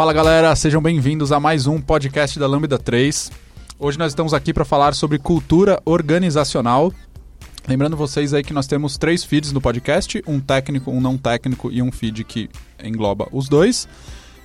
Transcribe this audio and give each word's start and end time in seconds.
Fala 0.00 0.14
galera, 0.14 0.56
sejam 0.56 0.80
bem-vindos 0.80 1.30
a 1.30 1.38
mais 1.38 1.66
um 1.66 1.78
podcast 1.78 2.38
da 2.38 2.46
Lambda 2.46 2.78
3. 2.78 3.30
Hoje 3.78 3.98
nós 3.98 4.12
estamos 4.12 4.32
aqui 4.32 4.50
para 4.50 4.64
falar 4.64 4.94
sobre 4.94 5.18
cultura 5.18 5.78
organizacional. 5.84 6.90
Lembrando 7.68 7.98
vocês 7.98 8.32
aí 8.32 8.42
que 8.42 8.54
nós 8.54 8.66
temos 8.66 8.96
três 8.96 9.22
feeds 9.22 9.52
no 9.52 9.60
podcast: 9.60 10.22
um 10.26 10.40
técnico, 10.40 10.90
um 10.90 11.02
não 11.02 11.18
técnico 11.18 11.70
e 11.70 11.82
um 11.82 11.92
feed 11.92 12.24
que 12.24 12.48
engloba 12.82 13.28
os 13.30 13.46
dois. 13.46 13.86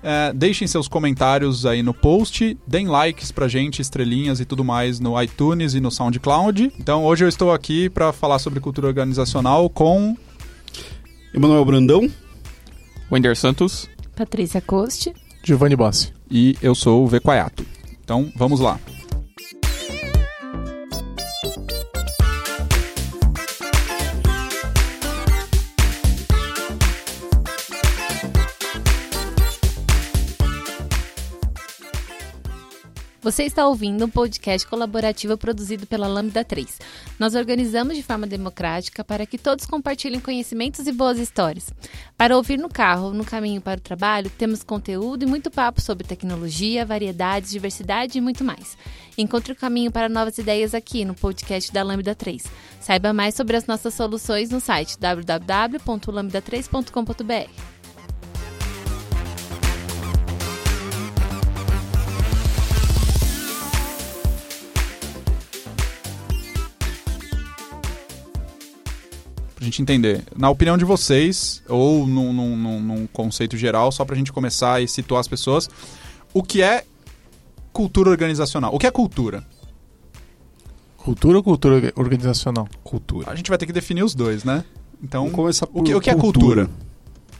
É, 0.03 0.33
deixem 0.33 0.67
seus 0.67 0.89
comentários 0.89 1.65
aí 1.65 1.81
no 1.81 1.93
post, 1.93 2.57
deem 2.67 2.87
likes 2.87 3.31
pra 3.31 3.47
gente, 3.47 3.81
estrelinhas 3.81 4.41
e 4.41 4.45
tudo 4.45 4.61
mais 4.61 4.99
no 4.99 5.19
iTunes 5.23 5.73
e 5.73 5.79
no 5.79 5.89
SoundCloud. 5.89 6.73
Então 6.77 7.05
hoje 7.05 7.23
eu 7.23 7.29
estou 7.29 7.53
aqui 7.53 7.89
para 7.89 8.11
falar 8.11 8.39
sobre 8.39 8.59
cultura 8.59 8.87
organizacional 8.87 9.69
com 9.69 10.17
Emanuel 11.33 11.63
Brandão, 11.63 12.11
Wender 13.09 13.37
Santos, 13.37 13.87
Patrícia 14.17 14.59
Coste, 14.59 15.13
Giovanni 15.45 15.75
Bossi. 15.75 16.11
e 16.29 16.57
eu 16.61 16.73
sou 16.73 17.03
o 17.03 17.07
Vequayato. 17.07 17.65
Então 18.03 18.31
vamos 18.35 18.59
lá. 18.59 18.79
Você 33.25 33.43
está 33.43 33.67
ouvindo 33.67 34.05
um 34.05 34.09
podcast 34.09 34.65
colaborativo 34.67 35.35
produzido 35.35 35.87
pela 35.87 36.07
Lambda 36.07 36.43
3. 36.43 36.79
Nós 37.17 37.33
organizamos 37.33 37.95
de 37.95 38.03
forma 38.03 38.27
democrática 38.27 39.03
para 39.03 39.25
que 39.25 39.39
todos 39.39 39.65
compartilhem 39.65 40.19
conhecimentos 40.19 40.85
e 40.85 40.91
boas 40.91 41.17
histórias. 41.17 41.73
Para 42.15 42.37
ouvir 42.37 42.59
no 42.59 42.69
carro, 42.69 43.15
no 43.15 43.25
caminho 43.25 43.61
para 43.61 43.79
o 43.79 43.81
trabalho, 43.81 44.29
temos 44.29 44.61
conteúdo 44.61 45.23
e 45.23 45.25
muito 45.25 45.49
papo 45.49 45.81
sobre 45.81 46.05
tecnologia, 46.05 46.85
variedades, 46.85 47.49
diversidade 47.49 48.19
e 48.19 48.21
muito 48.21 48.43
mais. 48.43 48.77
Encontre 49.17 49.53
o 49.53 49.55
caminho 49.55 49.91
para 49.91 50.07
novas 50.07 50.37
ideias 50.37 50.75
aqui 50.75 51.03
no 51.03 51.15
podcast 51.15 51.73
da 51.73 51.81
Lambda 51.81 52.13
3. 52.13 52.43
Saiba 52.79 53.11
mais 53.11 53.33
sobre 53.33 53.57
as 53.57 53.65
nossas 53.65 53.95
soluções 53.95 54.51
no 54.51 54.59
site 54.59 54.99
www.lambda3.com.br. 54.99 57.74
Pra 69.55 69.63
gente 69.63 69.81
entender. 69.81 70.23
Na 70.35 70.49
opinião 70.49 70.77
de 70.77 70.83
vocês, 70.83 71.63
ou 71.69 72.05
num, 72.05 72.33
num- 72.33 72.57
num- 72.57 72.79
num 72.81 73.07
conceito 73.07 73.55
geral, 73.55 73.89
só 73.91 74.03
pra 74.03 74.15
gente 74.15 74.31
começar 74.33 74.81
e 74.81 74.87
situar 74.87 75.21
as 75.21 75.27
pessoas, 75.29 75.69
o 76.33 76.43
que 76.43 76.61
é 76.61 76.83
cultura 77.71 78.09
organizacional? 78.09 78.75
O 78.75 78.79
que 78.79 78.85
é 78.85 78.91
cultura? 78.91 79.45
Cultura 80.97 81.37
ou 81.37 81.43
cultura 81.43 81.75
orga- 81.75 81.93
organizacional? 81.95 82.67
cultura. 82.83 83.31
A 83.31 83.35
gente 83.35 83.47
vai 83.49 83.57
ter 83.57 83.65
que 83.65 83.71
definir 83.73 84.03
os 84.03 84.13
dois, 84.15 84.43
né? 84.43 84.63
Então, 85.01 85.21
Vamos 85.23 85.35
começar 85.35 85.67
por 85.67 85.81
o 85.81 85.83
que, 85.83 85.93
o 85.95 86.01
que 86.01 86.09
é 86.09 86.15
cultura? 86.15 86.69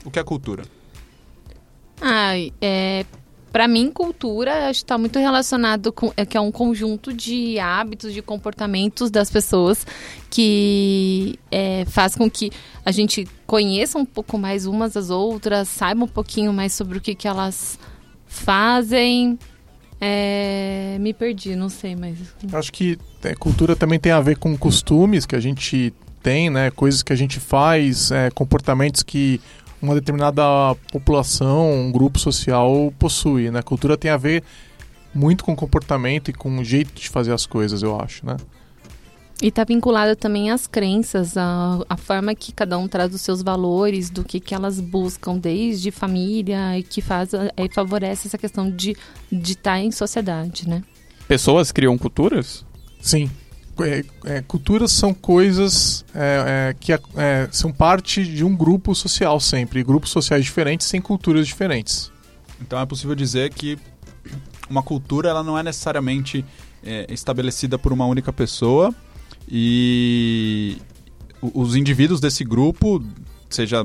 O 0.06 0.12
que 0.12 0.20
é 0.20 0.24
cultura? 0.24 0.64
Ai, 2.00 2.54
é, 2.62 3.06
para 3.56 3.70
mim, 3.70 3.90
cultura 3.90 4.70
está 4.70 4.98
muito 4.98 5.18
relacionado 5.18 5.90
com 5.94 6.12
é 6.18 6.26
que 6.26 6.36
é 6.36 6.42
um 6.42 6.52
conjunto 6.52 7.14
de 7.14 7.58
hábitos, 7.58 8.12
de 8.14 8.22
comportamentos 8.22 9.10
das 9.10 9.32
pessoas 9.32 9.88
que 10.30 11.40
é, 11.50 11.86
faz 11.86 12.18
com 12.18 12.30
que 12.30 12.52
a 12.84 12.92
gente 12.92 13.26
conheça 13.48 13.98
um 13.98 14.04
pouco 14.04 14.38
mais 14.38 14.66
umas 14.66 14.98
às 14.98 15.10
outras, 15.10 15.70
saiba 15.70 16.04
um 16.04 16.08
pouquinho 16.08 16.52
mais 16.52 16.74
sobre 16.74 16.98
o 16.98 17.02
que, 17.02 17.16
que 17.16 17.30
elas 17.30 17.80
fazem. 18.28 19.40
É, 20.02 20.98
me 21.00 21.14
perdi, 21.14 21.56
não 21.56 21.70
sei, 21.70 21.96
mas 21.96 22.18
Acho 22.52 22.74
que 22.74 23.00
é, 23.24 23.34
cultura 23.36 23.74
também 23.74 23.98
tem 23.98 24.12
a 24.12 24.20
ver 24.20 24.38
com 24.38 24.58
costumes 24.58 25.26
que 25.26 25.34
a 25.34 25.40
gente 25.40 25.94
tem, 26.22 26.50
né? 26.50 26.72
Coisas 26.72 27.02
que 27.02 27.14
a 27.14 27.16
gente 27.16 27.40
faz, 27.40 28.12
é, 28.12 28.30
comportamentos 28.32 29.02
que 29.02 29.40
uma 29.86 29.96
determinada 29.96 30.44
população, 30.92 31.72
um 31.72 31.92
grupo 31.92 32.20
social 32.20 32.94
possui, 33.00 33.50
né? 33.52 33.62
Cultura 33.62 33.98
tem 33.98 34.12
a 34.12 34.18
ver 34.18 34.44
muito 35.14 35.44
com 35.44 35.56
comportamento 35.56 36.30
e 36.30 36.34
com 36.34 36.58
o 36.58 36.64
jeito 36.64 36.94
de 36.94 37.10
fazer 37.10 37.32
as 37.32 37.46
coisas, 37.46 37.82
eu 37.82 38.00
acho, 38.00 38.26
né? 38.26 38.36
E 39.42 39.48
está 39.48 39.64
vinculada 39.64 40.16
também 40.16 40.50
às 40.50 40.66
crenças, 40.66 41.36
a, 41.38 41.80
a 41.90 41.98
forma 41.98 42.34
que 42.34 42.54
cada 42.54 42.78
um 42.78 42.88
traz 42.88 43.14
os 43.14 43.22
seus 43.22 43.42
valores, 43.42 44.10
do 44.10 44.24
que, 44.24 44.40
que 44.40 44.56
elas 44.56 44.80
buscam 44.80 45.38
desde 45.38 45.92
família 45.92 46.80
e 46.80 46.84
que 46.84 47.02
faz, 47.02 47.32
e 47.34 47.74
favorece 47.74 48.28
essa 48.28 48.38
questão 48.38 48.72
de 48.72 48.96
estar 49.32 49.80
em 49.80 49.92
sociedade, 49.92 50.68
né? 50.68 50.82
pessoas 51.28 51.72
criam 51.72 51.98
culturas? 51.98 52.66
Sim. 53.02 53.30
É, 53.80 54.06
é, 54.26 54.42
culturas 54.42 54.92
são 54.92 55.14
coisas 55.14 56.06
é, 56.14 56.70
é, 56.70 56.76
que 56.80 56.94
é, 56.94 57.00
são 57.52 57.72
parte 57.74 58.24
de 58.24 58.44
um 58.44 58.56
grupo 58.56 58.96
social 58.96 59.40
sempre. 59.40 59.84
Grupos 59.84 60.12
sociais 60.12 60.46
diferentes 60.46 60.90
têm 60.90 61.02
culturas 61.02 61.46
diferentes. 61.46 62.12
Então 62.62 62.80
é 62.80 62.86
possível 62.86 63.16
dizer 63.16 63.54
que 63.54 63.78
uma 64.70 64.82
cultura 64.82 65.30
ela 65.30 65.44
não 65.44 65.58
é 65.58 65.64
necessariamente 65.64 66.44
estabelecida 67.10 67.78
por 67.80 67.92
uma 67.92 68.06
única 68.06 68.32
pessoa 68.32 68.94
e 69.50 70.78
os 71.42 71.76
indivíduos 71.76 72.20
desse 72.20 72.44
grupo, 72.44 73.04
seja 73.50 73.84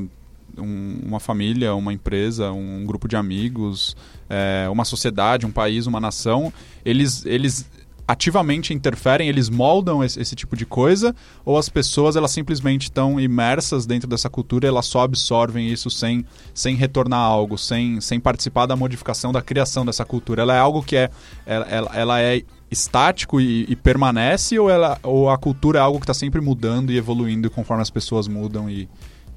um- 0.58 1.00
uma 1.04 1.20
família, 1.20 1.74
uma 1.74 1.92
empresa, 1.92 2.52
um 2.52 2.84
grupo 2.84 3.08
de 3.08 3.16
amigos, 3.16 3.96
é, 4.28 4.68
uma 4.70 4.84
sociedade, 4.84 5.46
um 5.46 5.50
país, 5.50 5.86
uma 5.86 6.00
nação, 6.00 6.52
eles, 6.84 7.24
eles 7.24 7.66
ativamente 8.10 8.74
interferem, 8.74 9.28
eles 9.28 9.48
moldam 9.48 10.02
esse, 10.02 10.20
esse 10.20 10.34
tipo 10.34 10.56
de 10.56 10.66
coisa, 10.66 11.14
ou 11.44 11.56
as 11.56 11.68
pessoas 11.68 12.16
elas 12.16 12.30
simplesmente 12.30 12.82
estão 12.84 13.20
imersas 13.20 13.86
dentro 13.86 14.08
dessa 14.08 14.28
cultura 14.28 14.66
e 14.66 14.68
elas 14.68 14.86
só 14.86 15.02
absorvem 15.02 15.68
isso 15.68 15.88
sem, 15.90 16.24
sem 16.52 16.74
retornar 16.74 17.20
algo, 17.20 17.56
sem, 17.56 18.00
sem 18.00 18.18
participar 18.18 18.66
da 18.66 18.74
modificação, 18.76 19.32
da 19.32 19.40
criação 19.40 19.84
dessa 19.86 20.04
cultura. 20.04 20.42
Ela 20.42 20.54
é 20.56 20.58
algo 20.58 20.82
que 20.82 20.96
é, 20.96 21.10
ela, 21.46 21.90
ela- 21.92 22.20
é 22.20 22.42
estático 22.70 23.40
e, 23.40 23.64
e 23.68 23.74
permanece, 23.76 24.58
ou, 24.58 24.70
ela, 24.70 24.98
ou 25.02 25.28
a 25.30 25.36
cultura 25.36 25.78
é 25.78 25.82
algo 25.82 25.98
que 25.98 26.04
está 26.04 26.14
sempre 26.14 26.40
mudando 26.40 26.90
e 26.92 26.96
evoluindo 26.96 27.50
conforme 27.50 27.82
as 27.82 27.90
pessoas 27.90 28.28
mudam 28.28 28.70
e, 28.70 28.88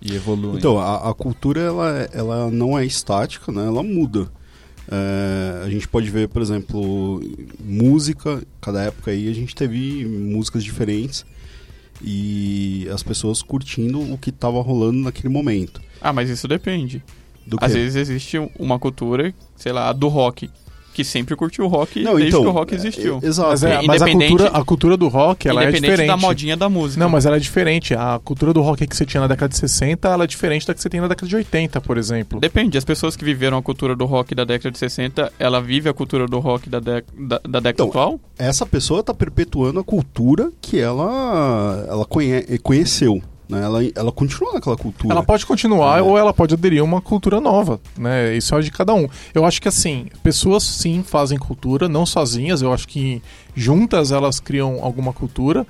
e 0.01 0.13
evoluem? 0.15 0.57
Então, 0.57 0.77
a, 0.79 1.09
a 1.09 1.13
cultura 1.13 1.59
ela, 1.61 1.89
ela 2.13 2.49
não 2.51 2.77
é 2.77 2.85
estática, 2.85 3.51
né? 3.51 3.65
Ela 3.65 3.81
muda. 3.83 4.31
É, 4.91 5.63
a 5.65 5.69
gente 5.69 5.87
pode 5.87 6.09
ver, 6.09 6.27
por 6.29 6.41
exemplo, 6.41 7.21
música. 7.59 8.41
Cada 8.61 8.83
época 8.83 9.11
aí 9.11 9.29
a 9.29 9.33
gente 9.33 9.55
teve 9.55 10.05
músicas 10.05 10.63
diferentes 10.63 11.25
e 12.01 12.87
as 12.93 13.01
pessoas 13.01 13.41
curtindo 13.41 14.01
o 14.01 14.17
que 14.17 14.29
estava 14.29 14.61
rolando 14.61 14.99
naquele 14.99 15.29
momento. 15.29 15.81
Ah, 16.01 16.11
mas 16.11 16.29
isso 16.29 16.47
depende. 16.47 17.03
Às 17.59 17.73
vezes 17.73 17.95
existe 17.95 18.37
uma 18.57 18.79
cultura, 18.79 19.33
sei 19.55 19.71
lá, 19.71 19.91
do 19.91 20.07
rock, 20.07 20.49
que 20.93 21.03
sempre 21.03 21.35
curtiu 21.35 21.67
rock 21.67 22.01
Não, 22.03 22.13
desde 22.15 22.29
então, 22.29 22.41
que 22.43 22.47
o 22.47 22.51
rock 22.51 22.75
existiu. 22.75 23.19
é- 23.21 23.25
exato. 23.27 23.49
Mas, 23.49 23.63
é, 23.63 23.81
mas 23.81 24.01
a, 24.01 24.09
cultura, 24.11 24.47
a 24.49 24.63
cultura 24.63 24.97
do 24.97 25.07
rock 25.07 25.47
ela 25.47 25.63
é 25.63 25.71
diferente. 25.71 26.07
da 26.07 26.15
modinha 26.17 26.55
da 26.55 26.69
música. 26.69 26.99
Não, 27.03 27.09
mas 27.09 27.25
ela 27.25 27.35
é 27.37 27.39
diferente. 27.39 27.93
A 27.93 28.19
cultura 28.23 28.53
do 28.53 28.61
rock 28.61 28.85
que 28.87 28.95
você 28.95 29.05
tinha 29.05 29.21
na 29.21 29.27
década 29.27 29.49
de 29.49 29.57
60 29.57 30.07
ela 30.09 30.23
é 30.23 30.27
diferente 30.27 30.65
da 30.67 30.73
que 30.73 30.81
você 30.81 30.89
tem 30.89 31.01
na 31.01 31.07
década 31.07 31.27
de 31.27 31.35
80, 31.35 31.81
por 31.81 31.97
exemplo. 31.97 32.39
Depende, 32.39 32.77
as 32.77 32.85
pessoas 32.85 33.15
que 33.15 33.25
viveram 33.25 33.57
a 33.57 33.61
cultura 33.61 33.95
do 33.95 34.05
rock 34.05 34.35
da 34.35 34.43
década 34.45 34.71
de 34.71 34.77
60, 34.77 35.33
ela 35.39 35.59
vive 35.61 35.89
a 35.89 35.93
cultura 35.93 36.27
do 36.27 36.39
rock 36.39 36.69
da, 36.69 36.79
dec- 36.79 37.05
da, 37.17 37.39
da 37.47 37.59
década 37.59 37.69
Então, 37.71 37.87
atual? 37.89 38.19
Essa 38.37 38.65
pessoa 38.65 38.99
está 38.99 39.13
perpetuando 39.13 39.79
a 39.79 39.83
cultura 39.83 40.51
que 40.61 40.79
ela, 40.79 41.85
ela 41.89 42.05
conhe- 42.05 42.43
conheceu. 42.61 43.21
Né? 43.53 43.63
Ela, 43.63 43.79
ela 43.95 44.11
continua 44.11 44.53
naquela 44.53 44.75
cultura. 44.77 45.13
Ela 45.13 45.23
pode 45.23 45.45
continuar 45.45 45.99
É. 45.99 46.01
ou 46.01 46.17
ela 46.17 46.33
pode 46.33 46.53
aderir 46.53 46.81
a 46.81 46.83
uma 46.83 47.01
cultura 47.01 47.39
nova, 47.39 47.79
né? 47.97 48.35
Isso 48.35 48.55
é 48.55 48.61
de 48.61 48.71
cada 48.71 48.93
um. 48.93 49.07
Eu 49.33 49.45
acho 49.45 49.61
que 49.61 49.67
assim, 49.67 50.07
pessoas 50.21 50.63
sim 50.63 51.03
fazem 51.03 51.37
cultura, 51.37 51.87
não 51.87 52.05
sozinhas. 52.05 52.61
Eu 52.61 52.73
acho 52.73 52.87
que 52.87 53.21
juntas 53.55 54.11
elas 54.11 54.39
criam 54.39 54.79
alguma 54.81 55.13
cultura. 55.13 55.65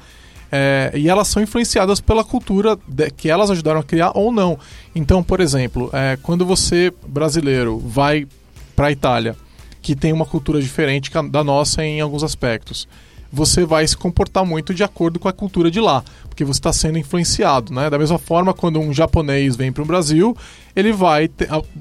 é, 0.55 0.91
e 0.93 1.09
elas 1.09 1.27
são 1.29 1.41
influenciadas 1.41 1.99
pela 1.99 2.23
cultura 2.23 2.77
de- 2.87 3.09
que 3.09 3.27
elas 3.27 3.49
ajudaram 3.49 3.79
a 3.79 3.83
criar 3.83 4.11
ou 4.13 4.31
não. 4.31 4.59
Então, 4.93 5.23
por 5.23 5.39
exemplo, 5.39 5.89
é, 5.91 6.15
quando 6.21 6.45
você, 6.45 6.93
brasileiro, 7.07 7.79
vai 7.79 8.27
para 8.75 8.85
a 8.85 8.91
Itália, 8.91 9.35
que 9.81 9.95
tem 9.95 10.13
uma 10.13 10.25
cultura 10.27 10.61
diferente 10.61 11.09
da 11.31 11.43
nossa 11.43 11.83
em 11.83 11.99
alguns 12.01 12.21
aspectos, 12.21 12.87
você 13.33 13.65
vai 13.65 13.87
se 13.87 13.97
comportar 13.97 14.45
muito 14.45 14.75
de 14.75 14.83
acordo 14.83 15.19
com 15.19 15.27
a 15.27 15.33
cultura 15.33 15.71
de 15.71 15.79
lá, 15.79 16.03
porque 16.29 16.45
você 16.45 16.59
está 16.59 16.71
sendo 16.71 16.99
influenciado, 16.99 17.73
né? 17.73 17.89
Da 17.89 17.97
mesma 17.97 18.19
forma, 18.19 18.53
quando 18.53 18.79
um 18.79 18.93
japonês 18.93 19.55
vem 19.55 19.71
para 19.71 19.81
o 19.81 19.85
Brasil, 19.87 20.37
ele 20.75 20.93
vai 20.93 21.27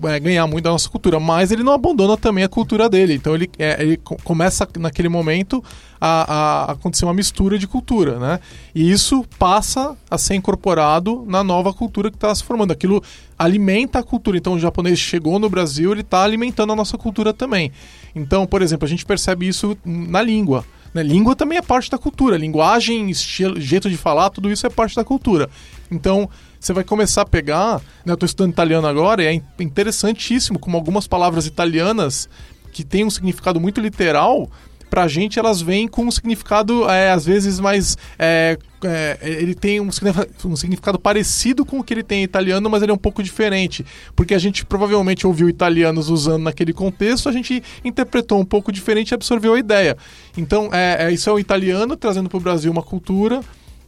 é, 0.05 0.19
ganhar 0.19 0.47
muito 0.47 0.65
da 0.65 0.71
nossa 0.71 0.89
cultura, 0.89 1.21
mas 1.21 1.53
ele 1.53 1.63
não 1.63 1.75
abandona 1.75 2.17
também 2.17 2.43
a 2.43 2.49
cultura 2.49 2.89
dele. 2.89 3.13
Então 3.13 3.35
ele, 3.35 3.51
é, 3.59 3.83
ele 3.83 3.99
começa 4.25 4.67
naquele 4.79 5.11
momento 5.11 5.63
a, 6.01 6.33
a, 6.33 6.73
acontecer 6.73 7.05
uma 7.05 7.13
mistura 7.13 7.59
de 7.59 7.67
cultura, 7.67 8.19
né? 8.19 8.41
E 8.75 8.91
isso 8.91 9.23
passa 9.39 9.95
a 10.11 10.17
ser 10.17 10.37
incorporado 10.37 11.23
na 11.29 11.45
nova 11.45 11.71
cultura 11.75 12.11
que 12.11 12.17
está 12.17 12.35
se 12.35 12.43
formando. 12.43 12.73
Aquilo 12.73 13.03
alimenta 13.39 13.99
a 13.99 14.03
cultura. 14.03 14.39
Então 14.39 14.55
o 14.55 14.59
japonês 14.59 14.99
chegou 14.99 15.39
no 15.39 15.51
Brasil, 15.51 15.93
ele 15.93 16.01
está 16.01 16.23
alimentando 16.23 16.73
a 16.73 16.77
nossa 16.77 16.97
cultura 16.97 17.35
também. 17.35 17.71
Então, 18.17 18.47
por 18.47 18.63
exemplo, 18.63 18.87
a 18.87 18.89
gente 18.89 19.05
percebe 19.05 19.47
isso 19.47 19.77
na 19.85 20.23
língua. 20.23 20.65
Né? 20.93 21.03
Língua 21.03 21.35
também 21.35 21.59
é 21.59 21.63
parte 21.63 21.91
da 21.91 21.99
cultura. 21.99 22.37
Linguagem, 22.37 23.11
estilo, 23.11 23.61
jeito 23.61 23.89
de 23.89 23.97
falar, 23.97 24.31
tudo 24.31 24.51
isso 24.51 24.67
é 24.67 24.71
parte 24.71 24.97
da 24.97 25.05
cultura. 25.05 25.49
Então, 25.91 26.29
você 26.59 26.73
vai 26.73 26.85
começar 26.85 27.23
a 27.23 27.27
pegar. 27.27 27.79
Né, 28.05 28.13
eu 28.13 28.15
estou 28.15 28.27
estudando 28.27 28.53
italiano 28.53 28.87
agora 28.87 29.23
e 29.23 29.27
é 29.27 29.43
interessantíssimo 29.63 30.59
como 30.59 30.77
algumas 30.77 31.07
palavras 31.07 31.47
italianas 31.47 32.29
que 32.73 32.85
têm 32.85 33.05
um 33.05 33.11
significado 33.11 33.61
muito 33.61 33.81
literal 33.81 34.51
pra 34.93 35.09
gente 35.09 35.39
elas 35.39 35.63
vêm 35.63 35.89
com 35.89 36.05
um 36.05 36.11
significado, 36.11 36.87
é, 36.87 37.13
às 37.13 37.25
vezes, 37.25 37.59
mais. 37.59 37.97
É, 38.19 38.59
é, 38.85 39.19
ele 39.23 39.55
tem 39.55 39.81
um 39.81 39.91
significado, 39.91 40.31
um 40.45 40.55
significado, 40.55 40.99
parecido 40.99 41.65
com 41.65 41.79
o 41.79 41.83
que 41.83 41.95
ele 41.95 42.03
tem 42.03 42.21
em 42.21 42.25
italiano, 42.25 42.69
mas 42.69 42.83
ele 42.83 42.93
é 42.93 42.95
um 42.95 42.99
pouco 42.99 43.23
diferente. 43.23 43.87
Porque 44.15 44.35
a 44.35 44.39
gente 44.39 44.67
provavelmente 44.67 45.27
ouviu 45.27 45.49
italianos 45.49 46.11
usando 46.11 46.43
naquele 46.43 46.75
contexto, 46.75 47.27
a 47.27 47.33
gente 47.33 47.63
interpretou 47.83 48.39
um 48.39 48.45
pouco 48.45 48.71
diferente 48.71 49.13
e 49.13 49.15
absorveu 49.15 49.55
a 49.55 49.59
ideia. 49.59 49.97
Então, 50.37 50.69
é, 50.71 51.07
é 51.07 51.11
isso 51.11 51.31
é 51.31 51.33
o 51.33 51.39
italiano 51.39 51.97
trazendo 51.97 52.29
para 52.29 52.37
o 52.37 52.41
Brasil 52.41 52.71
uma 52.71 52.83
cultura 52.83 53.41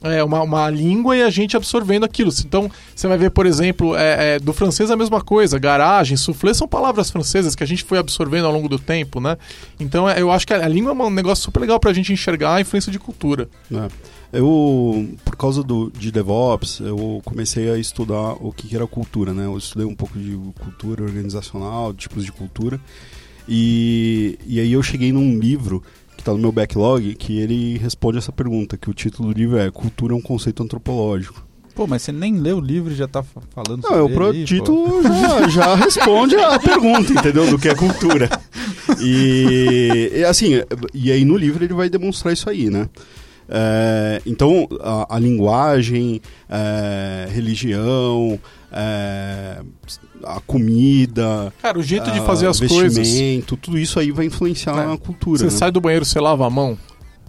é, 0.05 0.23
uma, 0.23 0.43
uma 0.43 0.71
língua 0.71 1.17
e 1.17 1.23
a 1.23 1.31
gente 1.31 1.56
absorvendo 1.56 2.05
aquilo. 2.05 2.31
Então, 2.45 2.71
você 2.95 3.09
vai 3.09 3.17
ver, 3.17 3.31
por 3.31 3.47
exemplo, 3.47 3.97
é, 3.97 4.35
é, 4.35 4.39
do 4.39 4.53
francês 4.53 4.91
a 4.91 4.97
mesma 4.97 5.21
coisa. 5.23 5.59
Garagem, 5.59 6.17
soufflé 6.17 6.53
são 6.53 6.69
palavras 6.69 7.11
francesas 7.11 7.55
que 7.55 7.65
a 7.65 7.67
gente 7.67 7.83
foi 7.85 7.99
absorvendo 7.99 8.47
ao 8.47 8.53
longo 8.53 8.69
do 8.69 8.79
tempo, 8.79 9.21
né? 9.21 9.39
Então, 9.81 10.09
é, 10.09 10.21
eu 10.21 10.31
acho 10.31 10.47
que 10.47 10.53
a, 10.53 10.65
a 10.65 10.69
língua 10.69 10.93
é 10.93 10.95
um 10.95 11.11
negócio 11.11 11.45
super 11.45 11.61
legal 11.61 11.81
para 11.81 11.91
a 11.91 11.95
gente 11.95 12.12
enxergar 12.12 12.56
a 12.56 12.61
influência 12.61 12.93
de 12.93 12.99
cultura. 12.99 13.49
É. 13.73 13.89
Eu, 14.33 15.09
por 15.25 15.37
causa 15.37 15.62
do, 15.62 15.91
de 15.97 16.11
DevOps, 16.11 16.81
eu 16.81 17.23
comecei 17.25 17.71
a 17.71 17.79
estudar 17.79 18.33
o 18.41 18.53
que, 18.53 18.75
era 18.75 18.87
cultura, 18.87 19.33
né? 19.33 19.47
Eu 19.47 19.56
estudei 19.56 19.87
um 19.87 19.95
pouco 19.95 20.19
de 20.19 20.37
cultura 20.61 21.05
organizacional, 21.05 21.95
tipos 21.95 22.25
de 22.25 22.33
cultura. 22.33 22.81
E, 23.49 24.39
e 24.45 24.59
aí 24.59 24.73
eu 24.73 24.83
cheguei 24.83 25.12
num 25.12 25.39
livro 25.39 25.83
está 26.25 26.32
no 26.32 26.38
meu 26.38 26.50
backlog, 26.50 27.15
que 27.15 27.38
ele 27.38 27.76
responde 27.76 28.17
essa 28.17 28.32
pergunta, 28.32 28.79
que 28.79 28.88
o 28.88 28.94
título 28.94 29.32
do 29.32 29.38
livro 29.38 29.59
é 29.59 29.71
Cultura 29.71 30.15
é 30.15 30.17
um 30.17 30.23
conceito 30.23 30.62
antropológico. 30.62 31.47
Pô, 31.75 31.87
mas 31.87 32.03
você 32.03 32.12
nem 32.12 32.38
leu 32.38 32.59
o 32.59 32.61
livro 32.61 32.93
e 32.93 32.97
já 32.97 33.05
está 33.05 33.23
falando 33.23 33.82
Não, 33.82 33.91
sobre 33.91 34.25
o 34.25 34.31
aí, 34.31 34.44
título 34.44 35.03
já, 35.03 35.49
já, 35.49 35.75
responde 35.75 36.37
a 36.37 36.59
pergunta, 36.59 37.12
entendeu? 37.12 37.50
Do 37.50 37.59
que 37.59 37.69
é 37.69 37.75
cultura. 37.75 38.31
E, 39.00 40.12
e, 40.15 40.25
assim, 40.25 40.62
e 40.94 41.11
aí 41.11 41.25
no 41.25 41.37
livro 41.37 41.65
ele 41.65 41.75
vai 41.75 41.91
demonstrar 41.91 42.32
isso 42.32 42.49
aí, 42.49 42.70
né? 42.70 42.88
É, 43.49 44.23
então, 44.25 44.69
a, 44.81 45.17
a 45.17 45.19
linguagem, 45.19 46.20
é, 46.49 47.29
religião, 47.31 48.38
é, 48.73 49.61
a 50.26 50.41
comida. 50.41 51.53
Cara, 51.61 51.79
o 51.79 51.82
jeito 51.82 52.11
de 52.11 52.21
fazer 52.21 52.47
as 52.47 52.61
coisas. 52.61 53.09
Tudo 53.47 53.79
isso 53.79 53.99
aí 53.99 54.11
vai 54.11 54.26
influenciar 54.26 54.76
é. 54.79 54.87
na 54.87 54.97
cultura. 54.97 55.38
Você 55.38 55.44
né? 55.44 55.50
sai 55.50 55.71
do 55.71 55.81
banheiro, 55.81 56.05
você 56.05 56.21
lava 56.21 56.47
a 56.47 56.50
mão. 56.50 56.79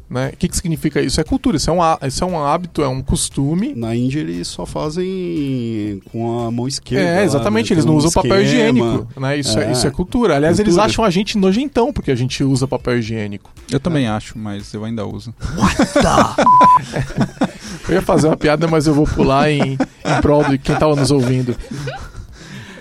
Né? 0.10 0.30
O 0.34 0.38
que, 0.38 0.48
que 0.48 0.56
significa 0.56 1.02
isso? 1.02 1.20
É 1.20 1.24
cultura, 1.24 1.58
isso 1.58 1.70
é, 1.70 1.74
um, 1.74 1.80
isso 2.08 2.24
é 2.24 2.28
um 2.28 2.44
hábito, 2.44 2.84
é 2.84 2.88
um 2.88 3.02
costume. 3.02 3.74
Na 3.76 3.96
Índia 3.96 4.20
eles 4.20 4.48
só 4.48 4.66
fazem 4.66 6.00
com 6.12 6.42
a 6.42 6.52
mão 6.52 6.68
esquerda. 6.68 7.22
É, 7.22 7.24
exatamente, 7.24 7.72
lá, 7.72 7.76
né? 7.76 7.76
eles 7.76 7.86
não 7.86 7.96
um 7.96 7.98
usam 7.98 8.10
esquema. 8.10 8.28
papel 8.28 8.44
higiênico. 8.44 9.08
Né? 9.20 9.38
Isso, 9.38 9.58
é, 9.58 9.66
é, 9.66 9.72
isso 9.72 9.88
é 9.88 9.90
cultura. 9.90 10.36
Aliás, 10.36 10.58
cultura. 10.58 10.70
eles 10.70 10.78
acham 10.78 11.04
a 11.04 11.10
gente 11.10 11.38
nojentão 11.38 11.92
porque 11.92 12.12
a 12.12 12.16
gente 12.16 12.44
usa 12.44 12.68
papel 12.68 13.00
higiênico. 13.00 13.52
Eu 13.72 13.80
também 13.80 14.08
acho, 14.08 14.38
mas 14.38 14.72
eu 14.74 14.86
ainda 14.86 15.06
uso. 15.06 15.34
What 15.58 15.76
the? 15.94 17.90
eu 17.90 17.96
ia 17.96 18.02
fazer 18.02 18.28
uma 18.28 18.38
piada, 18.38 18.68
mas 18.68 18.86
eu 18.86 18.94
vou 18.94 19.08
pular 19.08 19.50
em, 19.50 19.74
em 19.74 20.22
prol 20.22 20.44
de 20.44 20.60
quem 20.60 20.76
estava 20.76 20.96
nos 20.96 21.10
ouvindo. 21.10 21.56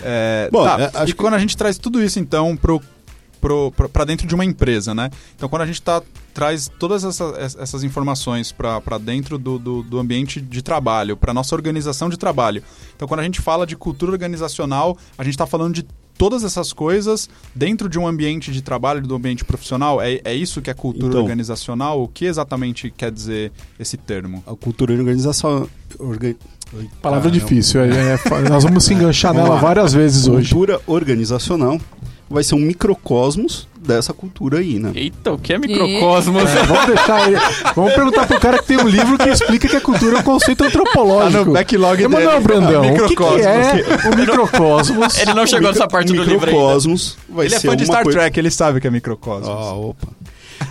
É, 0.05 0.49
Bom, 0.51 0.63
tá, 0.63 0.79
é, 0.79 0.91
acho 0.93 1.11
e 1.11 1.13
que 1.13 1.15
quando 1.15 1.33
a 1.33 1.39
gente 1.39 1.57
traz 1.57 1.77
tudo 1.77 2.01
isso, 2.01 2.19
então, 2.19 2.55
pro 2.55 2.81
para 3.93 4.05
dentro 4.05 4.25
de 4.25 4.33
uma 4.33 4.43
empresa, 4.43 4.95
né? 4.95 5.11
Então, 5.35 5.47
quando 5.47 5.61
a 5.61 5.65
gente 5.67 5.79
tá, 5.79 6.01
traz 6.33 6.69
todas 6.79 7.03
essa, 7.03 7.33
essas 7.59 7.83
informações 7.83 8.51
para 8.51 8.97
dentro 8.97 9.37
do, 9.37 9.59
do, 9.59 9.83
do, 9.83 9.99
ambiente 9.99 10.41
de 10.41 10.63
trabalho, 10.63 11.15
para 11.15 11.31
nossa 11.33 11.53
organização 11.53 12.09
de 12.09 12.17
trabalho. 12.17 12.63
Então, 12.95 13.07
quando 13.07 13.19
a 13.19 13.23
gente 13.23 13.41
fala 13.41 13.67
de 13.67 13.75
cultura 13.75 14.11
organizacional, 14.11 14.97
a 15.15 15.23
gente 15.23 15.33
está 15.33 15.45
falando 15.45 15.75
de 15.75 15.85
todas 16.17 16.43
essas 16.43 16.73
coisas 16.73 17.29
dentro 17.53 17.87
de 17.89 17.99
um 17.99 18.07
ambiente 18.07 18.51
de 18.51 18.61
trabalho, 18.61 19.01
do 19.01 19.15
ambiente 19.15 19.45
profissional? 19.45 20.01
É, 20.01 20.21
é 20.23 20.33
isso 20.33 20.61
que 20.61 20.69
é 20.69 20.73
cultura 20.73 21.09
então, 21.09 21.21
organizacional? 21.21 22.01
O 22.01 22.07
que 22.07 22.25
exatamente 22.25 22.89
quer 22.89 23.11
dizer 23.11 23.51
esse 23.79 23.97
termo? 23.97 24.43
A 24.47 24.55
cultura 24.55 24.93
organizacional. 24.93 25.69
Orga... 25.99 26.35
Palavra 27.01 27.31
difícil, 27.31 27.81
é, 27.81 27.87
é, 27.87 28.49
nós 28.49 28.63
vamos 28.63 28.83
se 28.83 28.93
enganchar 28.93 29.33
nela 29.33 29.55
várias 29.55 29.93
vezes 29.93 30.23
cultura 30.23 30.39
hoje. 30.39 30.49
Cultura 30.49 30.81
organizacional 30.87 31.79
vai 32.29 32.43
ser 32.43 32.55
um 32.55 32.59
microcosmos 32.59 33.67
dessa 33.77 34.11
cultura 34.13 34.57
aí, 34.59 34.79
né? 34.79 34.91
Eita, 34.95 35.31
o 35.33 35.37
que 35.37 35.53
é 35.53 35.59
microcosmos? 35.59 36.43
É, 36.43 36.63
vamos 36.63 36.85
deixar 36.87 37.27
ele. 37.27 37.39
Vamos 37.75 37.93
perguntar 37.93 38.27
pro 38.27 38.39
cara 38.39 38.57
que 38.57 38.65
tem 38.65 38.77
um 38.77 38.87
livro 38.87 39.17
que 39.17 39.29
explica 39.29 39.67
que 39.67 39.75
a 39.75 39.81
cultura 39.81 40.17
é 40.17 40.19
um 40.19 40.23
conceito 40.23 40.63
antropológico. 40.63 41.43
Ah, 41.43 41.45
no 41.45 41.53
backlog 41.53 41.97
dele. 41.97 42.05
Emanuel 42.05 42.41
Brandão, 42.41 42.81
o 42.81 43.07
que, 43.07 43.15
que, 43.15 43.23
é 43.23 44.09
o 44.11 44.17
microcosmos? 44.17 45.19
Ele 45.19 45.33
não 45.33 45.45
chegou 45.45 45.69
nessa 45.69 45.87
parte 45.87 46.07
do 46.07 46.23
livro 46.23 46.47
Microcosmos 46.47 47.17
vai 47.29 47.45
ele 47.45 47.59
ser 47.59 47.67
é 47.67 47.69
fã 47.69 47.77
de 47.77 47.85
Star 47.85 48.03
coisa... 48.03 48.19
Trek, 48.19 48.39
ele 48.39 48.51
sabe 48.51 48.81
que 48.81 48.87
é 48.87 48.91
microcosmos. 48.91 49.47
Ah, 49.47 49.73
opa. 49.73 50.07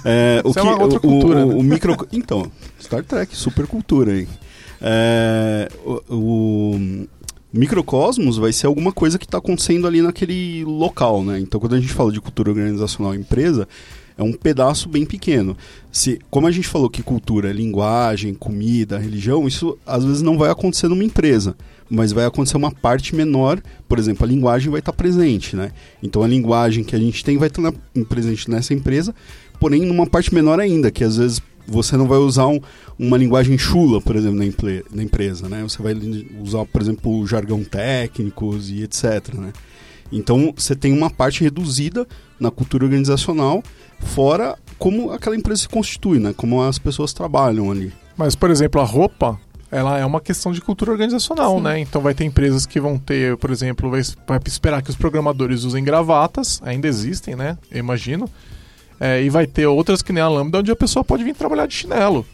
É, 0.05 0.43
o 0.44 0.49
Isso 0.49 0.55
que, 0.55 0.58
é 0.58 0.62
uma 0.62 0.82
outra 0.82 0.99
cultura, 0.99 1.47
o, 1.47 1.49
né? 1.49 1.55
o, 1.55 1.62
micro... 1.62 1.97
Então, 2.12 2.50
Star 2.82 3.05
Trek, 3.05 3.35
super 3.37 3.67
cultura 3.67 4.12
aí. 4.12 4.26
É, 4.86 5.69
o, 5.82 6.02
o, 6.14 7.06
microcosmos 7.50 8.36
vai 8.36 8.52
ser 8.52 8.66
alguma 8.66 8.92
coisa 8.92 9.19
que 9.19 9.25
está 9.25 9.38
acontecendo 9.38 9.86
ali 9.86 10.02
naquele 10.02 10.62
local, 10.64 11.25
né? 11.25 11.40
Então, 11.40 11.58
quando 11.58 11.75
a 11.75 11.81
gente 11.81 11.92
fala 11.92 12.12
de 12.12 12.20
cultura 12.20 12.50
organizacional 12.50 13.14
empresa, 13.14 13.66
é 14.19 14.22
um 14.22 14.34
pedaço 14.34 14.86
bem 14.88 15.06
pequeno. 15.06 15.56
Se, 15.90 16.20
como 16.31 16.46
a 16.46 16.50
gente 16.50 16.69
falou 16.69 16.90
que 16.90 17.02
cultura 17.02 17.48
é 17.48 17.52
linguagem, 17.52 18.34
comida, 18.34 18.98
religião, 18.98 19.48
isso 19.48 19.78
às 19.86 20.04
vezes 20.04 20.20
não 20.20 20.36
vai 20.36 20.50
acontecer 20.50 20.88
numa 20.88 21.02
empresa, 21.02 21.56
mas 21.88 22.12
vai 22.12 22.26
acontecer 22.26 22.58
uma 22.58 22.70
parte 22.70 23.14
menor. 23.14 23.62
Por 23.88 23.98
exemplo, 23.98 24.26
a 24.26 24.28
linguagem 24.28 24.70
vai 24.70 24.80
estar 24.80 24.92
tá 24.92 24.98
presente, 24.98 25.56
né? 25.56 25.72
Então, 26.02 26.22
a 26.22 26.28
linguagem 26.28 26.84
que 26.84 26.94
a 26.94 26.98
gente 26.98 27.25
tem 27.25 27.38
vai 27.38 27.48
estar 27.48 27.72
tá 27.72 27.78
presente 28.06 28.50
nessa 28.50 28.75
empresa, 28.75 29.14
porém 29.58 29.87
numa 29.87 30.06
parte 30.06 30.34
menor 30.34 30.60
ainda, 30.60 30.90
que 30.90 31.02
às 31.02 31.16
vezes 31.16 31.40
você 31.66 31.96
não 31.96 32.06
vai 32.06 32.18
usar 32.18 32.47
um, 32.47 32.61
uma 32.99 33.16
linguagem 33.16 33.56
chula, 33.59 34.00
por 34.00 34.16
exemplo, 34.16 34.38
na, 34.38 34.44
na, 34.94 35.02
empresa, 35.02 35.49
né? 35.49 35.62
Você 35.62 35.83
vai 35.83 35.94
usar, 36.42 36.64
por 36.66 36.80
exemplo, 36.80 37.26
jargão 37.26 37.64
técnicos 37.64 38.71
e 38.71 38.83
etc, 38.83 39.35
né? 39.35 39.52
Então, 40.12 40.52
você 40.56 40.76
tem 40.76 40.92
uma 40.92 41.11
parte 41.11 41.42
reduzida 41.42 42.06
na 42.38 42.50
cultura 42.50 42.85
organizacional, 42.85 43.62
fora 44.00 44.56
como 44.78 45.11
aquela 45.11 45.35
empresa 45.35 45.62
se 45.62 45.68
constitui, 45.68 46.18
né? 46.18 46.35
Como 46.37 46.62
as 46.62 46.78
pessoas 46.78 47.12
trabalham 47.12 47.71
ali. 47.71 47.92
Mas, 48.16 48.35
por 48.35 48.50
exemplo, 48.50 48.80
a 48.80 48.85
roupa, 48.85 49.40
ela 49.71 49.99
é 49.99 50.04
uma 50.04 50.21
questão 50.21 50.52
de 50.52 50.61
cultura 50.61 50.92
organizacional, 50.92 51.56
Sim. 51.56 51.62
né? 51.62 51.78
Então 51.80 52.00
vai 52.00 52.14
ter 52.14 52.25
empresas 52.25 52.64
que 52.66 52.78
vão 52.78 52.99
ter, 52.99 53.37
por 53.38 53.50
exemplo, 53.50 53.90
vai, 53.90 54.02
vai 54.26 54.40
esperar 54.47 54.83
que 54.83 54.90
os 54.90 54.97
programadores 54.97 55.64
usem 55.64 55.83
gravatas, 55.83 56.61
ainda 56.64 56.87
existem, 56.87 57.35
né? 57.35 57.59
Eu 57.71 57.78
imagino. 57.78 58.30
É, 59.04 59.23
e 59.23 59.28
vai 59.28 59.46
ter 59.46 59.66
outras 59.66 60.00
que 60.00 60.14
nem 60.14 60.23
a 60.23 60.28
Lambda, 60.30 60.61
onde 60.61 60.73
a 60.73 60.76
pessoa 60.76 61.04
pode 61.04 61.23
vir 61.23 61.34
trabalhar 61.34 61.66
de 61.66 61.75
chinelo. 61.75 62.25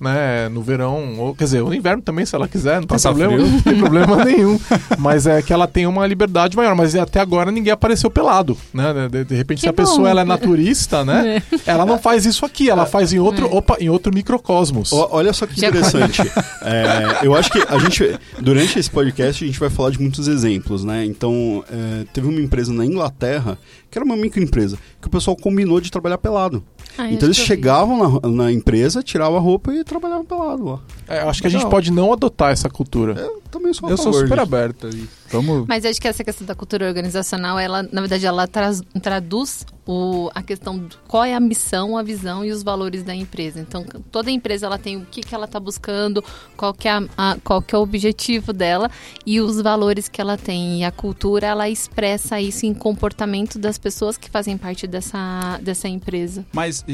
Né, 0.00 0.48
no 0.48 0.62
verão, 0.62 1.18
ou 1.18 1.34
quer 1.34 1.44
dizer, 1.44 1.60
no 1.60 1.74
inverno 1.74 2.00
também, 2.00 2.24
se 2.24 2.32
ela 2.32 2.46
quiser, 2.46 2.80
não 2.80 2.86
tem 2.86 2.98
problema, 3.00 3.36
não 3.36 3.60
tem 3.60 3.78
problema 3.78 4.22
nenhum. 4.24 4.60
Mas 4.96 5.26
é 5.26 5.42
que 5.42 5.52
ela 5.52 5.66
tem 5.66 5.88
uma 5.88 6.06
liberdade 6.06 6.56
maior. 6.56 6.76
Mas 6.76 6.94
até 6.94 7.18
agora 7.18 7.50
ninguém 7.50 7.72
apareceu 7.72 8.08
pelado, 8.08 8.56
né? 8.72 9.08
De, 9.10 9.24
de 9.24 9.34
repente, 9.34 9.58
que 9.58 9.62
se 9.62 9.68
a 9.68 9.72
bom. 9.72 9.76
pessoa 9.76 10.08
ela 10.08 10.20
é 10.20 10.24
naturista, 10.24 11.04
né? 11.04 11.42
É. 11.50 11.58
Ela 11.66 11.84
não 11.84 11.98
faz 11.98 12.24
isso 12.24 12.46
aqui, 12.46 12.70
ela 12.70 12.86
faz 12.86 13.12
em 13.12 13.18
outro, 13.18 13.46
é. 13.46 13.56
opa, 13.56 13.76
em 13.80 13.88
outro 13.88 14.14
microcosmos. 14.14 14.92
O, 14.92 15.08
olha 15.10 15.32
só 15.32 15.46
que 15.46 15.58
interessante. 15.58 16.22
é, 16.62 17.18
eu 17.26 17.34
acho 17.34 17.50
que 17.50 17.58
a 17.58 17.78
gente, 17.78 18.18
durante 18.40 18.78
esse 18.78 18.90
podcast, 18.90 19.42
a 19.42 19.46
gente 19.46 19.58
vai 19.58 19.70
falar 19.70 19.90
de 19.90 20.00
muitos 20.00 20.28
exemplos, 20.28 20.84
né? 20.84 21.04
Então, 21.04 21.64
é, 21.70 22.04
teve 22.12 22.28
uma 22.28 22.40
empresa 22.40 22.72
na 22.72 22.86
Inglaterra 22.86 23.58
que 23.90 23.96
era 23.96 24.04
uma 24.04 24.16
microempresa, 24.16 24.78
que 25.00 25.08
o 25.08 25.10
pessoal 25.10 25.36
combinou 25.36 25.80
de 25.80 25.90
trabalhar 25.90 26.18
pelado. 26.18 26.62
Ah, 26.98 27.10
então 27.10 27.28
eles 27.28 27.36
chegavam 27.36 28.20
na, 28.20 28.28
na, 28.28 28.52
empresa, 28.52 29.02
tiravam 29.04 29.38
a 29.38 29.40
roupa 29.40 29.72
e 29.72 29.84
trabalhavam 29.84 30.24
pelado 30.24 30.64
lá. 30.64 30.80
É, 31.06 31.22
eu 31.22 31.28
acho 31.28 31.40
que 31.40 31.46
a 31.46 31.50
gente 31.50 31.62
Não. 31.62 31.70
pode 31.70 31.92
não 31.92 32.12
adotar 32.12 32.50
essa 32.50 32.68
cultura. 32.68 33.12
Eu 33.12 33.40
também 33.50 33.72
sou 33.72 33.88
a 33.88 33.92
Eu 33.92 33.96
sou 33.96 34.12
super 34.12 34.40
aberto 34.40 34.88
aí. 34.88 35.08
Vamos. 35.30 35.64
Mas 35.68 35.84
acho 35.84 36.00
que 36.00 36.08
essa 36.08 36.24
questão 36.24 36.46
da 36.46 36.54
cultura 36.54 36.86
organizacional, 36.86 37.58
ela, 37.58 37.82
na 37.82 38.00
verdade, 38.00 38.24
ela 38.26 38.46
traz- 38.46 38.82
traduz 39.02 39.64
o, 39.86 40.30
a 40.34 40.42
questão 40.42 40.78
de 40.78 40.96
qual 41.08 41.24
é 41.24 41.34
a 41.34 41.40
missão, 41.40 41.96
a 41.96 42.02
visão 42.02 42.44
e 42.44 42.50
os 42.50 42.62
valores 42.62 43.02
da 43.02 43.14
empresa. 43.14 43.60
Então, 43.60 43.84
toda 44.12 44.30
empresa 44.30 44.66
ela 44.66 44.78
tem 44.78 44.96
o 44.96 45.04
que, 45.06 45.20
que 45.22 45.34
ela 45.34 45.44
está 45.46 45.58
buscando, 45.58 46.22
qual 46.56 46.74
que, 46.74 46.88
é 46.88 46.92
a, 46.92 47.02
a- 47.16 47.36
qual 47.42 47.62
que 47.62 47.74
é 47.74 47.78
o 47.78 47.82
objetivo 47.82 48.52
dela 48.52 48.90
e 49.26 49.40
os 49.40 49.60
valores 49.60 50.08
que 50.08 50.20
ela 50.20 50.36
tem. 50.36 50.80
E 50.80 50.84
a 50.84 50.90
cultura, 50.90 51.46
ela 51.46 51.68
expressa 51.68 52.40
isso 52.40 52.66
em 52.66 52.74
comportamento 52.74 53.58
das 53.58 53.78
pessoas 53.78 54.16
que 54.18 54.28
fazem 54.30 54.56
parte 54.58 54.86
dessa, 54.86 55.58
dessa 55.62 55.88
empresa. 55.88 56.44
Mas 56.52 56.84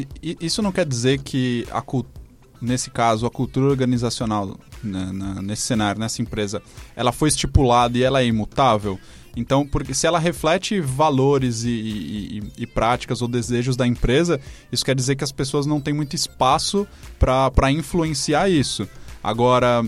isso 0.40 0.62
não 0.62 0.70
quer 0.72 0.86
dizer 0.86 1.20
que 1.22 1.66
a 1.70 1.80
cul- 1.82 2.06
nesse 2.60 2.90
caso 2.90 3.26
a 3.26 3.30
cultura 3.30 3.66
organizacional 3.66 4.56
né, 4.82 5.10
na- 5.12 5.42
nesse 5.42 5.62
cenário, 5.62 6.00
nessa 6.00 6.20
empresa, 6.22 6.62
ela 6.96 7.12
foi 7.12 7.28
estipulada 7.28 7.96
e 7.98 8.02
ela 8.02 8.20
é 8.20 8.26
imutável. 8.26 8.98
Então, 9.36 9.66
porque 9.66 9.92
se 9.94 10.06
ela 10.06 10.18
reflete 10.18 10.80
valores 10.80 11.64
e, 11.64 11.68
e- 11.70 12.42
e- 12.58 12.66
práticas 12.66 13.20
ou 13.20 13.26
desejos 13.26 13.76
da 13.76 13.84
empresa, 13.86 14.40
isso 14.70 14.84
quer 14.84 14.94
dizer 14.94 15.16
que 15.16 15.24
as 15.24 15.32
pessoas 15.32 15.66
não 15.66 15.80
têm 15.80 15.92
muito 15.92 16.14
espaço 16.14 16.86
para 17.18 17.72
influenciar 17.72 18.48
isso. 18.48 18.88
Agora, 19.22 19.84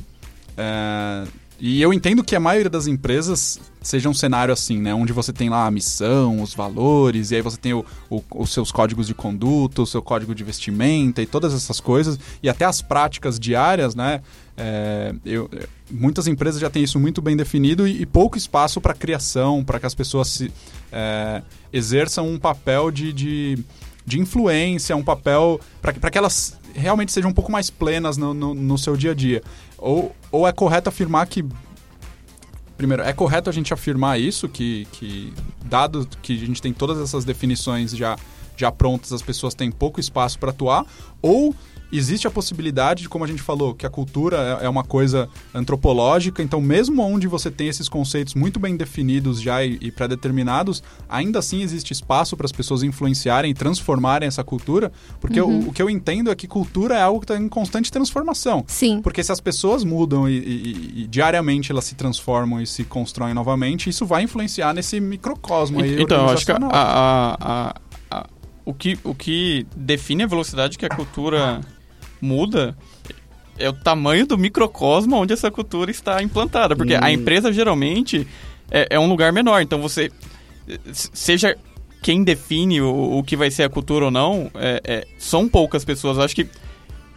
é, 0.56 1.25
e 1.58 1.80
eu 1.80 1.92
entendo 1.92 2.22
que 2.22 2.36
a 2.36 2.40
maioria 2.40 2.68
das 2.70 2.86
empresas 2.86 3.58
seja 3.80 4.08
um 4.08 4.14
cenário 4.14 4.52
assim, 4.52 4.78
né? 4.80 4.92
Onde 4.94 5.12
você 5.12 5.32
tem 5.32 5.48
lá 5.48 5.66
a 5.66 5.70
missão, 5.70 6.42
os 6.42 6.52
valores, 6.54 7.30
e 7.30 7.36
aí 7.36 7.42
você 7.42 7.56
tem 7.56 7.72
o, 7.72 7.84
o- 8.10 8.22
os 8.34 8.52
seus 8.52 8.70
códigos 8.72 9.06
de 9.06 9.14
conduta, 9.14 9.80
o 9.82 9.86
seu 9.86 10.02
código 10.02 10.34
de 10.34 10.42
vestimenta 10.44 11.22
e 11.22 11.26
todas 11.26 11.54
essas 11.54 11.80
coisas, 11.80 12.18
e 12.42 12.48
até 12.48 12.64
as 12.64 12.82
práticas 12.82 13.38
diárias, 13.38 13.94
né? 13.94 14.20
É, 14.56 15.14
eu- 15.25 15.48
eu- 15.52 15.68
muitas 15.90 16.26
empresas 16.26 16.60
já 16.60 16.68
têm 16.68 16.82
isso 16.82 16.98
muito 16.98 17.22
bem 17.22 17.36
definido 17.36 17.86
e, 17.86 18.02
e 18.02 18.06
pouco 18.06 18.36
espaço 18.36 18.80
para 18.80 18.92
criação, 18.92 19.62
para 19.64 19.78
que 19.78 19.86
as 19.86 19.94
pessoas 19.94 20.28
se, 20.28 20.52
é, 20.92 21.42
exerçam 21.72 22.28
um 22.28 22.38
papel 22.38 22.90
de, 22.90 23.12
de, 23.12 23.58
de 24.04 24.18
influência, 24.20 24.96
um 24.96 25.02
papel 25.04 25.60
para 25.80 25.92
que, 25.92 26.00
que 26.00 26.18
elas 26.18 26.58
realmente 26.75 27.10
sejam 27.12 27.30
um 27.30 27.34
pouco 27.34 27.50
mais 27.50 27.70
plenas 27.70 28.16
no, 28.18 28.34
no, 28.34 28.54
no 28.54 28.76
seu 28.76 28.96
dia 28.96 29.12
a 29.12 29.14
dia. 29.14 29.42
Ou, 29.78 30.14
ou 30.30 30.47
é 30.47 30.52
correto 30.52 30.88
afirmar 30.88 31.26
que. 31.26 31.45
Primeiro, 32.76 33.02
é 33.02 33.12
correto 33.12 33.49
a 33.49 33.52
gente 33.52 33.73
afirmar 33.73 34.21
isso, 34.21 34.49
que, 34.49 34.87
que 34.92 35.33
dado 35.64 36.06
que 36.21 36.35
a 36.35 36.47
gente 36.47 36.61
tem 36.61 36.75
todas 36.75 36.99
essas 36.99 37.25
definições 37.25 37.92
já, 37.92 38.18
já 38.54 38.71
prontas, 38.71 39.12
as 39.14 39.23
pessoas 39.23 39.54
têm 39.54 39.71
pouco 39.71 39.99
espaço 39.99 40.38
para 40.38 40.50
atuar, 40.50 40.85
ou 41.23 41.54
existe 41.92 42.26
a 42.26 42.30
possibilidade, 42.30 43.02
de, 43.02 43.08
como 43.08 43.24
a 43.24 43.28
gente 43.28 43.42
falou, 43.42 43.74
que 43.74 43.86
a 43.86 43.90
cultura 43.90 44.58
é, 44.60 44.66
é 44.66 44.68
uma 44.68 44.82
coisa 44.84 45.28
antropológica, 45.54 46.42
então 46.42 46.60
mesmo 46.60 47.02
onde 47.02 47.26
você 47.26 47.50
tem 47.50 47.68
esses 47.68 47.88
conceitos 47.88 48.34
muito 48.34 48.58
bem 48.58 48.76
definidos 48.76 49.40
já 49.40 49.64
e, 49.64 49.78
e 49.80 49.90
pré-determinados, 49.90 50.82
ainda 51.08 51.38
assim 51.38 51.62
existe 51.62 51.92
espaço 51.92 52.36
para 52.36 52.44
as 52.46 52.52
pessoas 52.52 52.82
influenciarem 52.82 53.50
e 53.50 53.54
transformarem 53.54 54.26
essa 54.26 54.42
cultura, 54.44 54.90
porque 55.20 55.40
o, 55.40 55.68
o 55.68 55.72
que 55.72 55.82
eu 55.82 55.90
entendo 55.90 56.30
é 56.30 56.34
que 56.34 56.46
cultura 56.46 56.94
é 56.96 57.02
algo 57.02 57.20
que 57.20 57.24
está 57.24 57.36
em 57.36 57.48
constante 57.48 57.90
transformação. 57.90 58.64
Sim. 58.66 59.00
Porque 59.02 59.22
se 59.22 59.32
as 59.32 59.40
pessoas 59.40 59.84
mudam 59.84 60.28
e, 60.28 60.36
e- 60.38 61.02
e 61.02 61.06
diariamente 61.06 61.70
elas 61.72 61.84
se 61.84 61.94
transformam 61.94 62.60
e 62.60 62.66
se 62.66 62.84
constroem 62.84 63.34
novamente, 63.34 63.88
isso 63.90 64.06
vai 64.06 64.22
influenciar 64.22 64.72
nesse 64.74 65.00
microcosmo 65.00 65.80
aí 65.80 66.00
Então, 66.02 66.26
eu 66.26 66.30
acho 66.30 66.44
que 66.46 66.52
a- 66.52 66.58
a- 66.60 67.74
a- 68.10 68.26
o, 68.64 68.74
que, 68.74 68.98
o 69.04 69.14
que 69.14 69.66
define 69.76 70.24
a 70.24 70.26
velocidade 70.26 70.76
que 70.76 70.84
a 70.84 70.88
cultura 70.88 71.60
muda 72.20 72.76
é 73.58 73.68
o 73.68 73.73
tamanho 73.73 74.26
do 74.26 74.37
microcosmo 74.37 75.16
onde 75.16 75.32
essa 75.32 75.50
cultura 75.50 75.90
está 75.90 76.23
implantada. 76.23 76.76
Porque 76.76 76.94
a 76.94 77.00
Hum. 77.06 77.08
empresa 77.08 77.52
geralmente 77.52 78.26
é, 78.70 78.88
é 78.90 79.00
um 79.00 79.08
lugar 79.08 79.32
menor. 79.32 79.62
Então 79.62 79.80
você. 79.80 80.11
Seja 80.92 81.56
quem 82.02 82.23
define 82.25 82.80
o, 82.80 83.18
o 83.18 83.23
que 83.23 83.37
vai 83.37 83.50
ser 83.50 83.62
a 83.64 83.68
cultura 83.68 84.06
ou 84.06 84.11
não, 84.11 84.50
é- 84.54 84.80
é, 84.85 85.06
são 85.18 85.49
poucas 85.49 85.85
pessoas. 85.85 86.16
Eu 86.16 86.23
acho 86.25 86.35
que 86.37 86.46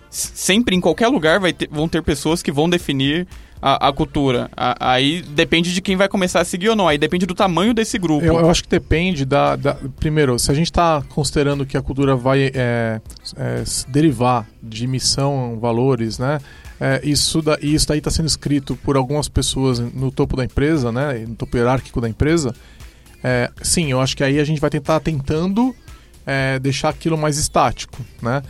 sempre 0.10 0.75
em 0.75 0.79
qualquer 0.82 1.08
lugar 1.08 1.39
vai 1.39 1.53
ter- 1.53 1.70
vão 1.72 1.88
ter 1.88 2.01
pessoas 2.03 2.41
que 2.41 2.51
vão 2.51 2.70
definir 2.70 3.27
a, 3.62 3.88
a 3.89 3.94
cultura. 3.94 4.50
A- 4.56 4.94
aí 4.94 5.22
depende 5.22 5.74
de 5.74 5.82
quem 5.82 5.96
vai 5.96 6.08
começar 6.08 6.42
a 6.42 6.46
seguir 6.46 6.70
ou 6.70 6.75
não. 6.75 6.88
Aí 6.88 6.98
depende 6.98 7.25
do 7.25 7.34
tamanho 7.36 7.74
desse 7.74 7.98
grupo. 7.98 8.25
Eu, 8.25 8.39
eu 8.39 8.50
acho 8.50 8.63
que 8.63 8.70
depende 8.70 9.25
da, 9.25 9.56
da- 9.56 9.78
Primeiro, 10.00 10.38
se 10.39 10.51
a 10.51 10.54
gente 10.54 10.68
está 10.72 11.04
considerando 11.10 11.66
que 11.66 11.75
a 11.78 11.82
cultura 11.82 12.16
vai 12.16 12.51
é, 12.54 13.01
é, 13.36 13.63
se 13.66 13.89
derivar 13.89 14.48
de 14.62 14.88
missão, 14.88 15.58
valores, 15.60 16.18
né? 16.20 16.39
É, 16.82 17.01
isso, 17.04 17.42
da, 17.42 17.58
isso 17.62 17.86
daí 17.89 17.98
está 17.98 18.10
sendo 18.10 18.28
escrito 18.28 18.75
por 18.78 18.96
algumas 18.96 19.28
pessoas 19.28 19.80
no 19.80 20.10
topo 20.12 20.38
da 20.38 20.46
empresa, 20.46 20.92
né? 20.92 21.25
No 21.28 21.36
topo 21.36 21.58
hierárquico 21.58 22.00
da 22.00 22.08
empresa. 22.08 22.56
É, 23.22 23.51
sim, 23.62 23.92
eu 23.92 24.00
acho 24.00 24.16
que 24.16 24.24
aí 24.24 24.39
a 24.39 24.44
gente 24.46 24.62
vai 24.62 24.70
tentar 24.70 24.98
tentando 25.01 25.75
é, 26.25 26.58
deixar 26.60 26.88
aquilo 26.89 27.18
mais 27.18 27.38
estático, 27.38 27.98
né? 28.22 28.42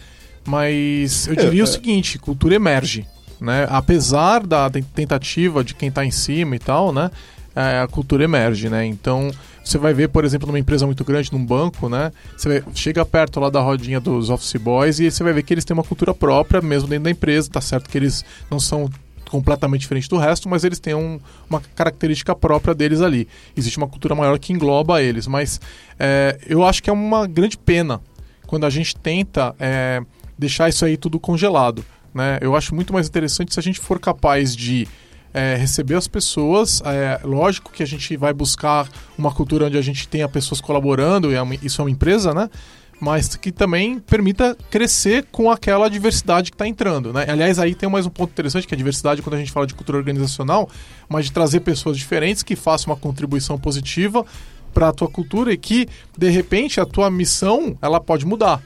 Mas 0.45 1.27
eu 1.27 1.33
É, 1.33 1.37
diria 1.37 1.61
é. 1.61 1.63
o 1.63 1.67
seguinte, 1.67 2.17
cultura 2.19 2.53
emerge, 2.55 3.05
né? 3.41 3.67
Apesar 3.69 4.45
da 4.45 4.69
ten- 4.69 4.83
tentativa 4.83 5.63
de 5.63 5.73
quem 5.73 5.89
está 5.89 6.05
em 6.05 6.11
cima 6.11 6.55
e 6.55 6.59
tal, 6.59 6.91
né? 6.91 7.09
É, 7.55 7.79
a 7.81 7.87
cultura 7.87 8.23
emerge, 8.23 8.69
né? 8.69 8.85
Então, 8.85 9.31
você 9.63 9.77
vai 9.77 9.93
ver, 9.93 10.07
por 10.09 10.23
exemplo, 10.23 10.47
numa 10.47 10.59
empresa 10.59 10.85
muito 10.85 11.03
grande, 11.03 11.31
num 11.33 11.43
banco, 11.45 11.89
né? 11.89 12.11
Você 12.37 12.63
chega 12.73 13.03
perto 13.05 13.39
lá 13.39 13.49
da 13.49 13.59
rodinha 13.59 13.99
dos 13.99 14.29
office 14.29 14.55
boys 14.61 14.99
e 14.99 15.09
você 15.11 15.23
vai 15.23 15.33
ver 15.33 15.43
que 15.43 15.53
eles 15.53 15.65
têm 15.65 15.73
uma 15.73 15.83
cultura 15.83 16.13
própria 16.13 16.61
mesmo 16.61 16.87
dentro 16.87 17.05
da 17.05 17.09
empresa. 17.11 17.49
Tá 17.49 17.59
certo 17.59 17.89
que 17.89 17.97
eles 17.97 18.23
não 18.49 18.59
são 18.59 18.89
completamente 19.29 19.81
diferentes 19.81 20.07
do 20.09 20.17
resto, 20.17 20.47
mas 20.49 20.63
eles 20.63 20.79
têm 20.79 20.95
um- 20.95 21.19
uma 21.49 21.61
característica 21.75 22.33
própria 22.35 22.73
deles 22.73 23.01
ali. 23.01 23.27
Existe 23.55 23.77
uma 23.77 23.87
cultura 23.87 24.15
maior 24.15 24.39
que 24.39 24.53
engloba 24.53 25.01
eles, 25.03 25.27
mas 25.27 25.59
é, 25.99 26.39
eu 26.47 26.63
acho 26.65 26.81
que 26.81 26.89
é 26.89 26.93
uma 26.93 27.27
grande 27.27 27.57
pena 27.57 27.99
quando 28.47 28.65
a 28.65 28.69
gente 28.71 28.95
tenta 28.95 29.53
é, 29.59 30.01
deixar 30.37 30.69
isso 30.69 30.83
aí 30.85 30.97
tudo 30.97 31.19
congelado. 31.19 31.83
Né? 32.13 32.39
Eu 32.41 32.55
acho 32.55 32.73
muito 32.73 32.93
mais 32.93 33.07
interessante 33.07 33.53
se 33.53 33.59
a 33.59 33.63
gente 33.63 33.79
for 33.79 33.99
capaz 33.99 34.55
de 34.55 34.87
é, 35.33 35.55
receber 35.55 35.95
as 35.95 36.07
pessoas. 36.07 36.81
É, 36.85 37.19
lógico 37.23 37.71
que 37.71 37.83
a 37.83 37.85
gente 37.85 38.17
vai 38.17 38.33
buscar 38.33 38.87
uma 39.17 39.31
cultura 39.31 39.67
onde 39.67 39.77
a 39.77 39.81
gente 39.81 40.07
tenha 40.07 40.27
pessoas 40.27 40.59
colaborando, 40.59 41.31
e 41.31 41.35
é 41.35 41.41
uma- 41.41 41.55
isso 41.55 41.81
é 41.81 41.83
uma 41.85 41.91
empresa, 41.91 42.33
né? 42.33 42.49
Mas 42.99 43.35
que 43.37 43.51
também 43.51 43.97
permita 43.99 44.57
crescer 44.69 45.25
com 45.31 45.49
aquela 45.49 45.87
diversidade 45.87 46.51
que 46.51 46.55
está 46.55 46.67
entrando. 46.67 47.13
Né? 47.13 47.25
Aliás, 47.29 47.57
aí 47.57 47.73
tem 47.73 47.87
mais 47.87 48.05
um 48.05 48.09
ponto 48.09 48.31
interessante, 48.31 48.67
que 48.67 48.73
é 48.73 48.75
a 48.75 48.77
diversidade 48.77 49.21
quando 49.21 49.35
a 49.35 49.37
gente 49.39 49.51
fala 49.53 49.65
de 49.65 49.73
cultura 49.73 49.97
organizacional, 49.97 50.69
mas 51.07 51.25
de 51.25 51.31
trazer 51.31 51.61
pessoas 51.61 51.97
diferentes 51.97 52.43
que 52.43 52.57
façam 52.57 52.91
uma 52.91 52.99
contribuição 52.99 53.57
positiva 53.57 54.25
para 54.73 54.89
a 54.89 54.91
tua 54.91 55.07
cultura 55.07 55.53
e 55.53 55.57
que, 55.57 55.87
de 56.17 56.29
repente, 56.29 56.81
a 56.81 56.85
tua 56.85 57.09
missão 57.09 57.77
ela 57.81 58.01
pode 58.01 58.25
mudar. 58.25 58.61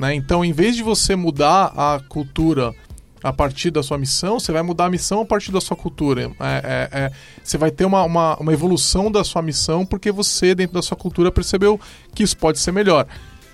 Né? 0.00 0.14
Então, 0.14 0.44
em 0.44 0.52
vez 0.52 0.74
de 0.74 0.82
você 0.82 1.14
mudar 1.14 1.72
a 1.76 2.00
cultura 2.08 2.74
a 3.22 3.32
partir 3.32 3.70
da 3.70 3.82
sua 3.82 3.98
missão, 3.98 4.38
você 4.38 4.52
vai 4.52 4.62
mudar 4.62 4.86
a 4.86 4.90
missão 4.90 5.20
a 5.20 5.24
partir 5.24 5.50
da 5.50 5.60
sua 5.60 5.76
cultura. 5.76 6.22
É, 6.22 6.28
é, 6.38 6.88
é, 6.92 7.12
você 7.42 7.58
vai 7.58 7.70
ter 7.70 7.84
uma, 7.84 8.02
uma, 8.04 8.36
uma 8.36 8.52
evolução 8.52 9.10
da 9.10 9.24
sua 9.24 9.42
missão 9.42 9.84
porque 9.84 10.12
você, 10.12 10.54
dentro 10.54 10.74
da 10.74 10.82
sua 10.82 10.96
cultura, 10.96 11.32
percebeu 11.32 11.80
que 12.14 12.22
isso 12.22 12.36
pode 12.36 12.58
ser 12.58 12.72
melhor. 12.72 13.06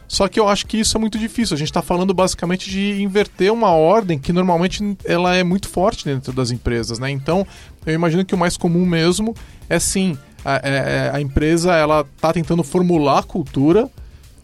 Só 0.09 0.29
que 0.29 0.39
eu 0.39 0.47
acho 0.47 0.67
que 0.67 0.79
isso 0.79 0.95
é 0.97 1.01
muito 1.01 1.19
difícil. 1.19 1.55
A 1.55 1.59
gente 1.59 1.71
está 1.71 1.81
falando 1.81 2.13
basicamente 2.13 2.69
de 2.69 3.01
inverter 3.01 3.51
uma 3.51 3.71
ordem 3.71 4.19
que 4.19 4.31
normalmente 4.31 4.97
ela 5.07 5.35
é 5.35 5.43
muito 5.43 5.69
forte 5.69 6.05
dentro 6.05 6.35
das 6.35 6.51
empresas, 6.51 6.99
né? 6.99 7.11
Então, 7.11 7.47
eu 7.87 7.95
imagino 7.95 8.23
que 8.23 8.35
o 8.35 8.39
mais 8.39 8.59
comum 8.59 8.85
mesmo 8.85 9.35
é 9.71 9.79
sim 9.79 10.19
a, 10.45 10.57
é- 10.57 10.61
é- 10.65 11.11
a 11.15 11.21
empresa 11.21 11.75
ela 11.75 12.05
está 12.15 12.31
tentando 12.31 12.63
formular 12.63 13.21
a 13.21 13.23
cultura 13.23 13.89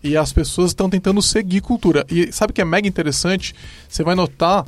e 0.03 0.17
as 0.17 0.33
pessoas 0.33 0.71
estão 0.71 0.89
tentando 0.89 1.21
seguir 1.21 1.61
cultura. 1.61 2.07
E 2.09 2.33
sabe 2.33 2.53
o 2.53 2.55
que 2.55 2.63
é 2.63 2.65
mega 2.65 2.89
interessante? 2.89 3.55
Você 3.89 4.03
vai 4.03 4.15
notar 4.15 4.65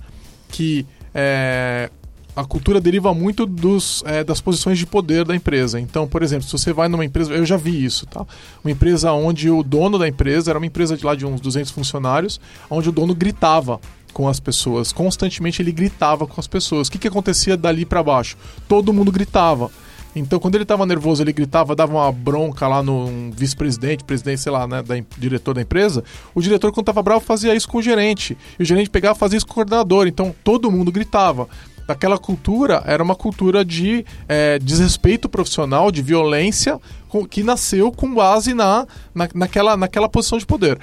que 0.51 0.87
é, 1.15 1.91
a 2.35 2.45
cultura 2.45 2.81
deriva 2.81 3.13
muito 3.13 3.45
dos, 3.47 4.03
é, 4.07 4.23
das 4.25 4.41
posições 4.41 4.79
de 4.79 4.87
poder 4.87 5.25
da 5.25 5.35
empresa. 5.35 5.81
Então, 5.81 6.07
por 6.07 6.23
exemplo, 6.23 6.47
se 6.47 6.53
você 6.53 6.73
vai 6.73 6.89
numa 6.89 7.05
empresa, 7.05 7.33
eu 7.33 7.45
já 7.45 7.57
vi 7.57 7.85
isso, 7.85 8.07
tá? 8.07 8.25
Uma 8.65 8.71
empresa 8.71 9.13
onde 9.13 9.51
o 9.51 9.63
dono 9.63 9.99
da 9.99 10.09
empresa 10.09 10.51
era 10.51 10.59
uma 10.59 10.67
empresa 10.67 10.97
de 10.97 11.05
lá 11.05 11.15
de 11.15 11.27
uns 11.27 11.41
200 11.41 11.71
funcionários, 11.71 12.41
onde 12.69 12.89
o 12.89 12.93
dono 12.93 13.15
gritava 13.15 13.81
com 14.13 14.29
as 14.29 14.41
pessoas, 14.41 14.93
constantemente 14.93 15.63
ele 15.63 15.73
gritava 15.73 16.27
com 16.27 16.41
as 16.41 16.47
pessoas. 16.47 16.89
O 16.89 16.93
que, 16.93 16.99
que 16.99 17.09
acontecia 17.09 17.57
dali 17.57 17.85
para 17.85 18.03
baixo? 18.03 18.37
Todo 18.69 18.93
mundo 18.93 19.13
gritava. 19.13 19.71
Então, 20.15 20.41
quando 20.41 20.57
ele 20.57 20.65
estava 20.65 20.85
nervoso, 20.85 21.23
ele 21.23 21.33
gritava, 21.33 21.77
dava 21.77 21.93
uma 21.93 22.11
bronca 22.11 22.67
lá 22.67 22.83
no 22.83 23.31
vice-presidente, 23.31 24.03
presidente, 24.03 24.41
sei 24.41 24.51
lá, 24.51 24.67
né, 24.67 24.83
da 24.83 24.97
diretor 25.17 25.55
da 25.55 25.63
empresa. 25.63 26.03
O 26.35 26.43
diretor, 26.43 26.73
quando 26.73 26.83
estava 26.83 27.03
bravo, 27.03 27.21
fazia 27.21 27.55
isso 27.55 27.69
com 27.69 27.79
o 27.79 27.83
gerente. 27.83 28.37
E 28.59 28.63
o 28.63 28.67
gerente 28.67 28.91
pegava 28.91 29.15
fazia 29.15 29.37
isso 29.37 29.47
com 29.47 29.53
o 29.53 29.55
coordenador. 29.55 30.09
Então, 30.09 30.35
todo 30.43 30.71
mundo 30.71 30.91
gritava. 30.91 31.49
Aquela 31.87 32.19
cultura 32.19 32.83
era 32.87 33.03
uma 33.03 33.17
cultura 33.17 33.65
de 33.65 34.05
eh, 34.29 34.59
desrespeito 34.61 35.29
profissional, 35.29 35.91
de 35.91 36.03
violência, 36.03 36.79
com- 37.09 37.27
que 37.27 37.43
nasceu 37.43 37.91
com 37.91 38.13
base 38.15 38.55
na, 38.55 38.87
na, 39.13 39.29
naquela, 39.35 39.77
naquela 39.77 40.09
posição 40.09 40.39
de 40.39 40.47
poder. 40.47 40.79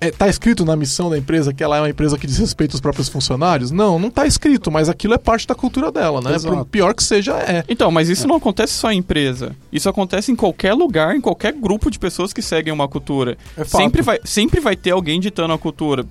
É, 0.00 0.10
tá 0.10 0.28
escrito 0.28 0.64
na 0.64 0.74
missão 0.74 1.10
da 1.10 1.18
empresa 1.18 1.52
que 1.52 1.62
ela 1.62 1.76
é 1.76 1.80
uma 1.80 1.90
empresa 1.90 2.16
que 2.16 2.26
desrespeita 2.26 2.74
os 2.74 2.80
próprios 2.80 3.08
funcionários? 3.08 3.70
Não, 3.70 3.98
não 3.98 4.10
tá 4.10 4.26
escrito, 4.26 4.70
mas 4.70 4.88
aquilo 4.88 5.12
é 5.14 5.18
parte 5.18 5.46
da 5.46 5.54
cultura 5.54 5.92
dela, 5.92 6.20
né? 6.22 6.34
Exato. 6.34 6.56
Por 6.56 6.64
pior 6.66 6.94
que 6.94 7.02
seja, 7.02 7.36
é. 7.36 7.62
Então, 7.68 7.90
mas 7.90 8.08
isso 8.08 8.26
não 8.26 8.36
acontece 8.36 8.72
só 8.72 8.90
em 8.90 8.98
empresa. 8.98 9.54
Isso 9.70 9.88
acontece 9.88 10.32
em 10.32 10.36
qualquer 10.36 10.72
lugar, 10.72 11.14
em 11.14 11.20
qualquer 11.20 11.52
grupo 11.52 11.90
de 11.90 11.98
pessoas 11.98 12.32
que 12.32 12.40
seguem 12.40 12.72
uma 12.72 12.88
cultura. 12.88 13.36
É 13.56 13.64
sempre, 13.64 14.00
vai, 14.00 14.18
sempre 14.24 14.60
vai 14.60 14.74
ter 14.74 14.92
alguém 14.92 15.20
ditando 15.20 15.52
a 15.52 15.58
cultura. 15.58 16.06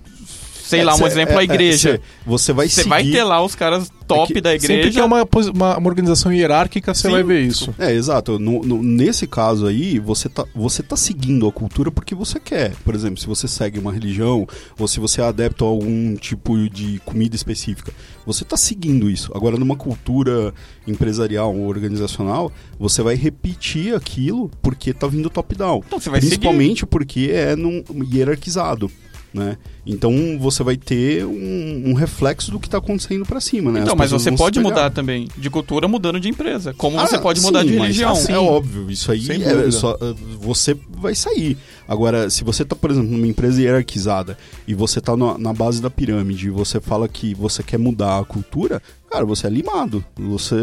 Sei 0.70 0.82
É, 0.82 0.84
lá, 0.84 0.94
um 0.94 0.98
cê- 0.98 1.06
exemplo, 1.06 1.34
é, 1.34 1.38
a 1.38 1.42
é, 1.42 1.44
igreja. 1.44 1.94
cê- 1.94 2.02
você 2.26 2.54
vai 2.54 2.70
Você 2.70 2.76
seguir... 2.76 2.90
vai 2.90 3.04
ter 3.04 3.24
lá 3.24 3.44
os 3.44 3.56
caras 3.56 3.90
top 4.08 4.32
É 4.32 4.36
que 4.36 4.42
da 4.42 4.52
Sempre 4.52 4.74
igreja. 4.74 4.92
que 4.92 5.00
é 5.00 5.04
uma, 5.04 5.28
uma, 5.54 5.78
uma 5.78 5.88
organização 5.90 6.32
hierárquica, 6.34 6.94
você 6.94 7.10
vai 7.10 7.24
ver 7.24 7.42
isso. 7.42 7.74
É, 7.78 7.92
exato. 7.94 8.38
No- 8.40 8.62
no- 8.64 8.82
nesse 8.84 9.26
caso 9.28 9.66
aí, 9.68 9.98
você 10.00 10.28
tá, 10.30 10.46
você 10.56 10.82
tá 10.84 10.96
seguindo 10.96 11.48
a 11.48 11.52
cultura 11.52 11.90
porque 11.92 12.14
você 12.16 12.40
quer. 12.40 12.74
Por 12.84 12.94
exemplo, 12.96 13.18
se 13.20 13.26
você 13.28 13.48
segue 13.48 13.80
uma 13.80 13.92
religião, 13.92 14.48
ou 14.80 14.88
se 14.88 15.00
você 15.00 15.22
é 15.22 15.24
adepto 15.26 15.64
a 15.66 15.68
algum 15.68 16.16
tipo 16.16 16.58
de 16.70 17.00
comida 17.06 17.36
específica, 17.36 17.92
você 18.26 18.44
tá 18.46 18.56
seguindo 18.58 19.10
isso. 19.10 19.32
Agora, 19.36 19.58
numa 19.58 19.76
cultura 19.76 20.54
empresarial 20.88 21.56
ou 21.56 21.68
organizacional, 21.68 22.52
você 22.80 23.02
vai 23.02 23.16
repetir 23.16 23.96
aquilo 23.96 24.50
porque 24.62 24.94
tá 24.94 25.08
vindo 25.08 25.30
top-down. 25.30 25.84
Então 25.88 26.00
você 26.00 26.10
vai 26.10 26.20
seguir. 26.20 26.32
Principalmente 26.36 26.86
porque 26.86 27.30
é 27.34 27.56
num, 27.56 27.84
hierarquizado. 28.12 28.90
Né? 29.32 29.58
Então 29.86 30.12
você 30.40 30.64
vai 30.64 30.76
ter 30.76 31.24
um, 31.24 31.90
um 31.90 31.94
reflexo 31.94 32.50
do 32.50 32.60
que 32.60 32.66
está 32.68 32.80
acontecendo 32.80 33.24
para 33.28 33.40
cima, 33.40 33.72
né? 33.72 33.82
Então, 33.82 33.94
As 33.94 33.98
mas 34.00 34.10
você 34.12 34.32
pode 34.32 34.60
mudar 34.60 34.90
também 34.90 35.28
de 35.38 35.50
cultura 35.52 35.88
mudando 35.88 36.20
de 36.20 36.28
empresa. 36.28 36.74
Como 36.74 37.00
Ah, 37.00 37.06
você 37.06 37.20
pode 37.20 37.40
mudar 37.40 37.62
sim, 37.62 37.68
de 37.68 37.74
mas 37.74 37.82
religião. 37.90 38.12
assim, 38.14 38.34
É 38.34 38.40
óbvio, 38.40 38.90
isso 38.90 39.12
aí 39.12 39.28
é 39.44 39.70
só, 39.70 39.94
uh, 39.94 40.16
você 40.40 40.76
vai 40.90 41.14
sair. 41.14 41.56
Agora, 41.88 42.28
se 42.32 42.44
você 42.44 42.66
tá, 42.66 42.76
por 42.76 42.90
exemplo, 42.90 43.12
numa 43.12 43.28
empresa 43.28 43.62
hierarquizada 43.62 44.36
e 44.68 44.74
você 44.74 45.00
tá 45.00 45.16
na, 45.16 45.38
na 45.38 45.54
base 45.54 45.80
da 45.80 45.92
pirâmide 45.92 46.48
e 46.48 46.52
você 46.52 46.80
fala 46.80 47.08
que 47.08 47.36
você 47.36 47.62
quer 47.62 47.78
mudar 47.78 48.18
a 48.20 48.26
cultura, 48.26 48.82
cara, 49.12 49.26
você 49.26 49.46
é 49.46 49.50
limado. 49.52 50.04
Você 50.18 50.56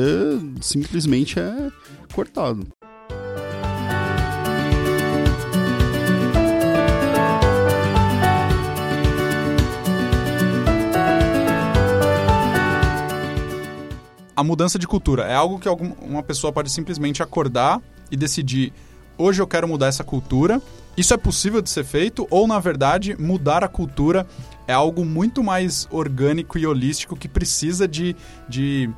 simplesmente 0.61 1.39
é 1.39 1.71
cortado. 2.13 2.67
A 14.37 14.45
mudança 14.45 14.79
de 14.79 14.87
cultura 14.87 15.25
é 15.25 15.35
algo 15.35 15.59
que 15.59 15.67
algum- 15.67 15.95
uma 16.03 16.23
pessoa 16.23 16.53
pode 16.53 16.71
simplesmente 16.71 17.23
acordar 17.23 17.81
e 18.11 18.17
decidir 18.17 18.73
hoje 19.17 19.41
eu 19.41 19.47
quero 19.47 19.67
mudar 19.67 19.87
essa 19.87 20.05
cultura. 20.05 20.61
Isso 20.97 21.13
é 21.15 21.17
possível 21.17 21.61
de 21.63 21.71
ser 21.71 21.85
feito 21.85 22.27
ou 22.31 22.47
na 22.47 22.59
verdade 22.59 23.17
mudar 23.19 23.65
a 23.65 23.69
cultura 23.69 24.27
é 24.67 24.73
algo 24.73 25.05
muito 25.05 25.43
mais 25.43 25.89
orgânico 25.91 26.59
e 26.59 26.67
holístico 26.67 27.17
que 27.17 27.29
precisa 27.29 27.89
de, 27.89 28.15
de 28.49 28.91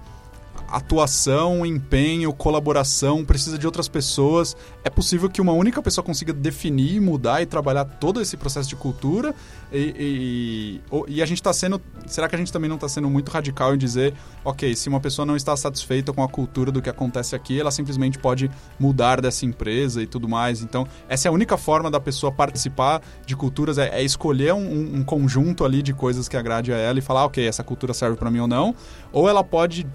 atuação, 0.69 1.65
empenho, 1.65 2.33
colaboração, 2.33 3.25
precisa 3.25 3.59
de 3.59 3.67
outras 3.67 3.89
pessoas. 3.89 4.57
É 4.85 4.91
possível 4.91 5.29
que 5.29 5.41
uma 5.41 5.53
única 5.53 5.83
pessoa 5.83 6.05
consiga 6.05 6.33
definir, 6.33 7.01
mudar 7.01 7.43
e 7.43 7.47
trabalhar 7.47 7.85
todo 7.85 8.21
esse 8.21 8.37
processo 8.37 8.69
de 8.69 8.77
cultura. 8.77 9.35
E, 9.73 10.81
e, 10.89 11.17
e 11.17 11.23
a 11.23 11.27
gente 11.27 11.39
está 11.39 11.53
sendo. 11.53 11.81
Será 12.07 12.29
que 12.29 12.35
a 12.35 12.39
gente 12.39 12.53
também 12.53 12.69
não 12.69 12.77
está 12.77 12.89
sendo 12.89 13.09
muito 13.09 13.31
radical 13.31 13.75
em 13.75 13.79
dizer, 13.79 14.15
ok, 14.45 14.75
se 14.75 14.89
uma 14.89 15.01
pessoa 15.01 15.25
não 15.25 15.37
está 15.37 15.57
satisfeita 15.57 16.13
com 16.13 16.23
a 16.23 16.29
cultura 16.29 16.71
do 16.71 16.83
que 16.83 16.91
acontece 16.91 17.35
aqui, 17.35 17.59
ela 17.59 17.71
simplesmente 17.71 18.19
pode 18.19 18.51
mudar 18.79 19.21
dessa 19.21 19.47
empresa 19.47 20.03
e 20.03 20.07
tudo 20.07 20.29
mais. 20.29 20.63
Então, 20.63 20.87
essa 21.09 21.29
é 21.29 21.31
a 21.31 21.33
única 21.33 21.57
forma 21.57 21.91
da 21.91 22.01
pessoa 22.01 22.31
participar 22.31 23.03
de 23.27 23.35
culturas, 23.35 23.79
é, 23.79 23.89
é 23.89 24.03
escolher 24.03 24.53
um, 24.53 24.97
um 24.97 25.05
conjunto 25.05 25.65
ali 25.65 25.83
de 25.83 25.93
coisas 25.93 26.29
que 26.29 26.37
agrade 26.37 26.73
a 26.73 26.77
ela 26.77 26.99
e 26.99 27.03
falar, 27.03 27.25
ok, 27.25 27.47
essa 27.47 27.65
cultura 27.65 27.95
serve 27.95 28.17
para 28.17 28.31
mim 28.31 28.41
ou 28.41 28.49
não. 28.49 28.75
Ou 29.13 29.29
ela 29.29 29.43
pode 29.43 29.87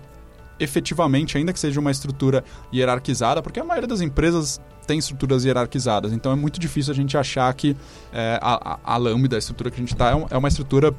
efetivamente, 0.59 1.37
ainda 1.37 1.53
que 1.53 1.59
seja 1.59 1.79
uma 1.79 1.91
estrutura 1.91 2.43
hierarquizada, 2.73 3.41
porque 3.41 3.59
a 3.59 3.63
maioria 3.63 3.87
das 3.87 4.01
empresas 4.01 4.61
tem 4.85 4.99
estruturas 4.99 5.45
hierarquizadas, 5.45 6.11
então 6.11 6.31
é 6.31 6.35
muito 6.35 6.59
difícil 6.59 6.91
a 6.91 6.95
gente 6.95 7.17
achar 7.17 7.53
que 7.53 7.75
é, 8.11 8.37
a, 8.41 8.79
a, 8.83 8.97
Lambda, 8.97 9.35
a 9.35 9.39
estrutura 9.39 9.71
que 9.71 9.77
a 9.77 9.79
gente 9.79 9.93
está, 9.93 10.11
é, 10.11 10.25
é 10.31 10.37
uma 10.37 10.47
estrutura 10.47 10.93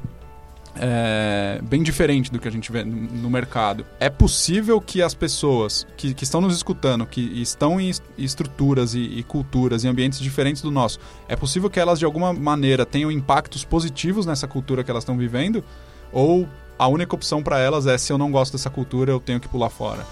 é, 0.77 1.59
bem 1.63 1.81
diferente 1.81 2.31
do 2.31 2.39
que 2.39 2.47
a 2.47 2.51
gente 2.51 2.71
vê 2.71 2.83
no, 2.83 3.29
mercado. 3.29 3.85
É 3.99 4.09
possível 4.09 4.81
que 4.81 5.01
as 5.01 5.13
pessoas 5.13 5.87
que, 5.95 6.13
que 6.13 6.23
estão 6.23 6.41
nos 6.41 6.55
escutando, 6.55 7.05
que 7.05 7.21
estão 7.41 7.79
em 7.79 7.89
es- 7.89 8.01
estruturas 8.17 8.93
e, 8.93 8.99
e 8.99 9.23
culturas 9.23 9.83
e 9.83 9.87
ambientes 9.87 10.19
diferentes 10.19 10.61
do 10.61 10.71
nosso, 10.71 10.99
é 11.27 11.35
possível 11.35 11.69
que 11.69 11.79
elas 11.79 11.99
de 11.99 12.05
alguma 12.05 12.33
maneira 12.33 12.85
tenham 12.85 13.11
impactos 13.11 13.63
positivos 13.63 14.25
nessa 14.25 14.47
cultura 14.47 14.83
que 14.83 14.91
elas 14.91 15.03
estão 15.03 15.17
vivendo? 15.17 15.63
Ou 16.11 16.47
a 16.77 16.87
única 16.87 17.15
opção 17.15 17.41
para 17.41 17.59
elas 17.59 17.87
é 17.87 17.97
se 17.97 18.11
eu 18.11 18.17
não 18.17 18.31
gosto 18.31 18.53
dessa 18.53 18.69
cultura, 18.69 19.11
eu 19.11 19.19
tenho 19.19 19.39
que 19.39 19.47
pular 19.47 19.69
fora? 19.69 20.05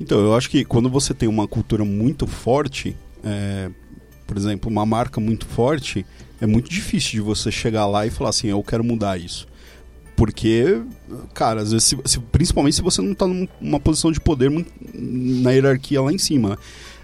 Então, 0.00 0.18
eu 0.18 0.34
acho 0.34 0.50
que 0.50 0.64
quando 0.64 0.90
você 0.90 1.14
tem 1.14 1.28
uma 1.28 1.46
cultura 1.46 1.84
muito 1.84 2.26
forte, 2.26 2.96
é, 3.22 3.70
por 4.26 4.36
exemplo, 4.36 4.68
uma 4.68 4.84
marca 4.84 5.20
muito 5.20 5.46
forte, 5.46 6.04
é 6.40 6.46
muito 6.46 6.68
difícil 6.68 7.12
de 7.12 7.20
você 7.20 7.52
chegar 7.52 7.86
lá 7.86 8.04
e 8.04 8.10
falar 8.10 8.30
assim, 8.30 8.48
eu 8.48 8.60
quero 8.64 8.82
mudar 8.82 9.20
isso. 9.20 9.46
Porque, 10.20 10.82
cara, 11.32 11.62
às 11.62 11.72
vezes, 11.72 11.88
se- 11.88 11.98
se- 12.04 12.20
principalmente 12.20 12.76
se 12.76 12.82
você 12.82 13.00
não 13.00 13.12
está 13.12 13.26
numa 13.26 13.80
posição 13.80 14.12
de 14.12 14.20
poder 14.20 14.50
na 14.94 15.50
hierarquia 15.50 16.02
lá 16.02 16.12
em 16.12 16.18
cima, 16.18 16.58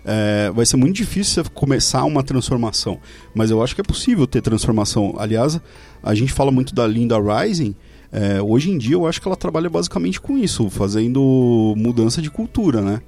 é, 0.04 0.50
vai 0.54 0.66
ser 0.66 0.76
muito 0.76 0.94
difícil 0.94 1.42
você 1.42 1.48
começar 1.50 2.04
uma 2.04 2.22
transformação. 2.22 2.98
Mas 3.34 3.50
eu 3.50 3.62
acho 3.62 3.74
que 3.74 3.80
é 3.80 3.84
possível 3.84 4.26
ter 4.26 4.42
transformação. 4.42 5.14
Aliás, 5.18 5.58
a 6.02 6.14
gente 6.14 6.30
fala 6.30 6.52
muito 6.52 6.74
da 6.74 6.86
Linda 6.86 7.16
Rising. 7.18 7.74
é, 8.12 8.40
hoje 8.42 8.70
em 8.70 8.76
dia 8.76 8.96
eu 8.96 9.06
acho 9.06 9.18
que 9.20 9.26
ela 9.26 9.34
trabalha 9.36 9.70
basicamente 9.70 10.20
com 10.20 10.36
isso, 10.36 10.68
fazendo 10.68 11.72
mudança 11.74 12.20
de 12.20 12.30
cultura, 12.30 12.82
né? 12.82 13.00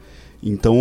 Então, 0.42 0.77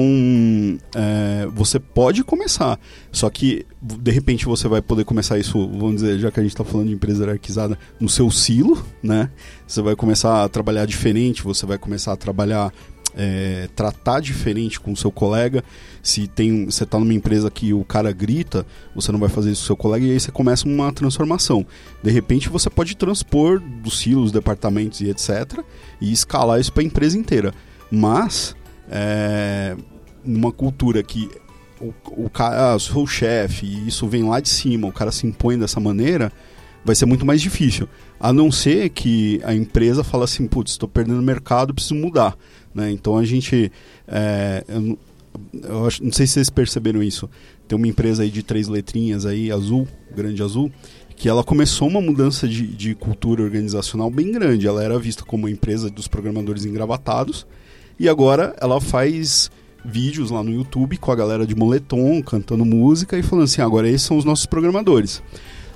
é, 0.95 1.47
você 1.53 1.79
pode 1.79 2.23
começar. 2.23 2.79
Só 3.11 3.29
que, 3.29 3.65
de 3.81 4.11
repente, 4.11 4.45
você 4.45 4.67
vai 4.67 4.81
poder 4.81 5.03
começar 5.03 5.37
isso, 5.39 5.67
vamos 5.67 6.01
dizer, 6.01 6.19
já 6.19 6.31
que 6.31 6.39
a 6.39 6.43
gente 6.43 6.51
está 6.51 6.63
falando 6.63 6.87
de 6.87 6.93
empresa 6.93 7.23
hierarquizada, 7.23 7.77
no 7.99 8.07
seu 8.07 8.29
silo, 8.29 8.83
né? 9.01 9.31
Você 9.65 9.81
vai 9.81 9.95
começar 9.95 10.43
a 10.43 10.49
trabalhar 10.49 10.85
diferente, 10.85 11.43
você 11.43 11.65
vai 11.65 11.77
começar 11.77 12.13
a 12.13 12.15
trabalhar, 12.15 12.71
é, 13.15 13.67
tratar 13.75 14.19
diferente 14.19 14.79
com 14.79 14.91
o 14.91 14.95
seu 14.95 15.11
colega. 15.11 15.63
Se 16.03 16.27
tem, 16.27 16.65
você 16.65 16.83
está 16.83 16.99
numa 16.99 17.13
empresa 17.13 17.49
que 17.49 17.73
o 17.73 17.83
cara 17.83 18.11
grita, 18.11 18.63
você 18.93 19.11
não 19.11 19.19
vai 19.19 19.29
fazer 19.29 19.51
isso 19.51 19.61
com 19.61 19.63
o 19.63 19.67
seu 19.67 19.77
colega 19.77 20.05
e 20.05 20.11
aí 20.11 20.19
você 20.19 20.31
começa 20.31 20.67
uma 20.67 20.93
transformação. 20.93 21.65
De 22.03 22.11
repente, 22.11 22.47
você 22.47 22.69
pode 22.69 22.95
transpor 22.95 23.59
dos 23.59 23.99
silos, 23.99 24.31
departamentos 24.31 25.01
e 25.01 25.09
etc. 25.09 25.63
e 25.99 26.11
escalar 26.11 26.59
isso 26.59 26.71
para 26.71 26.83
a 26.83 26.85
empresa 26.85 27.17
inteira. 27.17 27.53
Mas 27.89 28.55
é, 28.89 29.76
numa 30.23 30.52
cultura 30.52 31.02
que 31.04 31.30
o, 31.80 31.93
o 32.08 32.30
cara, 32.30 32.73
ah, 32.73 32.80
sou 32.80 33.04
o 33.04 33.08
chefe 33.08 33.65
e 33.65 33.88
isso 33.88 34.08
vem 34.08 34.23
lá 34.23 34.39
de 34.39 34.50
cima, 34.50 34.88
o 34.88 34.91
cara 34.91 35.12
se 35.12 35.28
impõe 35.28 35.58
dessa 35.58 35.80
maneira, 35.80 36.32
vai 36.84 36.95
ser 36.95 37.06
muito 37.06 37.26
mais 37.26 37.41
difícil. 37.41 37.88
A 38.19 38.34
não 38.34 38.52
ser 38.52 38.89
que 38.89 39.39
a 39.43 39.54
empresa 39.54 40.04
fala 40.04 40.23
assim, 40.23 40.47
putz, 40.47 40.71
estou 40.71 40.89
perdendo 40.89 41.21
mercado, 41.21 41.73
preciso 41.73 41.95
mudar. 41.95 42.36
Né? 42.73 42.91
Então 42.91 43.17
a 43.17 43.26
gente. 43.26 43.71
é, 44.08 44.63
eu, 44.67 44.97
eu 45.63 45.86
acho, 45.86 46.04
não 46.04 46.12
sei 46.12 46.26
se 46.26 46.34
vocês 46.34 46.50
perceberam 46.50 47.04
isso. 47.04 47.30
Tem 47.67 47.78
uma 47.78 47.88
empresa 47.88 48.23
aí 48.23 48.30
de 48.30 48.41
três 48.41 48.67
letrinhas 48.67 49.26
aí, 49.26 49.52
azul, 49.52 49.88
grande 50.15 50.41
azul, 50.41 50.71
que 51.15 51.28
ela 51.28 51.43
começou 51.43 51.88
uma 51.88 52.02
mudança 52.02 52.47
de, 52.47 52.65
de 52.65 52.95
cultura 52.95 53.43
organizacional 53.43 54.10
bem 54.10 54.32
grande. 54.32 54.67
Ela 54.67 54.84
era 54.84 54.97
vista 54.97 55.23
como 55.23 55.43
uma 55.43 55.52
empresa 55.52 55.89
dos 55.89 56.08
programadores 56.08 56.65
engravatados. 56.65 57.45
E 57.99 58.07
agora 58.07 58.55
ela 58.60 58.79
faz 58.79 59.49
vídeos 59.83 60.29
lá 60.29 60.43
no 60.43 60.51
YouTube 60.51 60.97
com 60.97 61.12
a 61.12 61.15
galera 61.15 61.47
de 61.47 61.55
moletom, 61.55 62.21
cantando 62.21 62.65
música 62.65 63.17
e 63.17 63.23
falando 63.23 63.45
assim: 63.45 63.62
agora 63.62 63.88
esses 63.88 64.03
são 64.03 64.17
os 64.17 64.25
nossos 64.25 64.45
programadores. 64.45 65.21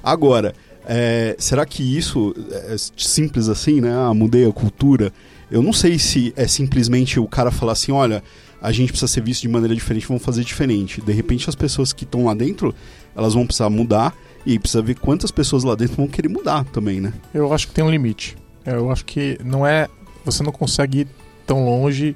Agora, 0.03 0.53
é, 0.85 1.35
será 1.39 1.65
que 1.65 1.97
isso 1.97 2.33
é 2.51 2.75
simples 2.97 3.47
assim, 3.47 3.81
né? 3.81 3.93
Ah, 3.93 4.13
mudei 4.13 4.47
a 4.47 4.51
cultura. 4.51 5.11
Eu 5.49 5.61
não 5.61 5.73
sei 5.73 5.99
se 5.99 6.33
é 6.35 6.47
simplesmente 6.47 7.19
o 7.19 7.27
cara 7.27 7.51
falar 7.51 7.73
assim: 7.73 7.91
olha, 7.91 8.23
a 8.61 8.71
gente 8.71 8.89
precisa 8.89 9.11
ser 9.11 9.23
visto 9.23 9.41
de 9.41 9.49
maneira 9.49 9.73
diferente, 9.73 10.07
vamos 10.07 10.23
fazer 10.23 10.43
diferente. 10.43 11.01
De 11.01 11.11
repente, 11.11 11.49
as 11.49 11.55
pessoas 11.55 11.93
que 11.93 12.03
estão 12.03 12.25
lá 12.25 12.33
dentro, 12.33 12.75
elas 13.15 13.33
vão 13.33 13.45
precisar 13.45 13.69
mudar 13.69 14.15
e 14.45 14.59
precisa 14.59 14.81
ver 14.81 14.95
quantas 14.95 15.31
pessoas 15.31 15.63
lá 15.63 15.75
dentro 15.75 15.95
vão 15.95 16.07
querer 16.07 16.29
mudar 16.29 16.65
também, 16.65 16.99
né? 16.99 17.13
Eu 17.33 17.51
acho 17.53 17.67
que 17.67 17.73
tem 17.73 17.83
um 17.83 17.89
limite. 17.89 18.35
Eu 18.65 18.91
acho 18.91 19.05
que 19.05 19.39
não 19.43 19.65
é. 19.65 19.87
Você 20.23 20.43
não 20.43 20.51
consegue 20.51 21.07
tão 21.51 21.65
longe 21.65 22.15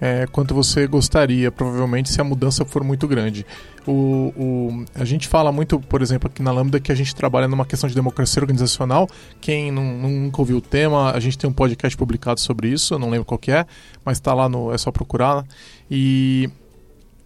é, 0.00 0.28
quanto 0.30 0.54
você 0.54 0.86
gostaria, 0.86 1.50
provavelmente, 1.50 2.08
se 2.08 2.20
a 2.20 2.24
mudança 2.24 2.64
for 2.64 2.84
muito 2.84 3.08
grande. 3.08 3.44
O, 3.84 4.32
o, 4.36 4.84
a 4.94 5.04
gente 5.04 5.26
fala 5.26 5.50
muito, 5.50 5.80
por 5.80 6.00
exemplo, 6.00 6.30
aqui 6.30 6.40
na 6.40 6.52
Lambda, 6.52 6.78
que 6.78 6.92
a 6.92 6.94
gente 6.94 7.12
trabalha 7.12 7.48
numa 7.48 7.66
questão 7.66 7.88
de 7.88 7.96
democracia 7.96 8.40
organizacional. 8.40 9.08
Quem 9.40 9.72
não, 9.72 9.82
nunca 9.82 10.40
ouviu 10.40 10.58
o 10.58 10.60
tema, 10.60 11.10
a 11.10 11.18
gente 11.18 11.36
tem 11.36 11.50
um 11.50 11.52
podcast 11.52 11.96
publicado 11.96 12.38
sobre 12.38 12.68
isso, 12.68 12.94
eu 12.94 12.98
não 13.00 13.10
lembro 13.10 13.24
qual 13.24 13.40
é, 13.48 13.66
mas 14.04 14.18
está 14.18 14.32
lá 14.32 14.48
no. 14.48 14.72
é 14.72 14.78
só 14.78 14.92
procurar. 14.92 15.44
E 15.90 16.48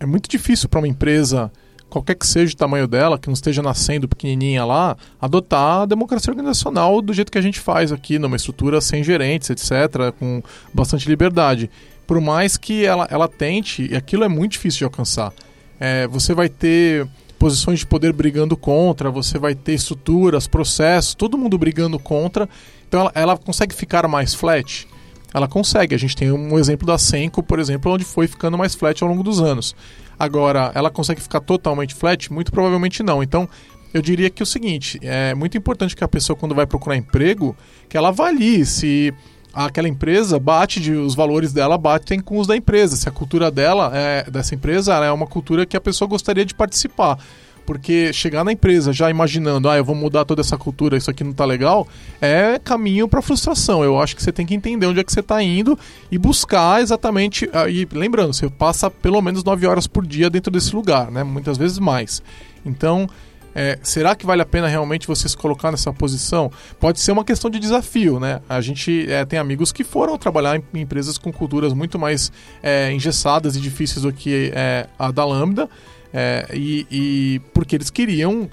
é 0.00 0.06
muito 0.06 0.30
difícil 0.30 0.70
para 0.70 0.80
uma 0.80 0.88
empresa 0.88 1.52
qualquer 1.92 2.14
que 2.14 2.26
seja 2.26 2.54
o 2.54 2.56
tamanho 2.56 2.88
dela, 2.88 3.18
que 3.18 3.28
não 3.28 3.34
esteja 3.34 3.60
nascendo 3.60 4.08
pequenininha 4.08 4.64
lá, 4.64 4.96
adotar 5.20 5.82
a 5.82 5.86
democracia 5.86 6.30
organizacional 6.30 7.02
do 7.02 7.12
jeito 7.12 7.30
que 7.30 7.36
a 7.36 7.42
gente 7.42 7.60
faz 7.60 7.92
aqui, 7.92 8.18
numa 8.18 8.34
estrutura 8.34 8.80
sem 8.80 9.04
gerentes, 9.04 9.50
etc., 9.50 10.10
com 10.18 10.42
bastante 10.72 11.06
liberdade. 11.06 11.70
Por 12.06 12.18
mais 12.18 12.56
que 12.56 12.84
ela, 12.84 13.06
ela 13.10 13.28
tente, 13.28 13.90
e 13.92 13.94
aquilo 13.94 14.24
é 14.24 14.28
muito 14.28 14.52
difícil 14.52 14.78
de 14.78 14.84
alcançar. 14.84 15.34
É, 15.78 16.06
você 16.06 16.32
vai 16.32 16.48
ter 16.48 17.06
posições 17.38 17.80
de 17.80 17.86
poder 17.86 18.12
brigando 18.12 18.56
contra, 18.56 19.10
você 19.10 19.38
vai 19.38 19.54
ter 19.54 19.74
estruturas, 19.74 20.46
processos, 20.46 21.14
todo 21.14 21.36
mundo 21.36 21.58
brigando 21.58 21.98
contra. 21.98 22.48
Então 22.88 23.00
ela, 23.00 23.12
ela 23.14 23.36
consegue 23.36 23.74
ficar 23.74 24.08
mais 24.08 24.32
flat? 24.32 24.88
Ela 25.32 25.48
consegue. 25.48 25.94
A 25.94 25.98
gente 25.98 26.16
tem 26.16 26.30
um 26.30 26.58
exemplo 26.58 26.86
da 26.86 26.98
Senco, 26.98 27.42
por 27.42 27.58
exemplo, 27.58 27.92
onde 27.92 28.04
foi 28.04 28.26
ficando 28.26 28.58
mais 28.58 28.74
flat 28.74 29.02
ao 29.02 29.08
longo 29.08 29.22
dos 29.22 29.40
anos. 29.40 29.74
Agora, 30.18 30.70
ela 30.74 30.90
consegue 30.90 31.20
ficar 31.20 31.40
totalmente 31.40 31.94
flat? 31.94 32.32
Muito 32.32 32.52
provavelmente 32.52 33.02
não. 33.02 33.22
Então, 33.22 33.48
eu 33.92 34.00
diria 34.00 34.30
que 34.30 34.42
é 34.42 34.44
o 34.44 34.46
seguinte, 34.46 34.98
é 35.02 35.34
muito 35.34 35.56
importante 35.56 35.94
que 35.94 36.02
a 36.02 36.08
pessoa 36.08 36.36
quando 36.36 36.54
vai 36.54 36.66
procurar 36.66 36.96
emprego, 36.96 37.54
que 37.88 37.96
ela 37.96 38.08
avalie 38.08 38.64
se 38.64 39.12
aquela 39.52 39.86
empresa 39.86 40.38
bate 40.38 40.80
de, 40.80 40.92
os 40.92 41.14
valores 41.14 41.52
dela 41.52 41.76
batem 41.76 42.18
com 42.20 42.38
os 42.38 42.46
da 42.46 42.56
empresa, 42.56 42.96
se 42.96 43.06
a 43.06 43.12
cultura 43.12 43.50
dela 43.50 43.90
é, 43.94 44.30
dessa 44.30 44.54
empresa 44.54 44.94
é 44.94 45.12
uma 45.12 45.26
cultura 45.26 45.66
que 45.66 45.76
a 45.76 45.80
pessoa 45.80 46.08
gostaria 46.08 46.44
de 46.44 46.54
participar. 46.54 47.18
Porque 47.64 48.12
chegar 48.12 48.44
na 48.44 48.52
empresa 48.52 48.92
já 48.92 49.10
imaginando, 49.10 49.68
ah, 49.68 49.76
eu 49.76 49.84
vou 49.84 49.94
mudar 49.94 50.24
toda 50.24 50.40
essa 50.40 50.56
cultura, 50.56 50.96
isso 50.96 51.10
aqui 51.10 51.22
não 51.22 51.32
tá 51.32 51.44
legal, 51.44 51.86
é 52.20 52.58
caminho 52.58 53.06
para 53.08 53.22
frustração. 53.22 53.84
Eu 53.84 54.00
acho 54.00 54.16
que 54.16 54.22
você 54.22 54.32
tem 54.32 54.44
que 54.44 54.54
entender 54.54 54.86
onde 54.86 55.00
é 55.00 55.04
que 55.04 55.12
você 55.12 55.20
está 55.20 55.42
indo 55.42 55.78
e 56.10 56.18
buscar 56.18 56.80
exatamente. 56.80 57.48
Ah, 57.52 57.68
e 57.68 57.86
lembrando, 57.92 58.32
você 58.32 58.48
passa 58.48 58.90
pelo 58.90 59.20
menos 59.22 59.44
9 59.44 59.66
horas 59.66 59.86
por 59.86 60.06
dia 60.06 60.28
dentro 60.28 60.50
desse 60.50 60.74
lugar, 60.74 61.10
né? 61.10 61.22
Muitas 61.22 61.56
vezes 61.56 61.78
mais. 61.78 62.22
Então, 62.64 63.08
é, 63.54 63.78
será 63.82 64.14
que 64.14 64.24
vale 64.24 64.42
a 64.42 64.46
pena 64.46 64.66
realmente 64.66 65.06
você 65.06 65.28
se 65.28 65.36
colocar 65.36 65.70
nessa 65.70 65.92
posição? 65.92 66.50
Pode 66.80 67.00
ser 67.00 67.12
uma 67.12 67.24
questão 67.24 67.50
de 67.50 67.58
desafio, 67.58 68.18
né? 68.18 68.40
A 68.48 68.60
gente 68.60 69.10
é, 69.10 69.24
tem 69.24 69.38
amigos 69.38 69.72
que 69.72 69.84
foram 69.84 70.16
trabalhar 70.16 70.56
em, 70.56 70.80
empresas 70.80 71.18
com 71.18 71.32
culturas 71.32 71.72
muito 71.72 71.98
mais 71.98 72.32
é, 72.62 72.90
engessadas 72.92 73.56
e 73.56 73.60
difíceis 73.60 74.02
do 74.02 74.12
que 74.12 74.50
é, 74.54 74.86
a 74.98 75.10
da 75.10 75.24
Lambda. 75.24 75.68
É, 76.12 76.48
e, 76.52 76.86
e, 76.90 77.40
porque 77.54 77.76
eles 77.76 77.90
queriam 77.90 78.48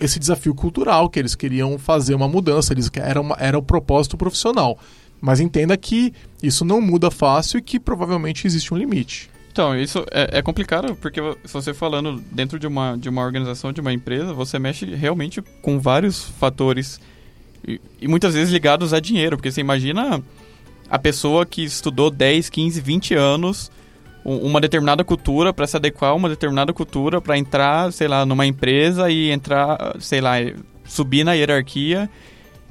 esse 0.00 0.18
desafio 0.18 0.54
cultural, 0.54 1.08
que 1.08 1.18
eles 1.18 1.34
queriam 1.34 1.78
fazer 1.78 2.14
uma 2.14 2.28
mudança, 2.28 2.72
eles 2.72 2.90
era, 2.94 3.20
uma, 3.20 3.36
era 3.38 3.58
o 3.58 3.62
propósito 3.62 4.16
profissional. 4.16 4.78
Mas 5.20 5.40
entenda 5.40 5.76
que 5.76 6.12
isso 6.42 6.64
não 6.64 6.80
muda 6.80 7.10
fácil 7.10 7.58
e 7.58 7.62
que 7.62 7.80
provavelmente 7.80 8.46
existe 8.46 8.74
um 8.74 8.76
limite. 8.76 9.30
Então, 9.50 9.78
isso 9.78 10.04
é, 10.10 10.38
é, 10.38 10.42
complicado 10.42 10.96
porque 10.96 11.20
se 11.44 11.52
você 11.52 11.72
falando 11.72 12.20
dentro 12.32 12.58
de 12.58 12.66
uma, 12.66 12.96
de 12.96 13.08
uma 13.08 13.22
organização, 13.22 13.72
de 13.72 13.80
uma 13.80 13.92
empresa, 13.92 14.32
você 14.34 14.58
mexe 14.58 14.84
realmente 14.84 15.40
com 15.62 15.78
vários 15.78 16.24
fatores 16.24 17.00
e, 17.66 17.80
e 18.00 18.08
muitas 18.08 18.34
vezes 18.34 18.52
ligados 18.52 18.92
a 18.92 18.98
dinheiro, 18.98 19.36
porque 19.36 19.52
você 19.52 19.60
imagina 19.60 20.20
a 20.90 20.98
pessoa 20.98 21.46
que 21.46 21.62
estudou 21.62 22.10
10, 22.10 22.50
15, 22.50 22.80
20 22.80 23.14
anos 23.14 23.70
uma 24.24 24.60
determinada 24.60 25.04
cultura 25.04 25.52
para 25.52 25.66
se 25.66 25.76
adequar 25.76 26.10
a 26.10 26.14
uma 26.14 26.28
determinada 26.28 26.72
cultura 26.72 27.20
para 27.20 27.36
entrar, 27.36 27.92
sei 27.92 28.08
lá, 28.08 28.24
numa 28.24 28.46
empresa 28.46 29.10
e 29.10 29.30
entrar, 29.30 29.96
sei 30.00 30.20
lá, 30.20 30.36
subir 30.84 31.24
na 31.24 31.34
hierarquia. 31.34 32.08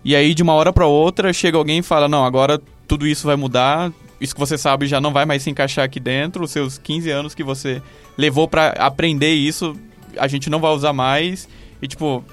E 0.04 0.16
aí 0.16 0.34
de 0.34 0.42
uma 0.42 0.54
hora 0.54 0.74
para 0.74 0.88
outra 0.88 1.32
chega 1.32 1.58
alguém 1.58 1.80
e 1.80 1.84
fala: 1.84 2.08
"Não, 2.08 2.26
agora 2.26 2.60
tudo 2.88 3.06
isso 3.06 3.28
vai 3.28 3.36
mudar. 3.36 3.92
Isso 4.20 4.34
que 4.34 4.40
você 4.40 4.58
sabe 4.58 4.88
já 4.88 5.00
não 5.00 5.14
vai 5.14 5.26
mais 5.26 5.44
se 5.44 5.50
encaixar 5.50 5.86
aqui 5.86 6.00
dentro. 6.00 6.44
Os 6.44 6.52
seus 6.52 6.78
15 6.78 7.10
anos 7.12 7.36
que 7.36 7.44
você 7.44 7.82
levou 8.18 8.48
para 8.48 8.70
aprender 8.70 9.34
isso, 9.34 9.76
a 10.18 10.28
gente 10.28 10.50
não 10.50 10.60
vai 10.60 10.72
usar 10.72 10.92
mais". 10.92 11.48
E 11.82 11.88
tipo, 11.88 12.24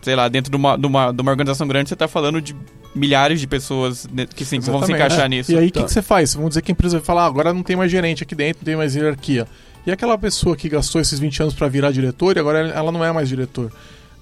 sei 0.00 0.16
lá, 0.16 0.28
dentro 0.28 0.50
de 0.50 0.56
uma, 0.56 0.76
de 0.78 0.86
uma, 0.86 1.12
de 1.12 1.20
uma 1.20 1.30
organização 1.30 1.68
grande, 1.68 1.88
você 1.88 1.94
está 1.94 2.08
falando 2.08 2.40
de 2.40 2.56
milhares 2.94 3.40
de 3.40 3.46
pessoas 3.46 4.06
que 4.34 4.44
sim, 4.44 4.58
vão 4.60 4.84
se 4.84 4.92
encaixar 4.92 5.26
é. 5.26 5.28
nisso. 5.28 5.52
E 5.52 5.58
aí 5.58 5.68
o 5.68 5.70
tá. 5.70 5.80
que, 5.80 5.86
que, 5.86 5.92
você 5.92 6.02
faz? 6.02 6.34
Vamos 6.34 6.50
dizer 6.50 6.62
que 6.62 6.70
a 6.70 6.74
empresa 6.74 6.98
vai 6.98 7.04
falar, 7.04 7.24
ah, 7.24 7.26
agora 7.26 7.52
não 7.52 7.62
tem 7.62 7.76
mais 7.76 7.90
gerente 7.90 8.22
aqui 8.22 8.34
dentro, 8.34 8.60
não 8.60 8.64
tem 8.64 8.76
mais 8.76 8.94
hierarquia. 8.94 9.46
E 9.86 9.90
aquela 9.90 10.18
pessoa 10.18 10.56
que 10.56 10.68
gastou 10.68 11.00
esses 11.00 11.18
20 11.18 11.42
anos 11.42 11.54
para 11.54 11.68
virar 11.68 11.90
diretor 11.90 12.36
e 12.36 12.40
agora 12.40 12.68
ela 12.68 12.92
não 12.92 13.04
é 13.04 13.12
mais 13.12 13.28
diretor, 13.28 13.72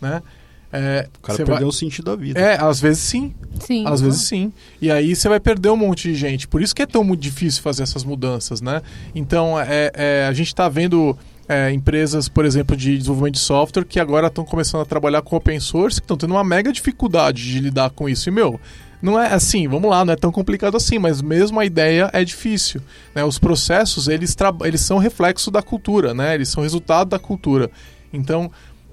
né? 0.00 0.22
É, 0.70 1.08
o 1.18 1.22
cara 1.22 1.36
perdeu 1.38 1.56
vai... 1.56 1.64
o 1.64 1.72
sentido 1.72 2.04
da 2.04 2.16
vida. 2.16 2.38
É, 2.38 2.62
às 2.62 2.78
vezes 2.78 3.02
sim. 3.02 3.34
Sim. 3.58 3.86
Às 3.86 4.02
vezes 4.02 4.20
sim. 4.20 4.52
E 4.80 4.90
aí 4.90 5.16
você 5.16 5.28
vai 5.28 5.40
perder 5.40 5.70
um 5.70 5.76
monte 5.76 6.08
de 6.08 6.14
gente. 6.14 6.46
Por 6.46 6.60
isso 6.60 6.74
que 6.74 6.82
é 6.82 6.86
tão 6.86 7.02
muito 7.02 7.20
difícil 7.20 7.62
fazer 7.62 7.82
essas 7.82 8.04
mudanças, 8.04 8.60
né? 8.60 8.82
Então, 9.14 9.58
é, 9.58 9.90
é 9.94 10.26
a 10.28 10.32
gente 10.32 10.48
está 10.48 10.68
vendo 10.68 11.16
é, 11.48 11.72
empresas, 11.72 12.28
por 12.28 12.44
exemplo, 12.44 12.76
de 12.76 12.98
desenvolvimento 12.98 13.34
de 13.34 13.40
software 13.40 13.84
que 13.84 13.98
agora 13.98 14.26
estão 14.26 14.44
começando 14.44 14.82
a 14.82 14.84
trabalhar 14.84 15.22
com 15.22 15.34
open 15.34 15.58
source, 15.58 16.00
que 16.00 16.04
estão 16.04 16.16
tendo 16.16 16.34
uma 16.34 16.44
mega 16.44 16.70
dificuldade 16.70 17.42
de 17.42 17.58
lidar 17.58 17.90
com 17.90 18.08
isso. 18.08 18.28
E, 18.28 18.32
meu, 18.32 18.60
não 19.00 19.18
é 19.18 19.32
assim, 19.32 19.66
vamos 19.66 19.88
lá, 19.88 20.04
não 20.04 20.12
é 20.12 20.16
tão 20.16 20.30
complicado 20.30 20.76
assim, 20.76 20.98
mas 20.98 21.22
mesmo 21.22 21.58
a 21.58 21.64
ideia 21.64 22.10
é 22.12 22.22
difícil. 22.22 22.82
Né? 23.14 23.24
Os 23.24 23.38
processos, 23.38 24.08
eles, 24.08 24.36
eles 24.64 24.80
são 24.82 24.98
reflexo 24.98 25.50
da 25.50 25.62
cultura, 25.62 26.12
né? 26.12 26.34
Eles 26.34 26.48
são 26.48 26.62
resultado 26.62 27.08
da 27.08 27.18
cultura. 27.18 27.70
Então, 28.12 28.50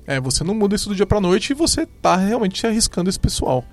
é, 0.08 0.20
você 0.20 0.44
não 0.44 0.54
muda 0.54 0.76
isso 0.76 0.88
do 0.88 0.96
dia 0.96 1.06
para 1.06 1.20
noite 1.20 1.50
e 1.50 1.54
você 1.54 1.82
está 1.82 2.16
realmente 2.16 2.66
arriscando 2.66 3.10
esse 3.10 3.20
pessoal. 3.20 3.66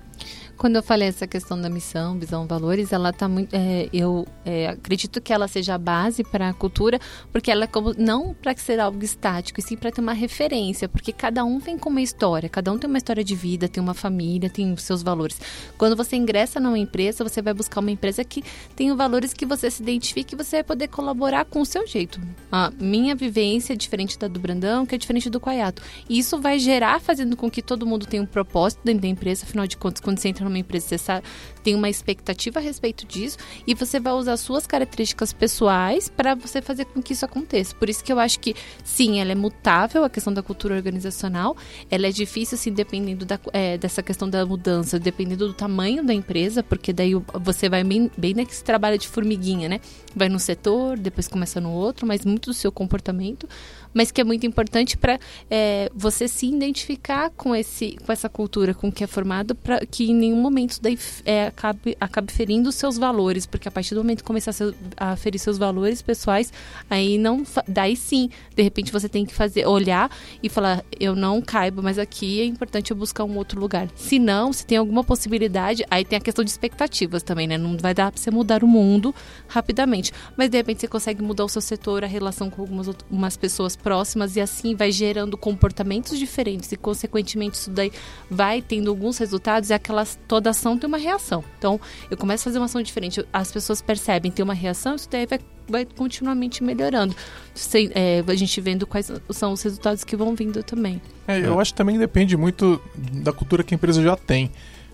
Quando 0.57 0.75
eu 0.75 0.83
falei 0.83 1.07
essa 1.07 1.25
questão 1.25 1.59
da 1.59 1.69
missão, 1.69 2.17
visão, 2.17 2.45
valores, 2.45 2.91
ela 2.91 3.13
tá 3.13 3.27
muito. 3.27 3.53
É, 3.53 3.87
eu 3.93 4.25
é, 4.45 4.67
acredito 4.67 5.21
que 5.21 5.31
ela 5.31 5.47
seja 5.47 5.75
a 5.75 5.77
base 5.77 6.23
para 6.23 6.49
a 6.49 6.53
cultura, 6.53 6.99
porque 7.31 7.51
ela 7.51 7.63
é 7.63 7.67
como 7.67 7.93
não 7.97 8.33
para 8.33 8.55
ser 8.57 8.79
algo 8.79 9.03
estático, 9.03 9.59
e 9.59 9.63
sim 9.63 9.77
para 9.77 9.91
ter 9.91 10.01
uma 10.01 10.13
referência, 10.13 10.89
porque 10.89 11.11
cada 11.11 11.43
um 11.43 11.59
vem 11.59 11.77
com 11.77 11.89
uma 11.89 12.01
história, 12.01 12.49
cada 12.49 12.71
um 12.71 12.77
tem 12.77 12.89
uma 12.89 12.97
história 12.97 13.23
de 13.23 13.35
vida, 13.35 13.67
tem 13.67 13.81
uma 13.81 13.93
família, 13.93 14.49
tem 14.49 14.71
os 14.71 14.83
seus 14.83 15.01
valores. 15.01 15.39
Quando 15.77 15.95
você 15.95 16.15
ingressa 16.15 16.59
numa 16.59 16.77
empresa, 16.77 17.23
você 17.23 17.41
vai 17.41 17.53
buscar 17.53 17.79
uma 17.79 17.91
empresa 17.91 18.23
que 18.23 18.43
tem 18.75 18.93
valores 18.95 19.33
que 19.33 19.45
você 19.45 19.69
se 19.71 19.81
identifique 19.81 20.35
e 20.35 20.37
você 20.37 20.57
vai 20.57 20.63
poder 20.63 20.87
colaborar 20.87 21.45
com 21.45 21.61
o 21.61 21.65
seu 21.65 21.87
jeito. 21.87 22.19
A 22.51 22.71
minha 22.79 23.15
vivência 23.15 23.73
é 23.73 23.75
diferente 23.75 24.17
da 24.17 24.27
do 24.27 24.39
Brandão, 24.39 24.85
que 24.85 24.95
é 24.95 24.97
diferente 24.97 25.29
do 25.29 25.39
Quaiato. 25.39 25.81
E 26.09 26.17
isso 26.17 26.39
vai 26.39 26.59
gerar, 26.59 26.99
fazendo 26.99 27.37
com 27.37 27.49
que 27.49 27.61
todo 27.61 27.85
mundo 27.85 28.05
tenha 28.05 28.23
um 28.23 28.25
propósito 28.25 28.81
dentro 28.83 29.01
da 29.03 29.07
empresa, 29.07 29.45
afinal 29.45 29.67
de 29.67 29.77
contas, 29.77 30.01
quando 30.01 30.17
você 30.17 30.29
entra 30.29 30.42
numa 30.43 30.57
empresa, 30.57 30.87
você 30.87 30.97
sabe, 30.97 31.25
tem 31.63 31.75
uma 31.75 31.89
expectativa 31.89 32.59
a 32.59 32.61
respeito 32.61 33.05
disso 33.05 33.37
e 33.65 33.73
você 33.73 33.99
vai 33.99 34.13
usar 34.13 34.37
suas 34.37 34.67
características 34.67 35.33
pessoais 35.33 36.09
para 36.09 36.35
você 36.35 36.61
fazer 36.61 36.85
com 36.85 37.01
que 37.01 37.13
isso 37.13 37.25
aconteça. 37.25 37.75
Por 37.75 37.89
isso 37.89 38.03
que 38.03 38.11
eu 38.11 38.19
acho 38.19 38.39
que, 38.39 38.55
sim, 38.83 39.19
ela 39.19 39.31
é 39.31 39.35
mutável, 39.35 40.03
a 40.03 40.09
questão 40.09 40.33
da 40.33 40.43
cultura 40.43 40.75
organizacional, 40.75 41.55
ela 41.89 42.07
é 42.07 42.11
difícil, 42.11 42.55
assim, 42.55 42.71
dependendo 42.71 43.25
da, 43.25 43.39
é, 43.51 43.77
dessa 43.77 44.03
questão 44.03 44.29
da 44.29 44.45
mudança, 44.45 44.99
dependendo 44.99 45.47
do 45.47 45.53
tamanho 45.53 46.03
da 46.03 46.13
empresa, 46.13 46.61
porque 46.61 46.91
daí 46.91 47.13
você 47.41 47.69
vai 47.69 47.83
bem, 47.83 48.11
bem 48.17 48.33
nesse 48.33 48.63
trabalho 48.63 48.97
de 48.97 49.07
formiguinha, 49.07 49.69
né? 49.69 49.79
Vai 50.15 50.29
no 50.29 50.39
setor, 50.39 50.97
depois 50.97 51.27
começa 51.27 51.59
no 51.59 51.71
outro, 51.71 52.05
mas 52.05 52.25
muito 52.25 52.49
do 52.49 52.53
seu 52.53 52.71
comportamento 52.71 53.47
mas 53.93 54.11
que 54.11 54.19
é 54.19 54.23
muito 54.23 54.45
importante 54.45 54.97
para 54.97 55.19
é, 55.49 55.89
você 55.93 56.27
se 56.27 56.47
identificar 56.47 57.29
com, 57.31 57.55
esse, 57.55 57.97
com 58.05 58.11
essa 58.11 58.27
cultura 58.27 58.73
com 58.73 58.91
que 58.91 59.03
é 59.03 59.07
formado, 59.07 59.55
para 59.55 59.85
que 59.85 60.11
em 60.11 60.15
nenhum 60.15 60.41
momento 60.41 60.79
daí, 60.81 60.97
é, 61.25 61.47
acabe, 61.47 61.95
acabe 61.99 62.31
ferindo 62.31 62.69
os 62.69 62.75
seus 62.75 62.97
valores, 62.97 63.45
porque 63.45 63.67
a 63.67 63.71
partir 63.71 63.95
do 63.95 64.01
momento 64.01 64.19
que 64.19 64.23
começar 64.23 64.53
a 64.97 65.15
ferir 65.15 65.39
seus 65.39 65.57
valores 65.57 66.01
pessoais, 66.01 66.51
aí 66.89 67.17
não. 67.17 67.43
Daí 67.67 67.95
sim, 67.95 68.29
de 68.55 68.63
repente 68.63 68.91
você 68.91 69.07
tem 69.07 69.25
que 69.25 69.33
fazer, 69.33 69.67
olhar 69.67 70.09
e 70.41 70.49
falar, 70.49 70.83
eu 70.99 71.15
não 71.15 71.41
caibo, 71.41 71.81
mas 71.83 71.99
aqui 71.99 72.41
é 72.41 72.45
importante 72.45 72.91
eu 72.91 72.97
buscar 72.97 73.23
um 73.23 73.37
outro 73.37 73.59
lugar. 73.59 73.87
Se 73.95 74.19
não, 74.19 74.51
se 74.51 74.65
tem 74.65 74.77
alguma 74.77 75.03
possibilidade, 75.03 75.85
aí 75.89 76.03
tem 76.03 76.17
a 76.17 76.21
questão 76.21 76.43
de 76.43 76.51
expectativas 76.51 77.23
também, 77.23 77.47
né? 77.47 77.57
Não 77.57 77.77
vai 77.77 77.93
dar 77.93 78.11
para 78.11 78.19
você 78.21 78.31
mudar 78.31 78.63
o 78.63 78.67
mundo 78.67 79.13
rapidamente. 79.47 80.11
Mas 80.37 80.49
de 80.49 80.57
repente 80.57 80.81
você 80.81 80.87
consegue 80.87 81.21
mudar 81.21 81.45
o 81.45 81.49
seu 81.49 81.61
setor, 81.61 82.03
a 82.03 82.07
relação 82.07 82.49
com 82.49 82.61
algumas 82.61 82.87
outras, 82.87 83.37
pessoas 83.37 83.75
próximas 83.83 84.35
e 84.37 84.41
assim 84.41 84.75
vai 84.75 84.91
gerando 84.91 85.37
comportamentos 85.37 86.17
diferentes 86.17 86.71
e 86.71 86.77
consequentemente 86.77 87.57
isso 87.57 87.69
daí 87.69 87.91
vai 88.29 88.61
tendo 88.61 88.89
alguns 88.89 89.17
resultados 89.17 89.69
e 89.69 89.73
aquela 89.73 90.05
toda 90.27 90.49
ação 90.51 90.77
tem 90.77 90.87
uma 90.87 90.97
reação. 90.97 91.43
Então, 91.59 91.79
eu 92.09 92.15
começo 92.15 92.43
a 92.43 92.45
fazer 92.45 92.59
uma 92.59 92.65
ação 92.65 92.81
diferente, 92.81 93.23
as 93.31 93.51
pessoas 93.51 93.81
percebem, 93.81 94.31
tem 94.31 94.43
uma 94.43 94.53
reação, 94.53 94.95
isso 94.95 95.09
daí 95.11 95.25
vai, 95.25 95.39
vai 95.67 95.85
continuamente 95.85 96.63
melhorando. 96.63 97.13
Sem, 97.53 97.91
é, 97.93 98.23
a 98.25 98.35
gente 98.35 98.59
vendo 98.61 98.87
quais 98.87 99.11
são 99.31 99.51
os 99.51 99.61
resultados 99.61 100.03
que 100.03 100.15
vão 100.15 100.33
vindo 100.33 100.63
também. 100.63 101.01
É, 101.27 101.39
eu 101.39 101.59
acho 101.59 101.73
que 101.73 101.77
também 101.77 101.97
depende 101.97 102.37
muito 102.37 102.81
da 102.95 103.33
cultura 103.33 103.63
que 103.63 103.73
a 103.73 103.77
empresa 103.77 104.01
já 104.01 104.15
tem. 104.15 104.49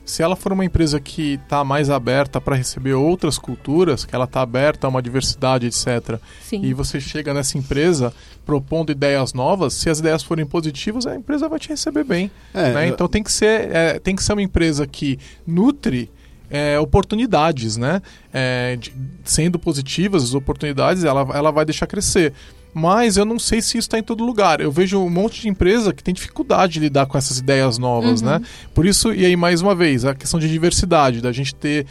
se 0.09 0.23
ela 0.23 0.35
for 0.35 0.51
uma 0.51 0.65
empresa 0.65 0.99
que 0.99 1.33
está 1.35 1.63
mais 1.63 1.89
aberta 1.89 2.41
para 2.41 2.55
receber 2.55 2.93
outras 2.93 3.37
culturas, 3.37 4.05
que 4.05 4.15
ela 4.15 4.25
está 4.25 4.41
aberta 4.41 4.87
a 4.87 4.89
uma 4.89 5.01
diversidade, 5.01 5.67
etc., 5.67 6.19
Sim. 6.41 6.65
e 6.65 6.73
você 6.73 6.99
chega 6.99 7.31
nessa 7.33 7.57
empresa 7.57 8.11
propondo 8.49 8.91
ideias 8.91 9.31
novas, 9.31 9.75
se 9.75 9.91
as 9.91 9.99
ideias 9.99 10.23
forem 10.23 10.43
positivas, 10.43 11.05
a 11.05 11.15
empresa 11.15 11.47
vai 11.47 11.59
te 11.59 11.69
receber 11.69 12.03
bem. 12.03 12.31
É, 12.51 12.71
né? 12.73 12.87
Então 12.87 13.07
tem 13.07 13.21
que 13.21 13.31
ser, 13.31 13.69
é, 13.71 13.99
tem 13.99 14.15
que 14.15 14.23
ser 14.23 14.33
uma 14.33 14.41
empresa 14.41 14.87
que 14.87 15.19
nutre 15.45 16.09
é, 16.49 16.79
oportunidades, 16.79 17.77
né? 17.77 18.01
É, 18.33 18.75
de- 18.75 18.91
sendo 19.23 19.59
positivas 19.59 20.23
as 20.23 20.33
oportunidades, 20.33 21.03
ela, 21.03 21.27
ela 21.31 21.51
vai 21.51 21.63
deixar 21.63 21.85
crescer. 21.85 22.33
Mas 22.73 23.17
eu 23.17 23.25
não 23.25 23.37
sei 23.37 23.61
se 23.61 23.77
isso 23.77 23.85
está 23.87 23.99
em 23.99 24.03
todo 24.03 24.23
lugar. 24.25 24.59
Eu 24.61 24.71
vejo 24.71 24.99
um 24.99 25.09
monte 25.11 25.41
de 25.41 25.47
empresa 25.47 25.93
que 25.93 26.03
tem 26.03 26.11
dificuldade 26.13 26.73
de 26.73 26.79
lidar 26.79 27.05
com 27.05 27.17
essas 27.19 27.37
ideias 27.37 27.77
novas, 27.77 28.21
né? 28.23 28.41
Por 28.73 28.83
isso, 28.85 29.13
e 29.13 29.25
aí 29.25 29.35
mais 29.35 29.61
uma 29.61 29.75
vez, 29.75 30.05
a 30.05 30.15
questão 30.15 30.39
de 30.39 30.49
diversidade, 30.49 31.21
da 31.21 31.31
gente 31.31 31.53
ter 31.53 31.85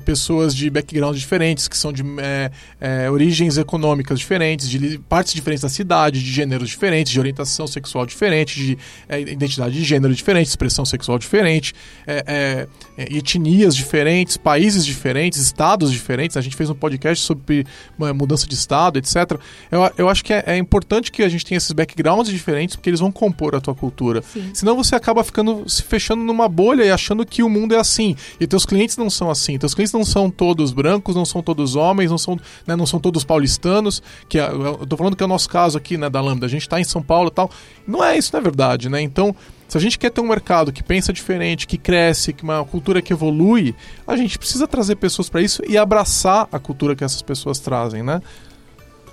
pessoas 0.00 0.54
de 0.54 0.70
backgrounds 0.70 1.20
diferentes, 1.20 1.68
que 1.68 1.76
são 1.76 1.92
de 1.92 2.02
é, 2.18 2.50
é, 2.80 3.10
origens 3.10 3.56
econômicas 3.58 4.18
diferentes, 4.18 4.68
de 4.68 4.98
partes 5.08 5.34
diferentes 5.34 5.62
da 5.62 5.68
cidade, 5.68 6.22
de 6.22 6.30
gêneros 6.30 6.68
diferentes, 6.68 7.12
de 7.12 7.18
orientação 7.18 7.66
sexual 7.66 8.06
diferente, 8.06 8.58
de 8.58 8.78
é, 9.08 9.20
identidade 9.20 9.74
de 9.74 9.84
gênero 9.84 10.14
diferente, 10.14 10.48
expressão 10.48 10.84
sexual 10.84 11.18
diferente, 11.18 11.74
é, 12.06 12.24
é, 12.26 12.68
é, 12.96 13.16
etnias 13.16 13.74
diferentes, 13.76 14.36
países 14.36 14.84
diferentes, 14.84 15.38
estados 15.38 15.90
diferentes. 15.92 16.36
A 16.36 16.40
gente 16.40 16.56
fez 16.56 16.70
um 16.70 16.74
podcast 16.74 17.24
sobre 17.24 17.66
mudança 18.14 18.46
de 18.46 18.54
estado, 18.54 18.98
etc. 18.98 19.38
Eu, 19.70 19.90
eu 19.98 20.08
acho 20.08 20.24
que 20.24 20.32
é, 20.32 20.44
é 20.46 20.56
importante 20.56 21.10
que 21.10 21.22
a 21.22 21.28
gente 21.28 21.44
tenha 21.44 21.58
esses 21.58 21.72
backgrounds 21.72 22.30
diferentes, 22.30 22.76
porque 22.76 22.90
eles 22.90 23.00
vão 23.00 23.12
compor 23.12 23.54
a 23.54 23.60
tua 23.60 23.74
cultura. 23.74 24.22
Sim. 24.22 24.50
Senão 24.54 24.76
você 24.76 24.94
acaba 24.94 25.22
ficando 25.24 25.68
se 25.68 25.82
fechando 25.82 26.22
numa 26.22 26.48
bolha 26.48 26.84
e 26.84 26.90
achando 26.90 27.24
que 27.26 27.42
o 27.42 27.48
mundo 27.48 27.74
é 27.74 27.78
assim. 27.78 28.16
E 28.40 28.46
teus 28.46 28.64
clientes 28.64 28.96
não 28.96 29.10
são 29.10 29.30
assim. 29.30 29.58
Teus 29.58 29.74
clientes 29.74 29.81
não 29.90 30.04
são 30.04 30.30
todos 30.30 30.70
brancos, 30.70 31.16
não 31.16 31.24
são 31.24 31.42
todos 31.42 31.74
homens, 31.74 32.10
não 32.10 32.18
são, 32.18 32.38
né, 32.66 32.76
não 32.76 32.84
são 32.84 33.00
todos 33.00 33.24
paulistanos. 33.24 34.02
Que 34.28 34.38
é- 34.38 34.50
eu 34.50 34.86
tô 34.86 34.98
falando 34.98 35.16
que 35.16 35.22
é 35.22 35.26
o 35.26 35.28
nosso 35.28 35.48
caso 35.48 35.78
aqui, 35.78 35.96
né, 35.96 36.10
da 36.10 36.20
Lambda. 36.20 36.44
A 36.44 36.48
gente 36.50 36.68
tá 36.68 36.78
em 36.78 36.84
São 36.84 37.02
Paulo 37.02 37.28
e 37.28 37.32
tal. 37.32 37.50
Não 37.86 38.04
é 38.04 38.18
isso, 38.18 38.30
não 38.34 38.40
é 38.40 38.42
verdade, 38.42 38.90
né? 38.90 39.00
Então, 39.00 39.34
se 39.66 39.78
a 39.78 39.80
gente 39.80 39.98
quer 39.98 40.10
ter 40.10 40.20
um 40.20 40.28
mercado 40.28 40.70
que 40.70 40.82
pensa 40.82 41.14
diferente, 41.14 41.66
que 41.66 41.78
cresce, 41.78 42.34
que 42.34 42.42
uma 42.42 42.62
cultura 42.62 43.00
que 43.00 43.10
evolui, 43.10 43.74
a 44.06 44.14
gente 44.14 44.38
precisa 44.38 44.68
trazer 44.68 44.96
pessoas 44.96 45.30
para 45.30 45.40
isso 45.40 45.62
e 45.66 45.78
abraçar 45.78 46.46
a 46.52 46.58
cultura 46.58 46.94
que 46.94 47.02
essas 47.02 47.22
pessoas 47.22 47.58
trazem, 47.58 48.02
né? 48.02 48.20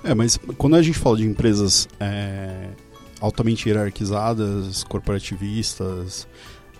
É, 0.04 0.14
mas 0.14 0.38
quando 0.58 0.76
a 0.76 0.82
gente 0.82 0.98
fala 0.98 1.16
de 1.16 1.26
empresas 1.26 1.88
é, 1.98 2.68
altamente 3.20 3.68
hierarquizadas, 3.68 4.84
corporativistas, 4.84 6.26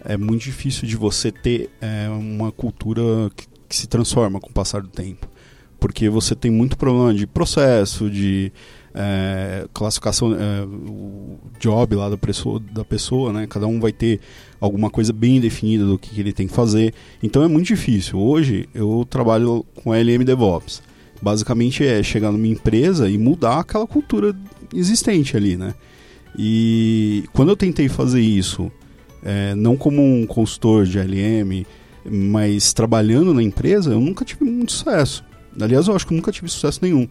é 0.05 0.16
muito 0.16 0.42
difícil 0.42 0.88
de 0.88 0.96
você 0.96 1.31
ter 1.31 1.70
é, 1.81 2.09
uma 2.09 2.50
cultura 2.50 3.03
que, 3.37 3.46
que 3.70 3.76
se 3.76 3.87
transforma 3.87 4.40
com 4.40 4.50
o 4.50 4.52
passar 4.52 4.83
do 4.83 4.88
tempo. 4.88 5.28
Porque 5.78 6.11
você 6.11 6.35
tem 6.35 6.50
muito 6.50 6.76
problema 6.76 7.14
de 7.14 7.24
processo, 7.24 8.11
de 8.11 8.52
é, 8.92 9.66
classificação, 9.72 10.35
é, 10.35 10.64
o 10.64 11.38
job 11.61 11.94
lá 11.94 12.11
da 12.11 12.18
pessoa, 12.18 12.61
da 12.72 12.85
pessoa, 12.85 13.33
né? 13.33 13.46
Cada 13.46 13.68
um 13.68 13.78
vai 13.78 13.92
ter 13.92 14.20
alguma 14.61 14.90
coisa 14.90 15.12
bem 15.12 15.40
definida 15.40 15.87
do 15.87 15.96
que, 15.96 16.11
que 16.11 16.20
ele 16.20 16.33
tem 16.33 16.48
que 16.48 16.52
fazer. 16.52 16.92
Então 17.22 17.44
é 17.44 17.48
muito 17.48 17.68
difícil. 17.68 18.18
Hoje 18.18 18.68
eu 18.74 19.06
trabalho 19.09 19.64
com 19.76 19.94
LM 19.94 20.24
DevOps. 20.24 20.83
Basicamente 21.22 21.87
é 21.87 22.02
chegar 22.02 22.33
numa 22.33 22.48
empresa 22.48 23.09
e 23.09 23.16
mudar 23.16 23.61
aquela 23.61 23.87
cultura 23.87 24.35
existente 24.74 25.37
ali, 25.37 25.56
né? 25.56 25.74
E 26.37 27.24
quando 27.33 27.50
eu 27.50 27.56
tentei 27.56 27.88
fazer 27.88 28.20
isso, 28.20 28.70
é, 29.22 29.54
não 29.54 29.76
como 29.76 30.02
um 30.02 30.26
consultor 30.26 30.85
de 30.85 30.98
LM, 30.98 31.64
mas 32.04 32.72
trabalhando 32.72 33.32
na 33.34 33.42
empresa, 33.42 33.90
eu 33.92 34.00
nunca 34.00 34.24
tive 34.24 34.44
muito 34.44 34.72
sucesso. 34.72 35.24
Aliás, 35.60 35.88
eu 35.88 35.96
acho 35.96 36.06
que 36.06 36.12
eu 36.12 36.16
nunca 36.16 36.30
tive 36.32 36.48
sucesso 36.48 36.78
nenhum. 36.82 37.08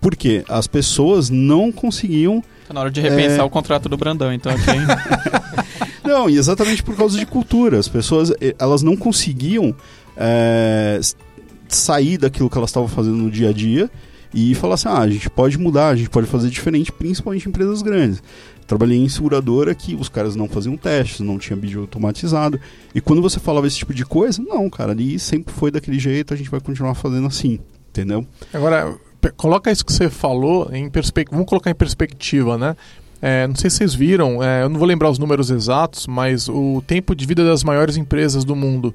Por 0.00 0.14
quê? 0.16 0.44
As 0.48 0.66
pessoas 0.66 1.28
não 1.30 1.70
conseguiam 1.72 2.42
Tá 2.68 2.72
na 2.74 2.80
hora 2.80 2.90
de 2.90 3.00
repensar 3.00 3.40
É. 3.40 3.42
o 3.42 3.50
contrato 3.50 3.88
do 3.88 3.96
Brandão, 3.96 4.32
então 4.32 4.52
aqui? 4.52 4.62
Não, 6.04 6.28
e 6.28 6.36
exatamente 6.36 6.82
por 6.82 6.96
causa 6.96 7.18
de 7.18 7.24
cultura. 7.26 7.78
As 7.78 7.86
pessoas, 7.88 8.30
eh, 8.40 8.54
elas 8.58 8.82
não 8.82 8.96
conseguiam 8.96 9.74
s- 10.98 11.14
sair 11.68 12.18
daquilo 12.18 12.48
que 12.50 12.56
elas 12.58 12.70
estavam 12.70 12.88
fazendo 12.88 13.16
no 13.16 13.30
dia 13.30 13.50
a 13.50 13.52
dia 13.52 13.90
e 14.32 14.54
falar 14.54 14.74
assim, 14.74 14.88
ah, 14.88 14.98
a 14.98 15.08
gente 15.08 15.28
pode 15.28 15.58
mudar, 15.58 15.88
a 15.88 15.96
gente 15.96 16.10
pode 16.10 16.26
fazer 16.26 16.48
diferente, 16.50 16.92
principalmente 16.92 17.46
em 17.46 17.48
empresas 17.48 17.82
grandes. 17.82 18.22
Trabalhei 18.66 18.98
em 18.98 19.08
seguradora 19.08 19.74
que 19.74 19.96
os 19.96 20.08
caras 20.08 20.36
não 20.36 20.48
faziam 20.48 20.76
testes, 20.76 21.20
não 21.20 21.38
tinha 21.38 21.56
vídeo 21.56 21.80
automatizado. 21.80 22.60
E 22.94 23.00
quando 23.00 23.20
você 23.20 23.40
falava 23.40 23.66
esse 23.66 23.78
tipo 23.78 23.92
de 23.92 24.04
coisa, 24.04 24.40
não, 24.40 24.70
cara, 24.70 24.92
ali 24.92 25.18
sempre 25.18 25.52
foi 25.52 25.72
daquele 25.72 25.98
jeito, 25.98 26.32
a 26.32 26.36
gente 26.36 26.48
vai 26.48 26.60
continuar 26.60 26.94
fazendo 26.94 27.26
assim, 27.26 27.58
entendeu? 27.88 28.24
Agora, 28.54 28.96
coloca 29.36 29.72
isso 29.72 29.84
que 29.84 29.92
você 29.92 30.08
falou 30.08 30.70
em 30.72 30.88
perspectiva. 30.88 31.36
Vamos 31.36 31.48
colocar 31.48 31.70
em 31.70 31.74
perspectiva, 31.74 32.56
né? 32.56 32.76
É, 33.20 33.46
não 33.46 33.54
sei 33.54 33.68
se 33.68 33.78
vocês 33.78 33.94
viram, 33.94 34.42
é, 34.42 34.62
eu 34.62 34.68
não 34.68 34.78
vou 34.78 34.88
lembrar 34.88 35.10
os 35.10 35.18
números 35.18 35.50
exatos, 35.50 36.06
mas 36.06 36.48
o 36.48 36.82
tempo 36.86 37.14
de 37.14 37.26
vida 37.26 37.44
das 37.44 37.62
maiores 37.62 37.96
empresas 37.96 38.44
do 38.44 38.56
mundo, 38.56 38.94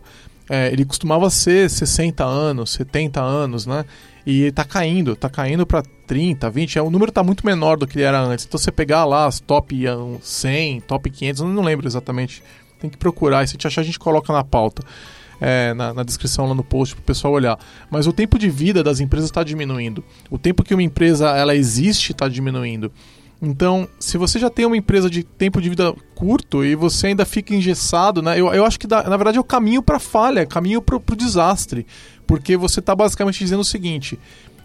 é, 0.49 0.71
ele 0.71 0.83
costumava 0.83 1.29
ser 1.29 1.69
60 1.69 2.23
anos, 2.23 2.71
70 2.71 3.21
anos, 3.21 3.67
né? 3.67 3.85
E 4.25 4.51
tá 4.51 4.63
caindo, 4.63 5.15
tá 5.15 5.29
caindo 5.29 5.65
para 5.65 5.83
30, 6.07 6.49
20, 6.49 6.79
é, 6.79 6.81
o 6.81 6.89
número 6.89 7.11
tá 7.11 7.23
muito 7.23 7.45
menor 7.45 7.77
do 7.77 7.85
que 7.85 7.97
ele 7.97 8.05
era 8.05 8.19
antes. 8.19 8.45
Então 8.45 8.57
você 8.57 8.71
pegar 8.71 9.05
lá 9.05 9.25
as 9.25 9.39
top 9.39 9.87
ah, 9.87 9.97
100, 10.21 10.81
top 10.81 11.09
500, 11.09 11.41
eu 11.41 11.47
não 11.47 11.63
lembro 11.63 11.87
exatamente. 11.87 12.41
Tem 12.79 12.89
que 12.89 12.97
procurar, 12.97 13.43
e 13.43 13.47
se 13.47 13.53
gente 13.53 13.67
achar 13.67 13.81
a 13.81 13.83
gente 13.83 13.99
coloca 13.99 14.33
na 14.33 14.43
pauta. 14.43 14.83
é, 15.39 15.73
na, 15.73 15.93
na 15.93 16.03
descrição 16.03 16.47
lá 16.47 16.53
no 16.53 16.63
post 16.63 16.95
para 16.95 17.01
o 17.01 17.05
pessoal 17.05 17.33
olhar. 17.33 17.59
Mas 17.89 18.07
o 18.07 18.13
tempo 18.13 18.39
de 18.39 18.49
vida 18.49 18.83
das 18.83 18.99
empresas 18.99 19.29
está 19.29 19.43
diminuindo. 19.43 20.03
O 20.29 20.37
tempo 20.37 20.63
que 20.63 20.73
uma 20.73 20.83
empresa 20.83 21.29
ela 21.29 21.55
existe 21.55 22.11
está 22.11 22.27
diminuindo. 22.27 22.91
Então, 23.41 23.87
se 23.99 24.17
você 24.17 24.39
já 24.39 24.49
tem 24.49 24.65
uma 24.65 24.77
empresa 24.77 25.09
de 25.09 25.23
tempo 25.23 25.61
de 25.61 25.69
vida 25.69 25.93
curto 26.15 26.63
e 26.63 26.73
você 26.75 27.07
ainda 27.07 27.25
fica 27.25 27.53
engessado, 27.53 28.21
né? 28.21 28.39
Eu, 28.39 28.47
eu 28.53 28.65
acho 28.65 28.79
que 28.79 28.87
dá- 28.87 29.03
na 29.03 29.17
verdade 29.17 29.37
é 29.37 29.41
o 29.41 29.43
caminho 29.43 29.83
para 29.83 29.99
falha, 29.99 30.39
é 30.39 30.45
caminho 30.45 30.81
para 30.81 30.95
o 30.95 31.15
desastre. 31.15 31.85
Porque 32.25 32.57
você 32.57 32.79
está 32.79 32.95
basicamente 32.95 33.37
dizendo 33.39 33.59
o 33.59 33.65
seguinte: 33.65 34.17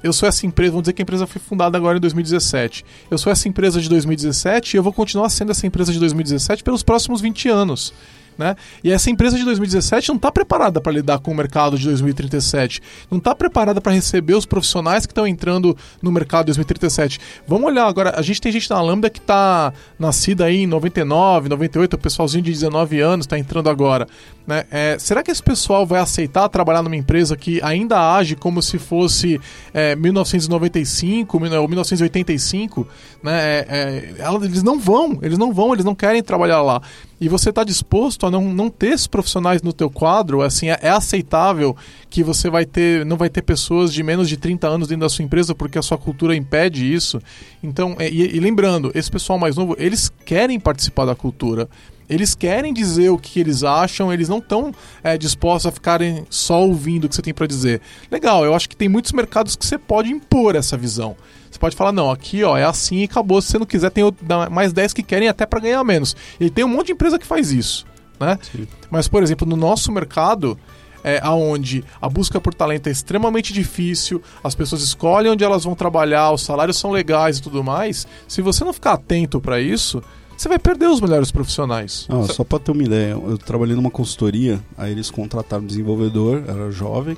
eu 0.03 0.13
sou 0.13 0.29
essa 0.29 0.47
empresa, 0.47 0.71
vamos 0.71 0.85
dizer 0.85 0.93
que 0.95 1.03
a 1.03 1.05
empresa 1.05 1.27
foi 1.27 1.41
fundada 1.43 1.77
agora 1.77 1.99
em 1.99 2.01
2017. 2.01 2.85
Eu 3.11 3.19
sou 3.19 3.31
essa 3.31 3.49
empresa 3.49 3.81
de 3.81 3.89
2017 3.89 4.75
e 4.75 4.79
eu 4.79 4.83
vou 4.83 4.93
continuar 4.93 5.29
sendo 5.29 5.51
essa 5.51 5.67
empresa 5.67 5.93
de 5.93 5.99
2017 5.99 6.63
pelos 6.63 6.83
próximos 6.83 7.21
20 7.21 7.49
anos. 7.49 7.93
Né? 8.41 8.57
E 8.83 8.91
essa 8.91 9.11
empresa 9.11 9.37
de 9.37 9.45
2017 9.45 10.09
não 10.09 10.17
está 10.17 10.33
preparada 10.33 10.81
para 10.81 10.91
lidar 10.91 11.19
com 11.19 11.31
o 11.31 11.35
mercado 11.35 11.79
de 11.79 11.85
2037. 11.85 12.81
Não 13.11 13.19
está 13.19 13.35
preparada 13.35 13.83
para 13.83 13.93
receber 13.93 14.33
os 14.33 14.47
profissionais 14.47 15.05
que 15.05 15.13
estão 15.13 15.27
entrando 15.27 15.77
no 16.01 16.11
mercado 16.11 16.47
de 16.47 16.53
2037. 16.53 17.21
Vamos 17.47 17.67
olhar 17.67 17.87
agora. 17.87 18.15
A 18.17 18.23
gente 18.23 18.41
tem 18.41 18.51
gente 18.51 18.71
na 18.71 18.81
Lambda 18.81 19.11
que 19.11 19.19
está 19.19 19.75
nascida 19.99 20.47
aí 20.47 20.63
em 20.63 20.67
99, 20.67 21.51
98, 21.51 21.93
o 21.93 21.99
pessoalzinho 21.99 22.43
de 22.43 22.51
19 22.51 22.99
anos 22.99 23.27
está 23.27 23.39
entrando 23.39 23.69
agora. 23.69 24.09
Né? 24.47 24.65
É, 24.71 24.97
será 24.99 25.23
que 25.23 25.31
esse 25.31 25.43
pessoal 25.43 25.87
vai 25.87 26.01
aceitar 26.01 26.49
trabalhar 26.49 26.83
numa 26.83 26.97
empresa 26.97 27.37
que 27.37 27.63
ainda 27.63 28.15
age 28.17 28.35
como 28.35 28.63
se 28.63 28.79
fosse 28.79 29.41
é, 29.73 29.95
1995 29.95 31.37
ou 31.37 31.69
1985? 31.69 32.87
Né? 33.23 33.41
É, 33.41 34.15
é, 34.19 34.35
eles 34.43 34.63
não 34.63 34.79
vão, 34.79 35.19
eles 35.23 35.39
não 35.39 35.53
vão, 35.53 35.73
eles 35.73 35.85
não 35.85 35.95
querem 35.95 36.23
trabalhar 36.23 36.63
lá. 36.63 36.83
E 37.21 37.29
você 37.29 37.51
está 37.51 37.63
disposto 37.63 38.27
a 38.27 38.31
não, 38.31 38.53
não 38.53 38.71
ter 38.71 38.93
esses 38.93 39.07
profissionais 39.07 39.61
no 39.61 39.75
teu 39.75 39.91
quadro, 39.91 40.41
assim, 40.41 40.71
é, 40.71 40.79
é 40.81 40.89
aceitável 40.89 41.77
que 42.09 42.25
você 42.25 42.49
vai 42.49 42.65
ter, 42.65 43.05
não 43.05 43.17
vai 43.17 43.29
ter 43.29 43.43
pessoas 43.43 43.93
de 43.93 44.03
menos 44.03 44.27
de 44.29 44.39
30 44.39 44.67
anos 44.67 44.89
dentro 44.89 45.03
da 45.03 45.09
sua 45.09 45.25
empresa 45.25 45.55
porque 45.55 45.79
a 45.79 45.83
sua 45.83 45.99
cultura 45.99 46.35
impede 46.35 46.93
isso. 46.93 47.21
Então, 47.63 47.95
é, 47.99 48.09
e, 48.09 48.37
e 48.37 48.41
lembrando, 48.41 48.91
esse 48.95 49.11
pessoal 49.11 49.39
mais 49.39 49.55
novo, 49.55 49.77
eles 49.79 50.11
querem 50.25 50.59
participar 50.59 51.05
da 51.05 51.15
cultura. 51.15 51.69
Eles 52.11 52.35
querem 52.35 52.75
dizer 52.75 53.09
o 53.11 53.17
que 53.17 53.39
eles 53.39 53.63
acham, 53.63 54.13
eles 54.13 54.29
não 54.29 54.39
estão 54.39 54.75
dispostos 55.19 55.67
a 55.67 55.73
ficarem 55.73 56.27
só 56.29 56.61
ouvindo 56.61 57.05
o 57.05 57.09
que 57.09 57.15
você 57.15 57.23
tem 57.23 57.33
para 57.33 57.47
dizer. 57.47 57.81
Legal, 58.11 58.45
eu 58.45 58.53
acho 58.53 58.69
que 58.69 58.77
tem 58.77 58.89
muitos 58.89 59.13
mercados 59.13 59.55
que 59.55 59.65
você 59.65 59.79
pode 59.79 60.11
impor 60.11 60.57
essa 60.57 60.77
visão. 60.77 61.17
Você 61.49 61.59
pode 61.59 61.77
falar, 61.77 61.93
não, 61.93 62.11
aqui 62.11 62.43
ó, 62.43 62.57
é 62.57 62.65
assim 62.65 62.99
e 62.99 63.05
acabou. 63.05 63.41
Se 63.41 63.49
você 63.49 63.59
não 63.59 63.67
quiser, 63.67 63.91
tem 63.91 64.05
mais 64.51 64.73
10 64.73 64.93
que 64.93 65.03
querem 65.03 65.29
até 65.29 65.47
para 65.47 65.61
ganhar 65.61 65.83
menos. 65.85 66.17
E 66.39 66.51
tem 66.51 66.65
um 66.65 66.69
monte 66.69 66.87
de 66.87 66.93
empresa 66.93 67.19
que 67.19 67.27
faz 67.27 67.53
isso. 67.53 67.87
Né? 68.19 68.39
Sim. 68.53 68.67
Mas, 68.91 69.09
por 69.09 69.23
exemplo, 69.23 69.49
no 69.49 69.57
nosso 69.57 69.91
mercado, 69.91 70.59
é, 71.03 71.19
aonde 71.23 71.85
a 72.01 72.09
busca 72.09 72.41
por 72.41 72.55
talento 72.55 72.89
é 72.89 72.91
extremamente 72.91 73.53
difícil, 73.53 74.23
as 74.43 74.55
pessoas 74.55 74.83
escolhem 74.83 75.33
onde 75.33 75.45
elas 75.45 75.65
vão 75.65 75.75
trabalhar, 75.75 76.31
os 76.31 76.43
salários 76.43 76.79
são 76.79 76.91
legais 76.91 77.39
e 77.39 77.43
tudo 77.43 77.65
mais. 77.65 78.07
Se 78.29 78.43
você 78.43 78.65
não 78.65 78.73
ficar 78.73 78.93
atento 78.93 79.41
para 79.41 79.61
isso, 79.61 80.03
você 80.41 80.49
vai 80.49 80.59
perder 80.59 80.87
os 80.87 81.03
melhores 81.03 81.31
profissionais. 81.31 82.07
Ah, 82.09 82.23
só 82.23 82.43
pra 82.43 82.59
ter 82.59 82.71
uma 82.71 82.83
ideia, 82.83 83.11
eu 83.13 83.37
trabalhei 83.37 83.77
numa 83.77 83.91
consultoria, 83.91 84.59
aí 84.75 84.91
eles 84.91 85.11
contrataram 85.11 85.63
um 85.65 85.67
desenvolvedor, 85.67 86.45
era 86.49 86.71
jovem, 86.71 87.15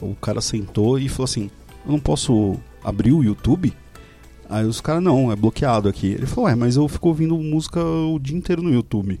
o 0.00 0.14
cara 0.14 0.40
sentou 0.40 0.98
e 0.98 1.06
falou 1.06 1.24
assim, 1.24 1.50
eu 1.84 1.92
não 1.92 2.00
posso 2.00 2.56
abrir 2.82 3.12
o 3.12 3.22
YouTube? 3.22 3.74
Aí 4.48 4.64
os 4.64 4.80
caras, 4.80 5.02
não, 5.02 5.30
é 5.30 5.36
bloqueado 5.36 5.86
aqui. 5.86 6.06
Ele 6.12 6.24
falou, 6.24 6.48
é, 6.48 6.54
mas 6.54 6.76
eu 6.76 6.88
fico 6.88 7.08
ouvindo 7.08 7.36
música 7.36 7.84
o 7.84 8.18
dia 8.18 8.36
inteiro 8.36 8.62
no 8.62 8.72
YouTube. 8.72 9.20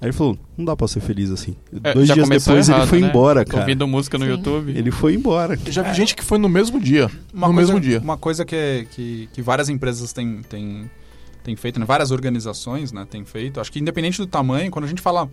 Aí 0.00 0.06
ele 0.08 0.12
falou, 0.12 0.38
não 0.56 0.64
dá 0.64 0.74
pra 0.74 0.88
ser 0.88 1.00
feliz 1.00 1.30
assim. 1.30 1.56
É, 1.84 1.92
Dois 1.92 2.08
dias 2.08 2.26
depois 2.26 2.68
errado, 2.70 2.82
ele 2.82 2.88
foi 2.88 3.00
né? 3.00 3.08
embora, 3.08 3.44
cara. 3.44 3.64
Ouvindo 3.64 3.86
música 3.86 4.16
no 4.16 4.24
Sim. 4.24 4.30
YouTube. 4.30 4.72
Ele 4.74 4.90
foi 4.90 5.14
embora. 5.14 5.58
Já 5.66 5.82
vi 5.82 5.92
gente 5.92 6.16
que 6.16 6.24
foi 6.24 6.38
no 6.38 6.48
mesmo 6.48 6.80
dia. 6.80 7.10
Uma 7.34 7.48
no 7.48 7.54
coisa, 7.54 7.72
mesmo 7.72 7.80
dia. 7.86 8.00
Uma 8.00 8.16
coisa 8.16 8.46
que, 8.46 8.86
que, 8.92 9.28
que 9.32 9.42
várias 9.42 9.68
empresas 9.68 10.12
têm, 10.12 10.40
têm, 10.48 10.90
têm 11.48 11.56
feito, 11.56 11.80
né? 11.80 11.86
várias 11.86 12.10
organizações 12.10 12.92
né, 12.92 13.06
têm 13.08 13.24
feito, 13.24 13.58
acho 13.58 13.72
que 13.72 13.78
independente 13.78 14.18
do 14.18 14.26
tamanho, 14.26 14.70
quando 14.70 14.84
a 14.84 14.88
gente 14.88 15.00
fala 15.00 15.30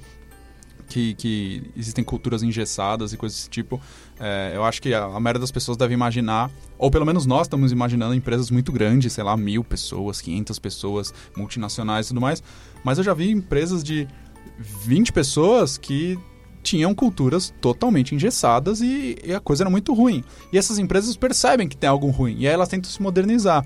que, 0.87 1.13
que 1.15 1.63
existem 1.75 2.03
culturas 2.03 2.41
engessadas 2.41 3.11
e 3.11 3.17
coisas 3.17 3.37
desse 3.37 3.49
tipo, 3.49 3.81
é, 4.17 4.53
eu 4.55 4.63
acho 4.63 4.81
que 4.81 4.93
a, 4.93 5.03
a 5.03 5.19
maioria 5.19 5.41
das 5.41 5.51
pessoas 5.51 5.77
deve 5.77 5.93
imaginar, 5.93 6.49
ou 6.77 6.89
pelo 6.89 7.05
menos 7.05 7.25
nós 7.25 7.47
estamos 7.47 7.71
imaginando 7.73 8.13
empresas 8.13 8.49
muito 8.49 8.71
grandes, 8.71 9.11
sei 9.11 9.23
lá, 9.23 9.35
mil 9.35 9.63
pessoas, 9.63 10.21
500 10.21 10.59
pessoas, 10.59 11.13
multinacionais 11.35 12.05
e 12.05 12.09
tudo 12.09 12.21
mais, 12.21 12.41
mas 12.81 12.97
eu 12.97 13.03
já 13.03 13.13
vi 13.13 13.29
empresas 13.29 13.83
de 13.83 14.07
20 14.57 15.11
pessoas 15.11 15.77
que 15.77 16.17
tinham 16.63 16.95
culturas 16.95 17.53
totalmente 17.61 18.15
engessadas 18.15 18.79
e, 18.81 19.17
e 19.23 19.33
a 19.33 19.39
coisa 19.39 19.63
era 19.63 19.69
muito 19.69 19.93
ruim. 19.93 20.23
E 20.51 20.57
essas 20.57 20.79
empresas 20.79 21.15
percebem 21.15 21.67
que 21.67 21.77
tem 21.77 21.89
algo 21.89 22.09
ruim 22.09 22.37
e 22.39 22.47
aí 22.47 22.53
elas 22.53 22.69
tentam 22.69 22.89
se 22.89 23.01
modernizar. 23.01 23.65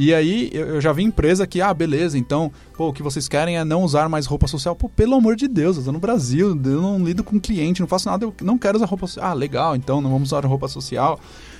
E 0.00 0.14
aí 0.14 0.48
eu, 0.52 0.66
eu 0.76 0.80
já 0.80 0.92
vi 0.92 1.02
empresa 1.02 1.44
que, 1.44 1.60
ah, 1.60 1.74
beleza, 1.74 2.16
então, 2.16 2.52
pô, 2.76 2.88
o 2.88 2.92
que 2.92 3.02
vocês 3.02 3.26
querem 3.26 3.58
é 3.58 3.64
não 3.64 3.82
usar 3.82 4.08
mais 4.08 4.26
roupa 4.26 4.46
social. 4.46 4.76
Pô, 4.76 4.88
pelo 4.88 5.16
amor 5.16 5.34
de 5.34 5.48
Deus, 5.48 5.76
eu 5.76 5.82
tô 5.82 5.90
no 5.90 5.98
Brasil, 5.98 6.50
eu 6.50 6.54
não 6.80 7.04
lido 7.04 7.24
com 7.24 7.40
cliente, 7.40 7.80
não 7.80 7.88
faço 7.88 8.08
nada, 8.08 8.24
eu 8.24 8.32
não 8.40 8.56
quero 8.56 8.76
usar 8.76 8.86
roupa 8.86 9.08
social. 9.08 9.28
Ah, 9.28 9.34
legal, 9.34 9.74
então 9.74 10.00
não 10.00 10.08
vamos 10.10 10.28
usar 10.28 10.46
roupa 10.46 10.68
social. 10.68 11.18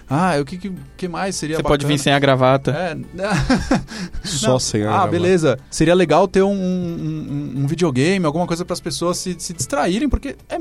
Ah, 0.08 0.36
o 0.40 0.44
que, 0.44 0.56
que, 0.56 0.72
que 0.96 1.08
mais 1.08 1.34
seria 1.34 1.56
Você 1.56 1.62
pode 1.64 1.84
vir 1.84 1.94
bacana? 1.94 2.02
sem 2.04 2.12
a 2.14 2.18
gravata. 2.18 2.70
É, 2.70 2.96
Só 4.24 4.52
Não. 4.52 4.58
sem 4.60 4.82
a 4.82 4.86
Ah, 4.86 4.90
gravata. 4.92 5.10
beleza. 5.10 5.58
Seria 5.70 5.94
legal 5.94 6.26
ter 6.28 6.42
um, 6.42 6.50
um, 6.52 7.52
um 7.56 7.66
videogame, 7.66 8.24
alguma 8.24 8.46
coisa 8.46 8.64
para 8.64 8.72
as 8.72 8.80
pessoas 8.80 9.18
se, 9.18 9.34
se 9.38 9.52
distraírem, 9.52 10.08
porque 10.08 10.36
é, 10.48 10.54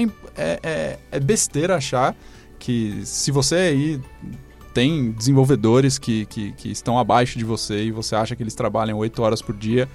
é, 0.00 0.02
é, 0.36 0.60
é- 0.62 0.98
é 1.12 1.20
besteira 1.20 1.76
achar 1.76 2.16
que 2.58 3.00
se 3.04 3.30
você 3.30 3.54
aí 3.56 4.00
tem 4.74 5.12
desenvolvedores 5.12 5.96
que, 5.98 6.26
que, 6.26 6.52
que 6.52 6.70
estão 6.70 6.98
abaixo 6.98 7.38
de 7.38 7.44
você 7.44 7.84
e 7.84 7.90
você 7.92 8.14
acha 8.16 8.34
que 8.36 8.42
eles 8.42 8.54
trabalham 8.54 8.98
8 8.98 9.22
horas 9.22 9.40
por 9.40 9.54
dia, 9.56 9.88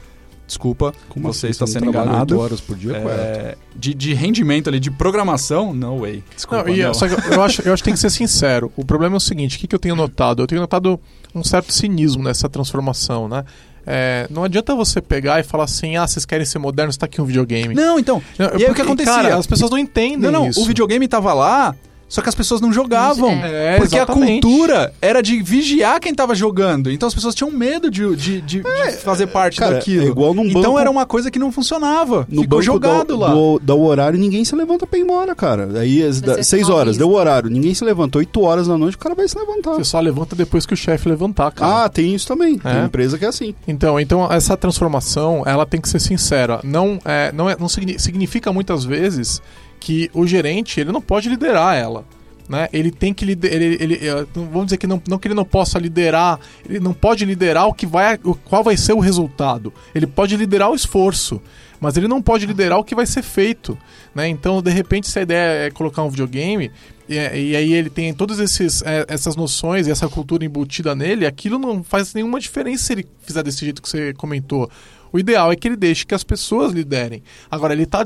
desculpa, 0.47 0.93
Como 1.07 1.31
você 1.31 1.45
assim? 1.47 1.51
está 1.51 1.67
sendo 1.67 1.85
enganado. 1.87 2.33
oito 2.33 2.43
horas 2.43 2.59
por 2.59 2.75
dia, 2.75 2.93
correto? 2.99 3.39
É, 3.39 3.55
de, 3.75 3.93
de 3.93 4.13
rendimento 4.15 4.67
ali, 4.67 4.79
de 4.79 4.89
programação, 4.89 5.73
no 5.73 5.99
way. 5.99 6.23
Desculpa, 6.35 6.63
Não, 6.63 6.73
e, 6.73 6.81
não. 6.81 6.93
Só 6.93 7.07
que 7.07 7.13
eu 7.13 7.43
acho, 7.43 7.61
eu 7.61 7.71
acho 7.73 7.83
que 7.83 7.85
tem 7.85 7.93
que 7.93 7.99
ser 7.99 8.09
sincero. 8.09 8.71
O 8.75 8.83
problema 8.83 9.15
é 9.15 9.17
o 9.17 9.19
seguinte: 9.19 9.57
o 9.57 9.59
que, 9.59 9.67
que 9.67 9.75
eu 9.75 9.79
tenho 9.79 9.95
notado? 9.95 10.41
Eu 10.41 10.47
tenho 10.47 10.59
notado 10.61 10.99
um 11.35 11.43
certo 11.43 11.71
cinismo 11.71 12.23
nessa 12.23 12.49
transformação, 12.49 13.27
né? 13.27 13.45
É, 13.85 14.27
não 14.29 14.43
adianta 14.43 14.75
você 14.75 14.99
pegar 15.01 15.39
e 15.39 15.43
falar 15.43 15.65
assim: 15.65 15.95
ah, 15.97 16.07
vocês 16.07 16.25
querem 16.25 16.45
ser 16.45 16.57
modernos, 16.57 16.97
tá 16.97 17.05
aqui 17.05 17.21
um 17.21 17.25
videogame. 17.25 17.75
Não, 17.75 17.99
então, 17.99 18.21
Não, 18.37 18.47
e 18.47 18.49
aí 18.49 18.55
o 18.55 18.57
que 18.59 18.65
porque, 18.65 18.81
acontecia? 18.81 19.13
Cara, 19.13 19.35
as 19.35 19.45
pessoas 19.47 19.69
não 19.69 19.77
entendem 19.77 20.17
Não, 20.17 20.31
não, 20.31 20.49
isso. 20.49 20.61
o 20.61 20.65
videogame 20.65 21.07
tava 21.07 21.31
lá, 21.33 21.75
só 22.09 22.21
que 22.21 22.27
as 22.27 22.35
pessoas 22.35 22.59
não 22.59 22.73
jogavam. 22.73 23.29
É, 23.31 23.77
porque 23.77 23.95
a 23.95 23.99
exatamente. 23.99 24.41
cultura 24.41 24.91
era 25.01 25.21
de 25.21 25.41
vigiar 25.41 25.99
quem 26.01 26.13
tava 26.13 26.35
jogando. 26.35 26.91
Então 26.91 27.07
as 27.07 27.13
pessoas 27.13 27.33
tinham 27.35 27.51
medo 27.51 27.89
de, 27.89 28.03
de, 28.15 28.41
de- 28.41 28.61
de 28.63 28.91
fazer 29.03 29.27
parte 29.27 29.59
cara, 29.59 29.75
daquilo. 29.75 30.03
é 30.05 30.07
igual 30.09 30.33
num 30.33 30.45
então 30.45 30.61
banco- 30.63 30.79
era 30.79 30.89
uma 30.89 31.05
coisa 31.05 31.29
que 31.31 31.37
não 31.39 31.51
funcionava. 31.51 32.25
No 32.27 32.41
Ficou 32.41 32.47
banco 32.57 32.61
jogado 32.63 33.07
do, 33.09 33.17
lá. 33.17 33.31
Do, 33.31 33.59
dá 33.63 33.73
o 33.75 33.83
horário 33.85 34.17
ninguém 34.19 34.43
se 34.43 34.55
levanta 34.55 34.85
pra 34.87 34.97
ir 34.99 35.03
embora, 35.03 35.35
cara. 35.35 35.69
Aí 35.79 36.03
às 36.03 36.21
horas, 36.69 36.97
deu 36.97 37.09
o 37.09 37.13
horário, 37.13 37.49
ninguém 37.49 37.73
se 37.73 37.83
levantou. 37.85 38.19
Oito 38.19 38.41
horas 38.41 38.67
da 38.67 38.77
noite 38.77 38.95
o 38.95 38.99
cara 38.99 39.13
vai 39.13 39.27
se 39.27 39.37
levantar. 39.37 39.75
Você 39.75 39.83
só 39.83 39.99
levanta 39.99 40.35
depois 40.35 40.65
que 40.65 40.73
o 40.73 40.77
chefe 40.77 41.07
levantar, 41.07 41.51
cara. 41.51 41.85
Ah, 41.85 41.89
tem 41.89 42.15
isso 42.15 42.27
também. 42.27 42.57
Tem 42.57 42.71
É. 42.71 42.85
empresa 42.85 43.17
que 43.17 43.25
é 43.25 43.27
assim. 43.27 43.53
Então, 43.67 43.99
então 43.99 44.27
essa 44.31 44.57
transformação, 44.57 45.43
ela 45.45 45.65
tem 45.65 45.79
que 45.79 45.87
ser 45.87 45.99
sincera. 45.99 46.59
Não 46.63 46.99
é, 47.05 47.31
não 47.31 47.49
é, 47.49 47.55
não 47.59 47.69
signi- 47.69 47.99
significa 47.99 48.51
muitas 48.51 48.83
vezes 48.83 49.41
que 49.79 50.09
o 50.13 50.27
gerente 50.27 50.79
ele 50.79 50.91
não 50.91 51.01
pode 51.01 51.29
liderar 51.29 51.75
ela. 51.75 52.05
Né? 52.49 52.67
Ele 52.73 52.89
tem 52.89 53.13
que 53.13 53.23
liderar. 53.23 53.55
Ele, 53.55 53.77
ele, 53.79 54.07
eh, 54.07 54.25
vamos 54.33 54.65
dizer 54.65 54.77
que 54.77 54.87
não, 54.87 54.99
não 55.07 55.19
que 55.19 55.27
ele 55.27 55.35
não 55.35 55.45
possa 55.45 55.77
liderar, 55.77 56.39
ele 56.67 56.79
não 56.79 56.93
pode 56.93 57.23
liderar 57.23 57.67
o 57.67 57.73
que 57.73 57.85
vai, 57.85 58.19
o, 58.23 58.33
qual 58.33 58.63
vai 58.63 58.75
ser 58.75 58.93
o 58.93 58.99
resultado. 58.99 59.71
Ele 59.93 60.07
pode 60.07 60.35
liderar 60.35 60.71
o 60.71 60.75
esforço, 60.75 61.39
mas 61.79 61.95
ele 61.95 62.07
não 62.07 62.23
pode 62.23 62.47
liderar 62.47 62.79
o 62.79 62.83
que 62.83 62.95
vai 62.95 63.05
ser 63.05 63.21
feito. 63.21 63.77
Né? 64.15 64.27
Então, 64.27 64.63
de 64.63 64.71
repente, 64.71 65.07
se 65.07 65.19
a 65.19 65.21
ideia 65.21 65.67
é 65.67 65.69
colocar 65.69 66.01
um 66.01 66.09
videogame, 66.09 66.71
e, 67.07 67.13
e 67.13 67.55
aí 67.55 67.71
ele 67.71 67.89
tem 67.91 68.11
todas 68.15 68.39
esses, 68.39 68.81
eh, 68.81 69.05
essas 69.07 69.35
noções 69.35 69.85
e 69.85 69.91
essa 69.91 70.09
cultura 70.09 70.43
embutida 70.43 70.95
nele, 70.95 71.27
aquilo 71.27 71.59
não 71.59 71.83
faz 71.83 72.15
nenhuma 72.15 72.39
diferença 72.39 72.83
se 72.83 72.93
ele 72.93 73.07
fizer 73.21 73.43
desse 73.43 73.63
jeito 73.63 73.79
que 73.79 73.87
você 73.87 74.11
comentou. 74.13 74.67
O 75.11 75.19
ideal 75.19 75.51
é 75.51 75.55
que 75.55 75.67
ele 75.67 75.75
deixe 75.75 76.05
que 76.05 76.13
as 76.13 76.23
pessoas 76.23 76.71
liderem. 76.73 77.23
Agora, 77.49 77.73
ele 77.73 77.83
está 77.83 78.03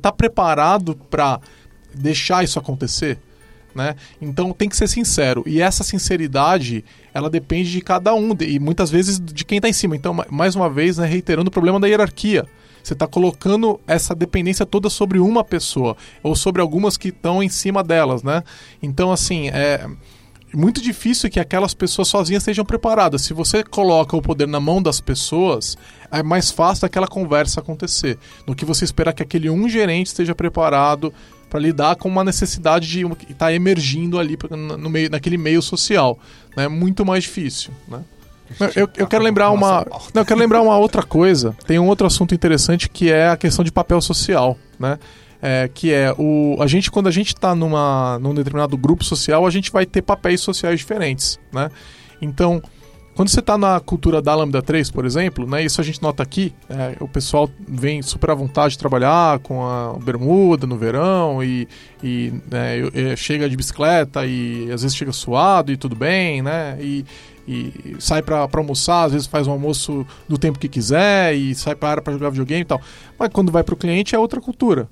tá 0.00 0.12
preparado 0.12 0.94
para 1.10 1.40
deixar 1.94 2.42
isso 2.42 2.58
acontecer? 2.58 3.18
Né? 3.74 3.96
Então 4.20 4.52
tem 4.52 4.68
que 4.68 4.76
ser 4.76 4.86
sincero. 4.86 5.42
E 5.46 5.60
essa 5.60 5.82
sinceridade, 5.82 6.84
ela 7.14 7.30
depende 7.30 7.70
de 7.70 7.80
cada 7.80 8.14
um, 8.14 8.36
e 8.40 8.58
muitas 8.58 8.90
vezes 8.90 9.18
de 9.18 9.44
quem 9.44 9.56
está 9.56 9.68
em 9.68 9.72
cima. 9.72 9.96
Então, 9.96 10.12
ma- 10.12 10.26
mais 10.30 10.54
uma 10.54 10.68
vez, 10.68 10.98
né, 10.98 11.06
reiterando 11.06 11.48
o 11.48 11.52
problema 11.52 11.80
da 11.80 11.86
hierarquia. 11.86 12.46
Você 12.82 12.92
está 12.92 13.06
colocando 13.06 13.80
essa 13.86 14.14
dependência 14.14 14.66
toda 14.66 14.90
sobre 14.90 15.18
uma 15.18 15.44
pessoa, 15.44 15.96
ou 16.22 16.34
sobre 16.34 16.60
algumas 16.60 16.96
que 16.96 17.08
estão 17.08 17.42
em 17.42 17.48
cima 17.48 17.82
delas, 17.82 18.22
né? 18.22 18.42
Então, 18.82 19.12
assim, 19.12 19.48
é 19.48 19.88
muito 20.54 20.80
difícil 20.80 21.30
que 21.30 21.40
aquelas 21.40 21.74
pessoas 21.74 22.08
sozinhas 22.08 22.42
estejam 22.42 22.64
preparadas. 22.64 23.22
Se 23.22 23.32
você 23.32 23.62
coloca 23.62 24.16
o 24.16 24.22
poder 24.22 24.46
na 24.46 24.60
mão 24.60 24.82
das 24.82 25.00
pessoas, 25.00 25.76
é 26.10 26.22
mais 26.22 26.50
fácil 26.50 26.86
aquela 26.86 27.06
conversa 27.06 27.60
acontecer, 27.60 28.18
do 28.46 28.54
que 28.54 28.64
você 28.64 28.84
esperar 28.84 29.12
que 29.12 29.22
aquele 29.22 29.48
um 29.48 29.68
gerente 29.68 30.08
esteja 30.08 30.34
preparado 30.34 31.12
para 31.48 31.60
lidar 31.60 31.96
com 31.96 32.08
uma 32.08 32.24
necessidade 32.24 32.88
de 32.88 33.06
que 33.16 33.32
está 33.32 33.52
emergindo 33.52 34.18
ali 34.18 34.38
no 34.78 34.88
meio, 34.88 35.10
naquele 35.10 35.36
meio 35.36 35.60
social. 35.60 36.18
É 36.56 36.66
muito 36.68 37.04
mais 37.04 37.24
difícil, 37.24 37.72
né? 37.86 38.02
Eu, 38.76 38.88
eu 38.96 39.06
quero 39.06 39.24
lembrar 39.24 39.50
uma. 39.50 39.86
Não, 40.14 40.22
eu 40.22 40.26
quero 40.26 40.38
lembrar 40.38 40.60
uma 40.60 40.76
outra 40.76 41.02
coisa. 41.02 41.56
Tem 41.66 41.78
um 41.78 41.86
outro 41.86 42.06
assunto 42.06 42.34
interessante 42.34 42.88
que 42.88 43.10
é 43.10 43.28
a 43.28 43.36
questão 43.36 43.64
de 43.64 43.72
papel 43.72 44.00
social, 44.00 44.58
né? 44.78 44.98
É, 45.44 45.68
que 45.74 45.92
é 45.92 46.14
o 46.16 46.56
a 46.60 46.68
gente 46.68 46.88
quando 46.88 47.08
a 47.08 47.10
gente 47.10 47.34
está 47.34 47.52
numa 47.52 48.16
num 48.20 48.32
determinado 48.32 48.76
grupo 48.76 49.02
social 49.02 49.44
a 49.44 49.50
gente 49.50 49.72
vai 49.72 49.84
ter 49.84 50.00
papéis 50.00 50.40
sociais 50.40 50.78
diferentes, 50.78 51.40
né? 51.52 51.68
Então 52.20 52.62
quando 53.14 53.28
você 53.28 53.40
está 53.40 53.58
na 53.58 53.78
cultura 53.78 54.22
da 54.22 54.34
Lambda 54.34 54.62
3, 54.62 54.90
por 54.90 55.04
exemplo, 55.04 55.46
né, 55.46 55.62
isso 55.62 55.80
a 55.80 55.84
gente 55.84 56.02
nota 56.02 56.22
aqui, 56.22 56.52
é, 56.68 56.96
o 56.98 57.06
pessoal 57.06 57.48
vem 57.68 58.00
super 58.00 58.30
à 58.30 58.34
vontade 58.34 58.72
de 58.72 58.78
trabalhar 58.78 59.38
com 59.40 59.66
a 59.66 59.98
bermuda 60.02 60.66
no 60.66 60.78
verão 60.78 61.44
e, 61.44 61.68
e, 62.02 62.32
né, 62.50 63.14
chega 63.14 63.50
de 63.50 63.56
bicicleta 63.56 64.24
e 64.24 64.70
às 64.72 64.80
vezes 64.80 64.96
chega 64.96 65.12
suado 65.12 65.70
e 65.70 65.76
tudo 65.76 65.94
bem, 65.94 66.40
né? 66.40 66.78
E, 66.80 67.04
e 67.46 67.96
sai 67.98 68.22
para 68.22 68.48
almoçar, 68.54 69.04
às 69.04 69.12
vezes 69.12 69.26
faz 69.26 69.46
um 69.46 69.52
almoço 69.52 70.06
do 70.26 70.38
tempo 70.38 70.58
que 70.58 70.68
quiser 70.68 71.34
e 71.34 71.54
sai 71.54 71.74
para 71.74 72.00
para 72.00 72.14
jogar 72.14 72.30
videogame 72.30 72.62
e 72.62 72.64
tal. 72.64 72.80
Mas 73.18 73.28
quando 73.30 73.52
vai 73.52 73.62
para 73.62 73.74
o 73.74 73.76
cliente 73.76 74.14
é 74.14 74.18
outra 74.18 74.40
cultura, 74.40 74.88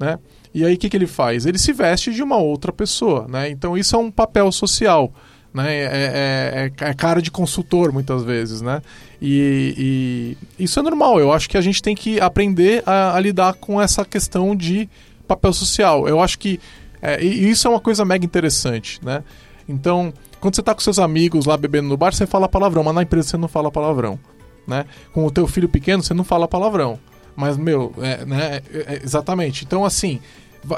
né? 0.00 0.18
E 0.54 0.64
aí 0.64 0.74
o 0.74 0.78
que, 0.78 0.88
que 0.88 0.96
ele 0.96 1.06
faz? 1.06 1.44
Ele 1.46 1.58
se 1.58 1.72
veste 1.72 2.12
de 2.12 2.22
uma 2.22 2.38
outra 2.38 2.72
pessoa, 2.72 3.26
né? 3.28 3.50
Então 3.50 3.76
isso 3.76 3.94
é 3.94 3.98
um 3.98 4.10
papel 4.10 4.50
social, 4.50 5.12
né? 5.52 5.72
É, 5.76 5.82
é- 5.84 6.72
é- 6.84 6.90
é 6.90 6.94
cara 6.94 7.20
de 7.20 7.30
consultor 7.30 7.92
muitas 7.92 8.24
vezes, 8.24 8.62
né? 8.62 8.80
E, 9.22 10.34
e 10.58 10.64
isso 10.64 10.80
é 10.80 10.82
normal. 10.82 11.20
Eu 11.20 11.30
acho 11.32 11.48
que 11.48 11.58
a 11.58 11.60
gente 11.60 11.82
tem 11.82 11.94
que 11.94 12.18
aprender 12.18 12.82
a, 12.86 13.14
a 13.14 13.20
lidar 13.20 13.52
com 13.54 13.80
essa 13.80 14.04
questão 14.04 14.56
de 14.56 14.88
papel 15.28 15.52
social. 15.52 16.08
Eu 16.08 16.20
acho 16.20 16.38
que 16.38 16.58
é, 17.02 17.22
isso 17.22 17.68
é 17.68 17.70
uma 17.70 17.80
coisa 17.80 18.04
mega 18.04 18.24
interessante, 18.24 18.98
né? 19.04 19.22
Então, 19.68 20.12
quando 20.40 20.56
você 20.56 20.62
tá 20.62 20.74
com 20.74 20.80
seus 20.80 20.98
amigos 20.98 21.44
lá 21.46 21.56
bebendo 21.56 21.88
no 21.88 21.96
bar, 21.96 22.12
você 22.12 22.26
fala 22.26 22.48
palavrão, 22.48 22.82
mas 22.82 22.94
na 22.94 23.02
empresa 23.02 23.28
você 23.28 23.36
não 23.36 23.46
fala 23.46 23.70
palavrão, 23.70 24.18
né? 24.66 24.84
Com 25.12 25.24
o 25.26 25.30
teu 25.30 25.46
filho 25.46 25.68
pequeno, 25.68 26.02
você 26.02 26.14
não 26.14 26.24
fala 26.24 26.48
palavrão. 26.48 26.98
Mas, 27.36 27.56
meu, 27.56 27.92
é, 27.98 28.24
né, 28.24 28.60
é- 28.72 28.94
é- 28.94 29.00
exatamente. 29.02 29.64
Então, 29.64 29.84
assim, 29.84 30.20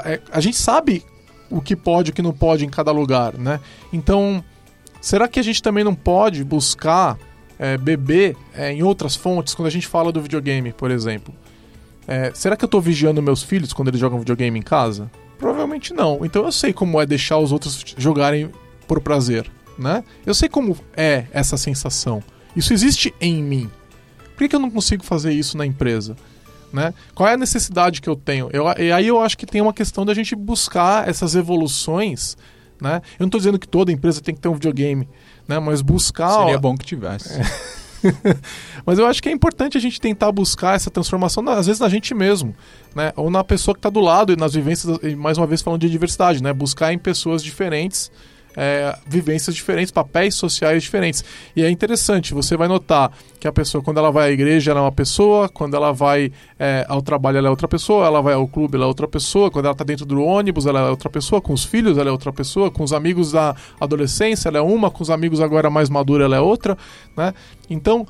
é, 0.05 0.19
a 0.31 0.39
gente 0.39 0.57
sabe 0.57 1.03
o 1.49 1.61
que 1.61 1.75
pode 1.75 2.09
e 2.09 2.11
o 2.11 2.13
que 2.13 2.21
não 2.21 2.33
pode 2.33 2.65
em 2.65 2.69
cada 2.69 2.91
lugar, 2.91 3.37
né? 3.37 3.59
Então, 3.91 4.43
será 5.01 5.27
que 5.27 5.39
a 5.39 5.43
gente 5.43 5.61
também 5.61 5.83
não 5.83 5.93
pode 5.95 6.43
buscar 6.43 7.17
é, 7.59 7.77
beber 7.77 8.35
é, 8.55 8.71
em 8.71 8.81
outras 8.83 9.15
fontes 9.15 9.53
quando 9.53 9.67
a 9.67 9.71
gente 9.71 9.87
fala 9.87 10.11
do 10.11 10.21
videogame, 10.21 10.73
por 10.73 10.89
exemplo? 10.89 11.33
É, 12.07 12.31
será 12.33 12.55
que 12.57 12.65
eu 12.65 12.69
tô 12.69 12.81
vigiando 12.81 13.21
meus 13.21 13.43
filhos 13.43 13.71
quando 13.71 13.89
eles 13.89 13.99
jogam 13.99 14.19
videogame 14.19 14.59
em 14.59 14.63
casa? 14.63 15.09
Provavelmente 15.37 15.93
não. 15.93 16.25
Então 16.25 16.43
eu 16.45 16.51
sei 16.51 16.73
como 16.73 16.99
é 16.99 17.05
deixar 17.05 17.37
os 17.37 17.51
outros 17.51 17.83
jogarem 17.97 18.49
por 18.87 18.99
prazer, 19.01 19.49
né? 19.77 20.03
Eu 20.25 20.33
sei 20.33 20.49
como 20.49 20.75
é 20.95 21.25
essa 21.31 21.57
sensação. 21.57 22.21
Isso 22.55 22.73
existe 22.73 23.13
em 23.21 23.41
mim. 23.41 23.69
Por 24.31 24.39
que, 24.39 24.49
que 24.49 24.55
eu 24.55 24.59
não 24.59 24.71
consigo 24.71 25.03
fazer 25.03 25.31
isso 25.31 25.57
na 25.57 25.65
empresa? 25.65 26.15
Né? 26.73 26.91
Qual 27.13 27.29
é 27.29 27.33
a 27.33 27.37
necessidade 27.37 28.01
que 28.01 28.09
eu 28.09 28.15
tenho? 28.15 28.49
Eu, 28.51 28.65
e 28.79 28.91
aí 28.91 29.07
eu 29.07 29.21
acho 29.21 29.37
que 29.37 29.45
tem 29.45 29.61
uma 29.61 29.71
questão 29.71 30.03
da 30.03 30.13
gente 30.13 30.35
buscar 30.35 31.07
essas 31.07 31.35
evoluções. 31.35 32.35
Né? 32.81 32.95
Eu 33.19 33.25
não 33.25 33.27
estou 33.27 33.39
dizendo 33.39 33.59
que 33.59 33.67
toda 33.67 33.91
empresa 33.91 34.19
tem 34.19 34.33
que 34.33 34.41
ter 34.41 34.49
um 34.49 34.55
videogame, 34.55 35.07
né? 35.47 35.59
mas 35.59 35.83
buscar. 35.83 36.39
Seria 36.39 36.57
bom 36.57 36.75
que 36.75 36.83
tivesse. 36.83 37.39
Mas 38.85 38.99
eu 38.99 39.07
acho 39.07 39.23
que 39.23 39.29
é 39.29 39.31
importante 39.31 39.77
a 39.77 39.81
gente 39.81 40.01
tentar 40.01 40.29
buscar 40.29 40.75
essa 40.75 40.91
transformação, 40.91 41.47
às 41.47 41.67
vezes, 41.67 41.79
na 41.79 41.87
gente 41.87 42.13
mesmo, 42.13 42.53
né? 42.93 43.13
Ou 43.15 43.29
na 43.29 43.45
pessoa 43.45 43.73
que 43.73 43.79
está 43.79 43.89
do 43.89 44.01
lado 44.01 44.33
e 44.33 44.35
nas 44.35 44.53
vivências, 44.53 44.99
e 45.01 45.15
mais 45.15 45.37
uma 45.37 45.47
vez 45.47 45.61
falando 45.61 45.79
de 45.79 45.89
diversidade, 45.89 46.43
né? 46.43 46.51
Buscar 46.51 46.91
em 46.91 46.97
pessoas 46.97 47.41
diferentes 47.41 48.11
é, 48.55 48.97
vivências 49.05 49.55
diferentes, 49.55 49.91
papéis 49.91 50.35
sociais 50.35 50.83
diferentes. 50.83 51.23
E 51.55 51.63
é 51.63 51.69
interessante, 51.69 52.33
você 52.33 52.55
vai 52.55 52.67
notar 52.67 53.11
que 53.39 53.47
a 53.47 53.51
pessoa, 53.51 53.83
quando 53.83 53.97
ela 53.97 54.11
vai 54.11 54.29
à 54.29 54.31
igreja, 54.31 54.71
ela 54.71 54.79
é 54.79 54.83
uma 54.83 54.91
pessoa, 54.91 55.49
quando 55.49 55.75
ela 55.75 55.91
vai 55.91 56.31
é, 56.59 56.85
ao 56.87 57.01
trabalho, 57.01 57.37
ela 57.37 57.47
é 57.47 57.49
outra 57.49 57.67
pessoa, 57.67 58.05
ela 58.05 58.21
vai 58.21 58.33
ao 58.33 58.47
clube, 58.47 58.75
ela 58.75 58.85
é 58.85 58.87
outra 58.87 59.07
pessoa, 59.07 59.51
quando 59.51 59.65
ela 59.65 59.73
está 59.73 59.83
dentro 59.83 60.05
do 60.05 60.21
ônibus, 60.21 60.65
ela 60.65 60.79
é 60.79 60.89
outra 60.89 61.09
pessoa, 61.09 61.41
com 61.41 61.53
os 61.53 61.63
filhos, 61.63 61.97
ela 61.97 62.09
é 62.09 62.11
outra 62.11 62.31
pessoa, 62.31 62.71
com 62.71 62.83
os 62.83 62.93
amigos 62.93 63.31
da 63.31 63.55
adolescência, 63.79 64.49
ela 64.49 64.59
é 64.59 64.61
uma, 64.61 64.89
com 64.89 65.03
os 65.03 65.09
amigos 65.09 65.41
agora 65.41 65.69
mais 65.69 65.89
maduros, 65.89 66.25
ela 66.25 66.35
é 66.35 66.39
outra. 66.39 66.77
Né? 67.17 67.33
Então, 67.69 68.07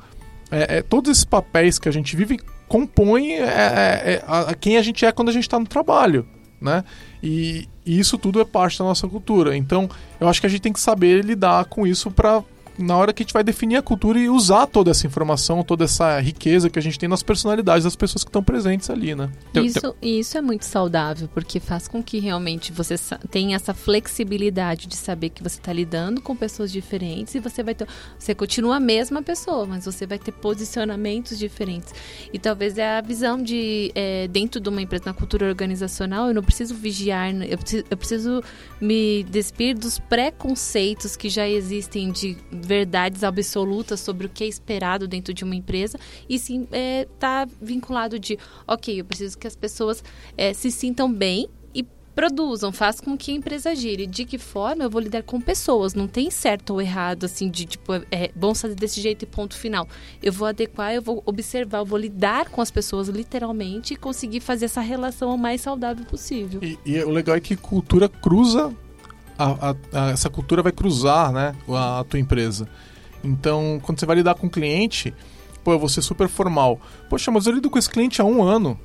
é, 0.50 0.78
é, 0.78 0.82
todos 0.82 1.10
esses 1.10 1.24
papéis 1.24 1.78
que 1.78 1.88
a 1.88 1.92
gente 1.92 2.14
vive 2.14 2.38
compõem 2.68 3.32
é, 3.32 3.42
é, 3.42 4.12
é, 4.14 4.24
a, 4.26 4.40
a 4.50 4.54
quem 4.54 4.76
a 4.76 4.82
gente 4.82 5.04
é 5.04 5.12
quando 5.12 5.28
a 5.28 5.32
gente 5.32 5.42
está 5.42 5.58
no 5.58 5.66
trabalho 5.66 6.26
né? 6.64 6.82
E, 7.22 7.68
e, 7.84 8.00
isso 8.00 8.16
tudo 8.18 8.40
é 8.40 8.44
parte 8.44 8.78
da 8.78 8.84
nossa 8.84 9.06
cultura. 9.06 9.56
Então, 9.56 9.88
eu 10.18 10.28
acho 10.28 10.40
que 10.40 10.46
a 10.46 10.50
gente 10.50 10.62
tem 10.62 10.72
que 10.72 10.80
saber 10.80 11.24
lidar 11.24 11.66
com 11.66 11.86
isso 11.86 12.10
para 12.10 12.42
na 12.78 12.96
hora 12.96 13.12
que 13.12 13.22
a 13.22 13.24
gente 13.24 13.32
vai 13.32 13.44
definir 13.44 13.76
a 13.76 13.82
cultura 13.82 14.18
e 14.18 14.28
usar 14.28 14.66
toda 14.66 14.90
essa 14.90 15.06
informação, 15.06 15.62
toda 15.62 15.84
essa 15.84 16.18
riqueza 16.20 16.68
que 16.68 16.78
a 16.78 16.82
gente 16.82 16.98
tem 16.98 17.08
nas 17.08 17.22
personalidades 17.22 17.84
das 17.84 17.96
pessoas 17.96 18.24
que 18.24 18.28
estão 18.28 18.42
presentes 18.42 18.90
ali, 18.90 19.14
né? 19.14 19.30
Isso, 19.54 19.94
isso 20.02 20.38
é 20.38 20.40
muito 20.40 20.64
saudável, 20.64 21.28
porque 21.32 21.60
faz 21.60 21.86
com 21.86 22.02
que 22.02 22.18
realmente 22.18 22.72
você 22.72 22.96
tenha 23.30 23.56
essa 23.56 23.72
flexibilidade 23.72 24.86
de 24.86 24.96
saber 24.96 25.30
que 25.30 25.42
você 25.42 25.58
está 25.58 25.72
lidando 25.72 26.20
com 26.20 26.34
pessoas 26.34 26.72
diferentes 26.72 27.34
e 27.34 27.40
você 27.40 27.62
vai 27.62 27.74
ter. 27.74 27.86
Você 28.18 28.34
continua 28.34 28.76
a 28.76 28.80
mesma 28.80 29.22
pessoa, 29.22 29.66
mas 29.66 29.84
você 29.84 30.06
vai 30.06 30.18
ter 30.18 30.32
posicionamentos 30.32 31.38
diferentes. 31.38 31.92
E 32.32 32.38
talvez 32.38 32.78
é 32.78 32.98
a 32.98 33.00
visão 33.00 33.40
de 33.40 33.92
é, 33.94 34.26
dentro 34.28 34.60
de 34.60 34.68
uma 34.68 34.82
empresa, 34.82 35.04
na 35.06 35.14
cultura 35.14 35.46
organizacional, 35.46 36.28
eu 36.28 36.34
não 36.34 36.42
preciso 36.42 36.74
vigiar, 36.74 37.34
eu 37.34 37.58
preciso, 37.58 37.84
eu 37.90 37.96
preciso 37.96 38.42
me 38.84 39.24
despir 39.24 39.76
dos 39.76 39.98
preconceitos 39.98 41.16
que 41.16 41.28
já 41.30 41.48
existem 41.48 42.12
de 42.12 42.36
verdades 42.52 43.24
absolutas 43.24 44.00
sobre 44.00 44.26
o 44.26 44.30
que 44.30 44.44
é 44.44 44.46
esperado 44.46 45.08
dentro 45.08 45.32
de 45.32 45.42
uma 45.42 45.54
empresa 45.54 45.98
e 46.28 46.38
sim 46.38 46.68
é, 46.70 47.08
tá 47.18 47.48
vinculado 47.60 48.18
de 48.18 48.38
ok 48.66 49.00
eu 49.00 49.04
preciso 49.04 49.38
que 49.38 49.46
as 49.46 49.56
pessoas 49.56 50.04
é, 50.36 50.52
se 50.52 50.70
sintam 50.70 51.10
bem 51.12 51.48
produzam, 52.14 52.72
faça 52.72 53.02
com 53.02 53.16
que 53.16 53.32
a 53.32 53.34
empresa 53.34 53.74
gire. 53.74 54.06
De 54.06 54.24
que 54.24 54.38
forma 54.38 54.84
eu 54.84 54.90
vou 54.90 55.00
lidar 55.00 55.22
com 55.22 55.40
pessoas? 55.40 55.94
Não 55.94 56.06
tem 56.06 56.30
certo 56.30 56.70
ou 56.74 56.80
errado, 56.80 57.24
assim, 57.24 57.50
de 57.50 57.64
tipo, 57.64 57.92
é 58.10 58.30
bom 58.34 58.54
fazer 58.54 58.74
desse 58.74 59.00
jeito 59.00 59.22
e 59.22 59.26
ponto 59.26 59.56
final. 59.56 59.88
Eu 60.22 60.32
vou 60.32 60.46
adequar, 60.46 60.94
eu 60.94 61.02
vou 61.02 61.22
observar, 61.26 61.78
eu 61.78 61.86
vou 61.86 61.98
lidar 61.98 62.48
com 62.48 62.60
as 62.60 62.70
pessoas 62.70 63.08
literalmente 63.08 63.94
e 63.94 63.96
conseguir 63.96 64.40
fazer 64.40 64.66
essa 64.66 64.80
relação 64.80 65.34
o 65.34 65.38
mais 65.38 65.60
saudável 65.60 66.04
possível. 66.04 66.60
E, 66.62 66.78
e 66.86 67.02
o 67.02 67.10
legal 67.10 67.36
é 67.36 67.40
que 67.40 67.56
cultura 67.56 68.08
cruza 68.08 68.72
a, 69.38 69.70
a, 69.70 69.74
a, 69.92 70.10
essa 70.10 70.30
cultura 70.30 70.62
vai 70.62 70.72
cruzar 70.72 71.32
né, 71.32 71.54
a, 71.68 72.04
tua 72.08 72.18
empresa. 72.18 72.68
Então, 73.22 73.80
quando 73.82 73.98
você 73.98 74.06
vai 74.06 74.16
lidar 74.16 74.34
com 74.34 74.46
um 74.46 74.50
cliente, 74.50 75.14
pô, 75.62 75.72
eu 75.72 75.78
vou 75.78 75.88
ser 75.88 76.02
super 76.02 76.28
formal. 76.28 76.80
Poxa, 77.08 77.30
mas 77.30 77.46
eu 77.46 77.54
lido 77.54 77.70
com 77.70 77.78
esse 77.78 77.90
cliente 77.90 78.20
há 78.20 78.24
um 78.24 78.42
ano. 78.42 78.78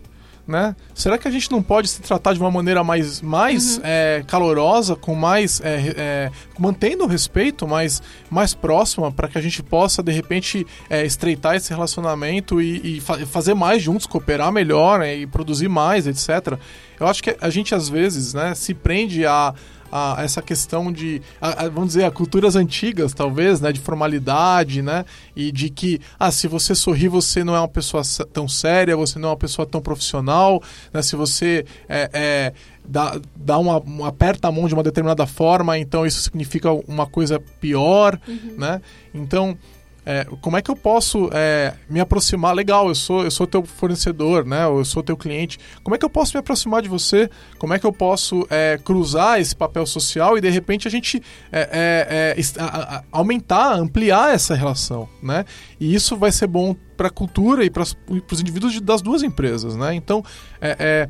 Né? 0.50 0.76
Será 0.95 1.16
que 1.20 1.28
a 1.28 1.32
gente 1.32 1.52
não 1.52 1.62
pode 1.62 1.88
se 1.88 2.02
tratar 2.02 2.34
de 2.34 2.39
uma 2.39 2.50
maneira 2.50 2.84
mais, 2.84 3.22
mais 3.22 3.78
uhum. 3.78 3.84
é, 3.84 4.24
calorosa, 4.26 4.95
com 4.95 5.14
mais 5.14 5.62
é, 5.64 5.93
é, 5.95 6.32
mantendo 6.58 7.04
o 7.04 7.08
respeito, 7.08 7.68
mais, 7.68 8.02
mais 8.32 8.56
próxima, 8.56 9.12
para 9.12 9.28
que 9.28 9.38
a 9.38 9.41
gente 9.41 9.62
possa 9.62 10.02
de 10.02 10.12
repente 10.12 10.66
é, 10.89 11.06
estreitar 11.06 11.56
esse 11.56 11.70
relacionamento 11.70 12.60
e, 12.60 12.97
e 12.97 13.00
fa 13.00 13.20
fazer 13.28 13.54
mais 13.54 13.84
juntos, 13.84 14.08
cooperar 14.08 14.52
melhor 14.52 15.02
né, 15.02 15.18
e 15.18 15.28
produzir 15.28 15.68
mais, 15.68 16.08
etc. 16.08 16.58
Eu 17.00 17.06
acho 17.06 17.22
que 17.22 17.38
a 17.39 17.50
gente 17.52 17.76
às 17.76 17.88
vezes 17.88 18.34
né, 18.34 18.56
se 18.56 18.74
prende 18.74 19.28
a 19.28 19.54
a, 19.92 20.18
essa 20.24 20.42
questão 20.42 20.92
de, 20.92 21.22
a, 21.42 21.66
a, 21.66 21.70
vamos 21.70 21.90
dizer, 21.90 22.04
a 22.04 22.12
culturas 22.12 22.56
antigas, 22.56 23.14
talvez, 23.14 23.62
né, 23.62 23.72
de 23.72 23.80
formalidade, 23.80 24.82
né, 24.82 25.06
e 25.36 25.52
de 25.52 25.70
que, 25.70 26.00
ah, 26.20 26.32
se 26.32 26.48
você 26.48 26.76
sorrir, 26.76 27.10
você 27.10 27.44
não 27.44 27.56
é 27.56 27.60
uma 27.60 27.68
pessoa 27.68 28.04
tão 28.32 28.48
séria, 28.48 28.96
você 28.96 29.20
não 29.20 29.30
é 29.30 29.32
uma 29.32 29.38
pessoa 29.38 29.66
tão 29.66 29.82
profissional, 29.82 30.62
né, 30.94 31.02
se 31.02 31.16
você 31.16 31.66
é, 31.88 32.10
é 32.14 32.54
dá, 32.84 33.20
dá 33.36 33.58
uma, 33.58 33.78
uma, 33.80 34.08
aperta 34.08 34.48
a 34.48 34.52
mão 34.52 34.68
de 34.68 34.74
uma 34.74 34.84
determinada 34.84 35.26
forma, 35.28 35.78
então 35.78 36.06
isso 36.06 36.22
significa 36.22 36.72
uma 36.72 37.06
coisa 37.06 37.40
pior, 37.60 38.20
uhum. 38.28 38.56
né, 38.58 38.82
então 39.14 39.58
é, 40.06 40.26
como 40.41 40.58
é 40.58 40.62
que 40.62 40.72
eu 40.72 40.76
posso 40.76 41.30
é, 41.34 41.74
me 41.89 42.00
aproximar? 42.00 42.56
Legal, 42.56 42.88
eu 42.88 42.95
sou 42.95 43.24
eu 43.24 43.32
sou 43.32 43.45
teu 43.45 43.64
fornecedor, 43.64 44.45
né? 44.45 44.66
eu 44.66 44.84
sou 44.86 45.04
teu 45.04 45.18
cliente. 45.18 45.60
Como 45.84 45.95
é 45.95 45.97
que 45.97 46.06
eu 46.06 46.10
posso 46.10 46.36
me 46.36 46.39
aproximar 46.39 46.82
de 46.82 46.89
você? 46.89 47.30
Como 47.58 47.74
é 47.74 47.80
que 47.80 47.86
eu 47.86 47.93
posso 47.93 48.47
é, 48.50 48.80
cruzar 48.84 49.39
esse 49.39 49.56
papel 49.56 49.86
social 49.86 50.38
e 50.38 50.41
de 50.41 50.50
repente 50.50 50.88
a 50.88 50.91
gente 50.91 51.22
é, 51.52 52.36
é, 52.38 52.38
é, 52.38 53.04
aumentar, 53.12 53.74
ampliar 53.74 54.34
essa 54.34 54.56
relação, 54.56 55.08
né? 55.22 55.45
E 55.80 55.93
isso 55.93 56.18
vai 56.18 56.32
ser 56.32 56.47
bom 56.47 56.76
para 56.95 57.08
a 57.08 57.12
cultura 57.12 57.64
e 57.64 57.70
para 57.70 57.84
os 57.84 58.41
indivíduos 58.41 58.74
de, 58.74 58.82
das 58.82 59.02
duas 59.02 59.24
empresas, 59.24 59.76
né? 59.76 59.93
Então, 59.93 60.24
é, 60.62 61.08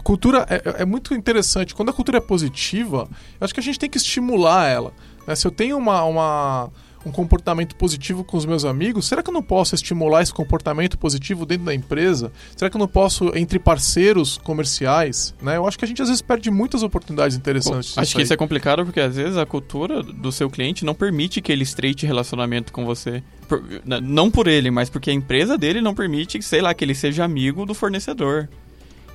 cultura 0.00 0.46
é, 0.48 0.82
é, 0.82 0.84
muito 0.84 1.14
interessante. 1.14 1.74
Quando 1.74 1.90
a 1.90 1.92
cultura 1.92 2.18
é 2.18 2.20
positiva, 2.20 3.08
acho 3.40 3.54
que 3.54 3.60
a 3.60 3.62
gente 3.62 3.78
tem 3.78 3.88
que 3.88 3.98
estimular 3.98 4.68
ela. 4.68 4.92
Né? 5.26 5.34
Se 5.34 5.46
eu 5.46 5.50
tenho 5.50 5.76
uma, 5.76 6.02
uma 6.04 6.70
um 7.04 7.10
comportamento 7.10 7.74
positivo 7.76 8.22
com 8.22 8.36
os 8.36 8.44
meus 8.44 8.64
amigos, 8.64 9.06
será 9.06 9.22
que 9.22 9.30
eu 9.30 9.34
não 9.34 9.42
posso 9.42 9.74
estimular 9.74 10.22
esse 10.22 10.32
comportamento 10.32 10.98
positivo 10.98 11.46
dentro 11.46 11.64
da 11.64 11.74
empresa? 11.74 12.30
Será 12.54 12.70
que 12.70 12.76
eu 12.76 12.78
não 12.78 12.88
posso 12.88 13.36
entre 13.36 13.58
parceiros 13.58 14.36
comerciais? 14.38 15.34
Né? 15.40 15.56
Eu 15.56 15.66
acho 15.66 15.78
que 15.78 15.84
a 15.84 15.88
gente 15.88 16.02
às 16.02 16.08
vezes 16.08 16.22
perde 16.22 16.50
muitas 16.50 16.82
oportunidades 16.82 17.36
interessantes. 17.36 17.94
Bom, 17.94 18.02
acho 18.02 18.14
que 18.14 18.22
isso 18.22 18.32
é 18.32 18.36
complicado 18.36 18.84
porque 18.84 19.00
às 19.00 19.16
vezes 19.16 19.36
a 19.36 19.46
cultura 19.46 20.02
do 20.02 20.30
seu 20.30 20.50
cliente 20.50 20.84
não 20.84 20.94
permite 20.94 21.40
que 21.40 21.50
ele 21.50 21.62
estreite 21.62 22.04
relacionamento 22.04 22.72
com 22.72 22.84
você. 22.84 23.22
Por, 23.48 23.62
não 23.84 24.30
por 24.30 24.46
ele, 24.46 24.70
mas 24.70 24.90
porque 24.90 25.10
a 25.10 25.14
empresa 25.14 25.56
dele 25.56 25.80
não 25.80 25.94
permite, 25.94 26.40
sei 26.42 26.60
lá, 26.60 26.72
que 26.74 26.84
ele 26.84 26.94
seja 26.94 27.24
amigo 27.24 27.64
do 27.64 27.74
fornecedor. 27.74 28.48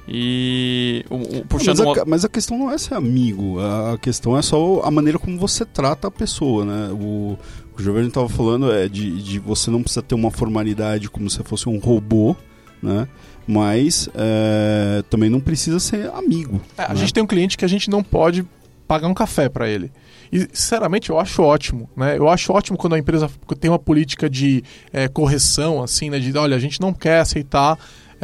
E 0.07 1.03
o, 1.09 1.15
o, 1.15 1.45
puxando 1.45 1.83
mas, 1.83 1.97
a, 1.97 2.05
mas 2.05 2.25
a 2.25 2.29
questão 2.29 2.57
não 2.59 2.69
é 2.69 2.77
ser 2.77 2.93
amigo, 2.93 3.57
a 3.59 3.97
questão 3.97 4.38
é 4.38 4.41
só 4.41 4.81
a 4.83 4.91
maneira 4.91 5.17
como 5.17 5.39
você 5.39 5.65
trata 5.65 6.07
a 6.07 6.11
pessoa, 6.11 6.63
né? 6.63 6.89
O, 6.93 7.38
o 7.78 7.82
Giovanni 7.82 8.07
estava 8.07 8.30
falando 8.30 8.71
é 8.71 8.88
de, 8.88 9.21
de 9.21 9.39
você 9.39 9.69
não 9.69 9.82
precisa 9.82 10.01
ter 10.01 10.15
uma 10.15 10.32
formalidade 10.32 11.09
como 11.09 11.30
se 11.30 11.43
fosse 11.43 11.67
um 11.67 11.78
robô, 11.78 12.36
né? 12.82 13.07
Mas 13.47 14.09
é, 14.15 15.03
também 15.09 15.30
não 15.30 15.39
precisa 15.39 15.80
ser 15.80 16.09
amigo. 16.11 16.61
É, 16.78 16.84
a 16.84 16.89
né? 16.89 16.95
gente 16.95 17.13
tem 17.13 17.21
um 17.21 17.28
cliente 17.28 17.57
que 17.57 17.65
a 17.65 17.67
gente 17.67 17.89
não 17.89 18.03
pode 18.03 18.45
pagar 18.88 19.07
um 19.07 19.13
café 19.13 19.49
para 19.49 19.67
ele. 19.67 19.91
E, 20.32 20.39
sinceramente, 20.53 21.09
eu 21.09 21.19
acho 21.19 21.41
ótimo, 21.43 21.89
né? 21.95 22.17
Eu 22.17 22.30
acho 22.30 22.51
ótimo 22.51 22.78
quando 22.78 22.93
a 22.93 22.99
empresa 22.99 23.30
tem 23.59 23.69
uma 23.69 23.80
política 23.80 24.30
de 24.30 24.63
é, 24.91 25.07
correção, 25.07 25.84
assim, 25.84 26.09
né? 26.09 26.19
De, 26.19 26.36
olha, 26.38 26.55
a 26.55 26.59
gente 26.59 26.82
não 26.82 26.93
quer 26.93 27.19
aceitar 27.19 27.78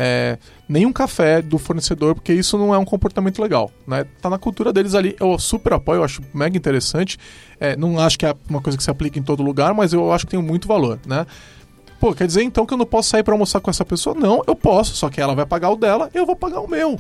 é, 0.04 0.40
nenhum 0.68 0.92
café 0.92 1.44
do 1.44 1.60
fornecedor, 1.60 2.16
porque 2.16 2.34
isso 2.34 2.58
não 2.58 2.74
é 2.74 2.78
um 2.80 2.84
comportamento 2.84 3.40
legal, 3.40 3.70
né? 3.86 4.04
Tá 4.20 4.32
na 4.32 4.40
cultura 4.40 4.74
deles 4.74 4.96
ali, 4.96 5.16
eu 5.20 5.38
super 5.38 5.74
apoio, 5.74 6.00
eu 6.00 6.04
acho 6.04 6.24
mega 6.34 6.58
interessante. 6.58 7.20
É, 7.60 7.76
não 7.76 8.00
acho 8.00 8.18
que 8.18 8.26
é 8.26 8.34
uma 8.50 8.60
coisa 8.60 8.76
que 8.76 8.84
se 8.84 8.90
aplica 8.90 9.20
em 9.20 9.22
todo 9.22 9.44
lugar, 9.44 9.76
mas 9.76 9.94
eu 9.94 10.12
acho 10.12 10.26
que 10.26 10.32
tem 10.32 10.42
muito 10.42 10.68
valor, 10.68 11.00
né? 11.06 11.28
Pô, 12.00 12.16
quer 12.16 12.26
dizer 12.26 12.42
então 12.42 12.66
que 12.66 12.74
eu 12.74 12.80
não 12.80 12.86
posso 12.86 13.10
sair 13.10 13.22
para 13.22 13.36
almoçar 13.36 13.60
com 13.62 13.70
essa 13.70 13.86
pessoa? 13.86 14.16
Não, 14.16 14.42
eu 14.48 14.56
posso, 14.56 14.96
só 14.96 15.08
que 15.08 15.22
ela 15.22 15.36
vai 15.36 15.46
pagar 15.46 15.70
o 15.70 15.76
dela, 15.76 16.10
eu 16.16 16.26
vou 16.26 16.36
pagar 16.36 16.62
o 16.62 16.68
meu 16.68 17.00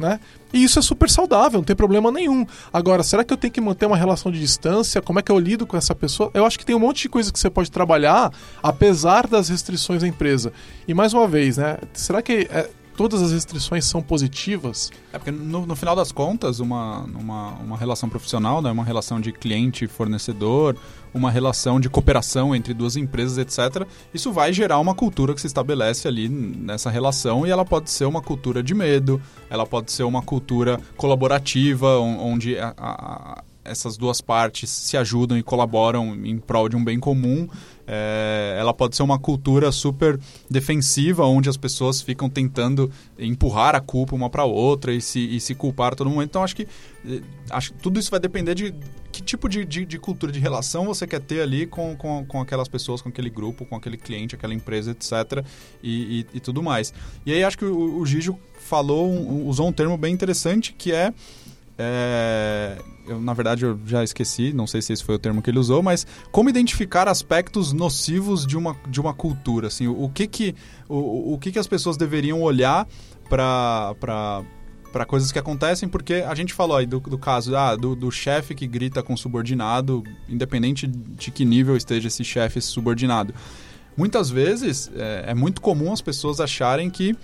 né? 0.00 0.18
E 0.52 0.64
isso 0.64 0.78
é 0.78 0.82
super 0.82 1.08
saudável, 1.08 1.58
não 1.58 1.64
tem 1.64 1.76
problema 1.76 2.10
nenhum. 2.10 2.44
Agora, 2.72 3.02
será 3.02 3.22
que 3.22 3.32
eu 3.32 3.36
tenho 3.36 3.52
que 3.52 3.60
manter 3.60 3.86
uma 3.86 3.96
relação 3.96 4.32
de 4.32 4.40
distância? 4.40 5.00
Como 5.00 5.18
é 5.18 5.22
que 5.22 5.30
eu 5.30 5.38
lido 5.38 5.66
com 5.66 5.76
essa 5.76 5.94
pessoa? 5.94 6.30
Eu 6.34 6.44
acho 6.44 6.58
que 6.58 6.66
tem 6.66 6.74
um 6.74 6.80
monte 6.80 7.02
de 7.02 7.08
coisa 7.08 7.32
que 7.32 7.38
você 7.38 7.48
pode 7.48 7.70
trabalhar, 7.70 8.32
apesar 8.62 9.28
das 9.28 9.48
restrições 9.48 10.00
da 10.00 10.08
empresa. 10.08 10.52
E 10.88 10.94
mais 10.94 11.14
uma 11.14 11.28
vez, 11.28 11.56
né? 11.56 11.78
Será 11.92 12.20
que 12.20 12.48
é, 12.50 12.68
todas 13.00 13.22
as 13.22 13.32
restrições 13.32 13.86
são 13.86 14.02
positivas? 14.02 14.90
É 15.10 15.16
porque 15.16 15.30
no, 15.30 15.64
no 15.64 15.74
final 15.74 15.96
das 15.96 16.12
contas, 16.12 16.60
uma, 16.60 16.98
uma, 16.98 17.52
uma 17.52 17.76
relação 17.78 18.10
profissional, 18.10 18.60
né? 18.60 18.70
uma 18.70 18.84
relação 18.84 19.18
de 19.18 19.32
cliente-fornecedor, 19.32 20.76
uma 21.14 21.30
relação 21.30 21.80
de 21.80 21.88
cooperação 21.88 22.54
entre 22.54 22.74
duas 22.74 22.96
empresas, 22.96 23.38
etc. 23.38 23.86
Isso 24.12 24.30
vai 24.30 24.52
gerar 24.52 24.78
uma 24.78 24.94
cultura 24.94 25.32
que 25.32 25.40
se 25.40 25.46
estabelece 25.46 26.06
ali 26.06 26.28
nessa 26.28 26.90
relação 26.90 27.46
e 27.46 27.50
ela 27.50 27.64
pode 27.64 27.90
ser 27.90 28.04
uma 28.04 28.20
cultura 28.20 28.62
de 28.62 28.74
medo, 28.74 29.18
ela 29.48 29.64
pode 29.64 29.90
ser 29.92 30.02
uma 30.02 30.20
cultura 30.20 30.78
colaborativa, 30.94 31.98
onde 31.98 32.58
a, 32.58 32.74
a, 32.76 33.42
essas 33.64 33.96
duas 33.96 34.20
partes 34.20 34.68
se 34.68 34.98
ajudam 34.98 35.38
e 35.38 35.42
colaboram 35.42 36.14
em 36.22 36.36
prol 36.36 36.68
de 36.68 36.76
um 36.76 36.84
bem 36.84 37.00
comum. 37.00 37.48
É, 37.92 38.54
ela 38.56 38.72
pode 38.72 38.94
ser 38.94 39.02
uma 39.02 39.18
cultura 39.18 39.72
super 39.72 40.16
defensiva, 40.48 41.24
onde 41.24 41.48
as 41.48 41.56
pessoas 41.56 42.00
ficam 42.00 42.30
tentando 42.30 42.88
empurrar 43.18 43.74
a 43.74 43.80
culpa 43.80 44.14
uma 44.14 44.30
para 44.30 44.44
outra 44.44 44.94
e 44.94 45.00
se, 45.00 45.18
e 45.18 45.40
se 45.40 45.56
culpar 45.56 45.96
todo 45.96 46.08
momento. 46.08 46.28
Então, 46.28 46.44
acho 46.44 46.54
que, 46.54 46.68
eh, 47.04 47.20
acho 47.50 47.72
que 47.72 47.80
tudo 47.80 47.98
isso 47.98 48.08
vai 48.08 48.20
depender 48.20 48.54
de 48.54 48.72
que 49.10 49.20
tipo 49.20 49.48
de, 49.48 49.64
de, 49.64 49.84
de 49.84 49.98
cultura 49.98 50.30
de 50.30 50.38
relação 50.38 50.84
você 50.84 51.04
quer 51.04 51.20
ter 51.20 51.40
ali 51.40 51.66
com, 51.66 51.96
com, 51.96 52.24
com, 52.24 52.40
aquelas 52.40 52.68
pessoas, 52.68 53.02
com 53.02 53.08
aquele 53.08 53.28
grupo, 53.28 53.66
com 53.66 53.74
aquele 53.74 53.96
cliente, 53.96 54.36
aquela 54.36 54.54
empresa, 54.54 54.92
etc. 54.92 55.44
E, 55.82 56.20
e, 56.20 56.26
e 56.34 56.40
tudo 56.40 56.62
mais. 56.62 56.94
E 57.26 57.32
aí, 57.32 57.42
acho 57.42 57.58
que 57.58 57.64
o, 57.64 57.98
o 57.98 58.06
Gijo 58.06 58.38
falou, 58.60 59.10
usou 59.48 59.66
um 59.66 59.72
termo 59.72 59.98
bem 59.98 60.14
interessante 60.14 60.72
que 60.72 60.92
é 60.92 61.12
é, 61.82 62.76
eu, 63.10 63.20
na 63.20 63.34
verdade, 63.34 63.64
eu 63.64 63.78
já 63.84 64.04
esqueci, 64.04 64.52
não 64.52 64.66
sei 64.66 64.80
se 64.80 64.92
esse 64.92 65.04
foi 65.04 65.16
o 65.16 65.18
termo 65.18 65.42
que 65.42 65.50
ele 65.50 65.58
usou, 65.58 65.82
mas 65.82 66.06
como 66.30 66.48
identificar 66.48 67.08
aspectos 67.08 67.72
nocivos 67.72 68.46
de 68.46 68.56
uma, 68.56 68.76
de 68.88 69.00
uma 69.00 69.12
cultura? 69.12 69.66
Assim, 69.66 69.86
o, 69.86 70.04
o 70.04 70.08
que, 70.08 70.26
que, 70.26 70.54
o, 70.88 71.34
o 71.34 71.38
que, 71.38 71.52
que 71.52 71.58
as 71.58 71.66
pessoas 71.66 71.96
deveriam 71.96 72.40
olhar 72.42 72.86
para 73.28 73.94
para 74.92 75.06
coisas 75.06 75.30
que 75.30 75.38
acontecem, 75.38 75.88
porque 75.88 76.14
a 76.14 76.34
gente 76.34 76.52
falou 76.52 76.76
aí 76.76 76.84
do, 76.84 76.98
do 76.98 77.16
caso 77.16 77.54
ah, 77.56 77.76
do, 77.76 77.94
do 77.94 78.10
chefe 78.10 78.56
que 78.56 78.66
grita 78.66 79.04
com 79.04 79.16
subordinado, 79.16 80.02
independente 80.28 80.84
de 80.86 81.30
que 81.30 81.44
nível 81.44 81.76
esteja 81.76 82.08
esse 82.08 82.24
chefe, 82.24 82.60
subordinado. 82.60 83.32
Muitas 83.96 84.30
vezes 84.30 84.90
é, 84.96 85.26
é 85.28 85.34
muito 85.34 85.60
comum 85.60 85.92
as 85.92 86.00
pessoas 86.00 86.40
acharem 86.40 86.90
que 86.90 87.16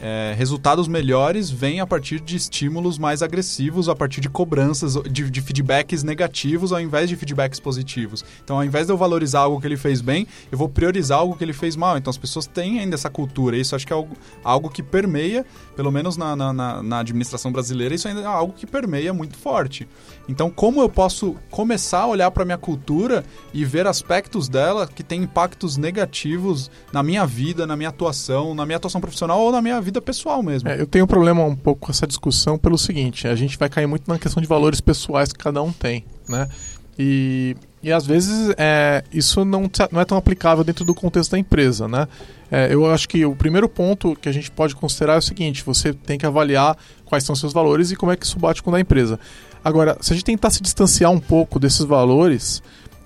é, 0.00 0.34
resultados 0.36 0.88
melhores 0.88 1.50
vêm 1.50 1.80
a 1.80 1.86
partir 1.86 2.20
de 2.20 2.34
estímulos 2.34 2.98
mais 2.98 3.22
agressivos, 3.22 3.88
a 3.88 3.94
partir 3.94 4.20
de 4.20 4.30
cobranças, 4.30 4.94
de, 5.10 5.30
de, 5.30 5.40
feedbacks 5.42 6.02
negativos 6.02 6.72
ao 6.72 6.80
invés 6.80 7.08
de 7.08 7.16
feedbacks 7.16 7.60
positivos. 7.60 8.24
Então, 8.42 8.56
ao 8.56 8.64
invés 8.64 8.86
de 8.86 8.92
eu 8.92 8.96
valorizar 8.96 9.40
algo 9.40 9.60
que 9.60 9.66
ele 9.66 9.76
fez 9.76 10.00
bem, 10.00 10.26
eu 10.50 10.56
vou 10.56 10.68
priorizar 10.68 11.18
algo 11.18 11.36
que 11.36 11.44
ele 11.44 11.52
fez 11.52 11.76
mal. 11.76 11.98
Então, 11.98 12.10
as 12.10 12.16
pessoas 12.16 12.46
têm 12.46 12.80
ainda 12.80 12.94
essa 12.94 13.10
cultura. 13.10 13.56
Isso 13.56 13.76
acho 13.76 13.86
que 13.86 13.92
é 13.92 13.96
algo, 13.96 14.16
algo 14.42 14.70
que 14.70 14.82
permeia, 14.82 15.44
pelo 15.76 15.92
menos 15.92 16.16
na, 16.16 16.34
na, 16.34 16.52
na, 16.52 16.82
na 16.82 16.98
administração 17.00 17.52
brasileira, 17.52 17.94
isso 17.94 18.08
ainda 18.08 18.22
é 18.22 18.26
algo 18.26 18.54
que 18.54 18.66
permeia 18.66 19.12
muito 19.12 19.36
forte. 19.36 19.86
Então, 20.30 20.48
como 20.48 20.80
eu 20.80 20.88
posso 20.88 21.34
começar 21.50 22.02
a 22.02 22.06
olhar 22.06 22.30
para 22.30 22.44
minha 22.44 22.56
cultura 22.56 23.24
e 23.52 23.64
ver 23.64 23.84
aspectos 23.88 24.48
dela 24.48 24.86
que 24.86 25.02
têm 25.02 25.24
impactos 25.24 25.76
negativos 25.76 26.70
na 26.92 27.02
minha 27.02 27.26
vida, 27.26 27.66
na 27.66 27.76
minha 27.76 27.88
atuação, 27.88 28.54
na 28.54 28.64
minha 28.64 28.76
atuação 28.76 29.00
profissional 29.00 29.40
ou 29.40 29.50
na 29.50 29.60
minha 29.60 29.80
vida 29.80 30.00
pessoal 30.00 30.40
mesmo? 30.40 30.68
É, 30.68 30.80
eu 30.80 30.86
tenho 30.86 31.04
um 31.04 31.08
problema 31.08 31.42
um 31.44 31.56
pouco 31.56 31.86
com 31.86 31.90
essa 31.90 32.06
discussão 32.06 32.56
pelo 32.56 32.78
seguinte: 32.78 33.26
a 33.26 33.34
gente 33.34 33.58
vai 33.58 33.68
cair 33.68 33.88
muito 33.88 34.08
na 34.08 34.20
questão 34.20 34.40
de 34.40 34.46
valores 34.46 34.80
pessoais 34.80 35.32
que 35.32 35.38
cada 35.38 35.60
um 35.62 35.72
tem, 35.72 36.04
né? 36.28 36.48
E, 36.96 37.56
e 37.82 37.90
às 37.90 38.06
vezes 38.06 38.54
é, 38.56 39.02
isso 39.12 39.44
não, 39.44 39.68
não 39.90 40.00
é 40.00 40.04
tão 40.04 40.16
aplicável 40.16 40.62
dentro 40.62 40.84
do 40.84 40.94
contexto 40.94 41.32
da 41.32 41.38
empresa, 41.38 41.88
né? 41.88 42.06
É, 42.52 42.72
eu 42.72 42.88
acho 42.88 43.08
que 43.08 43.24
o 43.24 43.34
primeiro 43.34 43.68
ponto 43.68 44.14
que 44.14 44.28
a 44.28 44.32
gente 44.32 44.48
pode 44.48 44.76
considerar 44.76 45.14
é 45.14 45.18
o 45.18 45.22
seguinte: 45.22 45.64
você 45.64 45.92
tem 45.92 46.16
que 46.16 46.26
avaliar 46.26 46.76
quais 47.04 47.24
são 47.24 47.34
seus 47.34 47.52
valores 47.52 47.90
e 47.90 47.96
como 47.96 48.12
é 48.12 48.16
que 48.16 48.24
isso 48.24 48.38
bate 48.38 48.62
com 48.62 48.70
o 48.70 48.72
da 48.72 48.78
empresa. 48.78 49.18
Agora, 49.64 49.96
se 50.00 50.12
a 50.12 50.16
gente 50.16 50.24
tentar 50.24 50.50
se 50.50 50.62
distanciar 50.62 51.10
um 51.10 51.20
pouco 51.20 51.58
desses 51.58 51.84
valores, 51.84 52.62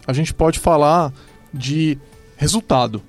a 0.06 0.12
gente 0.12 0.32
pode 0.32 0.58
falar 0.58 1.12
de 1.52 1.98
resultado. 2.36 3.02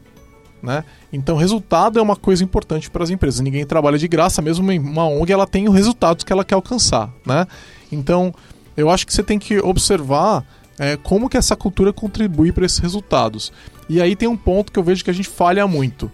Né? 0.61 0.83
Então, 1.13 1.37
resultado 1.37 1.99
é 1.99 2.01
uma 2.01 2.15
coisa 2.15 2.43
importante 2.43 2.89
para 2.89 3.03
as 3.03 3.09
empresas. 3.09 3.39
Ninguém 3.39 3.65
trabalha 3.65 3.97
de 3.97 4.07
graça, 4.07 4.41
mesmo 4.41 4.71
uma 4.71 5.07
ONG 5.07 5.31
ela 5.31 5.45
tem 5.45 5.69
os 5.69 5.75
resultados 5.75 6.23
que 6.23 6.33
ela 6.33 6.43
quer 6.43 6.55
alcançar. 6.55 7.13
Né? 7.25 7.45
Então, 7.91 8.33
eu 8.75 8.89
acho 8.89 9.05
que 9.05 9.13
você 9.13 9.23
tem 9.23 9.37
que 9.37 9.59
observar 9.59 10.43
é, 10.77 10.97
como 10.97 11.29
que 11.29 11.37
essa 11.37 11.55
cultura 11.55 11.93
contribui 11.93 12.51
para 12.51 12.65
esses 12.65 12.79
resultados. 12.79 13.53
E 13.87 14.01
aí 14.01 14.15
tem 14.15 14.27
um 14.27 14.37
ponto 14.37 14.71
que 14.71 14.79
eu 14.79 14.83
vejo 14.83 15.03
que 15.03 15.09
a 15.09 15.13
gente 15.13 15.29
falha 15.29 15.67
muito. 15.67 16.11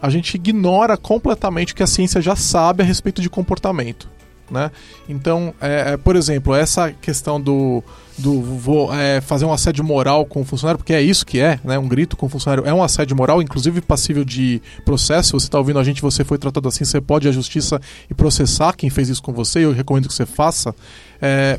A 0.00 0.10
gente 0.10 0.34
ignora 0.34 0.96
completamente 0.96 1.72
o 1.72 1.76
que 1.76 1.82
a 1.82 1.86
ciência 1.86 2.20
já 2.20 2.34
sabe 2.34 2.82
a 2.82 2.86
respeito 2.86 3.22
de 3.22 3.30
comportamento. 3.30 4.08
Né? 4.52 4.70
Então, 5.08 5.54
é, 5.62 5.92
é, 5.92 5.96
por 5.96 6.14
exemplo, 6.14 6.54
essa 6.54 6.92
questão 6.92 7.40
do, 7.40 7.82
do 8.18 8.42
vou 8.42 8.92
é, 8.92 9.18
fazer 9.22 9.46
um 9.46 9.52
assédio 9.52 9.82
moral 9.82 10.26
com 10.26 10.42
o 10.42 10.44
funcionário, 10.44 10.76
porque 10.76 10.92
é 10.92 11.00
isso 11.00 11.24
que 11.24 11.40
é, 11.40 11.58
né? 11.64 11.78
um 11.78 11.88
grito 11.88 12.18
com 12.18 12.26
o 12.26 12.28
funcionário 12.28 12.64
é 12.66 12.74
um 12.74 12.82
assédio 12.82 13.16
moral, 13.16 13.40
inclusive 13.40 13.80
passível 13.80 14.26
de 14.26 14.60
processo. 14.84 15.28
Se 15.28 15.32
você 15.32 15.46
está 15.46 15.58
ouvindo 15.58 15.78
a 15.78 15.84
gente, 15.84 16.02
você 16.02 16.22
foi 16.22 16.36
tratado 16.36 16.68
assim, 16.68 16.84
você 16.84 17.00
pode 17.00 17.26
ir 17.26 17.30
à 17.30 17.32
justiça 17.32 17.80
e 18.10 18.14
processar 18.14 18.74
quem 18.74 18.90
fez 18.90 19.08
isso 19.08 19.22
com 19.22 19.32
você, 19.32 19.60
eu 19.60 19.72
recomendo 19.72 20.06
que 20.06 20.12
você 20.12 20.26
faça. 20.26 20.74
É, 21.20 21.58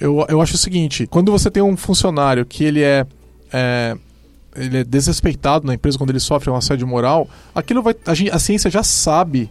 eu, 0.00 0.24
eu 0.26 0.40
acho 0.40 0.54
o 0.54 0.58
seguinte: 0.58 1.06
quando 1.06 1.30
você 1.30 1.50
tem 1.50 1.62
um 1.62 1.76
funcionário 1.76 2.46
que 2.46 2.64
ele 2.64 2.82
é, 2.82 3.06
é 3.52 3.96
ele 4.56 4.78
é 4.78 4.84
desrespeitado 4.84 5.66
na 5.66 5.74
empresa 5.74 5.98
quando 5.98 6.10
ele 6.10 6.20
sofre 6.20 6.48
um 6.48 6.56
assédio 6.56 6.86
moral, 6.86 7.28
aquilo 7.54 7.82
vai 7.82 7.94
a, 8.06 8.36
a 8.36 8.38
ciência 8.38 8.70
já 8.70 8.82
sabe 8.82 9.50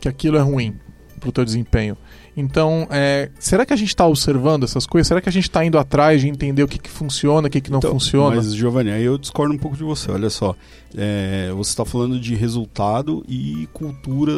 que 0.00 0.08
aquilo 0.08 0.36
é 0.36 0.40
ruim 0.40 0.76
para 1.20 1.28
o 1.28 1.32
teu 1.32 1.44
desempenho. 1.44 1.96
Então, 2.40 2.88
é, 2.90 3.30
será 3.38 3.66
que 3.66 3.72
a 3.72 3.76
gente 3.76 3.88
está 3.88 4.06
observando 4.06 4.64
essas 4.64 4.86
coisas? 4.86 5.06
Será 5.06 5.20
que 5.20 5.28
a 5.28 5.32
gente 5.32 5.44
está 5.44 5.64
indo 5.64 5.78
atrás 5.78 6.20
de 6.20 6.28
entender 6.28 6.62
o 6.62 6.68
que, 6.68 6.78
que 6.78 6.90
funciona, 6.90 7.48
o 7.48 7.50
que, 7.50 7.60
que 7.60 7.70
não 7.70 7.78
então, 7.78 7.92
funciona? 7.92 8.36
Mas, 8.36 8.54
Giovanni, 8.54 8.90
aí 8.90 9.04
eu 9.04 9.18
discordo 9.18 9.54
um 9.54 9.58
pouco 9.58 9.76
de 9.76 9.84
você. 9.84 10.10
Olha 10.10 10.30
só, 10.30 10.56
é, 10.96 11.52
você 11.54 11.70
está 11.70 11.84
falando 11.84 12.18
de 12.18 12.34
resultado 12.34 13.24
e 13.28 13.68
cultura, 13.72 14.32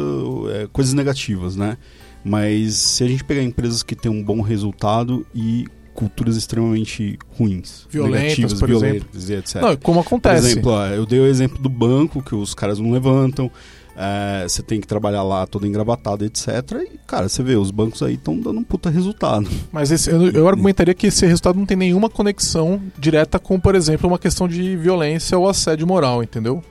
é, 0.51 0.67
coisas 0.71 0.93
negativas, 0.93 1.55
né? 1.55 1.77
Mas 2.23 2.75
se 2.75 3.03
a 3.03 3.07
gente 3.07 3.23
pegar 3.23 3.41
empresas 3.41 3.83
que 3.83 3.95
têm 3.95 4.11
um 4.11 4.23
bom 4.23 4.41
resultado 4.41 5.25
e 5.33 5.65
culturas 5.93 6.35
extremamente 6.35 7.17
ruins, 7.37 7.85
violentas, 7.89 8.21
negativas, 8.21 8.53
por 8.59 8.67
violentas 8.67 9.15
exemplo. 9.15 9.43
etc. 9.43 9.61
Não, 9.61 9.75
como 9.77 9.99
acontece. 9.99 10.41
Por 10.41 10.47
exemplo, 10.47 10.71
ó, 10.71 10.87
eu 10.87 11.05
dei 11.05 11.19
o 11.19 11.27
exemplo 11.27 11.61
do 11.61 11.69
banco, 11.69 12.21
que 12.21 12.33
os 12.33 12.53
caras 12.53 12.79
não 12.79 12.91
levantam, 12.91 13.51
é, 13.95 14.43
você 14.47 14.61
tem 14.61 14.81
que 14.81 14.87
trabalhar 14.87 15.23
lá 15.23 15.45
todo 15.45 15.67
engravatado, 15.67 16.25
etc. 16.25 16.47
E, 16.91 16.97
cara, 17.05 17.29
você 17.29 17.43
vê, 17.43 17.55
os 17.55 17.71
bancos 17.71 18.01
aí 18.01 18.15
estão 18.15 18.39
dando 18.39 18.59
um 18.59 18.63
puta 18.63 18.89
resultado. 18.89 19.49
Mas 19.71 19.91
esse, 19.91 20.09
eu, 20.09 20.29
eu, 20.31 20.47
argumentaria 20.47 20.93
que 20.93 21.07
esse 21.07 21.25
resultado 21.25 21.57
não 21.57 21.65
tem 21.65 21.77
nenhuma 21.77 22.09
conexão 22.09 22.81
direta 22.97 23.37
com, 23.39 23.59
por 23.59 23.75
exemplo, 23.75 24.07
uma 24.07 24.19
questão 24.19 24.47
de 24.47 24.75
violência 24.75 25.37
ou 25.37 25.47
assédio 25.47 25.85
moral, 25.85 26.23
entendeu? 26.23 26.63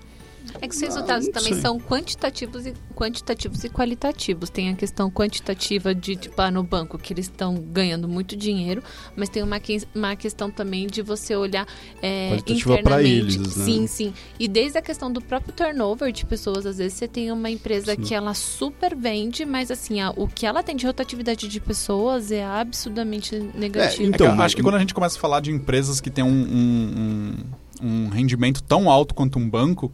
É 0.63 0.69
que 0.69 0.75
os 0.77 0.81
resultados 0.81 1.27
ah, 1.27 1.33
também 1.33 1.55
sei. 1.55 1.61
são 1.61 1.77
quantitativos 1.81 2.65
e, 2.67 2.73
quantitativos 2.95 3.65
e 3.65 3.69
qualitativos. 3.69 4.49
Tem 4.49 4.71
a 4.71 4.75
questão 4.75 5.11
quantitativa 5.11 5.93
de, 5.93 6.15
tipo, 6.15 6.41
ah, 6.41 6.53
no 6.53 6.63
banco, 6.63 6.97
que 6.97 7.13
eles 7.13 7.27
estão 7.27 7.57
ganhando 7.57 8.07
muito 8.07 8.37
dinheiro, 8.37 8.81
mas 9.17 9.29
tem 9.29 9.43
uma, 9.43 9.59
que, 9.59 9.83
uma 9.93 10.15
questão 10.15 10.53
também 10.53 10.87
de 10.87 11.03
você 11.03 11.35
olhar 11.35 11.67
é, 12.01 12.37
internamente. 12.47 13.39
Eles, 13.39 13.57
né? 13.57 13.65
Sim, 13.65 13.87
sim. 13.89 14.15
E 14.39 14.47
desde 14.47 14.79
a 14.79 14.83
questão 14.83 15.13
do 15.13 15.21
próprio 15.21 15.53
turnover 15.53 16.13
de 16.13 16.25
pessoas, 16.25 16.65
às 16.65 16.79
vezes 16.79 16.93
você 16.95 17.09
tem 17.09 17.33
uma 17.33 17.51
empresa 17.51 17.97
sim. 17.97 18.01
que 18.01 18.15
ela 18.15 18.33
super 18.33 18.95
vende, 18.95 19.45
mas 19.45 19.69
assim, 19.69 20.01
a, 20.01 20.11
o 20.11 20.29
que 20.29 20.47
ela 20.47 20.63
tem 20.63 20.77
de 20.77 20.87
rotatividade 20.87 21.49
de 21.49 21.61
pessoas 21.61 22.31
é 22.31 22.45
absurdamente 22.45 23.37
negativo. 23.53 24.05
É, 24.05 24.07
então, 24.07 24.29
é 24.29 24.37
que 24.37 24.43
acho 24.43 24.55
que 24.55 24.63
quando 24.63 24.77
a 24.77 24.79
gente 24.79 24.95
começa 24.95 25.19
a 25.19 25.21
falar 25.21 25.41
de 25.41 25.51
empresas 25.51 26.01
que 26.01 26.09
têm 26.09 26.23
um, 26.23 26.29
um, 26.29 27.35
um, 27.83 28.05
um 28.05 28.09
rendimento 28.11 28.63
tão 28.63 28.89
alto 28.89 29.13
quanto 29.13 29.41
um 29.41 29.51
banco, 29.51 29.93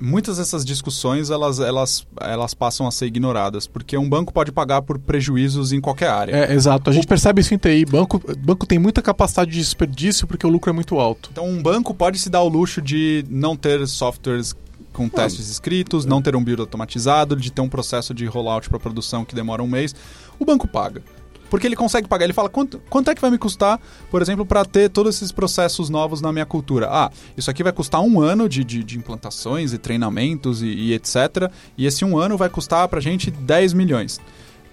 muitas 0.00 0.38
dessas 0.38 0.64
discussões 0.64 1.30
elas, 1.30 1.58
elas, 1.60 2.06
elas 2.20 2.54
passam 2.54 2.86
a 2.86 2.90
ser 2.90 3.06
ignoradas, 3.06 3.66
porque 3.66 3.96
um 3.96 4.08
banco 4.08 4.32
pode 4.32 4.52
pagar 4.52 4.82
por 4.82 4.98
prejuízos 4.98 5.72
em 5.72 5.80
qualquer 5.80 6.10
área. 6.10 6.32
É, 6.32 6.52
exato. 6.52 6.90
A 6.90 6.92
gente 6.92 7.06
percebe 7.06 7.40
isso 7.40 7.54
em 7.54 7.58
TI. 7.58 7.84
Banco, 7.84 8.20
banco 8.38 8.66
tem 8.66 8.78
muita 8.78 9.02
capacidade 9.02 9.50
de 9.50 9.58
desperdício 9.58 10.26
porque 10.26 10.46
o 10.46 10.50
lucro 10.50 10.70
é 10.70 10.72
muito 10.72 10.98
alto. 10.98 11.28
Então, 11.32 11.46
um 11.46 11.62
banco 11.62 11.94
pode 11.94 12.18
se 12.18 12.30
dar 12.30 12.42
o 12.42 12.48
luxo 12.48 12.80
de 12.80 13.24
não 13.28 13.56
ter 13.56 13.86
softwares 13.86 14.54
com 14.92 15.08
testes 15.08 15.48
escritos, 15.48 16.04
não 16.04 16.20
ter 16.20 16.34
um 16.34 16.42
build 16.42 16.60
automatizado, 16.60 17.36
de 17.36 17.52
ter 17.52 17.60
um 17.60 17.68
processo 17.68 18.12
de 18.12 18.26
rollout 18.26 18.68
para 18.68 18.80
produção 18.80 19.24
que 19.24 19.34
demora 19.34 19.62
um 19.62 19.68
mês. 19.68 19.94
O 20.38 20.44
banco 20.44 20.66
paga. 20.66 21.02
Porque 21.50 21.66
ele 21.66 21.76
consegue 21.76 22.08
pagar. 22.08 22.24
Ele 22.24 22.32
fala, 22.32 22.48
quanto, 22.48 22.80
quanto 22.90 23.10
é 23.10 23.14
que 23.14 23.20
vai 23.20 23.30
me 23.30 23.38
custar, 23.38 23.80
por 24.10 24.20
exemplo, 24.22 24.44
para 24.44 24.64
ter 24.64 24.90
todos 24.90 25.16
esses 25.16 25.32
processos 25.32 25.88
novos 25.88 26.20
na 26.20 26.32
minha 26.32 26.46
cultura? 26.46 26.88
Ah, 26.90 27.10
isso 27.36 27.50
aqui 27.50 27.62
vai 27.62 27.72
custar 27.72 28.00
um 28.00 28.20
ano 28.20 28.48
de, 28.48 28.64
de, 28.64 28.84
de 28.84 28.98
implantações 28.98 29.72
e 29.72 29.78
treinamentos 29.78 30.62
e, 30.62 30.66
e, 30.66 30.94
etc. 30.94 31.50
E 31.76 31.86
esse 31.86 32.04
um 32.04 32.18
ano 32.18 32.36
vai 32.36 32.48
custar 32.48 32.86
para 32.88 33.00
gente 33.00 33.30
10 33.30 33.72
milhões. 33.72 34.20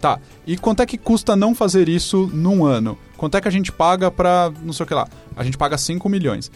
Tá, 0.01 0.19
e 0.45 0.57
quanto 0.57 0.82
é 0.82 0.86
que 0.86 0.97
custa 0.97 1.36
não 1.36 1.55
fazer 1.55 1.89
isso 1.89 2.30
num 2.32 2.65
ano? 2.65 2.97
Quanto 3.17 3.38
é 3.38 3.41
que 3.41 3.47
a 3.47 3.51
gente 3.51 3.71
paga 3.71 4.11
para 4.11 4.51
não 4.61 4.73
sei 4.73 4.84
o 4.84 4.88
que 4.88 4.93
lá? 4.93 5.07
A 5.36 5.43
gente 5.43 5.57
paga 5.57 5.78
5 5.78 6.07
milhões. 6.09 6.51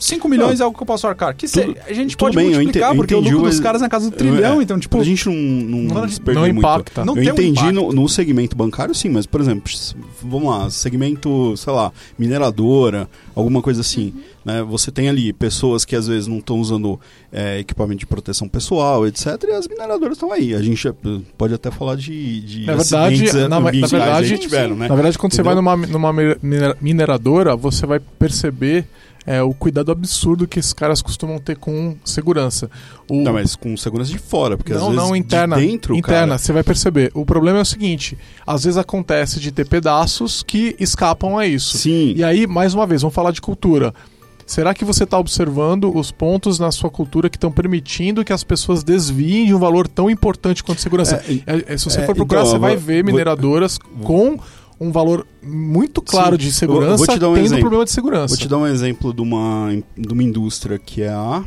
Então, 0.00 0.16
5 0.16 0.28
milhões 0.28 0.58
não, 0.58 0.64
é 0.64 0.66
algo 0.66 0.76
que 0.76 0.82
eu 0.82 0.86
posso 0.86 1.06
arcar. 1.06 1.34
Que 1.36 1.46
tudo, 1.46 1.76
a 1.86 1.92
gente 1.92 2.16
pode 2.16 2.34
bem, 2.34 2.50
multiplicar, 2.50 2.90
eu 2.90 2.96
porque 2.96 3.14
eu 3.14 3.18
o 3.18 3.20
lucro 3.20 3.42
dos 3.42 3.60
caras 3.60 3.82
é 3.82 3.84
na 3.84 3.88
casa 3.88 4.10
do 4.10 4.16
trilhão, 4.16 4.60
é, 4.60 4.62
então, 4.62 4.78
tipo... 4.78 4.98
A 4.98 5.04
gente 5.04 5.26
não, 5.26 5.34
não, 5.34 5.94
não, 5.94 6.34
não 6.34 6.46
impacta. 6.46 7.04
Não 7.04 7.16
eu 7.16 7.32
entendi 7.32 7.64
um 7.64 7.72
no, 7.72 7.92
no, 7.92 8.08
segmento 8.08 8.56
bancário, 8.56 8.94
sim, 8.94 9.10
mas, 9.10 9.26
por 9.26 9.40
exemplo, 9.40 9.70
vamos 10.22 10.50
lá, 10.50 10.70
segmento, 10.70 11.54
sei 11.56 11.72
lá, 11.72 11.92
mineradora, 12.18 13.08
alguma 13.34 13.60
coisa 13.60 13.82
assim. 13.82 14.14
Uhum. 14.16 14.22
Né? 14.44 14.62
Você 14.62 14.90
tem 14.90 15.08
ali 15.08 15.32
pessoas 15.32 15.84
que 15.84 15.94
às 15.94 16.06
vezes 16.06 16.26
não 16.26 16.38
estão 16.38 16.58
usando 16.58 16.98
é, 17.30 17.58
equipamento 17.58 18.00
de 18.00 18.06
proteção 18.06 18.48
pessoal, 18.48 19.06
etc. 19.06 19.26
E 19.48 19.52
as 19.52 19.68
mineradoras 19.68 20.16
estão 20.16 20.32
aí. 20.32 20.54
A 20.54 20.62
gente 20.62 20.90
pode 21.36 21.52
até 21.54 21.70
falar 21.70 21.96
de, 21.96 22.40
de 22.40 22.66
na 22.66 22.74
verdade, 22.74 23.14
acidentes 23.14 23.34
na, 23.34 23.48
na 23.48 23.60
verdade, 23.60 24.38
tiveram, 24.38 24.76
né? 24.76 24.88
Na 24.88 24.94
verdade, 24.94 25.18
quando 25.18 25.32
Entendeu? 25.32 25.52
você 25.52 25.62
vai 25.62 25.76
numa, 25.76 25.76
numa 25.76 26.36
minera- 26.42 26.76
mineradora, 26.80 27.54
você 27.54 27.86
vai 27.86 28.00
perceber 28.00 28.86
é, 29.32 29.42
o 29.42 29.54
cuidado 29.54 29.92
absurdo 29.92 30.48
que 30.48 30.58
esses 30.58 30.72
caras 30.72 31.00
costumam 31.00 31.38
ter 31.38 31.56
com 31.56 31.96
segurança. 32.04 32.68
O, 33.08 33.22
Não, 33.22 33.32
mas 33.32 33.54
com 33.54 33.76
segurança 33.76 34.10
de 34.10 34.18
fora, 34.18 34.56
porque 34.56 34.72
às 34.72 34.80
não, 34.80 34.90
vezes 34.90 35.02
não, 35.04 35.14
interna. 35.16 35.56
de 35.56 35.66
dentro, 35.66 35.94
interna, 35.94 36.26
cara, 36.28 36.38
você 36.38 36.52
vai 36.52 36.62
perceber. 36.64 37.10
O 37.14 37.24
problema 37.24 37.58
é 37.58 37.62
o 37.62 37.64
seguinte: 37.64 38.18
às 38.46 38.64
vezes 38.64 38.76
acontece 38.76 39.38
de 39.38 39.52
ter 39.52 39.66
pedaços 39.68 40.42
que 40.42 40.74
escapam 40.80 41.38
a 41.38 41.46
isso. 41.46 41.78
sim, 41.78 42.14
E 42.16 42.24
aí, 42.24 42.46
mais 42.46 42.74
uma 42.74 42.86
vez, 42.86 43.02
vamos 43.02 43.14
falar 43.14 43.30
de 43.30 43.40
cultura. 43.40 43.94
Será 44.46 44.74
que 44.74 44.84
você 44.84 45.04
está 45.04 45.16
observando 45.16 45.96
os 45.96 46.10
pontos 46.10 46.58
na 46.58 46.72
sua 46.72 46.90
cultura 46.90 47.30
que 47.30 47.36
estão 47.36 47.52
permitindo 47.52 48.24
que 48.24 48.32
as 48.32 48.42
pessoas 48.42 48.82
desviem 48.82 49.46
de 49.46 49.54
um 49.54 49.60
valor 49.60 49.86
tão 49.86 50.10
importante 50.10 50.64
quanto 50.64 50.80
segurança? 50.80 51.22
É, 51.28 51.34
É, 51.68 51.74
é, 51.74 51.78
se 51.78 51.84
você 51.84 52.00
é, 52.00 52.04
for 52.04 52.16
procurar, 52.16 52.40
então, 52.40 52.50
você 52.54 52.58
vai 52.58 52.74
vou- 52.74 52.84
ver 52.84 53.04
vou- 53.04 53.12
mineradoras 53.12 53.78
com 54.02 54.36
um 54.80 54.90
valor 54.90 55.26
muito 55.42 56.00
claro 56.00 56.32
Sim, 56.32 56.38
de 56.38 56.46
eu 56.46 56.52
segurança, 56.52 56.96
vou 56.96 57.06
te 57.06 57.18
dar 57.18 57.28
um 57.28 57.34
tendo 57.34 57.44
exemplo. 57.44 57.60
problema 57.60 57.84
de 57.84 57.90
segurança. 57.90 58.28
Vou 58.28 58.36
te 58.38 58.48
dar 58.48 58.58
um 58.58 58.66
exemplo 58.66 59.12
de 59.12 59.20
uma, 59.20 59.68
de 59.96 60.12
uma 60.12 60.22
indústria 60.22 60.78
que 60.78 61.02
é 61.02 61.08
a. 61.10 61.44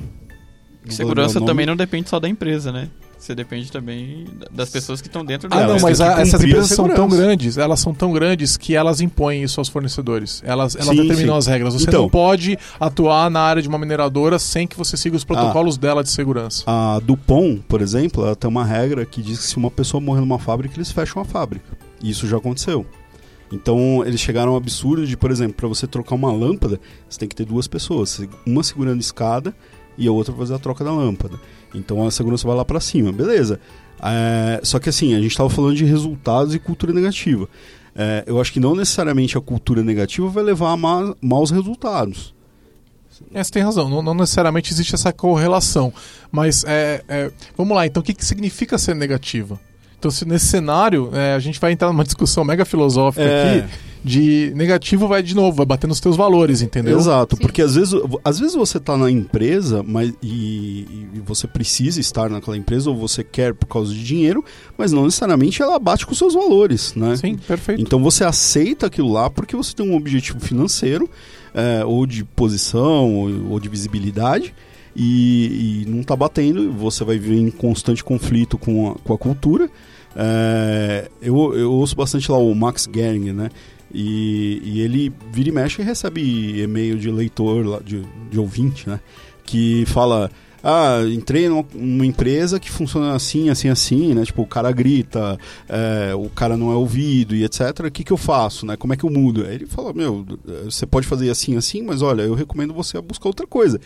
não 0.86 0.91
Segurança 0.91 1.41
também 1.41 1.65
não 1.65 1.75
depende 1.75 2.09
só 2.09 2.19
da 2.19 2.29
empresa, 2.29 2.71
né? 2.71 2.89
Você 3.17 3.34
depende 3.34 3.71
também 3.71 4.25
da- 4.38 4.47
das 4.51 4.69
pessoas 4.69 4.99
que 4.99 5.07
estão 5.07 5.23
dentro 5.23 5.47
Ah, 5.49 5.55
dela. 5.55 5.61
não, 5.63 5.69
elas 5.71 5.81
mas 5.81 6.01
a- 6.01 6.19
essas 6.19 6.41
a 6.41 6.45
empresas 6.45 6.67
são 6.71 6.89
tão 6.89 7.07
grandes, 7.07 7.57
elas 7.57 7.79
são 7.79 7.93
tão 7.93 8.11
grandes 8.11 8.57
que 8.57 8.75
elas 8.75 8.99
impõem 8.99 9.41
isso 9.43 9.61
aos 9.61 9.69
fornecedores. 9.69 10.41
Elas, 10.45 10.75
elas 10.75 10.89
Sim, 10.89 11.03
determinam 11.03 11.36
sim. 11.36 11.38
as 11.39 11.47
regras. 11.47 11.73
Você 11.73 11.86
Então- 11.88 12.01
não 12.01 12.09
pode 12.09 12.59
atuar 12.77 13.29
na 13.31 13.39
área 13.39 13.61
de 13.61 13.69
uma 13.69 13.77
mineradora 13.77 14.38
sem 14.38 14.67
que 14.67 14.77
você 14.77 14.97
siga 14.97 15.15
os 15.15 15.23
protocolos 15.23 15.77
dela 15.77 16.03
de 16.03 16.09
segurança. 16.09 16.63
A 16.67 16.99
Dupont, 16.99 17.63
por 17.65 17.81
exemplo, 17.81 18.25
ela 18.25 18.36
tem 18.36 18.49
uma 18.49 18.65
regra 18.65 19.05
que 19.05 19.21
diz 19.21 19.39
que 19.39 19.45
se 19.45 19.55
uma 19.55 19.71
pessoa 19.71 20.01
morrer 20.01 20.19
numa 20.19 20.38
fábrica, 20.38 20.75
eles 20.75 20.91
fecham 20.91 21.21
a 21.21 21.25
fábrica. 21.25 21.77
E 22.03 22.09
isso 22.09 22.27
já 22.27 22.36
aconteceu. 22.36 22.86
Então, 23.54 24.04
eles 24.04 24.20
chegaram 24.20 24.51
ao 24.54 24.58
absurdo 24.58 25.06
de, 25.06 25.16
por 25.16 25.30
exemplo, 25.30 25.54
para 25.54 25.68
você 25.68 25.86
trocar 25.86 26.16
uma 26.16 26.32
lâmpada, 26.32 26.80
você 27.08 27.20
tem 27.20 27.30
que 27.30 27.36
ter 27.36 27.45
duas 27.45 27.68
pessoas, 27.68 28.20
uma 28.47 28.64
segurando 28.64 28.99
escada 28.99 29.56
e 29.95 30.08
a 30.08 30.12
outra 30.12 30.34
fazer 30.34 30.56
a 30.56 30.60
troca 30.60 30.84
da 30.84 30.91
lâmpada. 30.91 31.39
Então, 31.72 32.06
a 32.06 32.10
segurança 32.10 32.47
vai 32.47 32.58
lá 32.58 32.66
para 32.66 32.80
cima, 32.80 33.12
beleza. 33.12 33.60
É, 34.01 34.60
só 34.64 34.80
que 34.80 34.89
assim, 34.89 35.14
a 35.14 35.22
gente 35.22 35.32
estava 35.32 35.51
falando 35.51 35.76
de 35.76 35.86
resultados 35.86 36.56
e 36.56 36.60
cultura 36.60 36.91
negativa. 36.91 37.47
É, 37.95 38.24
eu 38.26 38.41
acho 38.41 38.51
que 38.51 38.60
não 38.60 38.76
necessariamente 38.76 39.38
a 39.38 39.41
cultura 39.41 39.84
negativa 39.84 40.28
vai 40.28 40.43
levar 40.43 40.72
a 40.72 40.78
ma- 40.78 41.16
maus 41.22 41.51
resultados. 41.51 42.34
É, 43.32 43.43
você 43.43 43.51
tem 43.51 43.62
razão, 43.62 43.88
não, 43.88 44.01
não 44.01 44.16
necessariamente 44.16 44.74
existe 44.74 44.95
essa 44.95 45.14
correlação. 45.14 45.93
Mas 46.32 46.64
é, 46.66 47.04
é, 47.08 47.32
vamos 47.56 47.78
lá, 47.78 47.86
então 47.86 48.01
o 48.01 48.04
que, 48.04 48.16
que 48.16 48.26
significa 48.26 48.80
ser 48.80 48.95
negativa? 48.95 49.60
Então, 50.04 50.12
se 50.12 50.28
nesse 50.28 50.47
cenário, 50.47 51.10
é, 51.14 51.34
a 51.34 51.39
gente 51.39 51.58
vai 51.62 51.72
entrar 51.72 51.88
numa 51.88 52.04
discussão 52.04 52.43
mega 52.43 52.66
filosófica 52.66 53.24
É. 53.24 53.60
aqui, 53.60 53.70
de 54.04 54.51
negativo 54.54 55.08
vai 55.08 55.24
de 55.24 55.34
novo, 55.34 55.56
vai 55.56 55.66
bater 55.66 55.88
nos 55.88 56.01
teus 56.01 56.18
valores, 56.18 56.62
entendeu? 56.62 56.97
Exato, 56.99 57.38
Sim. 57.38 57.41
porque 57.41 57.62
às 57.62 57.76
vezes, 57.76 57.93
às 58.22 58.38
vezes 58.38 58.54
você 58.54 58.80
está 58.80 58.97
na 58.97 59.10
empresa 59.10 59.82
mas, 59.82 60.14
e, 60.22 61.08
e 61.14 61.22
você 61.26 61.47
precisa 61.47 62.01
estar 62.01 62.30
naquela 62.30 62.58
empresa 62.58 62.89
ou 62.89 62.97
você 62.97 63.24
quer 63.24 63.54
por 63.54 63.66
causa 63.66 63.93
de 63.93 64.04
dinheiro, 64.04 64.43
mas 64.78 64.91
não 64.91 65.06
necessariamente 65.06 65.62
ela 65.62 65.80
bate 65.80 66.06
com 66.06 66.14
seus 66.14 66.34
valores, 66.34 66.93
né? 66.95 67.16
Sim, 67.16 67.38
perfeito. 67.38 67.82
Então 67.82 68.04
você 68.04 68.26
aceita 68.26 68.88
aquilo 68.88 69.10
lá 69.10 69.30
porque 69.30 69.56
você 69.56 69.74
tem 69.74 69.89
um 69.89 69.95
objetivo 69.95 70.41
financeiro, 70.41 71.10
é, 71.54 71.86
ou 71.86 72.06
de 72.06 72.26
posição, 72.26 73.16
ou, 73.16 73.51
ou 73.51 73.58
de 73.58 73.70
visibilidade, 73.70 74.54
e, 74.93 75.84
e 75.86 75.89
não 75.89 76.01
está 76.01 76.14
batendo, 76.14 76.74
você 76.74 77.06
vai 77.06 77.18
viver 77.18 77.38
em 77.38 77.49
constante 77.49 78.04
conflito 78.04 78.58
com 78.58 78.91
a, 78.91 78.95
com 78.95 79.14
a 79.14 79.18
cultura. 79.18 79.70
É, 80.16 81.09
eu, 81.22 81.53
eu 81.55 81.72
ouço 81.72 81.95
bastante 81.95 82.32
lá 82.32 82.38
o 82.38 82.53
Max 82.53 82.88
Gering, 82.91 83.32
né? 83.32 83.49
E, 83.93 84.61
e 84.64 84.82
ele 84.82 85.14
vira 85.32 85.49
e 85.49 85.51
mexe 85.51 85.82
e 85.82 85.86
recebe 85.86 86.61
e-mail 86.61 86.97
de 86.97 87.11
leitor, 87.11 87.84
de, 87.84 88.03
de 88.30 88.39
ouvinte, 88.39 88.89
né? 88.89 88.99
Que 89.45 89.86
fala. 89.88 90.32
Ah, 90.66 91.01
entrei 91.11 91.49
numa, 91.49 91.66
numa 91.74 92.05
empresa 92.05 92.57
que 92.57 92.72
funciona 92.72 93.14
assim, 93.14 93.49
assim, 93.49 93.68
assim, 93.68 94.14
né? 94.14 94.24
Tipo, 94.24 94.43
o 94.43 94.47
cara 94.47 94.72
grita, 94.72 95.38
é, 95.68 96.16
o 96.16 96.30
cara 96.30 96.55
não 96.55 96.72
é 96.72 96.76
ouvido 96.76 97.36
e 97.36 97.43
etc. 97.43 97.82
O 97.86 97.91
que, 97.91 98.01
que 98.01 98.14
eu 98.14 98.18
faço, 98.18 98.66
né? 98.66 98.78
Como 98.78 98.93
é 98.93 98.97
que 98.97 99.03
eu 99.03 99.09
mudo? 99.09 99.45
Aí 99.45 99.55
ele 99.55 99.66
fala, 99.66 99.91
meu, 99.91 100.26
você 100.64 100.86
pode 100.86 101.05
fazer 101.05 101.30
assim, 101.30 101.57
assim, 101.57 101.82
mas 101.82 102.01
olha, 102.01 102.22
eu 102.22 102.34
recomendo 102.34 102.74
você 102.74 102.99
buscar 103.01 103.28
outra 103.28 103.45
coisa. 103.45 103.78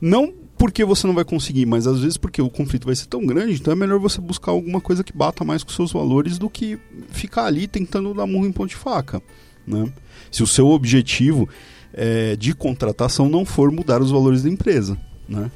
Não 0.00 0.34
porque 0.56 0.84
você 0.84 1.06
não 1.06 1.14
vai 1.14 1.24
conseguir, 1.24 1.66
mas 1.66 1.86
às 1.86 2.00
vezes 2.00 2.16
porque 2.16 2.40
o 2.40 2.50
conflito 2.50 2.86
vai 2.86 2.94
ser 2.94 3.06
tão 3.06 3.24
grande, 3.26 3.54
então 3.54 3.72
é 3.72 3.76
melhor 3.76 3.98
você 3.98 4.20
buscar 4.20 4.52
alguma 4.52 4.80
coisa 4.80 5.02
que 5.02 5.16
bata 5.16 5.44
mais 5.44 5.62
com 5.62 5.70
seus 5.70 5.92
valores 5.92 6.38
do 6.38 6.48
que 6.48 6.78
ficar 7.10 7.46
ali 7.46 7.66
tentando 7.66 8.14
dar 8.14 8.26
murro 8.26 8.46
em 8.46 8.52
ponto 8.52 8.68
de 8.68 8.76
faca, 8.76 9.22
né? 9.66 9.92
Se 10.30 10.42
o 10.42 10.46
seu 10.46 10.68
objetivo 10.68 11.48
é, 11.92 12.36
de 12.36 12.54
contratação 12.54 13.28
não 13.28 13.44
for 13.44 13.70
mudar 13.70 14.00
os 14.00 14.10
valores 14.10 14.42
da 14.42 14.48
empresa, 14.48 14.98
né? 15.28 15.50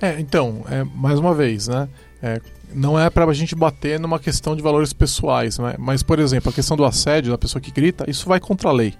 É, 0.00 0.20
então, 0.20 0.64
é, 0.68 0.84
mais 0.84 1.18
uma 1.18 1.34
vez, 1.34 1.68
né? 1.68 1.88
É, 2.22 2.40
não 2.72 2.98
é 2.98 3.08
pra 3.10 3.32
gente 3.32 3.54
bater 3.54 3.98
numa 3.98 4.18
questão 4.18 4.54
de 4.54 4.62
valores 4.62 4.92
pessoais, 4.92 5.58
né? 5.58 5.74
Mas, 5.78 6.02
por 6.02 6.18
exemplo, 6.18 6.50
a 6.50 6.52
questão 6.52 6.76
do 6.76 6.84
assédio, 6.84 7.32
da 7.32 7.38
pessoa 7.38 7.60
que 7.60 7.70
grita, 7.70 8.08
isso 8.08 8.28
vai 8.28 8.38
contra 8.38 8.68
a 8.68 8.72
lei. 8.72 8.94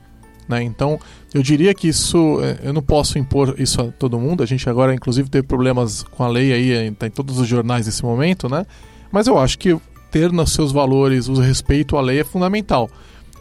Né? 0.48 0.62
Então, 0.62 0.98
eu 1.34 1.42
diria 1.42 1.74
que 1.74 1.88
isso, 1.88 2.40
é, 2.42 2.68
eu 2.68 2.72
não 2.72 2.82
posso 2.82 3.18
impor 3.18 3.54
isso 3.58 3.80
a 3.80 3.84
todo 3.92 4.18
mundo. 4.18 4.42
A 4.42 4.46
gente 4.46 4.68
agora, 4.68 4.94
inclusive, 4.94 5.28
teve 5.28 5.46
problemas 5.46 6.02
com 6.02 6.24
a 6.24 6.28
lei 6.28 6.52
aí, 6.52 6.72
é, 6.72 6.90
tá 6.90 7.06
em 7.06 7.10
todos 7.10 7.38
os 7.38 7.46
jornais 7.46 7.86
nesse 7.86 8.02
momento, 8.02 8.48
né? 8.48 8.64
Mas 9.12 9.26
eu 9.26 9.38
acho 9.38 9.58
que 9.58 9.76
ter 10.10 10.32
nos 10.32 10.52
seus 10.52 10.72
valores 10.72 11.28
o 11.28 11.34
respeito 11.34 11.96
à 11.96 12.00
lei 12.00 12.20
é 12.20 12.24
fundamental. 12.24 12.90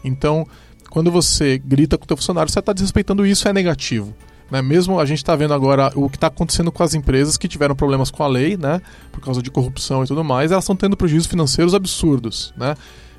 Então, 0.04 0.46
quando 0.90 1.10
você 1.10 1.58
grita 1.58 1.96
com 1.96 2.04
o 2.04 2.06
teu 2.06 2.16
funcionário, 2.16 2.52
você 2.52 2.58
está 2.58 2.72
desrespeitando 2.72 3.26
isso, 3.26 3.48
é 3.48 3.52
negativo. 3.52 4.14
Né? 4.50 4.62
Mesmo 4.62 4.98
a 4.98 5.04
gente 5.04 5.18
está 5.18 5.36
vendo 5.36 5.52
agora 5.52 5.92
o 5.94 6.08
que 6.08 6.16
está 6.16 6.28
acontecendo 6.28 6.72
com 6.72 6.82
as 6.82 6.94
empresas 6.94 7.36
que 7.36 7.48
tiveram 7.48 7.74
problemas 7.74 8.10
com 8.10 8.22
a 8.22 8.26
lei, 8.26 8.56
né? 8.56 8.80
Por 9.12 9.20
causa 9.20 9.42
de 9.42 9.50
corrupção 9.50 10.04
e 10.04 10.06
tudo 10.06 10.24
mais, 10.24 10.50
elas 10.50 10.64
estão 10.64 10.76
tendo 10.76 10.96
prejuízos 10.96 11.28
financeiros 11.28 11.74
absurdos, 11.74 12.52
né? 12.56 12.74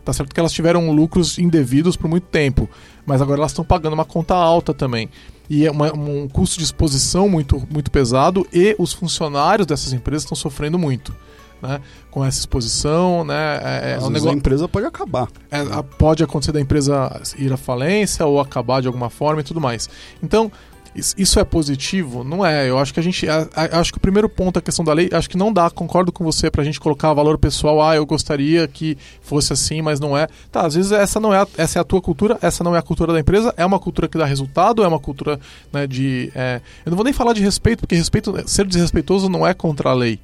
Tá 0.09 0.13
certo 0.13 0.33
que 0.33 0.39
elas 0.39 0.51
tiveram 0.51 0.89
lucros 0.91 1.37
indevidos 1.37 1.95
por 1.95 2.09
muito 2.09 2.23
tempo, 2.25 2.67
mas 3.05 3.21
agora 3.21 3.39
elas 3.41 3.51
estão 3.51 3.63
pagando 3.63 3.93
uma 3.93 4.05
conta 4.05 4.33
alta 4.33 4.73
também. 4.73 5.07
E 5.47 5.67
é 5.67 5.71
uma- 5.71 5.93
um 5.93 6.27
custo 6.27 6.57
de 6.57 6.63
exposição 6.63 7.29
muito, 7.29 7.61
muito 7.71 7.91
pesado 7.91 8.43
e 8.51 8.75
os 8.79 8.91
funcionários 8.91 9.67
dessas 9.67 9.93
empresas 9.93 10.23
estão 10.23 10.35
sofrendo 10.35 10.79
muito. 10.79 11.15
Né? 11.61 11.79
Com 12.09 12.25
essa 12.25 12.39
exposição, 12.39 13.23
né? 13.23 13.59
É, 13.61 13.91
é 13.93 13.99
um 13.99 14.09
negócio... 14.09 14.29
a 14.29 14.33
empresa 14.33 14.67
pode 14.67 14.87
acabar. 14.87 15.27
É, 15.51 15.59
a- 15.59 15.83
pode 15.83 16.23
acontecer 16.23 16.51
da 16.53 16.59
empresa 16.61 17.21
ir 17.37 17.51
à 17.53 17.57
falência 17.57 18.25
ou 18.25 18.39
acabar 18.39 18.81
de 18.81 18.87
alguma 18.87 19.09
forma 19.11 19.41
e 19.41 19.43
tudo 19.43 19.61
mais. 19.61 19.87
Então, 20.23 20.51
isso 20.95 21.39
é 21.39 21.43
positivo? 21.43 22.23
Não 22.23 22.45
é. 22.45 22.69
Eu 22.69 22.77
acho 22.77 22.93
que 22.93 22.99
a 22.99 23.03
gente. 23.03 23.25
acho 23.27 23.91
que 23.91 23.97
o 23.97 24.01
primeiro 24.01 24.27
ponto, 24.27 24.57
a 24.59 24.61
questão 24.61 24.83
da 24.83 24.93
lei, 24.93 25.09
acho 25.11 25.29
que 25.29 25.37
não 25.37 25.51
dá, 25.53 25.69
concordo 25.69 26.11
com 26.11 26.23
você, 26.23 26.49
pra 26.49 26.63
gente 26.63 26.79
colocar 26.79 27.13
valor 27.13 27.37
pessoal. 27.37 27.81
Ah, 27.81 27.95
eu 27.95 28.05
gostaria 28.05 28.67
que 28.67 28.97
fosse 29.21 29.53
assim, 29.53 29.81
mas 29.81 29.99
não 29.99 30.17
é. 30.17 30.27
Tá, 30.51 30.65
às 30.65 30.75
vezes 30.75 30.91
essa 30.91 31.19
não 31.19 31.33
é 31.33 31.41
a, 31.41 31.47
essa 31.57 31.79
é 31.79 31.81
a 31.81 31.83
tua 31.83 32.01
cultura, 32.01 32.37
essa 32.41 32.63
não 32.63 32.75
é 32.75 32.79
a 32.79 32.81
cultura 32.81 33.13
da 33.13 33.19
empresa, 33.19 33.53
é 33.55 33.65
uma 33.65 33.79
cultura 33.79 34.07
que 34.07 34.17
dá 34.17 34.25
resultado, 34.25 34.83
é 34.83 34.87
uma 34.87 34.99
cultura 34.99 35.39
né, 35.71 35.85
de. 35.85 36.31
é, 36.35 36.61
eu 36.85 36.89
não 36.89 36.95
vou 36.95 37.03
nem 37.03 37.13
falar 37.13 37.33
de 37.33 37.41
respeito, 37.41 37.81
porque 37.81 37.95
respeito, 37.95 38.33
ser 38.47 38.65
desrespeitoso 38.65 39.29
não 39.29 39.45
é 39.45 39.53
contra 39.53 39.89
a 39.89 39.93
lei. 39.93 40.19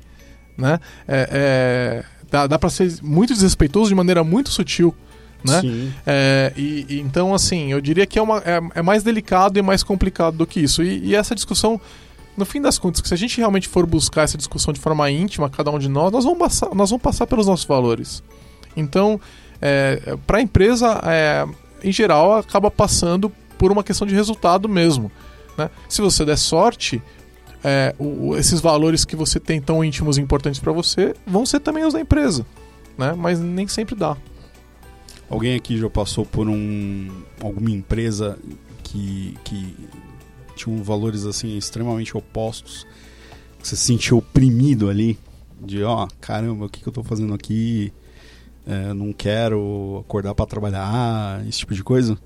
Né? 0.57 0.79
É, 1.07 1.29
é, 1.31 2.05
dá 2.31 2.47
dá 2.47 2.57
para 2.57 2.69
ser 2.69 2.91
muito 3.01 3.33
desrespeitoso 3.33 3.89
de 3.89 3.95
maneira 3.95 4.23
muito 4.23 4.49
sutil. 4.49 4.95
Né? 5.45 5.61
Sim. 5.61 5.93
É, 6.05 6.51
e, 6.55 6.85
e 6.89 6.99
então, 6.99 7.33
assim, 7.33 7.71
eu 7.71 7.79
diria 7.81 8.05
que 8.05 8.17
é, 8.17 8.21
uma, 8.21 8.39
é, 8.39 8.59
é 8.75 8.81
mais 8.81 9.03
delicado 9.03 9.57
e 9.59 9.61
mais 9.61 9.83
complicado 9.83 10.37
do 10.37 10.45
que 10.47 10.59
isso. 10.59 10.81
E, 10.83 10.99
e 11.07 11.15
essa 11.15 11.33
discussão, 11.35 11.79
no 12.37 12.45
fim 12.45 12.61
das 12.61 12.77
contas, 12.77 13.01
que 13.01 13.07
se 13.07 13.13
a 13.13 13.17
gente 13.17 13.37
realmente 13.37 13.67
for 13.67 13.85
buscar 13.85 14.23
essa 14.23 14.37
discussão 14.37 14.73
de 14.73 14.79
forma 14.79 15.09
íntima, 15.11 15.49
cada 15.49 15.71
um 15.71 15.79
de 15.79 15.87
nós, 15.87 16.11
nós 16.11 16.23
vamos 16.23 16.39
passar, 16.39 16.73
nós 16.75 16.89
vamos 16.89 17.03
passar 17.03 17.27
pelos 17.27 17.47
nossos 17.47 17.65
valores. 17.65 18.23
Então, 18.75 19.19
é, 19.61 20.17
para 20.27 20.39
a 20.39 20.41
empresa, 20.41 20.99
é, 21.05 21.45
em 21.83 21.91
geral, 21.91 22.33
acaba 22.33 22.69
passando 22.69 23.31
por 23.57 23.71
uma 23.71 23.83
questão 23.83 24.05
de 24.05 24.13
resultado 24.13 24.67
mesmo. 24.67 25.11
Né? 25.57 25.69
Se 25.87 26.01
você 26.01 26.25
der 26.25 26.37
sorte, 26.37 27.01
é, 27.63 27.95
o- 27.97 28.29
o- 28.29 28.37
esses 28.37 28.59
valores 28.59 29.05
que 29.05 29.15
você 29.15 29.39
tem 29.39 29.61
tão 29.61 29.83
íntimos 29.83 30.17
e 30.17 30.21
importantes 30.21 30.59
para 30.59 30.73
você 30.73 31.15
vão 31.25 31.45
ser 31.45 31.59
também 31.61 31.85
os 31.85 31.93
da 31.93 32.01
empresa. 32.01 32.45
Né? 32.97 33.13
Mas 33.17 33.39
nem 33.39 33.65
sempre 33.67 33.95
dá. 33.95 34.17
Alguém 35.29 35.55
aqui 35.55 35.77
já 35.77 35.89
passou 35.89 36.25
por 36.25 36.47
um 36.47 37.09
alguma 37.41 37.71
empresa 37.71 38.37
que, 38.83 39.35
que 39.43 39.75
tinha 40.55 40.83
valores 40.83 41.25
assim 41.25 41.57
extremamente 41.57 42.15
opostos? 42.15 42.85
Você 43.61 43.75
se 43.75 43.83
sentiu 43.83 44.17
oprimido 44.19 44.89
ali? 44.89 45.17
De, 45.59 45.83
ó, 45.83 46.07
caramba, 46.21 46.65
o 46.65 46.69
que, 46.69 46.81
que 46.81 46.87
eu 46.87 46.93
tô 46.93 47.03
fazendo 47.03 47.33
aqui? 47.33 47.91
É, 48.67 48.93
não 48.93 49.11
quero 49.13 50.03
acordar 50.05 50.35
para 50.35 50.45
trabalhar, 50.45 51.45
esse 51.47 51.59
tipo 51.59 51.73
de 51.73 51.83
coisa? 51.83 52.17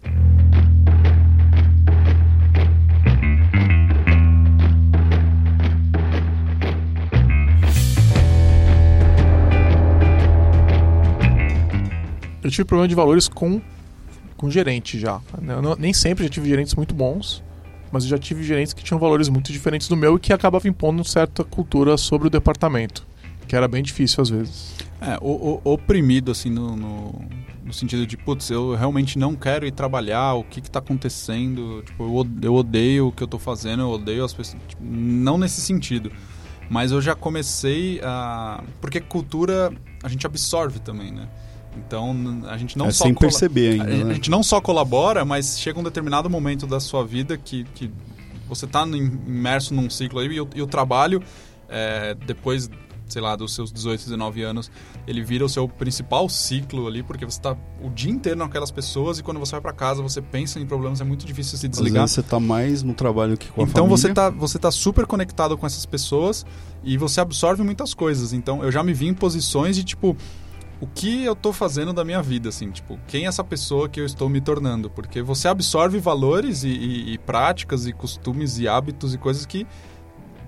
Eu 12.43 12.49
tive 12.51 12.65
problema 12.65 12.87
de 12.87 12.95
valores 12.95 13.27
com, 13.27 13.61
com 14.37 14.49
gerente 14.49 14.99
já. 14.99 15.19
Não- 15.41 15.75
nem 15.75 15.93
sempre 15.93 16.23
já 16.23 16.29
tive 16.29 16.47
gerentes 16.49 16.75
muito 16.75 16.93
bons, 16.93 17.43
mas 17.91 18.03
eu 18.03 18.09
já 18.09 18.17
tive 18.17 18.43
gerentes 18.43 18.73
que 18.73 18.83
tinham 18.83 18.99
valores 18.99 19.29
muito 19.29 19.51
diferentes 19.51 19.87
do 19.87 19.95
meu 19.95 20.15
e 20.15 20.19
que 20.19 20.31
acabavam 20.33 20.69
impondo 20.69 21.03
certa 21.03 21.43
cultura 21.43 21.97
sobre 21.97 22.27
o 22.27 22.29
departamento, 22.29 23.05
que 23.47 23.55
era 23.55 23.67
bem 23.67 23.81
difícil 23.83 24.21
às 24.21 24.29
vezes. 24.29 24.75
É, 25.01 25.17
o, 25.21 25.59
o- 25.63 25.73
oprimido, 25.73 26.31
assim, 26.31 26.49
no, 26.49 26.75
no, 26.75 27.21
no 27.65 27.73
sentido 27.73 28.05
de, 28.05 28.15
putz, 28.17 28.49
eu 28.49 28.75
realmente 28.75 29.17
não 29.17 29.33
quero 29.35 29.65
ir 29.65 29.71
trabalhar, 29.71 30.33
o 30.35 30.43
que 30.43 30.59
que 30.61 30.69
tá 30.69 30.79
acontecendo? 30.79 31.81
Tipo, 31.85 32.03
eu, 32.03 32.27
eu 32.43 32.53
odeio 32.55 33.07
o 33.07 33.11
que 33.11 33.23
eu 33.23 33.27
tô 33.27 33.39
fazendo, 33.39 33.81
eu 33.83 33.89
odeio 33.89 34.23
as 34.25 34.33
pessoas. 34.33 34.61
Tipo, 34.67 34.83
não 34.83 35.37
nesse 35.37 35.61
sentido. 35.61 36.11
Mas 36.69 36.91
eu 36.91 37.01
já 37.01 37.15
comecei 37.15 37.99
a. 38.03 38.63
Porque 38.79 38.99
cultura 38.99 39.73
a 40.03 40.07
gente 40.07 40.27
absorve 40.27 40.77
também, 40.79 41.11
né? 41.11 41.27
Então 41.77 42.41
a 42.49 42.57
gente 42.57 42.77
não 42.77 42.87
é 42.87 42.91
só. 42.91 43.05
sem 43.05 43.13
perceber 43.13 43.71
ainda, 43.73 43.83
a 43.85 43.89
gente- 43.91 44.01
a 44.01 44.05
né? 44.05 44.13
gente 44.15 44.29
não 44.31 44.43
só 44.43 44.59
colabora, 44.59 45.23
mas 45.23 45.59
chega 45.59 45.79
um 45.79 45.83
determinado 45.83 46.29
momento 46.29 46.65
da 46.67 46.79
sua 46.79 47.05
vida 47.05 47.37
que, 47.37 47.63
que 47.75 47.91
você 48.47 48.65
está 48.65 48.85
imerso 48.85 49.73
num 49.73 49.89
ciclo 49.89 50.19
aí 50.19 50.27
e 50.27 50.41
o, 50.41 50.49
e 50.55 50.61
o 50.61 50.67
trabalho, 50.67 51.21
é, 51.69 52.15
depois, 52.25 52.69
sei 53.07 53.21
lá, 53.21 53.35
dos 53.35 53.53
seus 53.53 53.71
18, 53.71 54.03
19 54.05 54.41
anos, 54.41 54.71
ele 55.07 55.23
vira 55.23 55.45
o 55.45 55.49
seu 55.49 55.67
principal 55.69 56.27
ciclo 56.27 56.87
ali, 56.87 57.03
porque 57.03 57.23
você 57.25 57.37
está 57.39 57.55
o 57.81 57.89
dia 57.91 58.11
inteiro 58.11 58.39
naquelas 58.39 58.71
pessoas 58.71 59.19
e 59.19 59.23
quando 59.23 59.39
você 59.39 59.51
vai 59.51 59.61
para 59.61 59.73
casa 59.73 60.01
você 60.01 60.21
pensa 60.21 60.59
em 60.59 60.65
problemas, 60.65 60.99
é 60.99 61.03
muito 61.03 61.25
difícil 61.25 61.57
se 61.57 61.67
Às 61.67 61.71
desligar. 61.71 62.01
vezes 62.01 62.15
você 62.15 62.23
tá 62.23 62.39
mais 62.39 62.81
no 62.83 62.93
trabalho 62.95 63.37
que 63.37 63.47
com 63.49 63.61
a 63.61 63.63
Então 63.63 63.83
família. 63.85 63.97
você 63.97 64.13
tá, 64.13 64.29
você 64.31 64.57
tá 64.59 64.71
super 64.71 65.05
conectado 65.05 65.55
com 65.57 65.65
essas 65.67 65.85
pessoas 65.85 66.45
e 66.83 66.97
você 66.97 67.21
absorve 67.21 67.61
muitas 67.63 67.93
coisas. 67.93 68.33
Então 68.33 68.63
eu 68.63 68.71
já 68.71 68.81
me 68.83 68.93
vi 68.93 69.07
em 69.07 69.13
posições 69.13 69.75
de 69.75 69.83
tipo 69.83 70.17
o 70.81 70.87
que 70.87 71.23
eu 71.25 71.35
tô 71.35 71.51
fazendo 71.51 71.91
da 71.91 72.05
minha 72.05 72.21
vida, 72.21 72.49
assim, 72.49 72.71
tipo, 72.71 72.97
quem 73.07 73.25
é 73.25 73.27
essa 73.27 73.43
pessoa 73.43 73.89
que 73.89 73.99
eu 73.99 74.05
estou 74.05 74.29
me 74.29 74.39
tornando? 74.39 74.89
Porque 74.89 75.21
você 75.21 75.47
absorve 75.47 75.99
valores 75.99 76.63
e, 76.63 76.69
e- 76.69 77.13
e 77.13 77.17
práticas 77.17 77.85
e 77.85 77.91
costumes 77.93 78.59
e 78.59 78.67
hábitos 78.67 79.13
e 79.13 79.17
coisas 79.17 79.45
que 79.45 79.67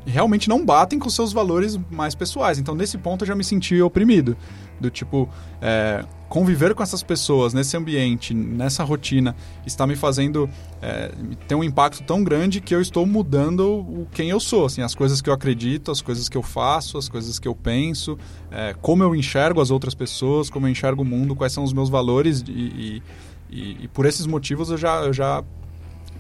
realmente 0.06 0.49
não 0.49 0.66
batem 0.66 0.97
com 0.99 1.10
seus 1.10 1.32
valores 1.34 1.80
mais 1.89 2.16
pessoais. 2.16 2.58
Então, 2.60 2.74
nesse 2.76 2.97
ponto, 2.97 3.24
eu 3.24 3.28
já 3.28 3.36
me 3.36 3.43
senti 3.43 3.82
oprimido. 3.82 4.36
Do 4.80 4.89
tipo, 4.89 5.30
é, 5.62 6.04
conviver 6.28 6.74
com 6.74 6.82
essas 6.82 7.04
pessoas 7.04 7.54
nesse 7.54 7.78
ambiente, 7.78 8.34
nessa 8.34 8.84
rotina, 8.84 9.36
está 9.64 9.86
me 9.86 9.95
fazendo 9.95 10.49
é, 10.82 11.12
ter 11.47 11.54
um 11.54 11.64
impacto 11.64 12.02
tão 12.04 12.24
grande 12.24 12.60
que 12.60 12.74
eu 12.74 12.82
estou 12.82 13.06
mudando 13.06 13.62
o 13.80 14.08
quem 14.12 14.32
eu 14.32 14.39
sou. 14.39 14.66
Assim, 14.66 14.82
as 14.82 14.95
coisas 14.95 15.22
que 15.22 15.30
eu 15.30 15.34
acredito, 15.36 15.91
as 15.91 16.02
coisas 16.02 16.28
que 16.28 16.36
eu 16.36 16.41
faço, 16.41 16.97
as 16.97 17.08
coisas 17.08 17.38
que 17.38 17.47
eu 17.47 17.54
penso, 17.54 18.18
é, 18.49 18.74
como 18.82 19.04
eu 19.04 19.16
enxergo 19.16 19.62
as 19.62 19.70
outras 19.70 19.93
pessoas, 19.93 20.49
como 20.49 20.66
eu 20.66 20.72
enxergo 20.72 21.04
o 21.04 21.06
mundo, 21.06 21.36
quais 21.36 21.54
são 21.54 21.64
os 21.64 21.74
meus 21.74 21.89
valores. 21.89 22.43
E, 22.47 22.52
e, 22.52 23.04
e- 23.52 23.78
e 23.84 23.88
por 23.89 24.08
esses 24.08 24.26
motivos 24.26 24.72
eu 24.72 24.78
já, 24.78 25.02
eu 25.04 25.14
já 25.14 25.43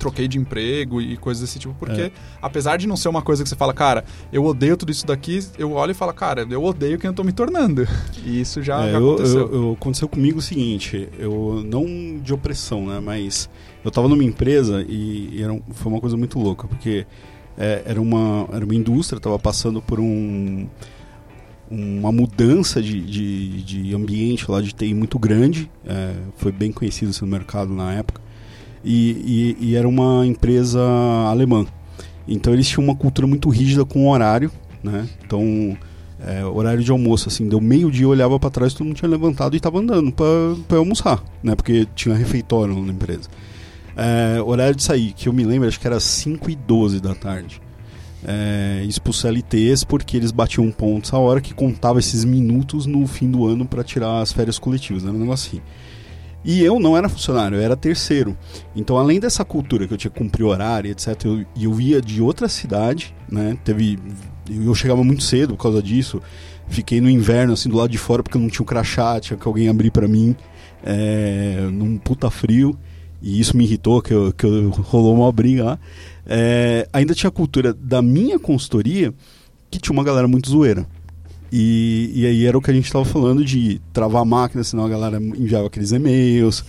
troquei 0.01 0.27
de 0.27 0.37
emprego 0.39 0.99
e 0.99 1.15
coisas 1.15 1.41
desse 1.41 1.59
tipo, 1.59 1.73
porque 1.75 2.01
É. 2.01 2.11
apesar 2.41 2.75
de 2.77 2.87
não 2.87 2.97
ser 2.97 3.07
uma 3.07 3.21
coisa 3.21 3.43
que 3.43 3.47
você 3.49 3.55
fala, 3.55 3.71
cara, 3.73 4.03
eu 4.33 4.43
odeio 4.43 4.75
tudo 4.75 4.91
isso 4.91 5.05
daqui, 5.05 5.39
eu 5.59 5.73
olho 5.73 5.91
e 5.91 5.93
falo, 5.93 6.11
cara, 6.13 6.45
eu 6.49 6.63
odeio 6.63 6.97
quem 6.97 7.07
eu 7.07 7.13
tô 7.13 7.23
me 7.23 7.31
tornando. 7.31 7.87
E 8.25 8.41
isso 8.41 8.61
já, 8.63 8.85
É, 8.87 8.91
já 8.93 8.97
eu- 8.97 9.07
aconteceu. 9.13 9.39
eu- 9.41 9.53
eu- 9.53 9.71
aconteceu 9.73 10.09
comigo 10.09 10.39
o 10.39 10.41
seguinte, 10.41 11.07
eu 11.19 11.63
não 11.65 12.17
de 12.19 12.33
opressão, 12.33 12.85
né? 12.87 12.99
Mas 12.99 13.47
eu 13.85 13.91
tava 13.91 14.07
numa 14.07 14.23
empresa 14.23 14.83
e, 14.89 15.29
e 15.37 15.41
era 15.43 15.57
foi 15.71 15.91
uma 15.91 16.01
coisa 16.01 16.17
muito 16.17 16.39
louca, 16.39 16.67
porque 16.67 17.05
é, 17.57 17.83
era, 17.85 18.01
uma, 18.01 18.47
era 18.51 18.65
uma 18.65 18.73
indústria, 18.75 19.19
tava 19.19 19.37
passando 19.37 19.81
por 19.81 19.99
um 19.99 20.67
uma 21.69 22.11
mudança 22.11 22.81
de, 22.81 22.99
de, 22.99 23.63
de 23.63 23.95
ambiente 23.95 24.49
lá 24.51 24.61
de 24.61 24.73
TI 24.73 24.93
muito 24.93 25.17
grande, 25.17 25.71
é, 25.85 26.15
foi 26.35 26.51
bem 26.51 26.69
conhecido 26.71 27.11
assim, 27.11 27.23
no 27.23 27.31
mercado 27.31 27.73
na 27.73 27.93
época, 27.93 28.19
e, 28.83 29.55
e- 29.59 29.65
e 29.69 29.75
era 29.75 29.87
uma 29.87 30.25
empresa 30.25 30.81
alemã. 31.29 31.65
Então 32.27 32.53
eles 32.53 32.67
tinham 32.67 32.83
uma 32.83 32.95
cultura 32.95 33.27
muito 33.27 33.49
rígida 33.49 33.83
com 33.85 34.05
o 34.05 34.09
horário, 34.11 34.51
né? 34.83 35.07
Então 35.25 35.75
é, 36.23 36.45
horário 36.45 36.83
de 36.83 36.91
almoço, 36.91 37.27
assim, 37.29 37.47
deu 37.49 37.59
meio-dia, 37.59 38.07
olhava 38.07 38.39
pra 38.39 38.49
trás, 38.49 38.73
todo 38.73 38.85
mundo 38.85 38.95
tinha 38.95 39.09
levantado 39.09 39.55
e 39.55 39.59
tava 39.59 39.79
andando 39.79 40.11
pra 40.11 40.77
almoçar, 40.77 41.23
né? 41.43 41.55
Porque 41.55 41.87
tinha 41.95 42.13
refeitório 42.15 42.75
na 42.83 42.91
empresa. 42.93 43.27
É, 43.97 44.41
horário 44.41 44.75
de 44.75 44.83
sair, 44.83 45.13
que 45.13 45.27
eu 45.27 45.33
me 45.33 45.43
lembro, 45.43 45.67
acho 45.67 45.79
que 45.79 45.87
era 45.87 45.99
5 45.99 46.49
e 46.49 46.55
12 46.55 46.99
da 47.01 47.13
tarde. 47.15 47.59
É, 48.23 48.83
isso 48.87 49.01
pros 49.01 49.19
CLTs, 49.19 49.83
porque 49.83 50.15
eles 50.15 50.31
batiam 50.31 50.69
pontos 50.71 51.11
a 51.11 51.17
hora 51.17 51.41
que 51.41 51.53
contava 51.55 51.97
esses 51.97 52.23
minutos 52.23 52.85
no 52.85 53.05
fim 53.07 53.29
do 53.29 53.47
ano 53.47 53.65
pra 53.65 53.83
tirar 53.83 54.21
as 54.21 54.31
férias 54.31 54.59
coletivas, 54.59 55.01
né? 55.03 55.09
Era 55.09 55.17
um 55.17 55.21
negócio 55.21 55.49
assim. 55.49 55.61
E 56.43 56.63
eu 56.63 56.79
não 56.79 56.97
era 56.97 57.07
funcionário, 57.07 57.57
eu 57.57 57.61
era 57.61 57.75
terceiro. 57.77 58.35
Então, 58.75 58.97
além 58.97 59.19
dessa 59.19 59.45
cultura 59.45 59.87
que 59.87 59.93
eu 59.93 59.97
tinha 59.97 60.09
que 60.11 60.17
cumprir 60.17 60.43
horário, 60.43 60.89
etc., 60.89 61.25
eu, 61.25 61.45
eu 61.59 61.79
ia 61.79 62.01
de 62.01 62.21
outra 62.21 62.47
cidade, 62.49 63.13
né? 63.29 63.57
Teve. 63.63 63.99
Eu 64.49 64.73
chegava 64.73 65.03
muito 65.03 65.23
cedo 65.23 65.55
por 65.55 65.63
causa 65.63 65.81
disso. 65.83 66.21
Fiquei 66.67 66.99
no 66.99 67.09
inverno, 67.09 67.53
assim, 67.53 67.69
do 67.69 67.75
lado 67.77 67.89
de 67.91 67.97
fora, 67.97 68.23
porque 68.23 68.37
eu 68.37 68.41
não 68.41 68.49
tinha 68.49 68.63
o 68.63 68.65
crachá, 68.65 69.19
tinha 69.19 69.37
que 69.37 69.47
alguém 69.47 69.67
abrir 69.69 69.91
pra 69.91 70.07
mim, 70.07 70.35
é, 70.83 71.67
num 71.71 71.97
puta 71.97 72.29
frio. 72.29 72.77
E 73.21 73.39
isso 73.39 73.55
me 73.55 73.63
irritou, 73.65 74.01
que, 74.01 74.11
eu, 74.13 74.33
que 74.33 74.45
eu- 74.45 74.69
rolou 74.69 75.13
uma 75.15 75.31
briga 75.31 75.63
lá. 75.63 75.79
É, 76.25 76.87
ainda 76.91 77.13
tinha 77.13 77.27
a 77.27 77.31
cultura 77.31 77.71
da 77.73 78.01
minha 78.01 78.39
consultoria, 78.39 79.13
que 79.69 79.79
tinha 79.79 79.93
uma 79.93 80.03
galera 80.03 80.27
muito 80.27 80.49
zoeira. 80.49 80.87
E, 81.51 82.11
e 82.15 82.25
aí 82.25 82.45
era 82.45 82.57
o 82.57 82.61
que 82.61 82.71
a 82.71 82.73
gente 82.73 82.85
estava 82.85 83.03
falando 83.03 83.43
de 83.43 83.81
travar 83.91 84.21
a 84.21 84.25
máquina, 84.25 84.63
senão 84.63 84.85
a 84.85 84.89
galera 84.89 85.17
enviava 85.17 85.67
aqueles 85.67 85.91
e-mails. 85.91 86.63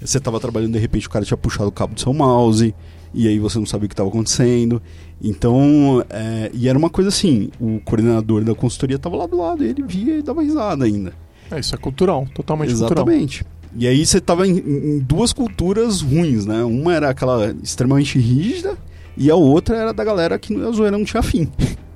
Você 0.00 0.18
estava 0.18 0.38
trabalhando, 0.38 0.72
de 0.72 0.78
repente 0.78 1.08
o 1.08 1.10
cara 1.10 1.24
tinha 1.24 1.36
puxado 1.36 1.68
o 1.68 1.72
cabo 1.72 1.94
do 1.94 2.00
seu 2.00 2.14
mouse, 2.14 2.72
e 3.12 3.26
aí 3.26 3.38
você 3.38 3.58
não 3.58 3.66
sabia 3.66 3.86
o 3.86 3.88
que 3.88 3.94
estava 3.94 4.08
acontecendo. 4.08 4.80
Então, 5.20 6.04
é, 6.08 6.50
e 6.54 6.68
era 6.68 6.78
uma 6.78 6.88
coisa 6.88 7.08
assim: 7.08 7.50
o 7.60 7.80
coordenador 7.80 8.44
da 8.44 8.54
consultoria 8.54 8.96
estava 8.96 9.16
lá 9.16 9.26
do 9.26 9.36
lado, 9.36 9.64
e 9.64 9.68
ele 9.68 9.82
via 9.82 10.18
e 10.18 10.22
dava 10.22 10.40
risada 10.42 10.84
ainda. 10.84 11.12
É, 11.50 11.58
isso 11.58 11.74
é 11.74 11.78
cultural, 11.78 12.26
totalmente 12.32 12.70
cultural. 12.70 12.92
Exatamente. 12.92 13.44
E 13.76 13.86
aí 13.86 14.04
você 14.06 14.20
tava 14.20 14.46
em, 14.46 14.58
em 14.58 14.98
duas 15.00 15.32
culturas 15.32 16.00
ruins, 16.00 16.46
né? 16.46 16.62
Uma 16.62 16.94
era 16.94 17.10
aquela 17.10 17.54
extremamente 17.62 18.18
rígida 18.18 18.78
e 19.16 19.30
a 19.30 19.34
outra 19.34 19.76
era 19.76 19.92
da 19.92 20.04
galera 20.04 20.38
que 20.38 20.54
a 20.54 20.70
zoeira 20.70 20.96
não 20.96 21.04
tinha 21.04 21.22
fim. 21.22 21.48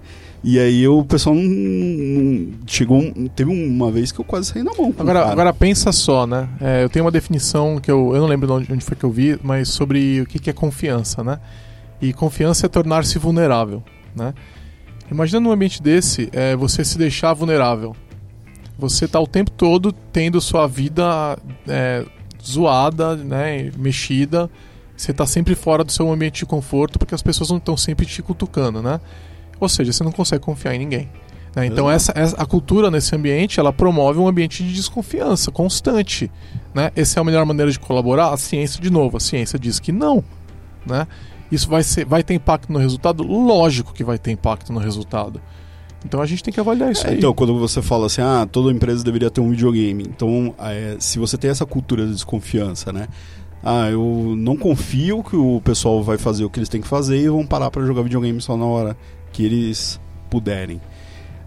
E 0.45 0.59
aí 0.59 0.89
o 0.89 1.05
pessoal 1.05 1.37
não, 1.37 1.43
não- 1.45 2.49
chegou, 2.67 2.99
um- 2.99 3.29
teve 3.29 3.51
uma 3.51 3.91
vez 3.93 4.11
que 4.11 4.21
eu 4.21 4.25
quase 4.25 4.49
saí 4.49 4.63
na 4.63 4.73
mão. 4.73 4.93
Agora, 4.99 5.21
cara. 5.21 5.33
agora 5.33 5.55
pensa 5.55 5.93
só, 5.93 6.27
né? 6.27 6.49
É, 6.61 6.83
eu 6.83 6.89
tenho 6.89 7.05
uma 7.05 7.11
definição 7.13 7.79
que 7.79 7.91
eu, 7.91 8.13
eu 8.15 8.21
não 8.21 8.27
lembro 8.27 8.47
de 8.49 8.53
onde, 8.53 8.73
onde 8.73 8.85
foi 8.85 8.97
que 8.97 9.05
eu 9.05 9.11
vi, 9.11 9.39
mas 9.43 9.69
sobre 9.69 10.21
o 10.21 10.27
que, 10.27 10.39
que 10.41 10.51
é 10.51 10.53
confiança, 10.53 11.23
né? 11.23 11.39
E 12.01 12.13
confiança 12.13 12.67
é 12.67 12.69
tornar-se 12.69 13.17
vulnerável, 13.19 13.83
né? 14.17 14.35
Imagina 15.11 15.39
num 15.39 15.53
ambiente 15.53 15.81
desse, 15.81 16.29
é, 16.33 16.57
você 16.57 16.85
se 16.85 16.99
deixar 16.99 17.33
vulnerável. 17.35 17.95
Você 18.79 19.07
tá 19.07 19.21
o 19.21 19.27
tempo 19.29 19.51
todo 19.53 19.93
tendo 19.93 20.41
sua 20.41 20.67
vida 20.67 21.39
é, 21.69 22.05
zoada, 22.45 23.15
né? 23.15 23.71
Mexida. 23.79 24.51
Você 24.97 25.13
tá 25.13 25.25
sempre 25.27 25.55
fora 25.55 25.85
do 25.85 25.93
seu 25.93 26.11
ambiente 26.11 26.41
de 26.41 26.47
conforto 26.47 26.99
porque 26.99 27.15
as 27.15 27.23
pessoas 27.23 27.51
não 27.51 27.59
estão 27.59 27.77
sempre 27.77 28.07
te 28.07 28.21
cutucando, 28.23 28.83
né? 28.83 29.01
Ou 29.63 29.69
seja, 29.69 29.93
você 29.93 30.03
não 30.05 30.13
consegue 30.13 30.43
confiar 30.45 30.75
em 30.75 30.79
ninguém. 30.79 31.09
né? 31.55 31.67
Então 31.67 31.91
essa, 31.91 32.13
essa- 32.17 32.37
a 32.37 32.47
cultura 32.47 32.91
nesse 32.91 33.15
ambiente 33.15 33.61
ela 33.61 33.73
promove 33.73 34.19
um 34.19 34.27
ambiente 34.29 34.63
de 34.65 34.73
desconfiança 34.73 35.51
constante. 35.51 36.31
Né? 36.75 36.91
Essa 36.97 37.19
é 37.19 37.21
a 37.21 37.25
melhor 37.25 37.45
maneira 37.47 37.71
de 37.71 37.79
colaborar? 37.79 38.33
A 38.33 38.37
ciência, 38.37 38.81
de 38.81 38.91
novo, 38.91 39.17
a 39.17 39.21
ciência 39.21 39.59
diz 39.59 39.79
que 39.79 39.93
não. 39.93 40.25
Né? 40.87 41.07
Isso 41.51 41.69
vai, 41.69 41.83
ser, 41.83 42.05
vai 42.07 42.23
ter 42.23 42.35
impacto 42.35 42.73
no 42.73 42.79
resultado? 42.79 43.23
Lógico 43.23 43.93
que 43.93 44.03
vai 44.03 44.19
ter 44.19 44.31
impacto 44.33 44.73
no 44.73 44.79
resultado. 44.81 45.41
Então 46.05 46.21
a 46.21 46.27
gente 46.27 46.43
tem 46.43 46.53
que 46.53 46.59
avaliar 46.59 46.91
isso 46.91 47.07
É, 47.07 47.11
aí. 47.11 47.19
então, 47.19 47.33
quando 47.33 47.57
você 47.59 47.81
fala 47.83 48.07
assim, 48.07 48.23
ah, 48.23 48.49
toda 48.51 48.73
empresa 48.73 49.05
deveria 49.05 49.31
ter 49.31 49.41
um 49.41 49.51
videogame. 49.51 50.03
Então, 50.05 50.53
é, 50.59 50.97
se 50.99 51.19
você 51.19 51.37
tem 51.39 51.51
essa 51.51 51.65
cultura 51.67 52.05
de 52.07 52.13
desconfiança, 52.13 52.93
né? 52.93 53.07
Ah, 53.63 53.89
eu 53.91 54.35
não 54.37 54.57
confio 54.57 55.23
que 55.23 55.37
o 55.37 55.61
pessoal 55.61 56.03
vai 56.03 56.19
fazer 56.19 56.45
o 56.45 56.51
que 56.51 56.59
eles 56.59 56.69
têm 56.69 56.81
que 56.81 56.89
fazer 56.89 57.19
e 57.19 57.29
vão 57.29 57.47
parar 57.47 57.71
pra 57.71 57.85
jogar 57.85 58.03
videogame 58.03 58.41
só 58.41 58.57
na 58.57 58.65
hora 58.65 58.97
que 59.33 59.45
eles 59.45 60.01
puderem. 60.31 60.81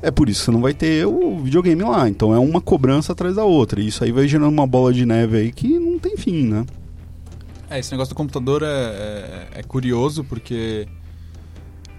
É 0.02 0.12
por 0.12 0.30
isso 0.30 0.42
que 0.42 0.46
você 0.46 0.52
não 0.52 0.62
vai 0.62 0.74
ter 0.74 1.06
o 1.06 1.40
videogame 1.40 1.82
lá. 1.84 2.08
Então 2.08 2.34
é 2.34 2.40
uma 2.40 2.62
cobrança 2.62 3.14
atrás 3.14 3.36
da 3.36 3.44
outra. 3.44 3.82
E 3.82 3.88
isso 3.88 4.04
aí 4.04 4.12
vai 4.12 4.28
gerando 4.28 4.50
uma 4.50 4.68
bola 4.68 4.94
de 4.94 5.06
neve 5.06 5.38
aí 5.38 5.52
que 5.52 5.80
não 5.80 5.98
tem 5.98 6.18
fim, 6.18 6.48
né? 6.48 6.66
É, 7.70 7.80
esse 7.80 7.92
negócio 7.92 8.14
do 8.14 8.18
computador 8.18 8.62
é, 8.62 8.68
é, 8.68 9.48
é 9.56 9.64
curioso 9.64 10.24
porque 10.24 10.88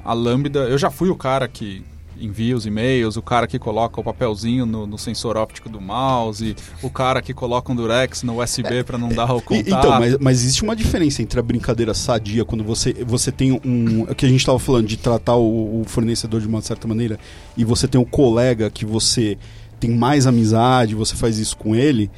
a 0.04 0.12
Lambda. 0.12 0.60
Eu 0.60 0.78
já 0.78 0.90
fui 0.90 1.08
o 1.08 1.16
cara 1.16 1.48
que 1.48 1.84
envia 2.20 2.56
os 2.56 2.66
e-mails, 2.66 3.16
o 3.16 3.22
cara 3.22 3.46
que 3.46 3.58
coloca 3.58 4.00
o 4.00 4.04
papelzinho 4.04 4.64
no, 4.66 4.86
no 4.86 4.98
sensor 4.98 5.36
óptico 5.36 5.68
do 5.68 5.80
mouse, 5.80 6.54
o 6.82 6.90
cara 6.90 7.20
que 7.22 7.32
coloca 7.34 7.70
um 7.72 7.76
durex 7.76 8.22
no 8.22 8.42
USB 8.42 8.82
para 8.84 8.96
não 8.98 9.08
dar 9.08 9.32
o 9.34 9.38
E- 9.38 9.42
contato. 9.42 9.68
então, 9.68 9.90
mas, 9.98 10.18
mas 10.18 10.42
existe 10.42 10.62
uma 10.62 10.74
diferença 10.76 11.22
entre 11.22 11.38
a 11.38 11.42
brincadeira 11.42 11.94
sadia, 11.94 12.44
quando 12.44 12.64
você, 12.64 12.92
você 13.06 13.30
tem 13.32 13.52
um. 13.64 14.06
É 14.08 14.14
que 14.14 14.24
a 14.24 14.28
gente 14.28 14.40
estava 14.40 14.58
falando 14.58 14.86
de 14.86 14.96
tratar 14.96 15.36
o, 15.36 15.80
o 15.80 15.84
fornecedor 15.86 16.40
de 16.40 16.46
uma 16.46 16.60
certa 16.62 16.86
maneira, 16.88 17.18
e 17.56 17.64
você 17.64 17.86
tem 17.88 18.00
um 18.00 18.04
colega 18.04 18.70
que 18.70 18.84
você 18.84 19.36
tem 19.78 19.90
mais 19.90 20.26
amizade, 20.26 20.94
você 20.94 21.14
faz 21.14 21.38
isso 21.38 21.56
com 21.56 21.74
ele. 21.76 22.10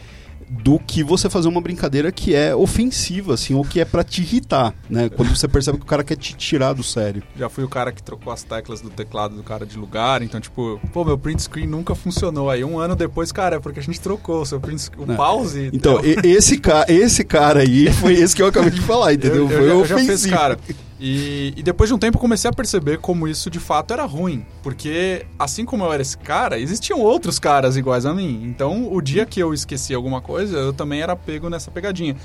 Do 0.51 0.78
que 0.78 1.03
você 1.03 1.28
fazer 1.28 1.49
uma 1.49 1.61
brincadeira 1.61 2.11
que 2.11 2.34
é 2.34 2.55
ofensiva, 2.55 3.34
assim, 3.34 3.55
ou 3.55 3.64
que 3.64 3.80
é 3.80 3.84
pra 3.84 4.03
te 4.03 4.22
irritar, 4.22 4.74
né? 4.88 5.09
Quando 5.09 5.34
você 5.36 5.46
percebe 5.49 5.78
que 5.78 5.84
o 5.84 5.86
cara 5.86 6.03
quer 6.05 6.16
te 6.16 6.34
tirar 6.36 6.72
do 6.72 6.82
sério. 6.82 7.22
Já 7.36 7.49
fui 7.49 7.64
o 7.64 7.68
cara 7.68 7.92
que 7.92 8.03
trocou 8.03 8.32
as 8.32 8.42
teclas 8.42 8.80
do 8.80 8.90
teclado 8.90 9.34
do 9.36 9.42
cara 9.42 9.66
de 9.66 9.76
lugar, 9.78 10.22
então, 10.22 10.40
tipo, 10.40 10.80
pô, 10.92 11.05
meu 11.05 11.18
print 11.18 11.42
screen 11.42 11.66
nunca 11.66 11.94
funcionou. 11.94 12.49
Aí 12.51 12.64
um 12.64 12.78
ano 12.78 12.96
depois, 12.96 13.30
cara, 13.32 13.57
é 13.57 13.61
porque 13.61 13.80
a 13.80 13.82
gente 13.82 14.01
trocou 14.01 14.42
o 14.42 14.46
seu 14.46 14.59
print 14.61 14.80
screen, 14.82 15.05
o 15.05 15.07
Não. 15.07 15.16
pause. 15.16 15.70
Então, 15.72 16.01
esse, 16.24 16.59
ca 16.59 16.84
esse 16.88 17.24
cara 17.24 17.61
aí 17.61 17.92
foi 17.92 18.14
esse 18.14 18.34
que 18.34 18.42
eu 18.42 18.46
acabei 18.46 18.70
de 18.70 18.80
falar, 18.80 19.12
entendeu? 19.14 19.42
eu, 19.44 19.49
foi 19.49 19.57
eu, 19.59 19.66
já- 19.66 19.74
eu 19.74 19.84
já 19.86 19.94
ofensivo. 19.96 20.18
fiz, 20.18 20.26
cara. 20.30 20.59
E, 21.01 21.55
e 21.57 21.62
depois 21.62 21.88
de 21.88 21.94
um 21.94 21.99
tempo 21.99 22.18
comecei 22.18 22.51
a 22.51 22.53
perceber 22.53 22.99
como 22.99 23.28
isso 23.28 23.49
de 23.49 23.61
fato 23.61 23.92
era 23.92 24.05
ruim. 24.05 24.44
Porque 24.62 25.24
assim 25.38 25.64
como 25.64 25.84
eu 25.84 25.92
era 25.92 26.03
esse 26.03 26.18
cara, 26.18 26.59
existiam 26.59 27.01
outros 27.01 27.38
caras 27.38 27.76
iguais 27.76 28.05
a 28.05 28.12
mim. 28.12 28.42
Então 28.44 28.92
o 28.92 29.01
dia 29.01 29.24
que 29.24 29.38
eu 29.40 29.55
esqueci 29.55 29.94
alguma 29.94 30.20
coisa, 30.20 30.57
eu 30.59 30.72
também 30.72 31.01
era 31.01 31.14
pego 31.14 31.49
nessa 31.49 31.70
pegadinha. 31.70 32.16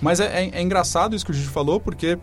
Mas 0.00 0.18
é, 0.20 0.44
é- 0.44 0.50
é 0.58 0.62
engraçado 0.62 1.14
isso 1.14 1.24
que 1.24 1.30
o 1.30 1.34
Gigi 1.34 1.48
falou, 1.48 1.78
porque 1.78 2.18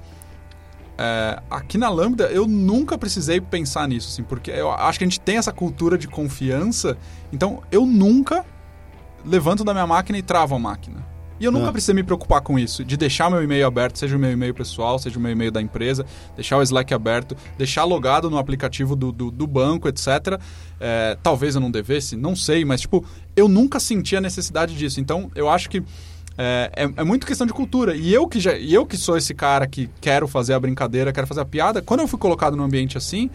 é, 0.97 1.39
aqui 1.49 1.77
na 1.77 1.89
Lambda 1.89 2.25
eu 2.25 2.47
nunca 2.47 2.97
precisei 2.97 3.39
pensar 3.41 3.87
nisso, 3.87 4.09
assim, 4.11 4.23
porque 4.23 4.49
eu 4.51 4.71
acho 4.71 4.97
que 4.97 5.03
a 5.03 5.07
gente 5.07 5.19
tem 5.19 5.37
essa 5.37 5.51
cultura 5.51 5.97
de 5.97 6.07
confiança. 6.07 6.97
Então 7.31 7.61
eu 7.71 7.85
nunca 7.85 8.43
levanto 9.23 9.63
da 9.63 9.73
minha 9.73 9.87
máquina 9.87 10.17
e 10.17 10.23
travo 10.23 10.55
a 10.55 10.59
máquina. 10.59 11.12
E 11.39 11.45
eu 11.45 11.51
nunca 11.51 11.69
Ah. 11.69 11.71
precisei 11.71 11.95
me 11.95 12.03
preocupar 12.03 12.41
com 12.41 12.57
isso, 12.57 12.85
de 12.85 12.95
deixar 12.95 13.29
meu 13.29 13.43
e-mail 13.43 13.65
aberto, 13.67 13.97
seja 13.97 14.15
o 14.15 14.19
meu 14.19 14.31
e-mail 14.31 14.53
pessoal, 14.53 14.97
seja 14.99 15.17
o 15.17 15.21
meu 15.21 15.31
e-mail 15.31 15.51
da 15.51 15.61
empresa, 15.61 16.05
deixar 16.35 16.57
o 16.57 16.61
Slack 16.61 16.93
aberto, 16.93 17.35
deixar 17.57 17.83
logado 17.83 18.29
no 18.29 18.37
aplicativo 18.37 18.95
do, 18.95 19.11
do, 19.11 19.29
do 19.31 19.47
banco, 19.47 19.87
etc. 19.89 20.39
É, 20.79 21.17
talvez 21.21 21.55
eu 21.55 21.61
não 21.61 21.71
devesse, 21.71 22.15
não 22.15 22.35
sei, 22.35 22.63
mas 22.63 22.81
tipo, 22.81 23.03
eu 23.35 23.47
nunca 23.47 23.79
senti 23.79 24.15
a 24.15 24.21
necessidade 24.21 24.75
disso. 24.75 24.99
Então 24.99 25.29
eu 25.35 25.49
acho 25.49 25.69
que 25.69 25.83
é, 26.37 26.71
é, 26.75 26.83
é 26.97 27.03
muito 27.03 27.27
questão 27.27 27.45
de 27.45 27.53
cultura. 27.53 27.95
E 27.95 28.13
eu, 28.13 28.27
que 28.27 28.39
já, 28.39 28.55
e 28.57 28.73
eu 28.73 28.85
que 28.85 28.95
sou 28.97 29.17
esse 29.17 29.33
cara 29.33 29.67
que 29.67 29.89
quero 30.01 30.27
fazer 30.27 30.53
a 30.53 30.59
brincadeira, 30.59 31.11
quero 31.11 31.27
fazer 31.27 31.41
a 31.41 31.45
piada, 31.45 31.81
quando 31.81 31.99
eu 31.99 32.07
fui 32.07 32.17
colocado 32.19 32.55
num 32.55 32.63
ambiente 32.63 32.97
assim, 32.97 33.29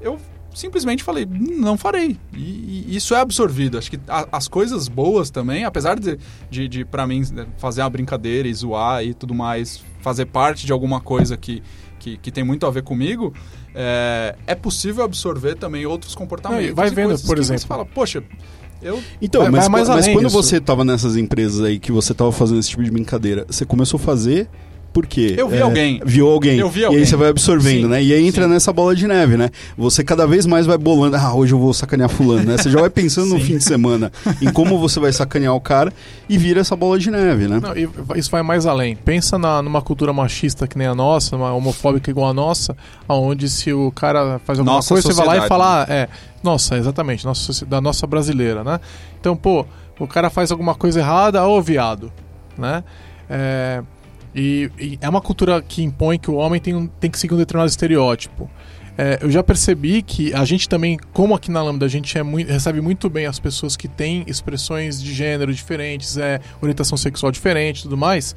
eu 0.00 0.18
simplesmente 0.54 1.02
falei, 1.02 1.26
não 1.28 1.76
farei. 1.76 2.16
E, 2.32 2.86
e 2.88 2.96
isso 2.96 3.14
é 3.14 3.20
absorvido. 3.20 3.76
Acho 3.76 3.90
que 3.90 4.00
a- 4.08 4.28
as 4.32 4.48
coisas 4.48 4.88
boas 4.88 5.28
também, 5.30 5.64
apesar 5.64 5.98
de, 5.98 6.18
de, 6.50 6.68
de 6.68 6.84
para 6.84 7.06
mim, 7.06 7.22
né, 7.32 7.46
fazer 7.58 7.82
uma 7.82 7.90
brincadeira 7.90 8.48
e 8.48 8.54
zoar 8.54 9.04
e 9.04 9.12
tudo 9.12 9.34
mais, 9.34 9.82
fazer 10.00 10.26
parte 10.26 10.64
de 10.64 10.72
alguma 10.72 11.00
coisa 11.00 11.36
que, 11.36 11.62
que, 11.98 12.16
que 12.16 12.30
tem 12.30 12.44
muito 12.44 12.64
a 12.66 12.70
ver 12.70 12.82
comigo, 12.82 13.34
é, 13.74 14.36
é 14.46 14.54
possível 14.54 15.04
absorver 15.04 15.56
também 15.56 15.84
outros 15.86 16.14
comportamentos. 16.14 16.68
Não, 16.68 16.74
vai 16.74 16.90
vendo, 16.90 17.18
por 17.26 17.38
exemplo. 17.38 17.60
Você 17.60 17.66
fala, 17.66 17.84
poxa, 17.84 18.22
eu 18.82 19.02
Então, 19.20 19.42
Vai- 19.42 19.50
mas, 19.50 19.68
vai 19.68 19.96
mas 19.96 20.06
quando 20.08 20.26
disso. 20.26 20.42
você 20.42 20.60
tava 20.60 20.84
nessas 20.84 21.16
empresas 21.16 21.60
aí 21.62 21.78
que 21.78 21.90
você 21.90 22.12
tava 22.14 22.30
fazendo 22.30 22.60
esse 22.60 22.68
tipo 22.70 22.82
de 22.84 22.90
brincadeira, 22.90 23.44
você 23.48 23.64
começou 23.64 23.98
a 23.98 24.02
fazer 24.02 24.48
por 24.94 25.06
quê? 25.08 25.34
Eu 25.36 25.48
vi 25.48 25.60
alguém. 25.60 26.00
Viu 26.06 26.28
alguém. 26.28 26.56
Eu 26.56 26.70
vi 26.70 26.82
E 26.82 26.84
alguém. 26.84 27.00
aí 27.00 27.06
você 27.06 27.16
vai 27.16 27.28
absorvendo, 27.28 27.82
Sim, 27.82 27.88
né? 27.88 28.00
E 28.00 28.12
aí 28.12 28.24
entra 28.24 28.44
sim. 28.44 28.50
nessa 28.50 28.72
bola 28.72 28.94
de 28.94 29.08
neve, 29.08 29.36
né? 29.36 29.50
Você 29.76 30.04
cada 30.04 30.24
vez 30.24 30.46
mais 30.46 30.66
vai 30.66 30.78
bolando, 30.78 31.16
ah, 31.16 31.34
hoje 31.34 31.52
eu 31.52 31.58
vou 31.58 31.74
sacanear 31.74 32.08
fulano, 32.08 32.44
né? 32.44 32.56
Você 32.56 32.70
já 32.70 32.80
vai 32.80 32.88
pensando 32.88 33.34
no 33.34 33.40
fim 33.40 33.58
de 33.58 33.64
semana 33.64 34.12
em 34.40 34.52
como 34.52 34.78
você 34.78 35.00
vai 35.00 35.12
sacanear 35.12 35.52
o 35.52 35.60
cara 35.60 35.92
e 36.28 36.38
vira 36.38 36.60
essa 36.60 36.76
bola 36.76 36.96
de 36.96 37.10
neve, 37.10 37.48
né? 37.48 37.58
Não, 37.60 37.76
e 37.76 37.88
isso 38.16 38.30
vai 38.30 38.44
mais 38.44 38.66
além. 38.66 38.94
Pensa 38.94 39.36
na, 39.36 39.60
numa 39.60 39.82
cultura 39.82 40.12
machista 40.12 40.68
que 40.68 40.78
nem 40.78 40.86
a 40.86 40.94
nossa, 40.94 41.34
uma 41.34 41.52
homofóbica 41.52 42.08
igual 42.08 42.30
a 42.30 42.34
nossa, 42.34 42.76
onde 43.08 43.48
se 43.48 43.72
o 43.72 43.90
cara 43.90 44.40
faz 44.44 44.60
alguma 44.60 44.76
Nossa 44.76 44.94
coisa, 44.94 45.08
você 45.08 45.14
vai 45.14 45.38
lá 45.38 45.44
e 45.44 45.48
fala, 45.48 45.82
ah, 45.82 45.92
é, 45.92 46.08
nossa, 46.40 46.76
exatamente, 46.76 47.24
nossa, 47.24 47.66
da 47.66 47.80
nossa 47.80 48.06
brasileira, 48.06 48.62
né? 48.62 48.78
Então, 49.20 49.34
pô, 49.34 49.66
o 49.98 50.06
cara 50.06 50.30
faz 50.30 50.52
alguma 50.52 50.76
coisa 50.76 51.00
errada, 51.00 51.44
ô 51.44 51.60
viado, 51.60 52.12
né? 52.56 52.84
É, 53.28 53.82
e, 54.34 54.70
e 54.78 54.98
é 55.00 55.08
uma 55.08 55.20
cultura 55.20 55.62
que 55.62 55.82
impõe 55.82 56.18
que 56.18 56.30
o 56.30 56.34
homem 56.34 56.60
tem, 56.60 56.86
tem 57.00 57.10
que 57.10 57.18
seguir 57.18 57.34
um 57.34 57.38
determinado 57.38 57.70
estereótipo. 57.70 58.50
É, 58.96 59.18
eu 59.20 59.30
já 59.30 59.42
percebi 59.42 60.02
que 60.02 60.32
a 60.32 60.44
gente 60.44 60.68
também, 60.68 60.96
como 61.12 61.34
aqui 61.34 61.50
na 61.50 61.62
Lambda, 61.62 61.84
a 61.84 61.88
gente 61.88 62.16
é 62.16 62.22
muito, 62.22 62.50
recebe 62.50 62.80
muito 62.80 63.10
bem 63.10 63.26
as 63.26 63.40
pessoas 63.40 63.76
que 63.76 63.88
têm 63.88 64.24
expressões 64.26 65.02
de 65.02 65.12
gênero 65.12 65.52
diferentes, 65.52 66.16
é, 66.16 66.40
orientação 66.60 66.96
sexual 66.96 67.32
diferente 67.32 67.82
tudo 67.82 67.96
mais. 67.96 68.36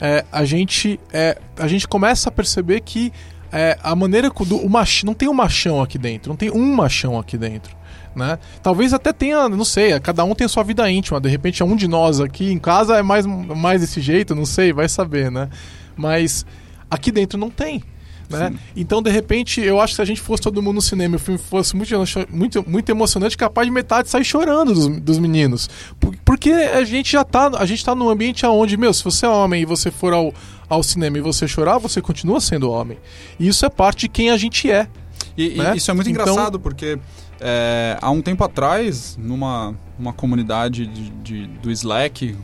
É, 0.00 0.24
a, 0.30 0.44
gente, 0.44 0.98
é, 1.12 1.38
a 1.56 1.68
gente 1.68 1.86
começa 1.86 2.28
a 2.28 2.32
perceber 2.32 2.80
que 2.80 3.12
é, 3.52 3.78
a 3.82 3.94
maneira 3.94 4.28
do, 4.28 4.56
o 4.56 4.68
mach, 4.68 5.04
não 5.04 5.14
tem 5.14 5.28
um 5.28 5.34
machão 5.34 5.80
aqui 5.80 5.98
dentro, 5.98 6.28
não 6.30 6.36
tem 6.36 6.50
um 6.50 6.74
machão 6.74 7.18
aqui 7.18 7.38
dentro. 7.38 7.76
Né? 8.16 8.38
Talvez 8.62 8.94
até 8.94 9.12
tenha, 9.12 9.46
não 9.46 9.62
sei, 9.64 10.00
cada 10.00 10.24
um 10.24 10.34
tem 10.34 10.46
a 10.46 10.48
sua 10.48 10.62
vida 10.62 10.90
íntima. 10.90 11.20
De 11.20 11.28
repente, 11.28 11.62
um 11.62 11.76
de 11.76 11.86
nós 11.86 12.18
aqui 12.18 12.50
em 12.50 12.58
casa 12.58 12.96
é 12.96 13.02
mais, 13.02 13.26
mais 13.26 13.82
desse 13.82 14.00
jeito, 14.00 14.34
não 14.34 14.46
sei, 14.46 14.72
vai 14.72 14.88
saber, 14.88 15.30
né? 15.30 15.50
Mas 15.94 16.46
aqui 16.90 17.12
dentro 17.12 17.38
não 17.38 17.50
tem. 17.50 17.82
Né? 18.28 18.54
Então, 18.74 19.00
de 19.02 19.10
repente, 19.10 19.60
eu 19.60 19.78
acho 19.80 19.92
que 19.92 19.96
se 19.96 20.02
a 20.02 20.04
gente 20.06 20.20
fosse 20.20 20.42
todo 20.42 20.60
mundo 20.62 20.76
no 20.76 20.82
cinema 20.82 21.14
e 21.14 21.16
o 21.16 21.18
filme 21.20 21.38
fosse 21.38 21.76
muito, 21.76 21.94
muito, 22.32 22.64
muito 22.68 22.88
emocionante, 22.90 23.36
capaz 23.36 23.68
de 23.68 23.72
metade 23.72 24.08
sair 24.08 24.24
chorando 24.24 24.72
dos, 24.74 24.88
dos 25.00 25.18
meninos. 25.18 25.68
Por- 26.00 26.16
Porque 26.24 26.50
a 26.50 26.82
gente 26.84 27.12
já 27.12 27.22
tá, 27.22 27.52
a 27.56 27.66
gente 27.66 27.84
tá 27.84 27.94
num 27.94 28.08
ambiente 28.08 28.44
onde, 28.46 28.76
meu, 28.78 28.92
se 28.94 29.04
você 29.04 29.26
é 29.26 29.28
homem 29.28 29.62
e 29.62 29.64
você 29.64 29.90
for 29.92 30.12
ao, 30.12 30.32
ao 30.68 30.82
cinema 30.82 31.18
e 31.18 31.20
você 31.20 31.46
chorar, 31.46 31.78
você 31.78 32.00
continua 32.00 32.40
sendo 32.40 32.68
homem. 32.70 32.98
E 33.38 33.46
isso 33.46 33.64
é 33.64 33.68
parte 33.68 34.00
de 34.00 34.08
quem 34.08 34.30
a 34.30 34.36
gente 34.36 34.68
é. 34.70 34.88
E, 35.36 35.54
e 35.54 35.58
né? 35.58 35.76
isso 35.76 35.88
é 35.90 35.94
muito 35.94 36.10
Então- 36.10 36.24
engraçado, 36.24 36.58
porque 36.58 36.98
é, 37.40 37.98
há 38.00 38.10
um 38.10 38.22
tempo 38.22 38.42
atrás, 38.44 39.16
numa 39.18 39.74
uma 39.98 40.12
comunidade 40.12 40.86
de, 40.86 41.10
de- 41.10 41.46
do 41.46 41.70
Slack, 41.70 42.36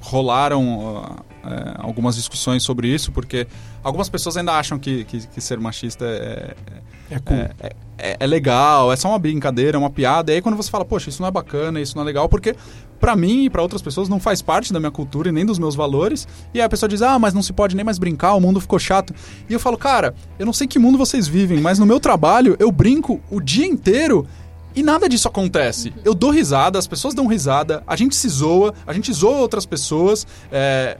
rolaram 0.00 1.04
é, 1.44 1.74
algumas 1.78 2.16
discussões 2.16 2.62
sobre 2.62 2.88
isso, 2.88 3.12
porque 3.12 3.46
algumas 3.82 4.08
pessoas 4.08 4.36
ainda 4.36 4.52
acham 4.52 4.78
que, 4.78 5.04
que, 5.04 5.26
que 5.26 5.40
ser 5.40 5.58
machista 5.58 6.04
é, 6.04 6.54
É 7.10 7.18
cool. 7.18 7.36
é, 7.36 7.50
é- 7.60 7.72
é- 7.98 8.16
é 8.18 8.26
legal, 8.26 8.92
é 8.92 8.96
só 8.96 9.08
uma 9.08 9.18
brincadeira, 9.18 9.76
é 9.76 9.78
uma 9.78 9.90
piada. 9.90 10.32
E 10.32 10.36
aí 10.36 10.42
quando 10.42 10.56
você 10.56 10.70
fala, 10.70 10.84
poxa, 10.84 11.08
isso 11.08 11.20
não 11.22 11.28
é 11.28 11.30
bacana, 11.30 11.80
isso 11.80 11.94
não 11.96 12.02
é 12.02 12.06
legal, 12.06 12.28
porque 12.28 12.56
pra 13.02 13.16
mim 13.16 13.46
e 13.46 13.50
pra 13.50 13.60
outras 13.60 13.82
pessoas 13.82 14.08
não 14.08 14.20
faz 14.20 14.40
parte 14.40 14.72
da 14.72 14.78
minha 14.78 14.92
cultura 14.92 15.28
e 15.28 15.32
nem 15.32 15.44
dos 15.44 15.58
meus 15.58 15.74
valores. 15.74 16.28
E 16.54 16.60
aí 16.60 16.64
a 16.64 16.68
pessoa 16.68 16.88
diz, 16.88 17.02
ah, 17.02 17.18
mas 17.18 17.34
não 17.34 17.42
se 17.42 17.52
pode 17.52 17.74
nem 17.74 17.84
mais 17.84 17.98
brincar, 17.98 18.34
o 18.34 18.40
mundo 18.40 18.60
ficou 18.60 18.78
chato. 18.78 19.12
E 19.50 19.52
eu 19.52 19.58
falo, 19.58 19.76
cara, 19.76 20.14
eu 20.38 20.46
não 20.46 20.52
sei 20.52 20.68
que 20.68 20.78
mundo 20.78 20.96
vocês 20.96 21.26
vivem, 21.26 21.60
mas 21.60 21.80
no 21.80 21.84
meu 21.84 21.98
trabalho 21.98 22.56
eu 22.60 22.70
brinco 22.70 23.20
o 23.28 23.40
dia 23.40 23.66
inteiro. 23.66 24.24
E 24.72 24.84
nada 24.84 25.08
disso 25.08 25.26
acontece. 25.26 25.92
Eu 26.04 26.14
dou 26.14 26.30
risada, 26.30 26.78
as 26.78 26.86
pessoas 26.86 27.12
dão 27.12 27.26
risada, 27.26 27.82
a 27.88 27.96
gente 27.96 28.14
se 28.14 28.28
zoa, 28.28 28.72
a 28.86 28.92
gente 28.92 29.12
zoa 29.12 29.38
outras 29.38 29.66
pessoas. 29.66 30.24
é, 30.52 30.96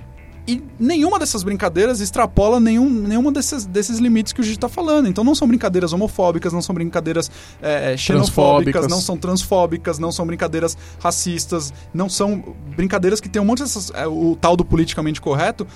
e 0.47 0.63
nenhuma 0.79 1.19
dessas 1.19 1.45
brincadeiras 1.45 2.01
extrapola 2.01 2.59
nenhum, 2.59 2.89
nenhuma 2.89 3.31
desses, 3.31 3.65
desses 3.65 3.99
limites 3.99 4.33
que 4.33 4.41
o 4.41 4.45
Gigi 4.45 4.59
tá 4.59 4.69
falando. 4.69 5.09
Então 5.09 5.23
não 5.23 5.35
são 5.35 5.47
brincadeiras 5.47 5.93
homofóbicas, 5.93 6.53
não 6.53 6.61
são 6.61 6.75
brincadeiras 6.75 7.31
é, 7.61 7.97
xenofóbicas, 7.97 8.89
não 8.89 9.01
são 9.01 9.17
transfóbicas, 9.17 9.99
não 9.99 10.11
são 10.11 10.27
brincadeiras 10.27 10.77
racistas, 10.99 11.73
não 11.95 12.09
são 12.09 12.55
brincadeiras 12.77 13.21
que 13.21 13.29
tem 13.29 13.41
um 13.41 13.45
monte 13.45 13.63
dessas. 13.63 13.91
é, 13.95 14.07
o 14.07 14.37
tal 14.41 14.57
do 14.57 14.65
politicamente 14.65 15.21
correto. 15.21 15.67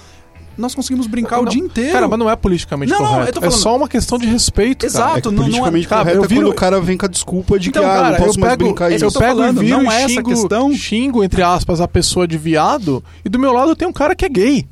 Nós 0.57 0.75
conseguimos 0.75 1.07
brincar 1.07 1.41
o 1.41 1.43
Não, 1.45 1.51
dia 1.51 1.61
inteiro. 1.63 1.93
Cara, 1.93 2.09
mas 2.09 2.19
não 2.19 2.31
é 2.31 2.35
politicamente 2.37 2.91
Não, 2.91 2.99
não, 3.01 3.07
eu 3.07 3.13
correto. 3.19 3.33
tô 3.33 3.39
é 3.47 3.51
falando- 3.51 3.63
só 3.63 3.77
uma 3.77 3.89
questão 3.89 4.19
de 4.19 4.27
respeito. 4.27 4.79
cara. 4.87 4.89
Exato. 4.91 5.19
É 5.19 5.21
que 5.21 5.27
não- 5.29 5.33
não 5.35 5.43
é- 5.43 5.47
politicamente 5.49 5.89
cara, 5.89 6.01
correto 6.03 6.19
eu 6.19 6.25
é 6.25 6.29
viro- 6.29 6.41
quando 6.47 6.53
o 6.53 6.55
cara 6.57 6.81
vem 6.81 6.97
com 6.97 7.05
a 7.07 7.09
desculpa 7.09 7.59
de 7.59 7.69
Então, 7.69 7.83
que 7.83 7.89
ah, 7.89 7.93
cara, 7.93 8.11
não 8.19 8.25
posso 8.27 8.39
eu 8.39 8.41
mais 8.41 8.53
pego, 8.53 8.65
brincar 8.65 8.93
é 8.93 8.95
isso. 8.97 9.05
eu 9.05 9.13
pego 9.13 9.25
falando, 9.39 9.63
e 9.63 9.67
viro 9.67 9.77
não 9.83 9.85
e 9.85 9.95
é 9.95 9.99
essa 10.03 10.09
xingo, 10.09 10.31
questão. 10.31 10.73
xingo, 10.73 11.23
entre 11.25 11.43
aspas, 11.43 11.81
a 11.81 11.87
pessoa 11.89 12.27
de 12.27 12.39
viado, 12.39 13.05
e 13.25 13.29
do 13.29 13.39
meu 13.39 13.53
lado 13.53 13.77
tem 13.77 13.87
um 13.87 13.93
cara 13.93 14.15
que 14.15 14.25
é 14.25 14.29
gay. 14.29 14.67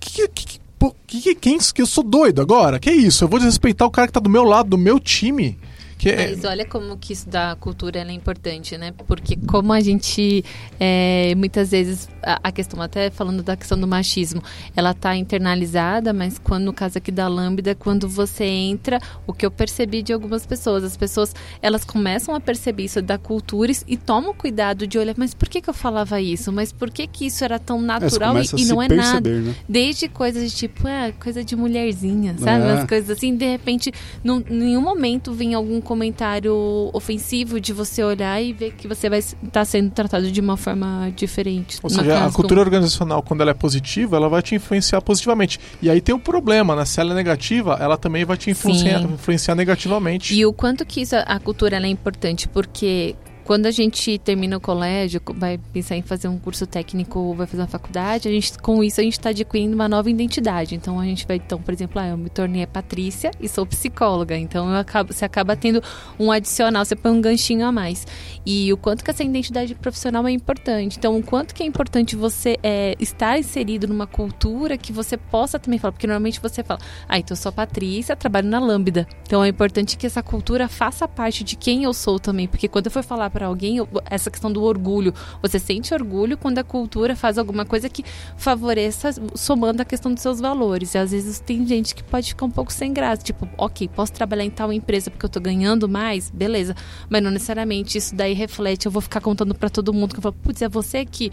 Que, 0.00 0.26
que, 0.28 0.28
que, 0.28 0.60
que, 1.06 1.20
que, 1.20 1.34
quem, 1.34 1.58
que 1.58 1.82
eu 1.82 1.86
sou 1.86 2.02
doido 2.02 2.40
agora? 2.40 2.78
Que 2.80 2.90
isso? 2.90 3.22
Eu 3.24 3.28
vou 3.28 3.38
desrespeitar 3.38 3.86
o 3.86 3.90
cara 3.90 4.06
que 4.08 4.12
tá 4.12 4.20
do 4.20 4.30
meu 4.30 4.44
lado, 4.44 4.70
do 4.70 4.78
meu 4.78 4.98
time. 4.98 5.58
Que 6.00 6.08
é, 6.08 6.30
Mas 6.30 6.44
olha 6.46 6.64
como 6.64 6.96
que 6.96 7.12
isso 7.12 7.28
da 7.28 7.54
cultura 7.56 8.00
é 8.00 8.10
importante, 8.10 8.78
né? 8.78 8.90
Porque 9.06 9.36
como 9.36 9.70
a 9.70 9.80
gente 9.80 10.42
é, 10.80 11.34
muitas 11.36 11.72
vezes 11.72 12.08
a, 12.22 12.40
a 12.44 12.50
questão 12.50 12.80
até 12.80 13.10
falando 13.10 13.42
da 13.42 13.54
questão 13.54 13.78
do 13.78 13.86
machismo, 13.86 14.42
ela 14.74 14.94
tá 14.94 15.14
internalizada, 15.14 16.14
mas 16.14 16.38
quando 16.38 16.64
no 16.64 16.72
caso 16.72 16.96
aqui 16.96 17.12
da 17.12 17.28
Lambda, 17.28 17.74
quando 17.74 18.08
você 18.08 18.44
entra, 18.44 18.98
o 19.26 19.34
que 19.34 19.44
eu 19.44 19.50
percebi 19.50 20.02
de 20.02 20.10
algumas 20.10 20.46
pessoas, 20.46 20.84
as 20.84 20.96
pessoas 20.96 21.34
elas 21.60 21.84
começam 21.84 22.34
a 22.34 22.40
perceber 22.40 22.84
isso 22.84 23.02
da 23.02 23.18
cultura 23.18 23.70
e, 23.86 23.96
tomam 23.98 24.32
cuidado 24.32 24.86
de 24.86 24.98
olhar, 24.98 25.14
mas 25.18 25.34
por 25.34 25.50
que, 25.50 25.60
que 25.60 25.68
eu 25.68 25.74
falava 25.74 26.18
isso? 26.18 26.50
Mas 26.50 26.72
por 26.72 26.90
que 26.90 27.06
que 27.06 27.26
isso 27.26 27.44
era 27.44 27.58
tão 27.58 27.78
É, 27.78 27.82
natural 27.82 28.38
e, 28.38 28.46
e 28.56 28.64
não 28.64 28.80
é 28.80 28.88
nada? 28.88 29.20
perceber, 29.20 29.40
né? 29.40 29.54
Desde 29.68 30.08
coisas 30.08 30.50
de 30.50 30.56
tipo, 30.56 30.88
é, 30.88 31.12
coisa 31.12 31.44
de 31.44 31.54
mulherzinha, 31.54 32.36
sabe? 32.38 32.64
É. 32.64 32.72
As 32.72 32.88
coisas 32.88 33.10
assim, 33.10 33.36
de 33.36 33.44
repente, 33.44 33.92
num, 34.24 34.42
em 34.48 34.54
nenhum 34.54 34.80
momento 34.80 35.34
vem 35.34 35.52
algum 35.52 35.80
comentário 35.90 36.88
ofensivo 36.92 37.60
de 37.60 37.72
você 37.72 38.04
olhar 38.04 38.40
e 38.40 38.52
ver 38.52 38.74
que 38.74 38.86
você 38.86 39.10
vai 39.10 39.18
estar 39.18 39.64
sendo 39.64 39.90
tratado 39.90 40.30
de 40.30 40.40
uma 40.40 40.56
forma 40.56 41.12
diferente. 41.16 41.80
Ou 41.82 41.90
seja, 41.90 42.26
a 42.26 42.30
cultura 42.30 42.60
organizacional, 42.60 43.24
quando 43.24 43.40
ela 43.40 43.50
é 43.50 43.54
positiva, 43.54 44.16
ela 44.16 44.28
vai 44.28 44.40
te 44.40 44.54
influenciar 44.54 45.00
positivamente. 45.02 45.58
E 45.82 45.90
aí 45.90 46.00
tem 46.00 46.14
um 46.14 46.18
problema, 46.20 46.76
né? 46.76 46.84
Se 46.84 47.00
ela 47.00 47.10
é 47.10 47.14
negativa, 47.16 47.76
ela 47.80 47.96
também 47.96 48.24
vai 48.24 48.36
te 48.36 48.50
influenciar, 48.50 49.02
influenciar 49.02 49.56
negativamente. 49.56 50.32
E 50.32 50.46
o 50.46 50.52
quanto 50.52 50.86
que 50.86 51.00
isso, 51.00 51.16
a 51.16 51.40
cultura 51.40 51.76
é 51.76 51.88
importante, 51.88 52.46
porque 52.46 53.16
quando 53.50 53.66
a 53.66 53.72
gente 53.72 54.16
termina 54.16 54.58
o 54.58 54.60
colégio, 54.60 55.20
vai 55.34 55.58
pensar 55.58 55.96
em 55.96 56.02
fazer 56.02 56.28
um 56.28 56.38
curso 56.38 56.68
técnico, 56.68 57.34
vai 57.34 57.48
fazer 57.48 57.62
uma 57.62 57.66
faculdade, 57.66 58.28
a 58.28 58.30
gente, 58.30 58.56
com 58.56 58.80
isso 58.80 59.00
a 59.00 59.02
gente 59.02 59.14
está 59.14 59.30
adquirindo 59.30 59.74
uma 59.74 59.88
nova 59.88 60.08
identidade. 60.08 60.76
Então 60.76 61.00
a 61.00 61.04
gente 61.04 61.26
vai, 61.26 61.38
então, 61.38 61.60
por 61.60 61.74
exemplo, 61.74 62.00
ah, 62.00 62.06
eu 62.06 62.16
me 62.16 62.30
tornei 62.30 62.62
a 62.62 62.66
Patrícia 62.68 63.32
e 63.40 63.48
sou 63.48 63.66
psicóloga. 63.66 64.38
Então 64.38 64.70
eu 64.70 64.76
acabo, 64.76 65.12
você 65.12 65.24
acaba 65.24 65.56
tendo 65.56 65.82
um 66.16 66.30
adicional, 66.30 66.84
você 66.84 66.94
põe 66.94 67.10
um 67.10 67.20
ganchinho 67.20 67.66
a 67.66 67.72
mais. 67.72 68.06
E 68.46 68.72
o 68.72 68.76
quanto 68.76 69.02
que 69.02 69.10
essa 69.10 69.24
identidade 69.24 69.74
profissional 69.74 70.28
é 70.28 70.30
importante. 70.30 70.96
Então, 70.96 71.18
o 71.18 71.22
quanto 71.22 71.52
que 71.52 71.64
é 71.64 71.66
importante 71.66 72.14
você 72.14 72.56
é, 72.62 72.94
estar 73.00 73.36
inserido 73.36 73.88
numa 73.88 74.06
cultura 74.06 74.78
que 74.78 74.92
você 74.92 75.16
possa 75.16 75.58
também 75.58 75.80
falar, 75.80 75.90
porque 75.90 76.06
normalmente 76.06 76.40
você 76.40 76.62
fala, 76.62 76.78
ah, 77.08 77.18
então 77.18 77.34
eu 77.34 77.36
sou 77.36 77.50
a 77.50 77.52
Patrícia, 77.52 78.14
trabalho 78.14 78.46
na 78.46 78.60
Lambda. 78.60 79.08
Então 79.24 79.42
é 79.42 79.48
importante 79.48 79.96
que 79.96 80.06
essa 80.06 80.22
cultura 80.22 80.68
faça 80.68 81.08
parte 81.08 81.42
de 81.42 81.56
quem 81.56 81.82
eu 81.82 81.92
sou 81.92 82.20
também, 82.20 82.46
porque 82.46 82.68
quando 82.68 82.86
eu 82.86 82.92
for 82.92 83.02
falar 83.02 83.28
para 83.28 83.39
alguém, 83.46 83.78
essa 84.06 84.30
questão 84.30 84.52
do 84.52 84.62
orgulho, 84.62 85.14
você 85.42 85.58
sente 85.58 85.92
orgulho 85.94 86.36
quando 86.36 86.58
a 86.58 86.64
cultura 86.64 87.14
faz 87.16 87.38
alguma 87.38 87.64
coisa 87.64 87.88
que 87.88 88.04
favoreça, 88.36 89.10
somando 89.34 89.82
a 89.82 89.84
questão 89.84 90.12
dos 90.12 90.22
seus 90.22 90.40
valores. 90.40 90.94
E 90.94 90.98
às 90.98 91.10
vezes 91.10 91.40
tem 91.40 91.66
gente 91.66 91.94
que 91.94 92.02
pode 92.02 92.28
ficar 92.28 92.46
um 92.46 92.50
pouco 92.50 92.72
sem 92.72 92.92
graça, 92.92 93.22
tipo, 93.22 93.48
ok, 93.56 93.88
posso 93.88 94.12
trabalhar 94.12 94.44
em 94.44 94.50
tal 94.50 94.72
empresa 94.72 95.10
porque 95.10 95.24
eu 95.24 95.30
tô 95.30 95.40
ganhando 95.40 95.88
mais, 95.88 96.30
beleza, 96.30 96.74
mas 97.08 97.22
não 97.22 97.30
necessariamente 97.30 97.98
isso 97.98 98.14
daí 98.14 98.34
reflete, 98.34 98.86
eu 98.86 98.92
vou 98.92 99.02
ficar 99.02 99.20
contando 99.20 99.54
para 99.54 99.70
todo 99.70 99.92
mundo 99.92 100.12
que 100.12 100.18
eu 100.18 100.22
falo, 100.22 100.34
putz, 100.42 100.62
é 100.62 100.68
você 100.68 101.04
que 101.04 101.30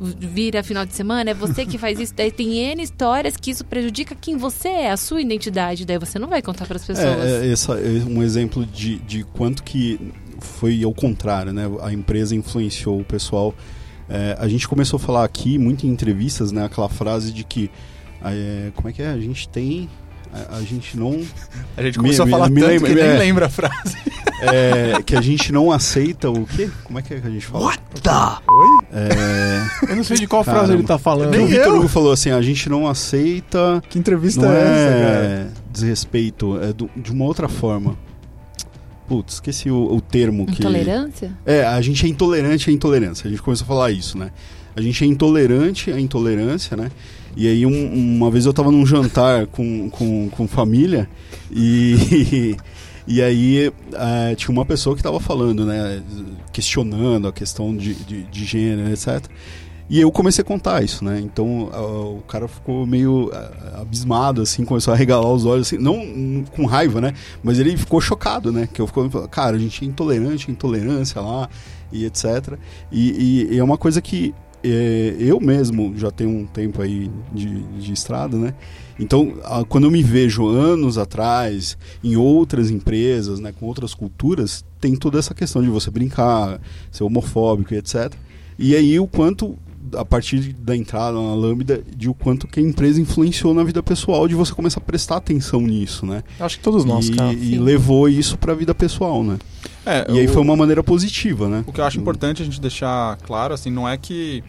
vira 0.00 0.62
final 0.62 0.84
de 0.84 0.94
semana, 0.94 1.30
é 1.30 1.34
você 1.34 1.64
que 1.66 1.78
faz 1.78 1.98
isso, 1.98 2.14
daí 2.14 2.30
tem 2.30 2.58
N 2.58 2.82
histórias 2.82 3.36
que 3.36 3.50
isso 3.50 3.64
prejudica 3.64 4.14
quem 4.14 4.36
você 4.36 4.68
é, 4.68 4.90
a 4.90 4.96
sua 4.96 5.20
identidade, 5.20 5.84
daí 5.84 5.98
você 5.98 6.18
não 6.18 6.28
vai 6.28 6.42
contar 6.42 6.66
para 6.66 6.76
as 6.76 6.84
pessoas. 6.84 7.06
É, 7.06 7.46
é, 7.46 7.52
essa 7.52 7.74
é 7.74 8.02
um 8.06 8.22
exemplo 8.22 8.64
de, 8.64 8.96
de 8.98 9.24
quanto 9.24 9.62
que 9.62 10.12
foi 10.40 10.82
ao 10.82 10.92
contrário, 10.92 11.52
né? 11.52 11.64
A 11.82 11.92
empresa 11.92 12.34
influenciou 12.34 13.00
o 13.00 13.04
pessoal. 13.04 13.54
É, 14.08 14.36
a 14.38 14.48
gente 14.48 14.66
começou 14.66 14.96
a 14.96 15.00
falar 15.00 15.24
aqui, 15.24 15.56
muito 15.58 15.86
em 15.86 15.90
entrevistas, 15.90 16.50
né? 16.50 16.64
Aquela 16.64 16.88
frase 16.88 17.32
de 17.32 17.44
que. 17.44 17.70
É, 18.22 18.70
como 18.74 18.88
é 18.88 18.92
que 18.92 19.02
é? 19.02 19.08
A 19.08 19.18
gente 19.18 19.48
tem. 19.48 19.88
A, 20.32 20.56
a 20.56 20.62
gente 20.62 20.96
não. 20.96 21.20
A 21.76 21.82
gente 21.82 21.98
começou 21.98 22.26
me, 22.26 22.32
a 22.32 22.36
falar 22.36 22.50
me, 22.50 22.60
tanto 22.60 22.68
me 22.68 22.74
lembra, 22.74 22.88
que 22.88 22.94
nem 22.94 23.04
é, 23.04 23.18
lembra 23.18 23.46
a 23.46 23.50
frase. 23.50 23.96
É, 24.42 25.02
que 25.02 25.14
a 25.14 25.20
gente 25.20 25.52
não 25.52 25.70
aceita 25.70 26.30
o 26.30 26.46
quê? 26.46 26.70
Como 26.84 26.98
é 26.98 27.02
que, 27.02 27.12
é 27.12 27.20
que 27.20 27.26
a 27.26 27.30
gente 27.30 27.44
fala? 27.44 27.66
What 27.66 27.82
the? 28.02 28.10
Oi? 28.50 28.78
É... 28.90 29.90
Eu 29.90 29.96
não 29.96 30.02
sei 30.02 30.16
de 30.16 30.26
qual 30.26 30.42
frase 30.42 30.72
ele 30.72 30.82
tá 30.82 30.98
falando. 30.98 31.30
Nem 31.30 31.42
o 31.42 31.46
Vitor 31.46 31.74
Hugo 31.74 31.88
falou 31.88 32.10
assim: 32.10 32.30
a 32.30 32.40
gente 32.40 32.66
não 32.70 32.88
aceita. 32.88 33.82
Que 33.90 33.98
entrevista 33.98 34.46
é 34.46 34.48
essa, 34.48 34.64
é 34.64 35.46
desrespeito, 35.70 36.58
é 36.58 36.72
do, 36.72 36.88
de 36.96 37.12
uma 37.12 37.26
outra 37.26 37.50
forma. 37.50 37.98
Putz, 39.10 39.34
esqueci 39.34 39.68
o, 39.68 39.92
o 39.92 40.00
termo 40.00 40.46
que. 40.46 40.62
Intolerância? 40.62 41.36
É, 41.44 41.64
a 41.64 41.80
gente 41.80 42.06
é 42.06 42.08
intolerante 42.08 42.70
à 42.70 42.72
intolerância. 42.72 43.26
A 43.26 43.30
gente 43.30 43.42
começou 43.42 43.64
a 43.64 43.66
falar 43.66 43.90
isso, 43.90 44.16
né? 44.16 44.30
A 44.76 44.80
gente 44.80 45.02
é 45.02 45.06
intolerante 45.08 45.90
à 45.90 45.98
intolerância, 45.98 46.76
né? 46.76 46.92
E 47.36 47.48
aí 47.48 47.66
um, 47.66 47.92
uma 47.92 48.30
vez 48.30 48.46
eu 48.46 48.52
tava 48.52 48.70
num 48.70 48.86
jantar 48.86 49.48
com, 49.48 49.90
com, 49.90 50.28
com 50.30 50.46
família 50.46 51.10
e. 51.50 52.56
E 53.08 53.20
aí 53.20 53.72
é, 53.94 54.36
tinha 54.36 54.52
uma 54.52 54.64
pessoa 54.64 54.94
que 54.94 55.00
estava 55.00 55.18
falando, 55.18 55.66
né? 55.66 56.00
Questionando 56.52 57.26
a 57.26 57.32
questão 57.32 57.76
de, 57.76 57.94
de, 57.94 58.22
de, 58.22 58.44
gênero, 58.44 58.88
etc. 58.92 59.24
E 59.90 60.00
eu 60.00 60.12
comecei 60.12 60.40
a 60.40 60.44
contar 60.44 60.84
isso, 60.84 61.04
né? 61.04 61.18
Então 61.18 61.64
o 62.16 62.22
cara 62.28 62.46
ficou 62.46 62.86
meio 62.86 63.28
abismado, 63.74 64.40
assim, 64.40 64.64
começou 64.64 64.94
a 64.94 64.96
regalar 64.96 65.28
os 65.32 65.44
olhos, 65.44 65.66
assim, 65.66 65.78
não 65.78 66.44
com 66.54 66.64
raiva, 66.64 67.00
né? 67.00 67.12
Mas 67.42 67.58
ele 67.58 67.76
ficou 67.76 68.00
chocado, 68.00 68.52
né? 68.52 68.68
Que 68.72 68.80
eu 68.80 68.86
ficou, 68.86 69.10
cara, 69.26 69.56
a 69.56 69.58
gente 69.58 69.84
é 69.84 69.88
intolerante, 69.88 70.48
intolerância 70.48 71.20
lá, 71.20 71.48
e 71.90 72.04
etc. 72.04 72.56
E, 72.92 73.10
e, 73.50 73.54
e 73.54 73.58
é 73.58 73.64
uma 73.64 73.76
coisa 73.76 74.00
que 74.00 74.32
é, 74.62 75.16
eu 75.18 75.40
mesmo 75.40 75.92
já 75.96 76.12
tenho 76.12 76.30
um 76.30 76.46
tempo 76.46 76.80
aí 76.80 77.10
de, 77.32 77.60
de 77.62 77.92
estrada, 77.92 78.36
né? 78.36 78.54
Então, 78.96 79.34
a, 79.42 79.64
quando 79.64 79.84
eu 79.84 79.90
me 79.90 80.04
vejo 80.04 80.46
anos 80.46 80.98
atrás 80.98 81.76
em 82.04 82.14
outras 82.14 82.70
empresas, 82.70 83.40
né, 83.40 83.52
com 83.58 83.66
outras 83.66 83.92
culturas, 83.92 84.64
tem 84.80 84.94
toda 84.94 85.18
essa 85.18 85.34
questão 85.34 85.60
de 85.60 85.68
você 85.68 85.90
brincar, 85.90 86.60
ser 86.92 87.02
homofóbico 87.02 87.74
e 87.74 87.78
etc. 87.78 88.12
E 88.56 88.76
aí 88.76 89.00
o 89.00 89.08
quanto 89.08 89.58
a 89.96 90.04
partir 90.04 90.52
da 90.52 90.76
entrada 90.76 91.12
na 91.12 91.34
Lambda, 91.34 91.82
de 91.96 92.08
o 92.08 92.14
quanto 92.14 92.46
que 92.46 92.60
a 92.60 92.62
empresa 92.62 93.00
influenciou 93.00 93.54
na 93.54 93.64
vida 93.64 93.82
pessoal, 93.82 94.28
de 94.28 94.34
você 94.34 94.52
começar 94.52 94.80
a 94.80 94.82
prestar 94.82 95.16
atenção 95.16 95.60
nisso, 95.60 96.06
né? 96.06 96.22
Acho 96.38 96.58
que 96.58 96.62
todos 96.62 96.84
nós, 96.84 97.08
e, 97.08 97.14
cara. 97.14 97.32
E 97.32 97.58
levou 97.58 98.08
isso 98.08 98.38
para 98.38 98.52
a 98.52 98.54
vida 98.54 98.74
pessoal, 98.74 99.22
né? 99.22 99.38
É, 99.84 100.06
e 100.08 100.12
o, 100.12 100.16
aí 100.18 100.28
foi 100.28 100.42
uma 100.42 100.56
maneira 100.56 100.82
positiva, 100.82 101.48
né? 101.48 101.64
O 101.66 101.72
que 101.72 101.80
eu 101.80 101.84
acho 101.84 101.98
importante 101.98 102.42
a 102.42 102.44
gente 102.44 102.60
deixar 102.60 103.16
claro, 103.18 103.54
assim, 103.54 103.70
não 103.70 103.88
é 103.88 103.96
que 103.96 104.44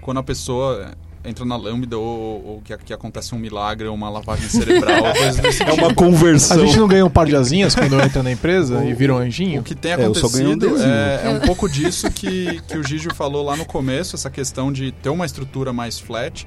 quando 0.00 0.18
a 0.18 0.22
pessoa 0.22 0.92
entra 1.24 1.44
na 1.44 1.56
lambda 1.56 1.96
ou, 1.96 2.44
ou 2.46 2.62
que, 2.62 2.76
que, 2.78 2.92
acontece 2.92 3.34
um 3.34 3.38
milagre 3.38 3.86
ou 3.88 3.94
uma 3.94 4.10
lavagem 4.10 4.48
cerebral. 4.48 5.04
é 5.66 5.72
uma 5.72 5.94
conversão. 5.94 6.62
A 6.62 6.66
gente 6.66 6.78
não 6.78 6.86
ganha 6.86 7.04
um 7.04 7.10
par 7.10 7.26
de 7.26 7.34
asinhas 7.34 7.74
quando 7.74 7.98
entra 8.00 8.22
na 8.22 8.30
empresa 8.30 8.78
o, 8.78 8.84
e 8.84 8.92
vira 8.92 9.14
um 9.14 9.18
anjinho? 9.18 9.60
O 9.60 9.64
que 9.64 9.74
tem 9.74 9.94
acontecido 9.94 10.76
é, 10.78 11.22
é, 11.24 11.26
é, 11.26 11.30
um 11.30 11.40
pouco 11.40 11.68
disso 11.68 12.10
que, 12.10 12.60
que 12.68 12.76
o 12.76 12.86
Gigi 12.86 13.08
falou 13.14 13.42
lá 13.42 13.56
no 13.56 13.64
começo, 13.64 14.14
essa 14.14 14.30
questão 14.30 14.70
de 14.70 14.92
ter 14.92 15.08
uma 15.08 15.24
estrutura 15.24 15.72
mais 15.72 15.98
flat. 15.98 16.46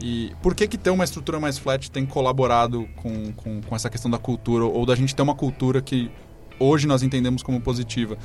E 0.00 0.32
por 0.42 0.54
que, 0.54 0.66
que 0.66 0.76
ter 0.76 0.90
uma 0.90 1.04
estrutura 1.04 1.40
mais 1.40 1.56
flat 1.56 1.90
tem 1.90 2.04
colaborado 2.04 2.86
com, 2.96 3.32
com, 3.32 3.60
com 3.62 3.76
essa 3.76 3.88
questão 3.88 4.10
da 4.10 4.18
cultura, 4.18 4.64
ou 4.64 4.84
da 4.84 4.94
gente 4.94 5.14
ter 5.14 5.22
uma 5.22 5.34
cultura 5.34 5.80
que 5.80 6.10
hoje 6.58 6.86
nós 6.86 7.02
entendemos 7.02 7.42
como 7.42 7.60
positiva? 7.60 8.18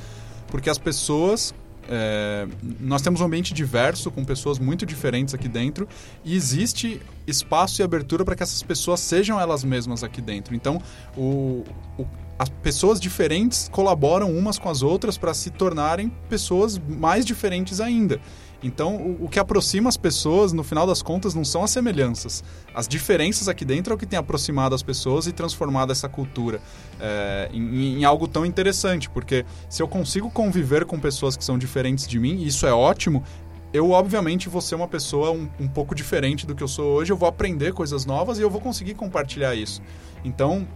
Porque 0.48 0.68
as 0.68 0.76
pessoas 0.76 1.54
é, 1.88 2.46
nós 2.80 3.02
temos 3.02 3.20
um 3.20 3.24
ambiente 3.24 3.52
diverso, 3.52 4.10
com 4.10 4.24
pessoas 4.24 4.58
muito 4.58 4.86
diferentes 4.86 5.34
aqui 5.34 5.48
dentro, 5.48 5.88
e 6.24 6.34
existe 6.34 7.00
espaço 7.26 7.80
e 7.80 7.84
abertura 7.84 8.24
para 8.24 8.34
que 8.34 8.42
essas 8.42 8.62
pessoas 8.62 9.00
sejam 9.00 9.40
elas 9.40 9.64
mesmas 9.64 10.02
aqui 10.02 10.20
dentro. 10.20 10.54
Então, 10.54 10.80
o, 11.16 11.64
o, 11.98 12.06
as 12.38 12.48
pessoas 12.48 13.00
diferentes 13.00 13.68
colaboram 13.70 14.30
umas 14.36 14.58
com 14.58 14.68
as 14.68 14.82
outras 14.82 15.16
para 15.16 15.34
se 15.34 15.50
tornarem 15.50 16.10
pessoas 16.28 16.78
mais 16.78 17.24
diferentes 17.24 17.80
ainda. 17.80 18.20
Então, 18.62 18.96
o, 18.96 19.24
o, 19.24 19.28
que 19.28 19.38
aproxima 19.38 19.88
as 19.88 19.96
pessoas, 19.96 20.52
no 20.52 20.62
final 20.62 20.86
das 20.86 21.02
contas, 21.02 21.34
não 21.34 21.44
são 21.44 21.64
as 21.64 21.70
semelhanças. 21.70 22.44
As 22.74 22.86
diferenças 22.86 23.48
aqui 23.48 23.64
dentro 23.64 23.92
é 23.92 23.96
o 23.96 23.98
que 23.98 24.06
tem 24.06 24.18
aproximado 24.18 24.74
as 24.74 24.82
pessoas 24.82 25.26
e 25.26 25.32
transformado 25.32 25.90
essa 25.90 26.08
cultura 26.08 26.60
é, 27.00 27.50
em, 27.52 27.98
em, 27.98 28.04
algo 28.04 28.28
tão 28.28 28.46
interessante. 28.46 29.10
Porque 29.10 29.44
se 29.68 29.82
eu 29.82 29.88
consigo 29.88 30.30
conviver 30.30 30.84
com 30.84 30.98
pessoas 30.98 31.36
que 31.36 31.44
são 31.44 31.58
diferentes 31.58 32.06
de 32.06 32.18
mim, 32.20 32.36
e 32.36 32.46
isso 32.46 32.66
é 32.66 32.72
ótimo, 32.72 33.24
eu 33.72 33.90
obviamente 33.90 34.48
vou 34.48 34.60
ser 34.60 34.74
uma 34.74 34.86
pessoa 34.86 35.32
um, 35.32 35.48
um 35.58 35.66
pouco 35.66 35.94
diferente 35.94 36.46
do 36.46 36.54
que 36.54 36.62
eu 36.62 36.68
sou 36.68 36.94
hoje, 36.94 37.12
eu 37.12 37.16
vou 37.16 37.28
aprender 37.28 37.72
coisas 37.72 38.04
novas 38.04 38.38
e 38.38 38.42
eu 38.42 38.50
vou 38.50 38.60
conseguir 38.60 38.94
compartilhar 38.94 39.54
isso. 39.54 39.80
Então, 40.24 40.68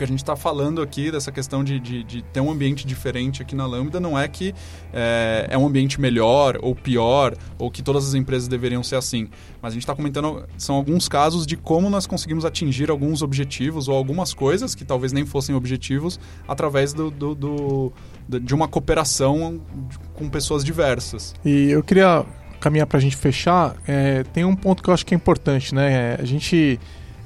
que 0.00 0.04
a 0.04 0.06
gente 0.06 0.20
está 0.20 0.34
falando 0.34 0.80
aqui, 0.80 1.10
dessa 1.10 1.30
questão 1.30 1.62
de, 1.62 1.78
de, 1.78 2.02
de, 2.02 2.22
ter 2.22 2.40
um 2.40 2.50
ambiente 2.50 2.86
diferente 2.86 3.42
aqui 3.42 3.54
na 3.54 3.66
Lambda, 3.66 4.00
não 4.00 4.18
é 4.18 4.26
que 4.26 4.54
é, 4.94 5.46
é, 5.50 5.58
um 5.58 5.66
ambiente 5.66 6.00
melhor 6.00 6.58
ou 6.62 6.74
pior, 6.74 7.36
ou 7.58 7.70
que 7.70 7.82
todas 7.82 8.08
as 8.08 8.14
empresas 8.14 8.48
deveriam 8.48 8.82
ser 8.82 8.96
assim. 8.96 9.28
Mas 9.60 9.72
a 9.72 9.74
gente 9.74 9.82
está 9.82 9.94
comentando, 9.94 10.46
são 10.56 10.74
alguns 10.74 11.06
casos 11.06 11.46
de 11.46 11.54
como 11.54 11.90
nós 11.90 12.06
conseguimos 12.06 12.46
atingir 12.46 12.90
alguns 12.90 13.20
objetivos 13.20 13.88
ou 13.88 13.94
algumas 13.94 14.32
coisas 14.32 14.74
que 14.74 14.86
talvez 14.86 15.12
nem 15.12 15.26
fossem 15.26 15.54
objetivos 15.54 16.18
através 16.48 16.94
do, 16.94 17.10
do, 17.10 17.34
do 17.34 17.92
de 18.26 18.54
uma 18.54 18.68
cooperação 18.68 19.60
com 20.14 20.30
pessoas 20.30 20.64
diversas. 20.64 21.34
E 21.44 21.70
eu 21.70 21.82
queria 21.82 22.24
caminhar 22.58 22.86
para 22.86 22.96
a 22.96 23.00
gente 23.02 23.16
fechar, 23.16 23.76
é, 23.86 24.22
tem 24.32 24.46
um 24.46 24.56
ponto 24.56 24.82
que 24.82 24.88
eu 24.88 24.94
acho 24.94 25.04
que 25.04 25.12
é 25.12 25.16
importante, 25.16 25.74
né? 25.74 26.14
A 26.14 26.24
gente 26.24 26.80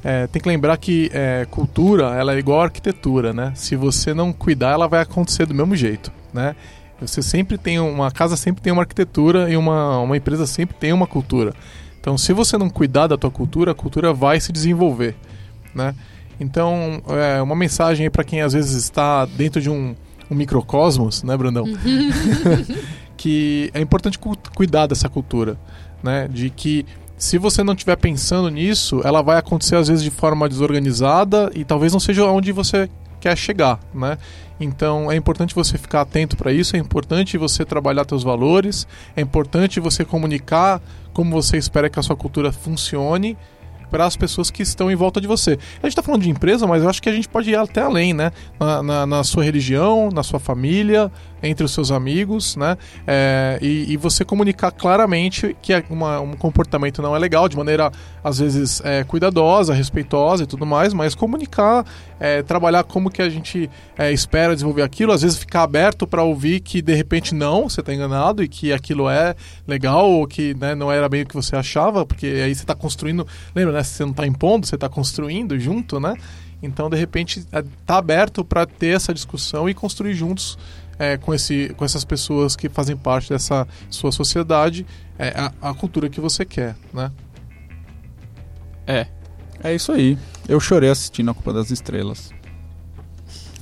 é, 0.05 0.27
tem 0.27 0.41
que 0.41 0.47
lembrar 0.47 0.77
que 0.77 1.11
é, 1.15 1.47
cultura 1.51 2.15
ela 2.15 2.35
é 2.35 2.39
igual 2.39 2.61
arquitetura, 2.61 3.33
né? 3.33 3.53
Se 3.57 3.75
você 3.75 4.13
não 4.13 4.35
cuidar, 4.35 4.73
ela 4.73 4.87
vai 4.87 5.01
acontecer 5.01 5.47
do 5.47 5.55
mesmo 5.55 5.75
jeito, 5.75 6.13
né? 6.33 6.55
Você 7.01 7.23
sempre 7.23 7.57
tem 7.57 7.81
uma 7.81 8.11
casa 8.11 8.37
sempre 8.37 8.63
tem 8.63 8.73
uma 8.73 8.83
arquitetura 8.83 9.51
e 9.51 9.57
uma, 9.57 9.99
uma 10.01 10.17
empresa 10.17 10.47
sempre 10.47 10.77
tem 10.77 10.93
uma 10.93 11.07
cultura. 11.07 11.55
Então, 11.99 12.19
se 12.19 12.35
você 12.35 12.59
não 12.59 12.69
cuidar 12.69 13.07
da 13.07 13.17
tua 13.17 13.31
cultura, 13.31 13.73
a 13.73 13.75
cultura 13.75 14.13
vai 14.13 14.39
se 14.39 14.53
desenvolver, 14.53 15.17
né? 15.75 15.95
Então, 16.39 17.03
é 17.09 17.41
uma 17.41 17.57
mensagem 17.57 18.11
para 18.11 18.25
quem 18.25 18.43
às 18.43 18.53
vezes 18.53 18.75
está 18.75 19.25
dentro 19.25 19.59
de 19.61 19.71
um, 19.71 19.95
um 20.31 20.35
microcosmos, 20.35 21.23
né, 21.23 21.35
Brandão? 21.35 21.65
que 23.17 23.71
é 23.73 23.81
importante 23.81 24.19
cu 24.19 24.37
cuidar 24.55 24.87
dessa 24.87 25.09
cultura, 25.09 25.57
né? 26.03 26.29
De 26.29 26.51
que 26.51 26.85
se 27.25 27.39
você 27.39 27.65
não 27.65 27.73
estiver 27.73 27.97
pensando 27.97 28.51
nisso, 28.51 29.01
ela 29.03 29.23
vai 29.23 29.39
acontecer 29.39 29.77
às 29.77 29.89
vezes 29.89 30.05
de 30.05 30.11
forma 30.11 30.47
desorganizada 30.47 31.51
e 31.55 31.65
talvez 31.65 31.91
não 31.91 31.99
seja 31.99 32.27
onde 32.27 32.53
você 32.53 32.87
quer 33.19 33.35
chegar, 33.35 33.81
né? 33.95 34.19
Então 34.61 35.11
é 35.11 35.17
importante 35.17 35.55
você 35.55 35.79
ficar 35.79 36.03
atento 36.03 36.37
para 36.37 36.53
isso, 36.53 36.77
é 36.77 36.79
importante 36.79 37.39
você 37.39 37.65
trabalhar 37.65 38.05
seus 38.07 38.23
valores, 38.23 38.87
é 39.17 39.23
importante 39.23 39.81
você 39.81 40.05
comunicar 40.05 40.83
como 41.15 41.31
você 41.31 41.57
espera 41.57 41.89
que 41.89 41.99
a 41.99 42.03
sua 42.03 42.15
cultura 42.15 42.53
funcione 42.53 43.39
para 43.91 44.05
as 44.05 44.17
pessoas 44.17 44.51
que 44.51 44.63
estão 44.63 44.91
em 44.91 44.95
volta 44.95 45.19
de 45.19 45.27
você. 45.27 45.53
A 45.53 45.87
gente 45.87 45.93
está 45.93 46.03
falando 46.03 46.23
de 46.23 46.29
empresa, 46.29 46.67
mas 46.67 46.83
eu 46.83 46.91
acho 46.91 47.01
que 47.01 47.09
a 47.09 47.13
gente 47.13 47.29
pode 47.29 47.49
ir 47.49 47.57
até 47.57 47.81
além, 47.81 48.13
né? 48.13 48.33
Na, 48.61 48.83
na, 48.83 49.07
na 49.07 49.25
sua 49.25 49.45
religião, 49.45 50.11
na 50.13 50.23
sua 50.23 50.39
família, 50.39 51.11
entre 51.45 51.65
os 51.65 51.73
seus 51.73 51.91
amigos, 51.91 52.57
né? 52.57 52.77
É, 53.07 53.59
e, 53.61 53.93
e, 53.93 53.97
você 53.97 54.25
comunicar 54.25 54.71
claramente 54.71 55.55
que 55.61 55.73
é 55.73 55.85
uma, 55.91 56.21
um 56.21 56.33
comportamento 56.33 57.03
não 57.03 57.15
é 57.15 57.19
legal, 57.19 57.49
de 57.49 57.57
maneira 57.57 57.93
às 58.23 58.39
vezes 58.39 58.81
é, 58.85 59.05
cuidadosa, 59.05 59.75
respeitosa 59.75 60.45
e 60.45 60.47
tudo 60.47 60.65
mais, 60.65 60.95
mas 60.95 61.15
comunicar, 61.15 61.85
é, 62.19 62.43
trabalhar 62.43 62.85
como 62.85 63.11
que 63.11 63.21
a 63.21 63.29
gente 63.29 63.71
é, 63.97 64.11
espera 64.11 64.55
desenvolver 64.55 64.83
aquilo, 64.83 65.13
às 65.13 65.23
vezes 65.23 65.39
ficar 65.39 65.63
aberto 65.63 66.07
para 66.07 66.23
ouvir 66.23 66.61
que 66.61 66.81
de 66.81 66.95
repente 66.95 67.35
não, 67.35 67.69
você 67.69 67.81
está 67.81 67.93
enganado 67.93 68.43
e 68.43 68.49
que 68.49 68.73
aquilo 68.73 69.09
é 69.09 69.35
legal 69.67 70.11
ou 70.11 70.27
que 70.27 70.55
né, 70.55 70.75
não 70.75 70.91
era 70.91 71.09
bem 71.09 71.23
o 71.23 71.27
que 71.27 71.35
você 71.35 71.55
achava, 71.57 72.07
porque 72.07 72.27
aí 72.27 72.55
você 72.55 72.63
está 72.63 72.75
construindo, 72.75 73.27
lembra, 73.55 73.75
né? 73.75 73.83
Você 73.83 74.03
não 74.03 74.13
está 74.13 74.27
impondo, 74.27 74.67
você 74.67 74.75
está 74.75 74.89
construindo 74.89 75.59
junto, 75.59 76.01
né? 76.01 76.15
Então, 76.63 76.89
de 76.89 76.97
repente, 76.97 77.41
está 77.41 77.99
aberto 77.99 78.43
para 78.43 78.65
ter 78.65 78.97
essa 78.97 79.13
discussão 79.13 79.69
e 79.69 79.75
construir 79.75 80.15
juntos 80.15 80.59
é, 80.99 81.17
com, 81.17 81.35
esse, 81.35 81.75
com 81.77 81.85
essas 81.85 82.05
pessoas 82.05 82.57
que 82.57 82.69
fazem 82.69 82.97
parte 82.97 83.31
dessa 83.31 83.67
sua 83.91 84.13
sociedade 84.13 84.87
é, 85.19 85.29
a, 85.29 85.71
a 85.71 85.75
cultura 85.75 86.09
que 86.09 86.21
você 86.21 86.45
quer, 86.45 86.77
né? 86.93 87.11
É. 88.87 89.07
É 89.63 89.75
isso 89.75 89.93
aí. 89.93 90.19
Eu 90.49 90.61
chorei 90.61 90.91
assistindo 90.91 91.31
A 91.31 91.35
Culpa 91.35 91.53
das 91.53 91.71
Estrelas. 91.71 92.31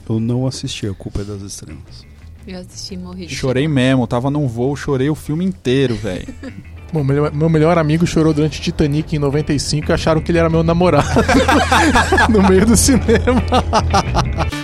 Eu 0.08 0.18
não 0.18 0.46
assisti 0.46 0.86
A 0.86 0.94
Culpa 0.94 1.22
das 1.22 1.42
Estrelas. 1.42 2.04
Eu 2.46 2.58
assisti 2.58 2.96
morri. 2.96 3.28
Chorei 3.28 3.68
mesmo, 3.68 4.06
tava 4.06 4.30
num 4.30 4.48
voo, 4.48 4.74
chorei 4.74 5.08
o 5.08 5.14
filme 5.14 5.44
inteiro, 5.44 5.94
velho. 5.94 6.26
Bom, 6.92 7.04
meu, 7.04 7.32
meu 7.32 7.48
melhor 7.48 7.78
amigo 7.78 8.04
chorou 8.06 8.34
durante 8.34 8.60
Titanic 8.60 9.14
em 9.14 9.18
95 9.18 9.90
e 9.90 9.92
acharam 9.92 10.20
que 10.20 10.32
ele 10.32 10.38
era 10.38 10.50
meu 10.50 10.64
namorado 10.64 11.06
no 12.28 12.48
meio 12.48 12.66
do 12.66 12.76
cinema. 12.76 13.42